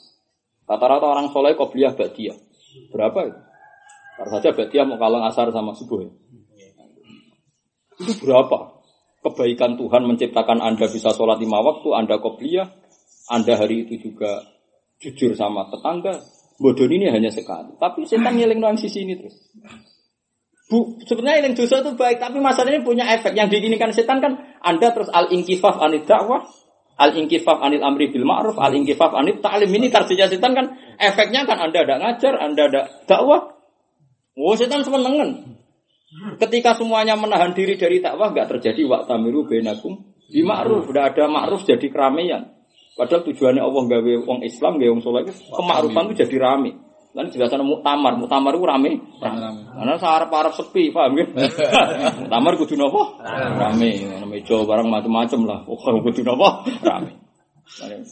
Rata-rata 0.68 1.06
orang 1.08 1.32
soleh 1.32 1.56
kobliyah 1.56 1.96
badiah. 1.96 2.36
Berapa 2.92 3.18
itu? 3.24 3.40
Baru 4.20 4.30
saja 4.36 4.52
badiah 4.52 4.84
mau 4.84 5.00
kalang 5.00 5.24
asar 5.24 5.48
sama 5.48 5.72
subuh. 5.72 6.04
ya. 6.04 6.12
Itu 7.98 8.12
berapa? 8.22 8.78
Kebaikan 9.18 9.74
Tuhan 9.74 10.06
menciptakan 10.06 10.62
Anda 10.62 10.86
bisa 10.86 11.10
sholat 11.10 11.42
lima 11.42 11.58
waktu, 11.64 11.88
Anda 11.90 12.22
kobliyah, 12.22 12.70
Anda 13.32 13.58
hari 13.58 13.88
itu 13.88 13.98
juga 13.98 14.46
jujur 15.02 15.34
sama 15.34 15.66
tetangga. 15.72 16.22
Bodoh 16.58 16.90
ini 16.90 17.06
hanya 17.10 17.30
sekali. 17.30 17.74
Tapi 17.78 18.02
setan 18.02 18.34
ngiling 18.34 18.58
doang 18.58 18.78
sisi 18.78 19.06
ini 19.06 19.14
terus. 19.14 19.34
Bu, 20.68 21.00
sebenarnya 21.00 21.48
yang 21.48 21.56
dosa 21.56 21.80
itu 21.80 21.96
baik, 21.96 22.20
tapi 22.20 22.42
masalah 22.44 22.68
ini 22.74 22.84
punya 22.84 23.08
efek. 23.08 23.32
Yang 23.32 23.56
diinginkan 23.56 23.94
setan 23.94 24.20
kan 24.20 24.36
Anda 24.60 24.92
terus 24.92 25.08
al-inkifaf 25.08 25.80
anid 25.80 26.04
dakwah, 26.04 26.44
al-inkifaf 26.98 27.62
anil 27.62 27.80
amri 27.86 28.10
bil 28.10 28.26
ma'ruf, 28.26 28.58
al-inkifaf 28.58 29.14
anil 29.14 29.38
ta'lim. 29.38 29.70
Ini 29.70 29.86
tarsinya 29.88 30.26
setan 30.26 30.52
kan 30.52 30.66
efeknya 30.98 31.46
kan 31.46 31.62
Anda 31.62 31.86
ada 31.86 31.94
ngajar, 32.02 32.34
Anda 32.42 32.62
ada 32.66 32.80
dakwah. 33.06 33.54
Oh, 34.38 34.54
setan 34.58 34.82
semenengan. 34.82 35.58
Ketika 36.42 36.74
semuanya 36.74 37.14
menahan 37.14 37.54
diri 37.54 37.78
dari 37.78 38.02
dakwah, 38.02 38.34
nggak 38.34 38.58
terjadi 38.58 38.82
waktamiru 38.90 39.46
benakum 39.46 40.10
di 40.26 40.42
ma'ruf. 40.42 40.90
Udah 40.90 41.14
ada 41.14 41.30
ma'ruf 41.30 41.62
jadi 41.62 41.86
keramaian. 41.86 42.58
Padahal 42.98 43.22
tujuannya 43.30 43.62
Allah 43.62 43.82
gawe 43.86 44.12
wong 44.26 44.42
Islam, 44.42 44.82
gawe 44.82 44.90
wong 44.90 45.02
soleh, 45.06 45.30
kemakrupan 45.30 46.10
itu 46.10 46.26
jadi 46.26 46.36
rame. 46.42 46.87
Lan 47.16 47.32
jelasan 47.32 47.64
muktamar, 47.64 48.14
muktamar 48.20 48.52
itu 48.52 48.64
rame. 48.68 48.92
Karena 49.18 49.94
sarap 49.96 50.28
arep 50.28 50.52
sepi, 50.54 50.92
paham 50.92 51.16
kan? 51.18 51.28
muktamar 52.20 52.52
kudu 52.60 52.74
napa? 52.76 53.02
Rame. 53.56 53.90
Meja 54.28 54.56
barang 54.60 54.88
macam-macam 54.88 55.40
lah. 55.48 55.60
Oh, 55.64 55.78
kudu 55.78 56.20
napa? 56.20 56.68
Rame. 56.84 57.27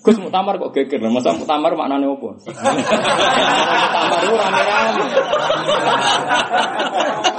Gus 0.04 0.16
muktamar 0.20 0.60
kok 0.60 0.76
geger, 0.76 1.00
masa 1.08 1.32
muktamar 1.32 1.72
maknane 1.74 2.06
opo? 2.06 2.36
muktamar 2.36 4.20
itu 4.20 4.34
rame-rame. 4.36 5.04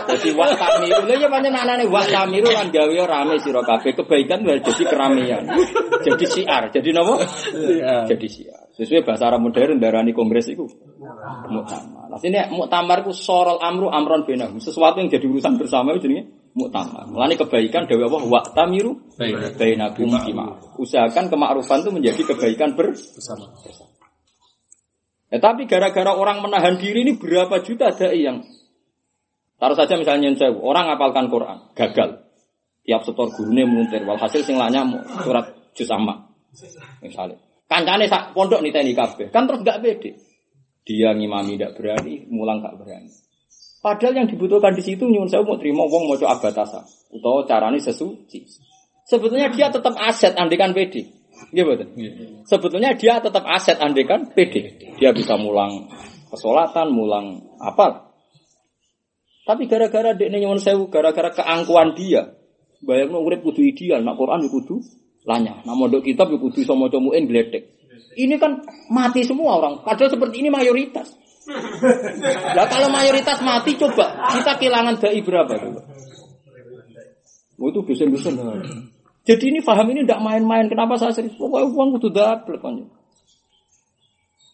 Jadi 0.07 0.29
wa 0.33 0.47
tamiru, 0.49 1.03
ya 1.07 1.27
pancen 1.29 1.53
anane 1.53 1.85
wa 1.87 2.01
tamiru 2.03 2.49
lan 2.49 2.73
gawe 2.73 2.95
rame 3.05 3.37
sira 3.37 3.61
kabeh 3.61 3.91
kebaikan 3.93 4.43
wis 4.43 4.65
jadi 4.65 4.83
keramaian. 4.89 5.43
Jadi 6.03 6.25
siar, 6.25 6.73
jadi 6.73 6.89
napa? 6.95 7.21
Jadi 8.09 8.27
siar. 8.27 8.65
Sesuai 8.77 9.01
bahasa 9.05 9.33
Arab 9.33 9.41
modern 9.41 9.81
darani 9.81 10.13
kongres 10.13 10.53
itu 10.53 10.69
muktamar. 11.49 12.13
Nah, 12.13 12.19
sini 12.21 12.37
muktamar 12.49 13.05
itu 13.05 13.13
sorol 13.13 13.61
amru 13.61 13.89
amron 13.93 14.25
benahum. 14.25 14.57
Sesuatu 14.61 15.01
yang 15.01 15.09
jadi 15.09 15.25
urusan 15.25 15.57
bersama 15.57 15.97
itu 15.97 16.09
jenenge 16.09 16.36
muktamar. 16.57 17.05
Mulane 17.05 17.37
kebaikan 17.37 17.85
dewe 17.85 18.09
Allah 18.09 18.23
wa 18.25 18.41
tamiru 18.41 18.97
bainakum 19.55 20.09
bima. 20.09 20.57
Usahakan 20.81 21.29
kemakrufan 21.29 21.85
itu 21.85 21.91
menjadi 21.93 22.21
kebaikan 22.33 22.73
bersama. 22.73 23.53
Ya, 25.27 25.43
tapi 25.43 25.67
gara-gara 25.67 26.15
orang 26.15 26.41
menahan 26.41 26.79
diri 26.79 27.03
ini 27.03 27.19
berapa 27.19 27.61
juta 27.61 27.91
dai 27.91 28.23
yang 28.23 28.47
taruh 29.59 29.75
saja 29.75 29.99
misalnya 29.99 30.31
saya 30.39 30.55
orang 30.55 30.87
ngapalkan 30.87 31.27
Quran 31.27 31.57
gagal 31.75 32.23
tiap 32.87 33.03
setor 33.03 33.27
gurune 33.35 33.67
muntir 33.67 34.07
walhasil 34.07 34.45
sing 34.47 34.55
nyamuk 34.55 35.03
surat 35.25 35.51
juz 35.75 35.91
amma 35.91 36.31
misalnya 37.03 37.35
kancane 37.67 38.07
sak 38.07 38.31
pondok 38.31 38.63
niteni 38.63 38.95
kabeh 38.95 39.27
kan 39.27 39.43
terus 39.43 39.65
gak 39.67 39.83
pede 39.83 40.15
dia 40.87 41.11
ngimami 41.11 41.59
tidak 41.59 41.75
berani 41.75 42.23
mulang 42.31 42.63
gak 42.63 42.79
berani 42.79 43.11
padahal 43.81 44.13
yang 44.23 44.27
dibutuhkan 44.27 44.73
di 44.73 44.83
situ 44.83 45.05
nyuwun 45.07 45.29
saya 45.29 45.45
mau 45.45 45.57
terima 45.59 45.85
wong 45.85 46.09
mau 46.09 46.17
abatasa 46.17 46.83
utawa 47.13 47.45
carane 47.45 47.77
sesuci 47.79 48.43
sebetulnya 49.07 49.49
dia 49.53 49.71
tetap 49.71 49.95
aset 49.97 50.33
andekan 50.35 50.73
pede 50.73 51.17
Iya 51.53 51.63
betul. 51.69 51.87
Sebetulnya 52.49 52.97
dia 52.97 53.21
tetap 53.21 53.45
aset 53.45 53.77
andekan 53.77 54.33
pede. 54.33 54.73
Dia 54.97 55.13
bisa 55.13 55.37
mulang 55.37 55.85
kesolatan, 56.33 56.91
mulang 56.91 57.45
apa. 57.61 58.09
Tapi 59.47 59.63
gara-gara 59.69 60.11
dek 60.11 60.27
nyuwun 60.27 60.59
sewu, 60.59 60.91
gara-gara 60.91 61.31
keangkuhan 61.31 61.95
dia, 61.95 62.35
bayang 62.83 63.15
urip 63.15 63.47
kudu 63.47 63.63
ideal, 63.63 64.03
nak 64.03 64.19
Quran 64.19 64.43
yo 64.43 64.51
kudu 64.51 64.75
lanya, 65.23 65.63
nak 65.63 65.75
mondok 65.79 66.03
kitab 66.03 66.27
yo 66.27 66.35
kudu 66.35 66.67
iso 66.67 66.75
maca 66.75 66.99
gledek. 66.99 67.79
Ini 68.17 68.35
kan 68.41 68.59
mati 68.91 69.23
semua 69.23 69.61
orang. 69.61 69.85
Padahal 69.85 70.11
seperti 70.11 70.41
ini 70.43 70.49
mayoritas. 70.49 71.15
Lah 72.55 72.65
kalau 72.67 72.91
mayoritas 72.91 73.39
mati 73.39 73.79
coba 73.79 74.35
kita 74.35 74.51
kehilangan 74.59 74.99
dai 74.99 75.21
berapa 75.23 75.53
coba? 75.55 75.81
Oh, 77.57 77.73
itu 77.73 77.81
dosen-dosen. 77.81 78.37
Jadi 79.27 79.43
ini 79.49 79.59
paham 79.65 79.89
ini 79.91 80.05
tidak 80.05 80.21
main-main. 80.23 80.69
Kenapa 80.69 80.95
saya 80.95 81.11
serius? 81.11 81.35
Pokoknya 81.35 81.67
uang 81.67 81.87
kudu 81.97 82.09
double 82.13 82.57
kan. 82.61 82.73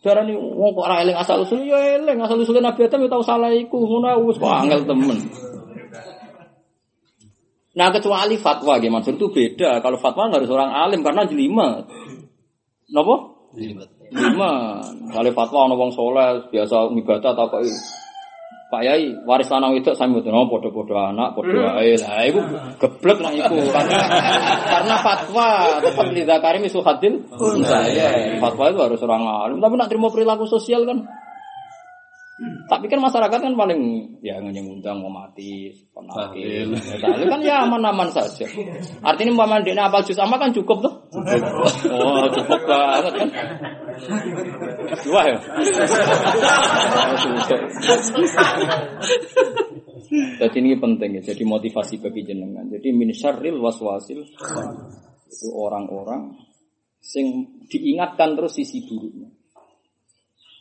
Darah 0.04 0.24
ini 0.28 0.36
uang 0.36 0.72
kok 0.76 0.84
orang 0.84 1.00
eling 1.08 1.16
asal 1.16 1.48
usul 1.48 1.64
ya 1.64 2.00
eling 2.00 2.20
asal 2.20 2.36
usul 2.36 2.60
Nabi 2.60 2.84
Adam 2.84 3.08
ya 3.08 3.10
tahu 3.12 3.24
salah 3.24 3.56
iku 3.56 3.88
ngono 3.88 4.20
wis 4.28 4.36
kok 4.36 4.52
angel 4.52 4.84
temen. 4.84 5.18
Nah 7.74 7.88
kecuali 7.90 8.36
fatwa 8.36 8.78
gimana 8.84 9.08
itu 9.08 9.28
beda. 9.32 9.80
Kalau 9.80 9.96
fatwa 9.96 10.28
harus 10.28 10.52
orang 10.52 10.76
alim 10.76 11.02
karena 11.08 11.24
jelimet. 11.24 11.88
Napa? 12.92 13.16
Jelimet. 13.56 13.90
Jelimet. 14.14 15.12
Kalau 15.12 15.32
fatwa 15.34 15.60
ono 15.68 15.76
wong 15.76 15.92
soleh 15.92 16.46
biasa 16.54 16.94
ibadah 16.94 17.34
apa 17.34 17.58
Pak 18.74 18.82
Yai 18.82 19.14
waris 19.30 19.54
lanang 19.54 19.78
itu 19.78 19.94
sami 19.94 20.18
mboten 20.18 20.34
oh 20.34 20.50
padha-padha 20.50 21.14
anak 21.14 21.38
padha 21.38 21.78
ae. 21.78 21.94
Lah 21.94 22.26
iku 22.26 22.42
geblek 22.82 23.22
lah 23.22 23.30
iku 23.30 23.70
karena 23.70 23.98
karena 24.66 24.96
fatwa 24.98 25.78
tetap 25.78 26.10
li 26.10 26.26
zakari 26.26 26.58
misu 26.58 26.82
hadil 26.82 27.22
saya. 27.62 28.34
Fatwa 28.42 28.74
itu 28.74 28.80
harus 28.82 29.06
orang 29.06 29.30
alim. 29.30 29.62
Tapi 29.62 29.78
nak 29.78 29.94
terima 29.94 30.10
perilaku 30.10 30.50
sosial 30.50 30.90
kan 30.90 31.06
tapi 32.68 32.88
kan 32.88 33.00
masyarakat 33.00 33.40
kan 33.40 33.54
paling 33.56 33.82
ya 34.24 34.40
ngundang 34.40 35.04
mau 35.04 35.12
mati, 35.12 35.72
penakil, 35.92 36.74
itu 36.74 37.26
kan 37.28 37.40
ya 37.44 37.64
aman-aman 37.68 38.08
saja. 38.12 38.48
Artinya 39.04 39.36
umpama 39.36 39.60
dia 39.64 39.78
apa 39.80 40.00
jus 40.04 40.16
sama 40.16 40.40
kan 40.40 40.52
cukup 40.56 40.84
tuh. 40.84 40.94
Oh 41.92 42.26
cukup 42.32 42.62
banget 42.68 43.14
kan. 43.20 43.30
Dua 45.04 45.22
ya. 45.28 45.38
Jadi 50.40 50.58
ini 50.60 50.76
penting 50.80 51.10
ya. 51.20 51.22
Jadi 51.24 51.44
motivasi 51.44 52.00
bagi 52.00 52.22
jenengan. 52.24 52.68
Jadi 52.72 52.92
min 52.96 53.12
syarril 53.12 53.60
waswasil 53.60 54.24
itu 54.24 55.48
orang-orang 55.52 56.38
sing 57.04 57.60
diingatkan 57.68 58.40
terus 58.40 58.56
sisi 58.56 58.84
buruknya. 58.88 59.30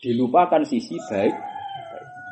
Dilupakan 0.02 0.66
sisi 0.66 0.98
baik 0.98 1.51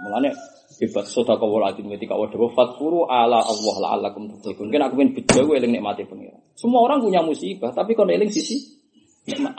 Mulane 0.00 0.32
hebat 0.80 1.04
sedekah 1.04 1.44
wal 1.44 1.68
adim 1.68 1.92
ketika 1.92 2.16
wadah 2.16 2.40
fatfuru 2.56 3.04
ala 3.04 3.44
Allah 3.44 3.76
la'allakum 3.84 4.32
tuflihun. 4.40 4.72
Kan 4.72 4.80
aku 4.88 4.94
pengen 4.96 5.12
bejo 5.12 5.52
eling 5.52 5.76
nikmati 5.76 6.08
pengira. 6.08 6.40
Semua 6.56 6.88
orang 6.88 7.04
punya 7.04 7.20
musibah, 7.20 7.72
tapi 7.76 7.92
kalau 7.92 8.08
eling 8.08 8.32
sisi 8.32 8.80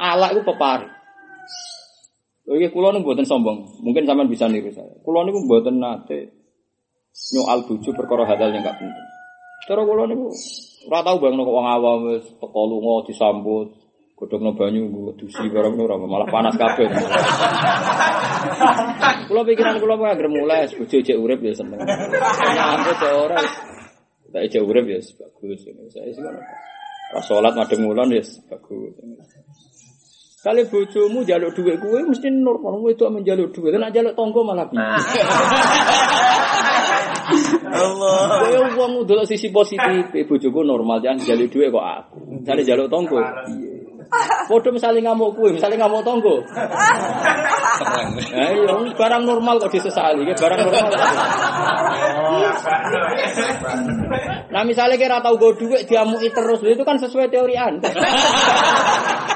ala 0.01 0.33
itu 0.33 0.41
pepari. 0.41 0.89
Oke, 2.51 2.67
kulo 2.73 2.91
niku 2.91 3.13
mboten 3.13 3.23
sombong. 3.23 3.79
Mungkin 3.85 4.03
sampean 4.03 4.27
bisa 4.27 4.49
niru 4.49 4.73
saya. 4.73 4.91
Kulo 5.05 5.23
niku 5.23 5.45
mboten 5.45 5.77
nate 5.77 6.35
nyoal 7.37 7.63
bojo 7.69 7.89
perkara 7.93 8.25
hal 8.25 8.51
yang 8.51 8.65
gak 8.65 8.75
penting. 8.81 9.07
Cara 9.69 9.85
kulo 9.85 10.03
niku 10.09 10.33
ora 10.89 11.05
tau 11.05 11.21
bang 11.21 11.37
kok 11.37 11.53
wong 11.53 11.67
awam 11.69 11.97
wis 12.09 12.25
disambut, 13.07 13.77
godhong 14.21 14.53
banyu 14.53 14.85
dusi 15.17 15.49
barang 15.49 15.81
ora 15.81 15.97
malah 15.97 16.29
panas 16.29 16.53
kabeh. 16.53 16.85
Kula 19.25 19.41
pikiran 19.41 19.81
kula 19.81 19.97
kok 19.97 20.09
anggere 20.13 20.29
mulai 20.29 20.69
bojo 20.69 20.97
jek 21.01 21.17
urip 21.17 21.41
ya 21.41 21.57
seneng. 21.57 21.81
Nah, 21.81 22.77
aku 22.77 22.91
cek 23.01 23.13
ora. 23.17 23.41
Tak 24.29 24.43
jek 24.45 24.61
urip 24.61 24.85
ya 24.85 25.01
bagus 25.01 25.65
ini. 25.65 25.89
Saya 25.89 26.13
sih 26.13 26.21
ngono. 26.21 26.37
Ora 27.17 27.21
salat 27.25 27.53
madheng 27.57 27.81
ngulon 27.81 28.13
ya 28.13 28.21
bagus. 28.45 28.93
Kali 30.41 30.61
bojomu 30.69 31.21
jaluk 31.25 31.53
duit 31.53 31.77
kuwe 31.81 32.01
mesti 32.05 32.29
normal 32.29 32.77
kowe 32.77 32.89
itu 32.93 33.05
menjaluk 33.09 33.49
duit. 33.53 33.73
Nek 33.73 33.89
jaluk 33.89 34.13
tonggo 34.13 34.45
malah 34.45 34.69
piye. 34.69 34.85
Allah. 37.73 38.17
Kowe 38.41 38.57
wong 38.77 38.91
ndelok 39.05 39.25
sisi 39.29 39.49
positif, 39.53 40.13
eh, 40.13 40.25
bojoku 40.25 40.61
normal 40.61 41.01
jangan 41.01 41.25
jaluk 41.25 41.49
duit 41.49 41.69
kok 41.73 41.85
aku. 41.85 42.17
Jale 42.45 42.61
jaluk 42.65 42.89
tonggo. 42.89 43.17
Piye? 43.21 43.70
Padha 44.11 44.69
misale 44.75 44.99
ngamuk 44.99 45.39
kuwe, 45.39 45.55
misale 45.55 45.79
ngamuk 45.79 46.03
tonggo. 46.03 46.43
Nah, 48.35 48.51
iya, 48.51 48.75
barang 48.91 49.23
normal 49.23 49.55
kok 49.63 49.71
disesali, 49.71 50.27
ya, 50.27 50.35
barang 50.35 50.59
normal. 50.67 50.91
Nah 54.51 54.61
misalnya 54.67 54.99
kira 54.99 55.23
tahu 55.23 55.39
gue 55.39 55.51
duit 55.63 55.81
diamuki 55.87 56.27
terus, 56.35 56.59
itu 56.67 56.83
kan 56.83 56.99
sesuai 56.99 57.31
teori 57.31 57.55
anda. 57.55 57.87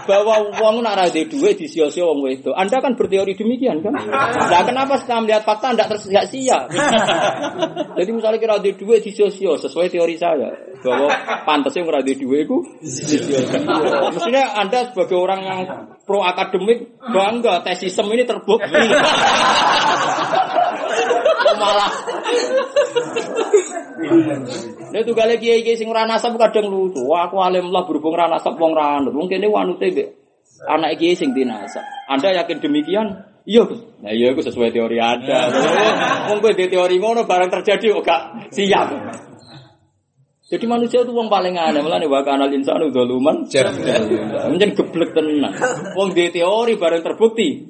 Bahwa 0.04 0.52
uang 0.52 0.84
nak 0.84 1.00
ada 1.00 1.24
duit 1.24 1.56
di 1.56 1.72
sio 1.72 1.88
sio 1.88 2.12
wong 2.12 2.28
itu. 2.28 2.52
Anda 2.52 2.84
kan 2.84 3.00
berteori 3.00 3.34
demikian 3.40 3.80
kan? 3.80 3.96
Nah 3.96 4.62
kenapa 4.68 5.00
setelah 5.00 5.24
melihat 5.24 5.48
fakta 5.48 5.72
anda 5.72 5.88
tersiap-siap? 5.88 6.68
Jadi 7.98 8.10
misalnya 8.12 8.40
kira 8.44 8.60
ada 8.60 8.68
di 8.68 9.12
sio 9.16 9.32
sio 9.32 9.56
sesuai 9.56 9.88
teori 9.88 10.20
saya 10.20 10.52
bahwa 10.84 11.10
pantasnya 11.48 11.88
itu 11.88 12.58
di 12.84 12.92
sio 12.92 13.20
sio. 13.24 13.40
Maksudnya 14.12 14.54
anda 14.60 14.92
sebagai 14.92 15.18
orang 15.18 15.42
yang 15.42 15.60
pro 16.06 16.22
akademik 16.22 17.00
bangga 17.00 17.64
tesisem 17.66 18.06
ini 18.12 18.28
terbukti. 18.28 18.70
Malah 21.56 21.88
Lha 24.94 25.02
tugale 25.06 25.42
kiai-kiai 25.42 25.78
sing 25.78 25.90
ora 25.90 26.06
nasab 26.06 26.36
kadang 26.38 26.68
lucu. 26.70 27.02
Wah, 27.06 27.30
aku 27.30 27.42
alim 27.42 27.72
lah 27.74 27.86
berhubung 27.88 28.14
ora 28.14 28.30
nasab 28.30 28.60
wong 28.60 28.74
ra 28.76 29.00
anut. 29.02 29.14
Wong 29.16 29.32
kene 29.32 29.48
wanute 29.50 29.88
mbek 29.90 30.08
anak 30.68 31.00
kiai 31.00 31.16
sing 31.18 31.34
dinasab. 31.34 31.84
Anda 32.10 32.36
yakin 32.44 32.62
demikian? 32.62 33.08
Iya, 33.46 33.62
Gus. 33.70 33.78
Nah, 34.02 34.10
iya 34.10 34.34
iku 34.34 34.42
sesuai 34.42 34.74
teori 34.74 34.98
Anda. 34.98 35.54
Wong 36.34 36.42
kowe 36.42 36.50
teori 36.50 36.98
ngono 36.98 37.30
barang 37.30 37.54
terjadi 37.54 37.94
kok 37.94 38.02
gak 38.02 38.22
siap. 38.50 38.90
Jadi 40.46 40.66
manusia 40.70 41.02
itu 41.02 41.10
wong 41.10 41.26
paling 41.26 41.58
aneh, 41.58 41.82
malah 41.82 41.98
nih 41.98 42.06
wakil 42.06 42.38
anal 42.38 42.54
insanu 42.54 42.94
doluman, 42.94 43.50
menjadi 43.50 44.78
geblek 44.78 45.18
tenan. 45.18 45.50
Wong 45.98 46.14
di 46.14 46.30
teori 46.30 46.78
barang 46.78 47.02
terbukti, 47.02 47.66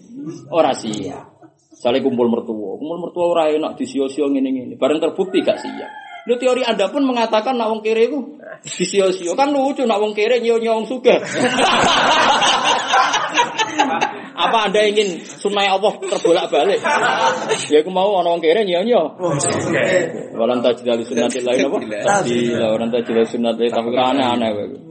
ora 0.51 0.75
siap. 0.75 1.23
Misalnya 1.71 2.03
kumpul 2.03 2.27
mertua, 2.27 2.75
kumpul 2.75 2.99
mertua 2.99 3.25
ora 3.31 3.43
enak 3.47 3.79
di 3.79 3.87
sio-sio 3.87 4.27
ngene 4.27 4.49
ngene, 4.51 4.73
barang 4.75 4.99
terbukti 4.99 5.39
gak 5.39 5.59
siap. 5.59 5.91
Lu 6.25 6.41
teori 6.41 6.65
Anda 6.65 6.89
pun 6.89 7.05
mengatakan 7.05 7.53
nak 7.53 7.69
wong 7.69 7.85
kere 7.85 8.09
itu 8.09 8.41
di 8.65 8.85
sio-sio 8.85 9.37
kan 9.37 9.53
lucu 9.53 9.85
nak 9.85 10.01
wong 10.01 10.17
kere 10.17 10.41
nyo 10.41 10.57
nyong 10.57 10.89
suka. 10.89 11.21
Apa 14.35 14.67
Anda 14.67 14.89
ingin 14.89 15.21
sunai 15.21 15.69
Allah 15.69 15.93
terbolak 16.01 16.49
balik? 16.49 16.81
Ya 17.69 17.77
aku 17.85 17.93
mau 17.93 18.09
orang 18.09 18.41
wong 18.41 18.43
kere 18.43 18.65
nyo. 18.65 19.13
Walan 20.33 20.65
tajdal 20.65 21.05
sunnatil 21.05 21.45
lain 21.45 21.69
apa? 21.69 21.77
Tasdila 22.03 22.73
walan 22.73 22.89
tajdal 22.89 23.21
sunnatil 23.29 23.69
tapi 23.69 23.93
aneh 23.93 24.25
aneh 24.25 24.49
wae. 24.49 24.81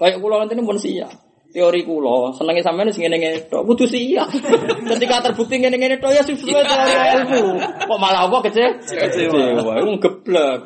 Kayak 0.00 0.16
kula 0.16 0.48
ngene 0.48 0.64
pun 0.64 0.80
siap. 0.80 1.27
Teori 1.58 1.82
kula 1.82 2.30
senenge 2.38 2.62
sampean 2.62 2.94
sing 2.94 3.02
ngene-ngene 3.02 3.50
tok 3.50 3.66
kudu 3.66 3.82
siap. 3.90 4.30
Ketika 4.94 5.26
terbukti 5.26 5.58
ngene-ngene 5.58 5.98
tok 5.98 6.14
ya 6.14 6.22
sesuai 6.22 6.62
teori 6.62 6.94
ilmu. 7.18 7.58
Kok 7.82 7.98
malah 7.98 8.30
apa 8.30 8.46
kece? 8.46 8.78
Kecewa, 8.86 9.66
wong 9.82 9.98
geblek. 9.98 10.60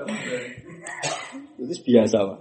Itu 1.57 1.75
biasa, 1.89 2.29
Pak. 2.29 2.39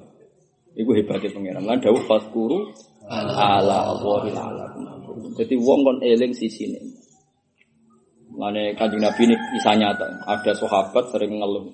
Iku 0.76 0.91
hebatnya 0.99 1.32
pangeran. 1.32 1.64
Lan 1.64 1.80
dawuh 1.80 2.03
faskuru 2.03 2.76
ala 3.07 3.95
Allahil 3.95 4.36
alamin. 4.36 5.32
Jadi 5.40 5.56
wong 5.56 5.88
kon 5.88 5.98
eling 6.03 6.36
sisine. 6.36 6.80
Mane 8.36 8.76
kanjeng 8.76 8.99
Nabi 8.99 9.32
ini 9.32 9.36
kisah 9.56 9.80
nyata. 9.80 10.28
Ada 10.28 10.60
sahabat 10.60 11.07
sering 11.07 11.40
ngeluh. 11.40 11.72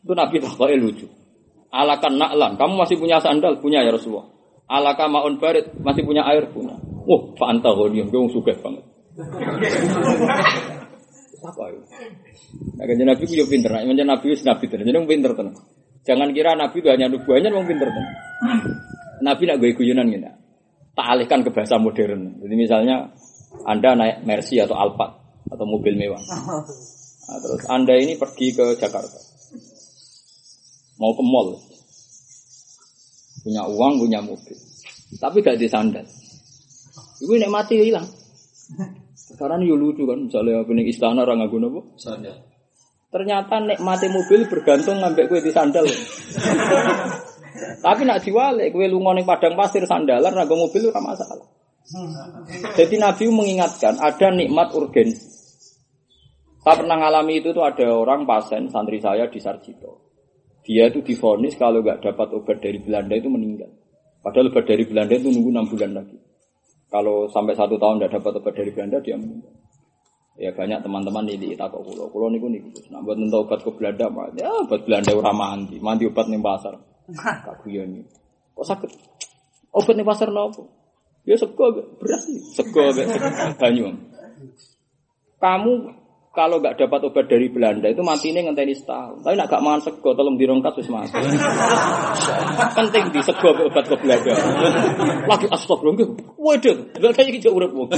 Itu 0.00 0.16
Nabi 0.16 0.40
takutnya 0.40 0.80
lucu. 0.80 1.04
Alakan 1.68 2.16
naklan, 2.16 2.56
kamu 2.56 2.72
masih 2.72 2.96
punya 2.96 3.20
sandal? 3.20 3.60
Punya 3.60 3.84
ya 3.84 3.92
Rasulullah. 3.92 4.35
Alaka 4.66 5.06
maun 5.06 5.38
barit, 5.38 5.70
masih 5.78 6.02
punya 6.02 6.26
air? 6.26 6.50
Punya. 6.50 6.74
Wah, 7.06 7.20
Pak 7.38 7.48
Antahonium, 7.54 8.10
gue 8.10 8.18
suka 8.34 8.50
banget. 8.58 8.82
Apa 11.46 11.62
itu? 11.70 11.80
Nah, 12.74 12.84
kanjeng 12.84 13.06
Nabi 13.06 13.22
itu 13.30 13.46
pinter. 13.46 13.70
Nah, 13.70 13.86
kanjeng 13.86 14.10
Nabi 14.10 14.26
itu 14.34 14.42
Nabi 14.42 14.64
tenan. 14.66 14.84
Jadi 14.90 14.98
pinter 15.06 15.32
tenan. 15.38 15.54
Jangan 16.02 16.28
kira 16.34 16.58
Nabi 16.58 16.76
itu 16.82 16.88
hanya 16.90 17.06
nubuahnya, 17.06 17.54
wong 17.54 17.66
pinter 17.70 17.88
tenan. 17.94 18.14
Nabi 19.22 19.42
nak 19.46 19.56
gue 19.62 19.70
guyonan 19.78 20.10
gini. 20.10 20.30
Tak 20.96 21.06
alihkan 21.14 21.46
ke 21.46 21.50
bahasa 21.54 21.78
modern. 21.78 22.42
Jadi 22.42 22.54
misalnya 22.58 23.14
Anda 23.62 23.94
naik 23.94 24.26
Mercy 24.26 24.58
atau 24.58 24.74
Alphard 24.74 25.14
atau 25.46 25.64
mobil 25.68 25.94
mewah. 25.94 26.18
Nah, 26.18 27.38
terus 27.38 27.62
Anda 27.70 27.94
ini 28.00 28.18
pergi 28.18 28.50
ke 28.50 28.74
Jakarta. 28.80 29.18
Mau 30.98 31.12
ke 31.14 31.22
mall. 31.22 31.60
Punya 33.46 33.62
uang, 33.62 34.02
punya 34.02 34.18
mobil. 34.18 34.58
Tapi 35.22 35.38
gak 35.38 35.54
di 35.54 35.70
sandal. 35.70 36.02
Ibu 37.22 37.32
nek 37.38 37.52
mati 37.54 37.78
hilang. 37.78 38.10
Sekarang 39.14 39.62
yo 39.62 39.78
lucu 39.78 40.02
kan, 40.02 40.26
misalnya 40.26 40.66
aku 40.66 40.74
ning 40.74 40.90
istana 40.90 41.22
orang 41.22 41.46
ngaku 41.46 41.56
nopo? 41.62 41.80
Sandal. 41.94 42.42
Ternyata 43.06 43.62
nek 43.62 43.78
mati 43.86 44.10
mobil 44.10 44.50
bergantung 44.50 44.98
ngambek 44.98 45.30
kue 45.30 45.38
di 45.38 45.54
sandal. 45.54 45.86
Tapi 47.86 48.02
nak 48.02 48.18
diwale 48.26 48.74
kue 48.74 48.90
lunga 48.90 49.14
ning 49.14 49.22
padang 49.22 49.54
pasir 49.54 49.86
sandalan 49.86 50.34
raga 50.34 50.54
mobil 50.58 50.90
ora 50.90 50.98
masalah. 50.98 51.46
Jadi 52.74 52.98
Nabi 52.98 53.30
mengingatkan 53.30 53.94
ada 54.02 54.34
nikmat 54.34 54.74
urgensi. 54.74 55.38
Saya 56.66 56.82
pernah 56.82 56.98
ngalami 56.98 57.38
itu 57.38 57.54
tuh 57.54 57.62
ada 57.62 57.94
orang 57.94 58.26
pasien 58.26 58.66
santri 58.74 58.98
saya 58.98 59.30
di 59.30 59.38
Sarjito. 59.38 60.05
Dia 60.66 60.90
itu 60.90 60.98
difonis 60.98 61.54
kalau 61.54 61.78
nggak 61.78 62.02
dapat 62.02 62.28
obat 62.34 62.58
dari 62.58 62.82
Belanda 62.82 63.14
itu 63.14 63.30
meninggal. 63.30 63.70
Padahal 64.18 64.50
obat 64.50 64.66
dari 64.66 64.82
Belanda 64.82 65.14
itu 65.14 65.30
nunggu 65.30 65.50
enam 65.54 65.66
bulan 65.70 65.90
lagi. 65.94 66.18
Kalau 66.90 67.30
sampai 67.30 67.54
satu 67.54 67.78
tahun 67.78 68.02
nggak 68.02 68.12
dapat 68.18 68.32
obat 68.42 68.54
dari 68.58 68.70
Belanda 68.74 68.98
dia 68.98 69.14
meninggal. 69.14 69.54
Ya 70.36 70.50
banyak 70.52 70.82
teman-teman 70.82 71.24
ini 71.30 71.54
tak 71.54 71.70
kok 71.70 71.86
kulo. 71.86 72.10
Kulo 72.10 72.28
niku 72.28 72.50
niku. 72.50 72.68
Nah 72.90 72.98
buat 73.00 73.14
nento 73.14 73.46
obat 73.46 73.62
ke 73.62 73.70
Belanda, 73.72 74.10
ya 74.34 74.50
obat 74.52 74.82
Belanda 74.84 75.14
ora 75.14 75.32
mandi, 75.32 75.78
mandi 75.78 76.04
obat 76.10 76.26
ning 76.26 76.42
pasar. 76.42 76.74
Tak 77.46 77.62
guyon 77.62 78.02
iki. 78.02 78.10
Kok 78.58 78.66
sakit? 78.66 78.90
Obat 79.70 79.94
ning 79.94 80.04
pasar 80.04 80.28
nopo? 80.34 80.66
Ya 81.22 81.38
sego 81.38 81.70
beras 82.02 82.26
nih. 82.26 82.42
Sego 82.52 82.90
banyu. 83.62 83.94
Kamu 85.38 85.72
kalau 86.36 86.60
nggak 86.60 86.76
dapat 86.76 87.00
obat 87.08 87.32
dari 87.32 87.48
Belanda 87.48 87.88
itu 87.88 88.04
mati 88.04 88.28
ini 88.28 88.44
ngenteni 88.44 88.76
setahun. 88.76 89.24
Tapi 89.24 89.40
nak 89.40 89.48
gak 89.48 89.64
mangan 89.64 89.80
sego, 89.88 90.12
tolong 90.12 90.36
dirongkat 90.36 90.76
wis 90.76 90.92
mati. 90.92 91.16
Penting 92.76 93.08
di 93.08 93.24
sego 93.24 93.56
obat 93.56 93.88
ke 93.88 93.96
Belanda. 93.96 94.36
Lagi 95.24 95.48
astagfirullah. 95.48 96.36
Waduh, 96.36 96.76
lha 96.92 97.08
kayak 97.16 97.40
iki 97.40 97.48
urip 97.48 97.72
wong. 97.72 97.88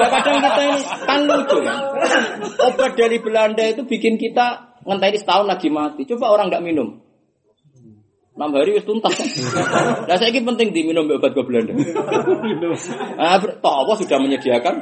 Nah, 0.00 0.08
kadang 0.08 0.40
kita 0.40 0.62
ini 0.64 0.80
kan 1.04 1.20
lucu 1.28 1.56
kan. 1.60 1.76
Obat 2.72 2.96
dari 2.96 3.20
Belanda 3.20 3.64
itu 3.68 3.84
bikin 3.84 4.16
kita 4.16 4.80
ngenteni 4.88 5.20
setahun 5.20 5.44
lagi 5.44 5.68
mati. 5.68 6.08
Coba 6.08 6.32
orang 6.32 6.48
nggak 6.48 6.64
minum. 6.64 7.04
Enam 8.30 8.50
hari 8.54 8.78
wis 8.78 8.86
tuntas. 8.86 9.14
Nah 10.06 10.16
saya 10.16 10.30
ini 10.30 10.46
penting 10.46 10.70
diminum 10.70 11.10
obat 11.10 11.34
ke 11.34 11.42
Belanda. 11.42 11.74
Nah, 13.18 13.36
toh 13.42 13.74
Allah 13.84 13.96
sudah 13.98 14.18
menyediakan 14.22 14.74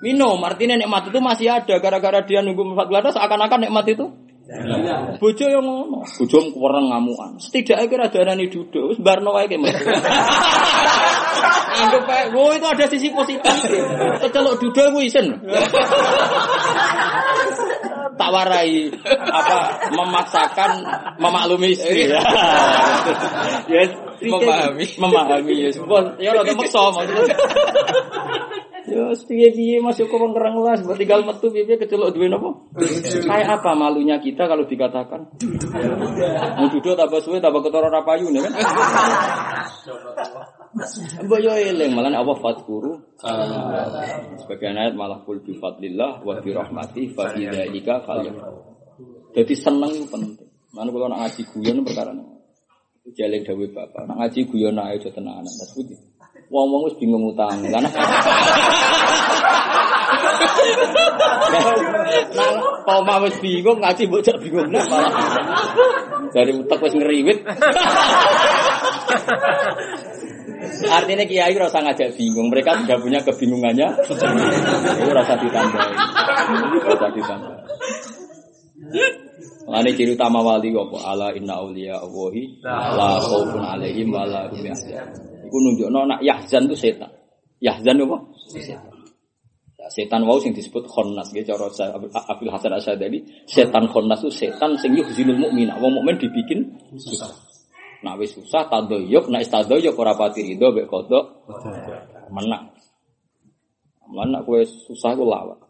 minum. 0.00 0.38
Artinya 0.46 0.78
nikmat 0.78 1.10
itu 1.10 1.18
masih 1.18 1.50
ada. 1.50 1.74
Gara-gara 1.82 2.22
dia 2.22 2.40
nunggu 2.40 2.72
obat 2.72 2.86
Belanda 2.86 3.10
seakan-akan 3.10 3.66
nikmat 3.66 3.86
itu 3.90 4.06
Bojo 5.18 5.50
yang 5.50 5.66
ngono, 5.66 6.06
bojo 6.06 6.38
kurang 6.54 6.86
ngamuan. 6.86 7.34
Setidaknya 7.42 7.90
kira 7.90 8.06
ada 8.06 8.30
nani 8.30 8.46
duduk, 8.46 8.94
wis 8.94 9.02
barno 9.02 9.34
wae 9.34 9.50
ki. 9.50 9.58
Anggap 11.76 12.06
ae, 12.06 12.30
wo 12.30 12.54
itu 12.54 12.62
ada 12.62 12.86
sisi 12.86 13.10
positif. 13.10 13.42
Kecelok 14.22 14.62
duduk 14.62 14.86
ku 14.94 15.02
isen. 15.02 15.34
Tak 18.16 18.32
warai 18.32 18.88
apa 19.12 19.56
memaksakan 19.92 20.70
memaklumi 21.20 21.76
istri 21.76 22.08
ya. 22.10 22.20
ya 23.68 23.84
Memahami. 24.16 24.84
memahami 24.96 25.68
ya. 25.68 25.70
Sebab 25.76 26.16
ya 26.16 26.32
ora 26.32 26.48
maksa 26.56 26.88
maksudnya. 26.88 27.36
Ya 28.86 29.02
piye 29.12 29.48
piye 29.52 29.76
Mas 29.82 29.98
Joko 30.00 30.16
pengerang 30.16 30.56
las 30.64 30.80
buat 30.80 30.96
tinggal 30.96 31.26
metu 31.26 31.52
piye 31.52 31.76
kecelok 31.76 32.16
duwe 32.16 32.32
napa? 32.32 32.48
Kayak 33.28 33.60
apa 33.60 33.76
malunya 33.76 34.16
kita 34.16 34.48
kalau 34.48 34.64
dikatakan? 34.64 35.36
Mau 36.56 36.66
duduk 36.72 36.96
tambah 36.96 37.20
suwe 37.20 37.42
tambah 37.42 37.60
ketara 37.60 37.92
ora 37.92 38.00
payu 38.06 38.32
kan? 38.32 38.52
Mbok 40.76 41.40
yo 41.40 41.52
eling 41.56 41.96
malah 41.96 42.12
apa 42.20 42.36
fatkuru. 42.36 43.00
Sebagian 44.44 44.76
ayat 44.76 44.92
malah 44.92 45.24
kul 45.24 45.40
bi 45.40 45.56
fadlillah 45.56 46.20
wa 46.20 46.36
bi 46.44 46.52
rahmati 46.52 47.08
fa 47.16 47.32
bi 47.32 47.48
dzalika 47.48 48.04
falyafrahu. 48.04 48.60
Jadi 49.32 49.54
seneng 49.56 49.92
itu 49.96 50.04
penting. 50.12 50.48
Mana 50.76 50.92
kalau 50.92 51.08
nak 51.08 51.24
ngaji 51.24 51.42
guyon 51.48 51.80
perkara 51.80 52.12
ini. 52.12 52.24
Jaling 53.16 53.42
dawuh 53.48 53.68
bapak. 53.72 54.04
Nak 54.04 54.16
ngaji 54.20 54.40
guyon 54.52 54.76
ae 54.76 55.00
aja 55.00 55.08
tenanan. 55.08 55.48
Mas 55.48 55.72
Budi. 55.72 55.96
Wong-wong 56.52 56.92
wis 56.92 56.96
bingung 57.00 57.24
utang. 57.32 57.56
Karena 57.64 57.88
Nah, 62.36 62.52
koma 62.84 63.24
wis 63.24 63.36
bingung 63.40 63.80
ngaji 63.80 64.02
mbok 64.12 64.20
jak 64.20 64.36
bingung 64.44 64.68
malah. 64.68 65.12
Dari 66.36 66.52
utek 66.52 66.84
wis 66.84 66.92
ngeriwit. 66.92 67.38
Artinya 70.86 71.24
kiai 71.26 71.54
rasa 71.58 71.82
ngajak 71.82 72.14
bingung, 72.14 72.48
mereka 72.48 72.78
sudah 72.78 72.98
punya 73.02 73.18
kebingungannya. 73.26 73.88
Itu 74.06 75.10
rasa 75.10 75.34
ditambahi. 75.42 75.92
Rasa 76.86 77.06
ditambahi. 77.10 77.60
Lani 79.66 79.90
ciri 79.98 80.14
utama 80.14 80.38
wali 80.46 80.70
apa? 80.70 80.96
Ala 81.02 81.28
inna 81.34 81.58
auliya 81.58 81.98
Allahi 81.98 82.62
la 82.62 83.18
khaufun 83.18 83.58
alaihim 83.58 84.14
wa 84.14 84.22
la 84.22 84.46
hum. 84.46 84.62
Iku 85.46 85.56
nunjukno 85.58 86.06
nak 86.06 86.22
yahzan 86.22 86.70
itu 86.70 86.78
setan. 86.78 87.10
Yahzan 87.58 87.98
apa? 87.98 88.16
Setan 89.90 90.26
wau 90.26 90.38
sing 90.42 90.54
disebut 90.54 90.86
khonnas 90.86 91.30
gitu 91.30 91.54
cara 91.54 91.70
Abdul 92.10 92.50
Hasan 92.50 92.74
Asyadali 92.74 93.22
setan 93.46 93.86
khonnas 93.90 94.22
itu 94.26 94.30
setan 94.34 94.74
sing 94.78 94.98
yuhzinul 94.98 95.38
mukmin 95.38 95.70
wong 95.78 96.02
mukmin 96.02 96.18
dibikin 96.18 96.74
nak 98.04 98.14
wis 98.20 98.32
susah 98.36 98.68
tadoyok 98.68 99.30
nak 99.30 99.44
istadoyok 99.44 99.96
ora 99.96 100.12
pati 100.16 100.40
rido 100.42 100.72
mek 100.72 100.88
kodok. 100.88 101.48
Menang 102.32 102.72
mana 104.06 104.42
kue 104.46 104.64
susah 104.64 105.14
ku 105.14 105.24
lawak. 105.26 105.60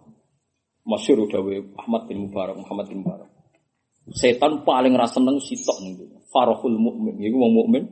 Masyhur 0.86 1.26
dawe 1.26 1.54
Ahmad 1.82 2.06
bin 2.06 2.30
Mubarak 2.30 2.54
Muhammad 2.54 2.86
bin 2.86 3.02
Mubarak. 3.02 3.30
Setan 4.14 4.62
paling 4.62 4.94
rasa 4.94 5.18
seneng 5.18 5.42
sitok 5.42 5.82
nih 5.82 5.98
farahul 6.30 6.78
mukmin 6.78 7.18
iku 7.18 7.36
wong 7.42 7.52
mukmin 7.58 7.84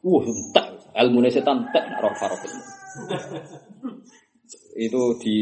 wah 0.00 0.24
entek. 0.24 0.66
Ilmu 0.96 1.18
setan 1.28 1.68
entek 1.68 1.84
nak 1.92 2.00
roh 2.00 2.12
mukmin 2.16 2.52
itu 4.76 5.02
di 5.20 5.36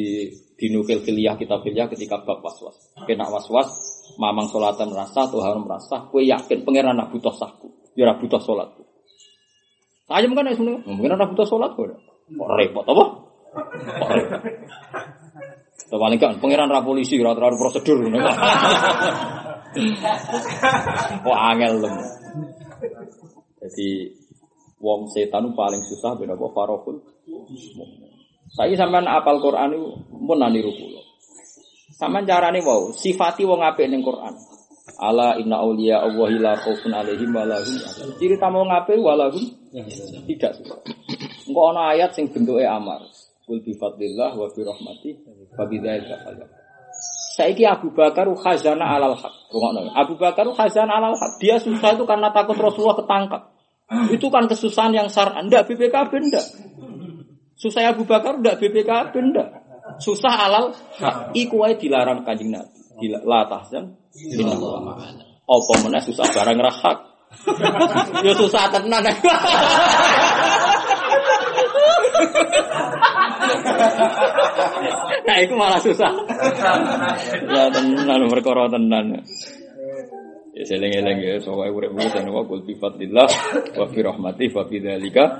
dinukil 0.61 1.01
kuliah 1.01 1.35
kita 1.41 1.57
kuliah 1.65 1.89
ketika 1.89 2.21
bab 2.21 2.45
waswas. 2.45 2.77
Kena 3.09 3.25
waswas, 3.33 3.73
mamang 4.21 4.53
solatan 4.53 4.93
merasa, 4.93 5.25
Tuhan 5.33 5.65
merasa, 5.65 6.05
kue 6.13 6.29
yakin 6.29 6.61
pangeran 6.69 7.01
nak 7.01 7.09
butuh 7.09 7.33
sahku, 7.33 7.73
ya 7.97 8.13
butuh 8.21 8.39
sholatku. 8.45 8.85
Saya 10.05 10.29
mungkin 10.29 10.53
sebenarnya, 10.53 10.85
mungkin 10.85 11.17
ora 11.17 11.27
butuh 11.33 11.47
sholat 11.49 11.73
kok. 11.73 11.87
Kok 12.37 12.51
repot 12.61 12.85
apa? 12.85 13.05
Kok 13.97 14.11
repot? 14.13 14.43
Paling 15.91 16.19
kan 16.23 16.39
pangeran 16.39 16.71
ra 16.71 16.87
polisi 16.87 17.19
terlalu 17.19 17.59
prosedur. 17.59 17.99
Wah 21.27 21.39
angel 21.51 21.83
lem. 21.83 21.95
Jadi 23.59 23.89
wong 24.79 25.11
setan 25.11 25.51
paling 25.59 25.83
susah 25.83 26.15
beda 26.15 26.39
apa 26.39 26.47
farokul. 26.55 27.03
Saya 28.51 28.75
sampean 28.75 29.07
apal 29.07 29.39
Quran 29.39 29.79
itu 29.79 29.89
pun 30.11 30.43
niru 30.51 30.73
kula. 30.75 31.03
Sampean 31.95 32.27
carane 32.27 32.61
wow, 32.65 32.91
sifati 32.91 33.47
wong 33.47 33.63
apik 33.63 33.87
ning 33.87 34.03
Quran. 34.03 34.35
Ala 34.99 35.39
inna 35.39 35.63
auliya 35.63 36.03
Allahi 36.03 36.37
la 36.43 36.59
khaufun 36.59 36.91
alaihim 36.91 37.31
wa 37.31 37.47
lahum. 37.47 37.79
Ciri 38.19 38.37
tamu 38.37 38.67
wong 38.67 38.73
apik 38.75 38.99
wa 38.99 39.15
lahum 39.15 39.45
tidak. 40.27 40.59
Engko 41.47 41.61
ana 41.71 41.95
ayat 41.95 42.11
sing 42.11 42.27
bentuke 42.31 42.67
amar. 42.67 43.07
Kul 43.47 43.63
bi 43.63 43.75
fadlillah 43.79 44.35
wa 44.35 44.47
bi 44.51 44.61
rahmati 44.67 45.11
fa 45.55 45.63
bidzalika 45.71 46.19
falyafrah. 46.27 46.61
Saiki 47.39 47.65
Abu 47.65 47.95
Bakar 47.95 48.27
khazana 48.35 48.99
alal 48.99 49.15
haq. 49.15 49.35
Rungokno. 49.55 49.95
Abu 49.95 50.19
Bakar 50.19 50.45
khazana 50.51 50.99
alal 50.99 51.15
haq. 51.15 51.39
Dia 51.39 51.63
susah 51.63 51.95
itu 51.95 52.05
karena 52.05 52.35
takut 52.35 52.59
Rasulullah 52.59 52.99
ketangkap. 52.99 53.43
Itu 54.11 54.31
kan 54.31 54.51
kesusahan 54.51 54.95
yang 54.95 55.09
syar'an. 55.09 55.47
Ndak 55.47 55.71
BPKB 55.71 56.13
ndak. 56.31 56.47
Susah 57.61 57.93
Abu 57.93 58.09
Bakar 58.09 58.41
ndak 58.41 58.57
BPKB 58.57 59.13
ndak. 59.21 59.49
Susah 60.01 60.49
alal 60.49 60.73
hak. 60.97 61.37
Iku 61.37 61.61
wae 61.61 61.77
dilarang 61.77 62.25
kanjeng 62.25 62.57
Nabi. 62.57 63.13
La 63.13 63.45
tahzan. 63.45 64.01
Apa 65.45 65.75
meneh 65.85 66.01
susah 66.01 66.25
barang 66.25 66.57
ra 66.57 66.73
hak. 66.73 66.99
Ya 68.27 68.33
susah 68.35 68.67
tenan. 68.73 69.07
nah 75.29 75.37
itu 75.39 75.55
malah 75.55 75.79
susah. 75.79 76.11
ya 77.45 77.71
tenan 77.71 78.21
perkara 78.33 78.67
tenan. 78.73 79.21
Ya 80.57 80.65
seling-eling 80.67 81.19
ya 81.23 81.39
soalnya 81.39 81.71
urip 81.71 81.95
urip 81.95 82.11
dan 82.11 82.27
wa 82.35 82.43
kul 82.43 82.67
bi 82.67 82.75
fadlillah 82.75 83.29
wa 83.79 83.87
fi 83.87 83.99
rahmati 84.03 84.51
fa 84.51 84.67
bi 84.67 84.83
dzalika 84.83 85.39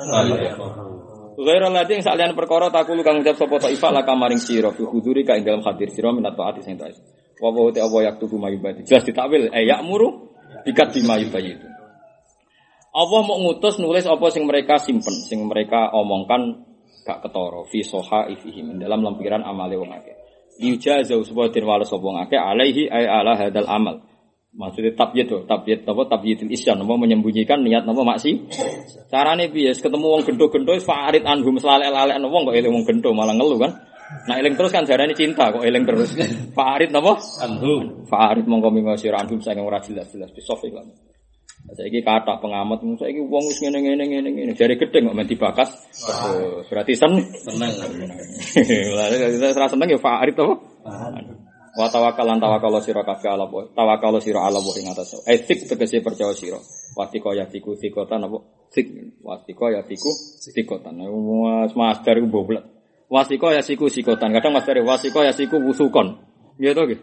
Ghaira 1.41 1.73
ladzi 1.73 1.97
yang 1.97 2.05
salian 2.05 2.37
perkara 2.37 2.69
takulu 2.69 3.01
kang 3.01 3.25
ucap 3.25 3.33
sapa 3.33 3.57
ta'ifa 3.57 3.89
la 3.89 4.05
kamaring 4.05 4.37
sira 4.37 4.69
fi 4.77 4.85
huduri 4.85 5.25
ka 5.25 5.41
ing 5.41 5.49
dalam 5.49 5.65
hadir 5.65 5.89
sira 5.89 6.13
minat 6.13 6.37
taati 6.37 6.61
sing 6.61 6.77
taat. 6.77 7.01
Wa 7.41 7.49
wa 7.49 7.73
ta 7.73 7.81
apa 7.89 7.97
yaktubu 8.13 8.37
mayubati. 8.37 8.85
Jelas 8.85 9.09
ditakwil 9.09 9.49
eh 9.49 9.65
ya'muru 9.65 10.37
bikat 10.69 10.93
bima 10.93 11.17
yubayitu. 11.17 11.65
Allah 12.91 13.21
mau 13.23 13.39
ngutus 13.41 13.81
nulis 13.81 14.05
apa 14.05 14.27
sing 14.35 14.45
mereka 14.45 14.77
simpen, 14.77 15.15
sing 15.15 15.47
mereka 15.47 15.95
omongkan 15.95 16.67
gak 17.07 17.25
ketara 17.25 17.63
fi 17.71 17.81
sohaifihim 17.87 18.77
dalam 18.77 19.01
lampiran 19.01 19.41
amale 19.41 19.79
wong 19.81 19.95
akeh. 19.95 20.17
Liujazau 20.61 21.25
supaya 21.25 21.49
den 21.49 21.65
wales 21.65 21.89
sapa 21.89 22.05
wong 22.05 22.21
akeh 22.21 22.37
alaihi 22.37 22.91
ay 22.91 23.09
ala 23.09 23.39
hadal 23.39 23.65
amal. 23.71 24.10
Maksudnya 24.51 24.99
tabyid 24.99 25.31
tuh, 25.31 25.47
tabyid 25.47 25.87
apa 25.87 26.03
tabyidul 26.11 26.51
isyan, 26.51 26.83
apa 26.83 26.95
menyembunyikan 26.99 27.63
niat 27.63 27.87
apa 27.87 28.03
maksi. 28.03 28.51
Carane 29.07 29.47
piye? 29.47 29.71
Ketemu 29.71 30.07
wong 30.11 30.23
gendo-gendo 30.27 30.75
farid 30.83 31.23
anhum 31.23 31.55
selalek-lalek 31.55 32.19
wong 32.19 32.43
kok 32.51 32.57
eling 32.59 32.75
wong 32.75 32.83
gendo 32.83 33.15
malah 33.15 33.31
ngeluh 33.39 33.63
kan. 33.63 33.73
Nah 34.27 34.35
eling 34.43 34.59
terus 34.59 34.75
kan 34.75 34.83
jarane 34.83 35.15
cinta 35.15 35.55
kok 35.55 35.63
eling 35.63 35.87
terus. 35.87 36.19
Farid 36.59 36.91
napa? 36.91 37.15
Anhum. 37.47 38.11
Farid 38.11 38.51
mongko 38.51 38.75
mingo 38.75 38.99
sira 38.99 39.23
anhum 39.23 39.39
saking 39.39 39.63
ora 39.63 39.79
jelas-jelas 39.79 40.35
di 40.35 40.43
sofi 40.43 40.67
kan. 40.75 40.83
Saiki 41.71 42.03
kata 42.03 42.43
pengamat 42.43 42.83
saiki 42.99 43.23
wong 43.23 43.47
wis 43.47 43.63
ngene-ngene 43.63 44.03
ngene-ngene 44.03 44.53
jare 44.59 44.75
gedeng 44.75 45.15
kok 45.15 45.17
men 45.17 45.31
dibakas. 45.31 45.71
Terus 45.95 46.67
berarti 46.67 46.93
sen 46.99 47.23
seneng. 47.39 47.71
Lah 48.99 49.71
seneng 49.71 49.89
ya 49.95 49.99
Farid 50.03 50.35
apa? 50.35 50.55
Wa 51.79 51.87
tawakkalan 51.87 52.43
tawakkal 52.43 52.83
sira 52.83 53.07
kabeh 53.07 53.31
ala 53.31 53.47
Allah. 53.47 53.71
Tawakkal 53.71 54.19
sira 54.19 54.43
ala 54.43 54.59
Allah 54.59 54.75
ing 54.79 54.91
atas. 54.91 55.23
Etik 55.27 55.71
tegese 55.71 56.03
percaya 56.03 56.35
sira. 56.35 56.59
Watiko 56.99 57.31
yatiku 57.31 57.79
tikotan 57.79 58.27
apa? 58.27 58.39
Tik. 58.75 59.21
Watiko 59.23 59.71
yatiku 59.71 60.11
tikotan. 60.51 60.99
Mas 60.99 61.73
master 61.79 62.19
iku 62.19 62.27
boblet. 62.27 62.81
Wasiko 63.11 63.51
yasiku 63.51 63.91
sikotan. 63.91 64.31
Kadang 64.31 64.55
master 64.55 64.79
wasiko 64.87 65.27
yasiku 65.27 65.59
wusukon. 65.59 66.23
Iya 66.63 66.79
to 66.79 66.87
nggih. 66.87 67.01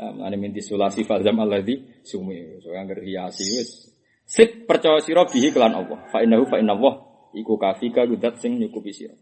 Ane 0.00 0.34
minti 0.34 0.58
sulasi 0.58 1.06
falzam 1.06 1.38
alladzi 1.38 2.02
sumi. 2.02 2.58
So 2.58 2.74
yang 2.74 2.90
hiasi 2.90 3.46
wis. 3.46 3.94
Sik 4.26 4.66
percaya 4.66 4.98
sira 4.98 5.22
bihi 5.30 5.54
kelan 5.54 5.70
Allah. 5.70 6.02
Fa 6.10 6.18
innahu 6.26 6.50
fa 6.50 6.58
inna 6.58 6.74
Allah 6.74 7.06
iku 7.30 7.54
kafika 7.54 8.10
gudat 8.10 8.42
sing 8.42 8.58
nyukupi 8.58 8.90
sira. 8.90 9.14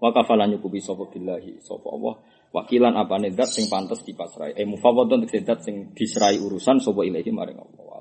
Wa 0.00 0.16
kafalan 0.16 0.56
nyukupi 0.56 0.80
sapa 0.80 1.04
billahi 1.12 1.60
sapa 1.60 1.92
Allah. 1.92 2.14
Wakilan 2.54 2.94
apane 2.94 3.34
zat 3.34 3.50
sing 3.50 3.66
pantes 3.66 4.06
dipasrai. 4.06 4.54
Eh 4.54 4.62
mufawwadun 4.62 5.26
tegese 5.26 5.42
zat 5.42 5.60
sing 5.66 5.90
diserai 5.90 6.38
urusan 6.38 6.78
sapa 6.78 7.02
ilahi 7.02 7.30
maring 7.34 7.58
Allah. 7.58 7.93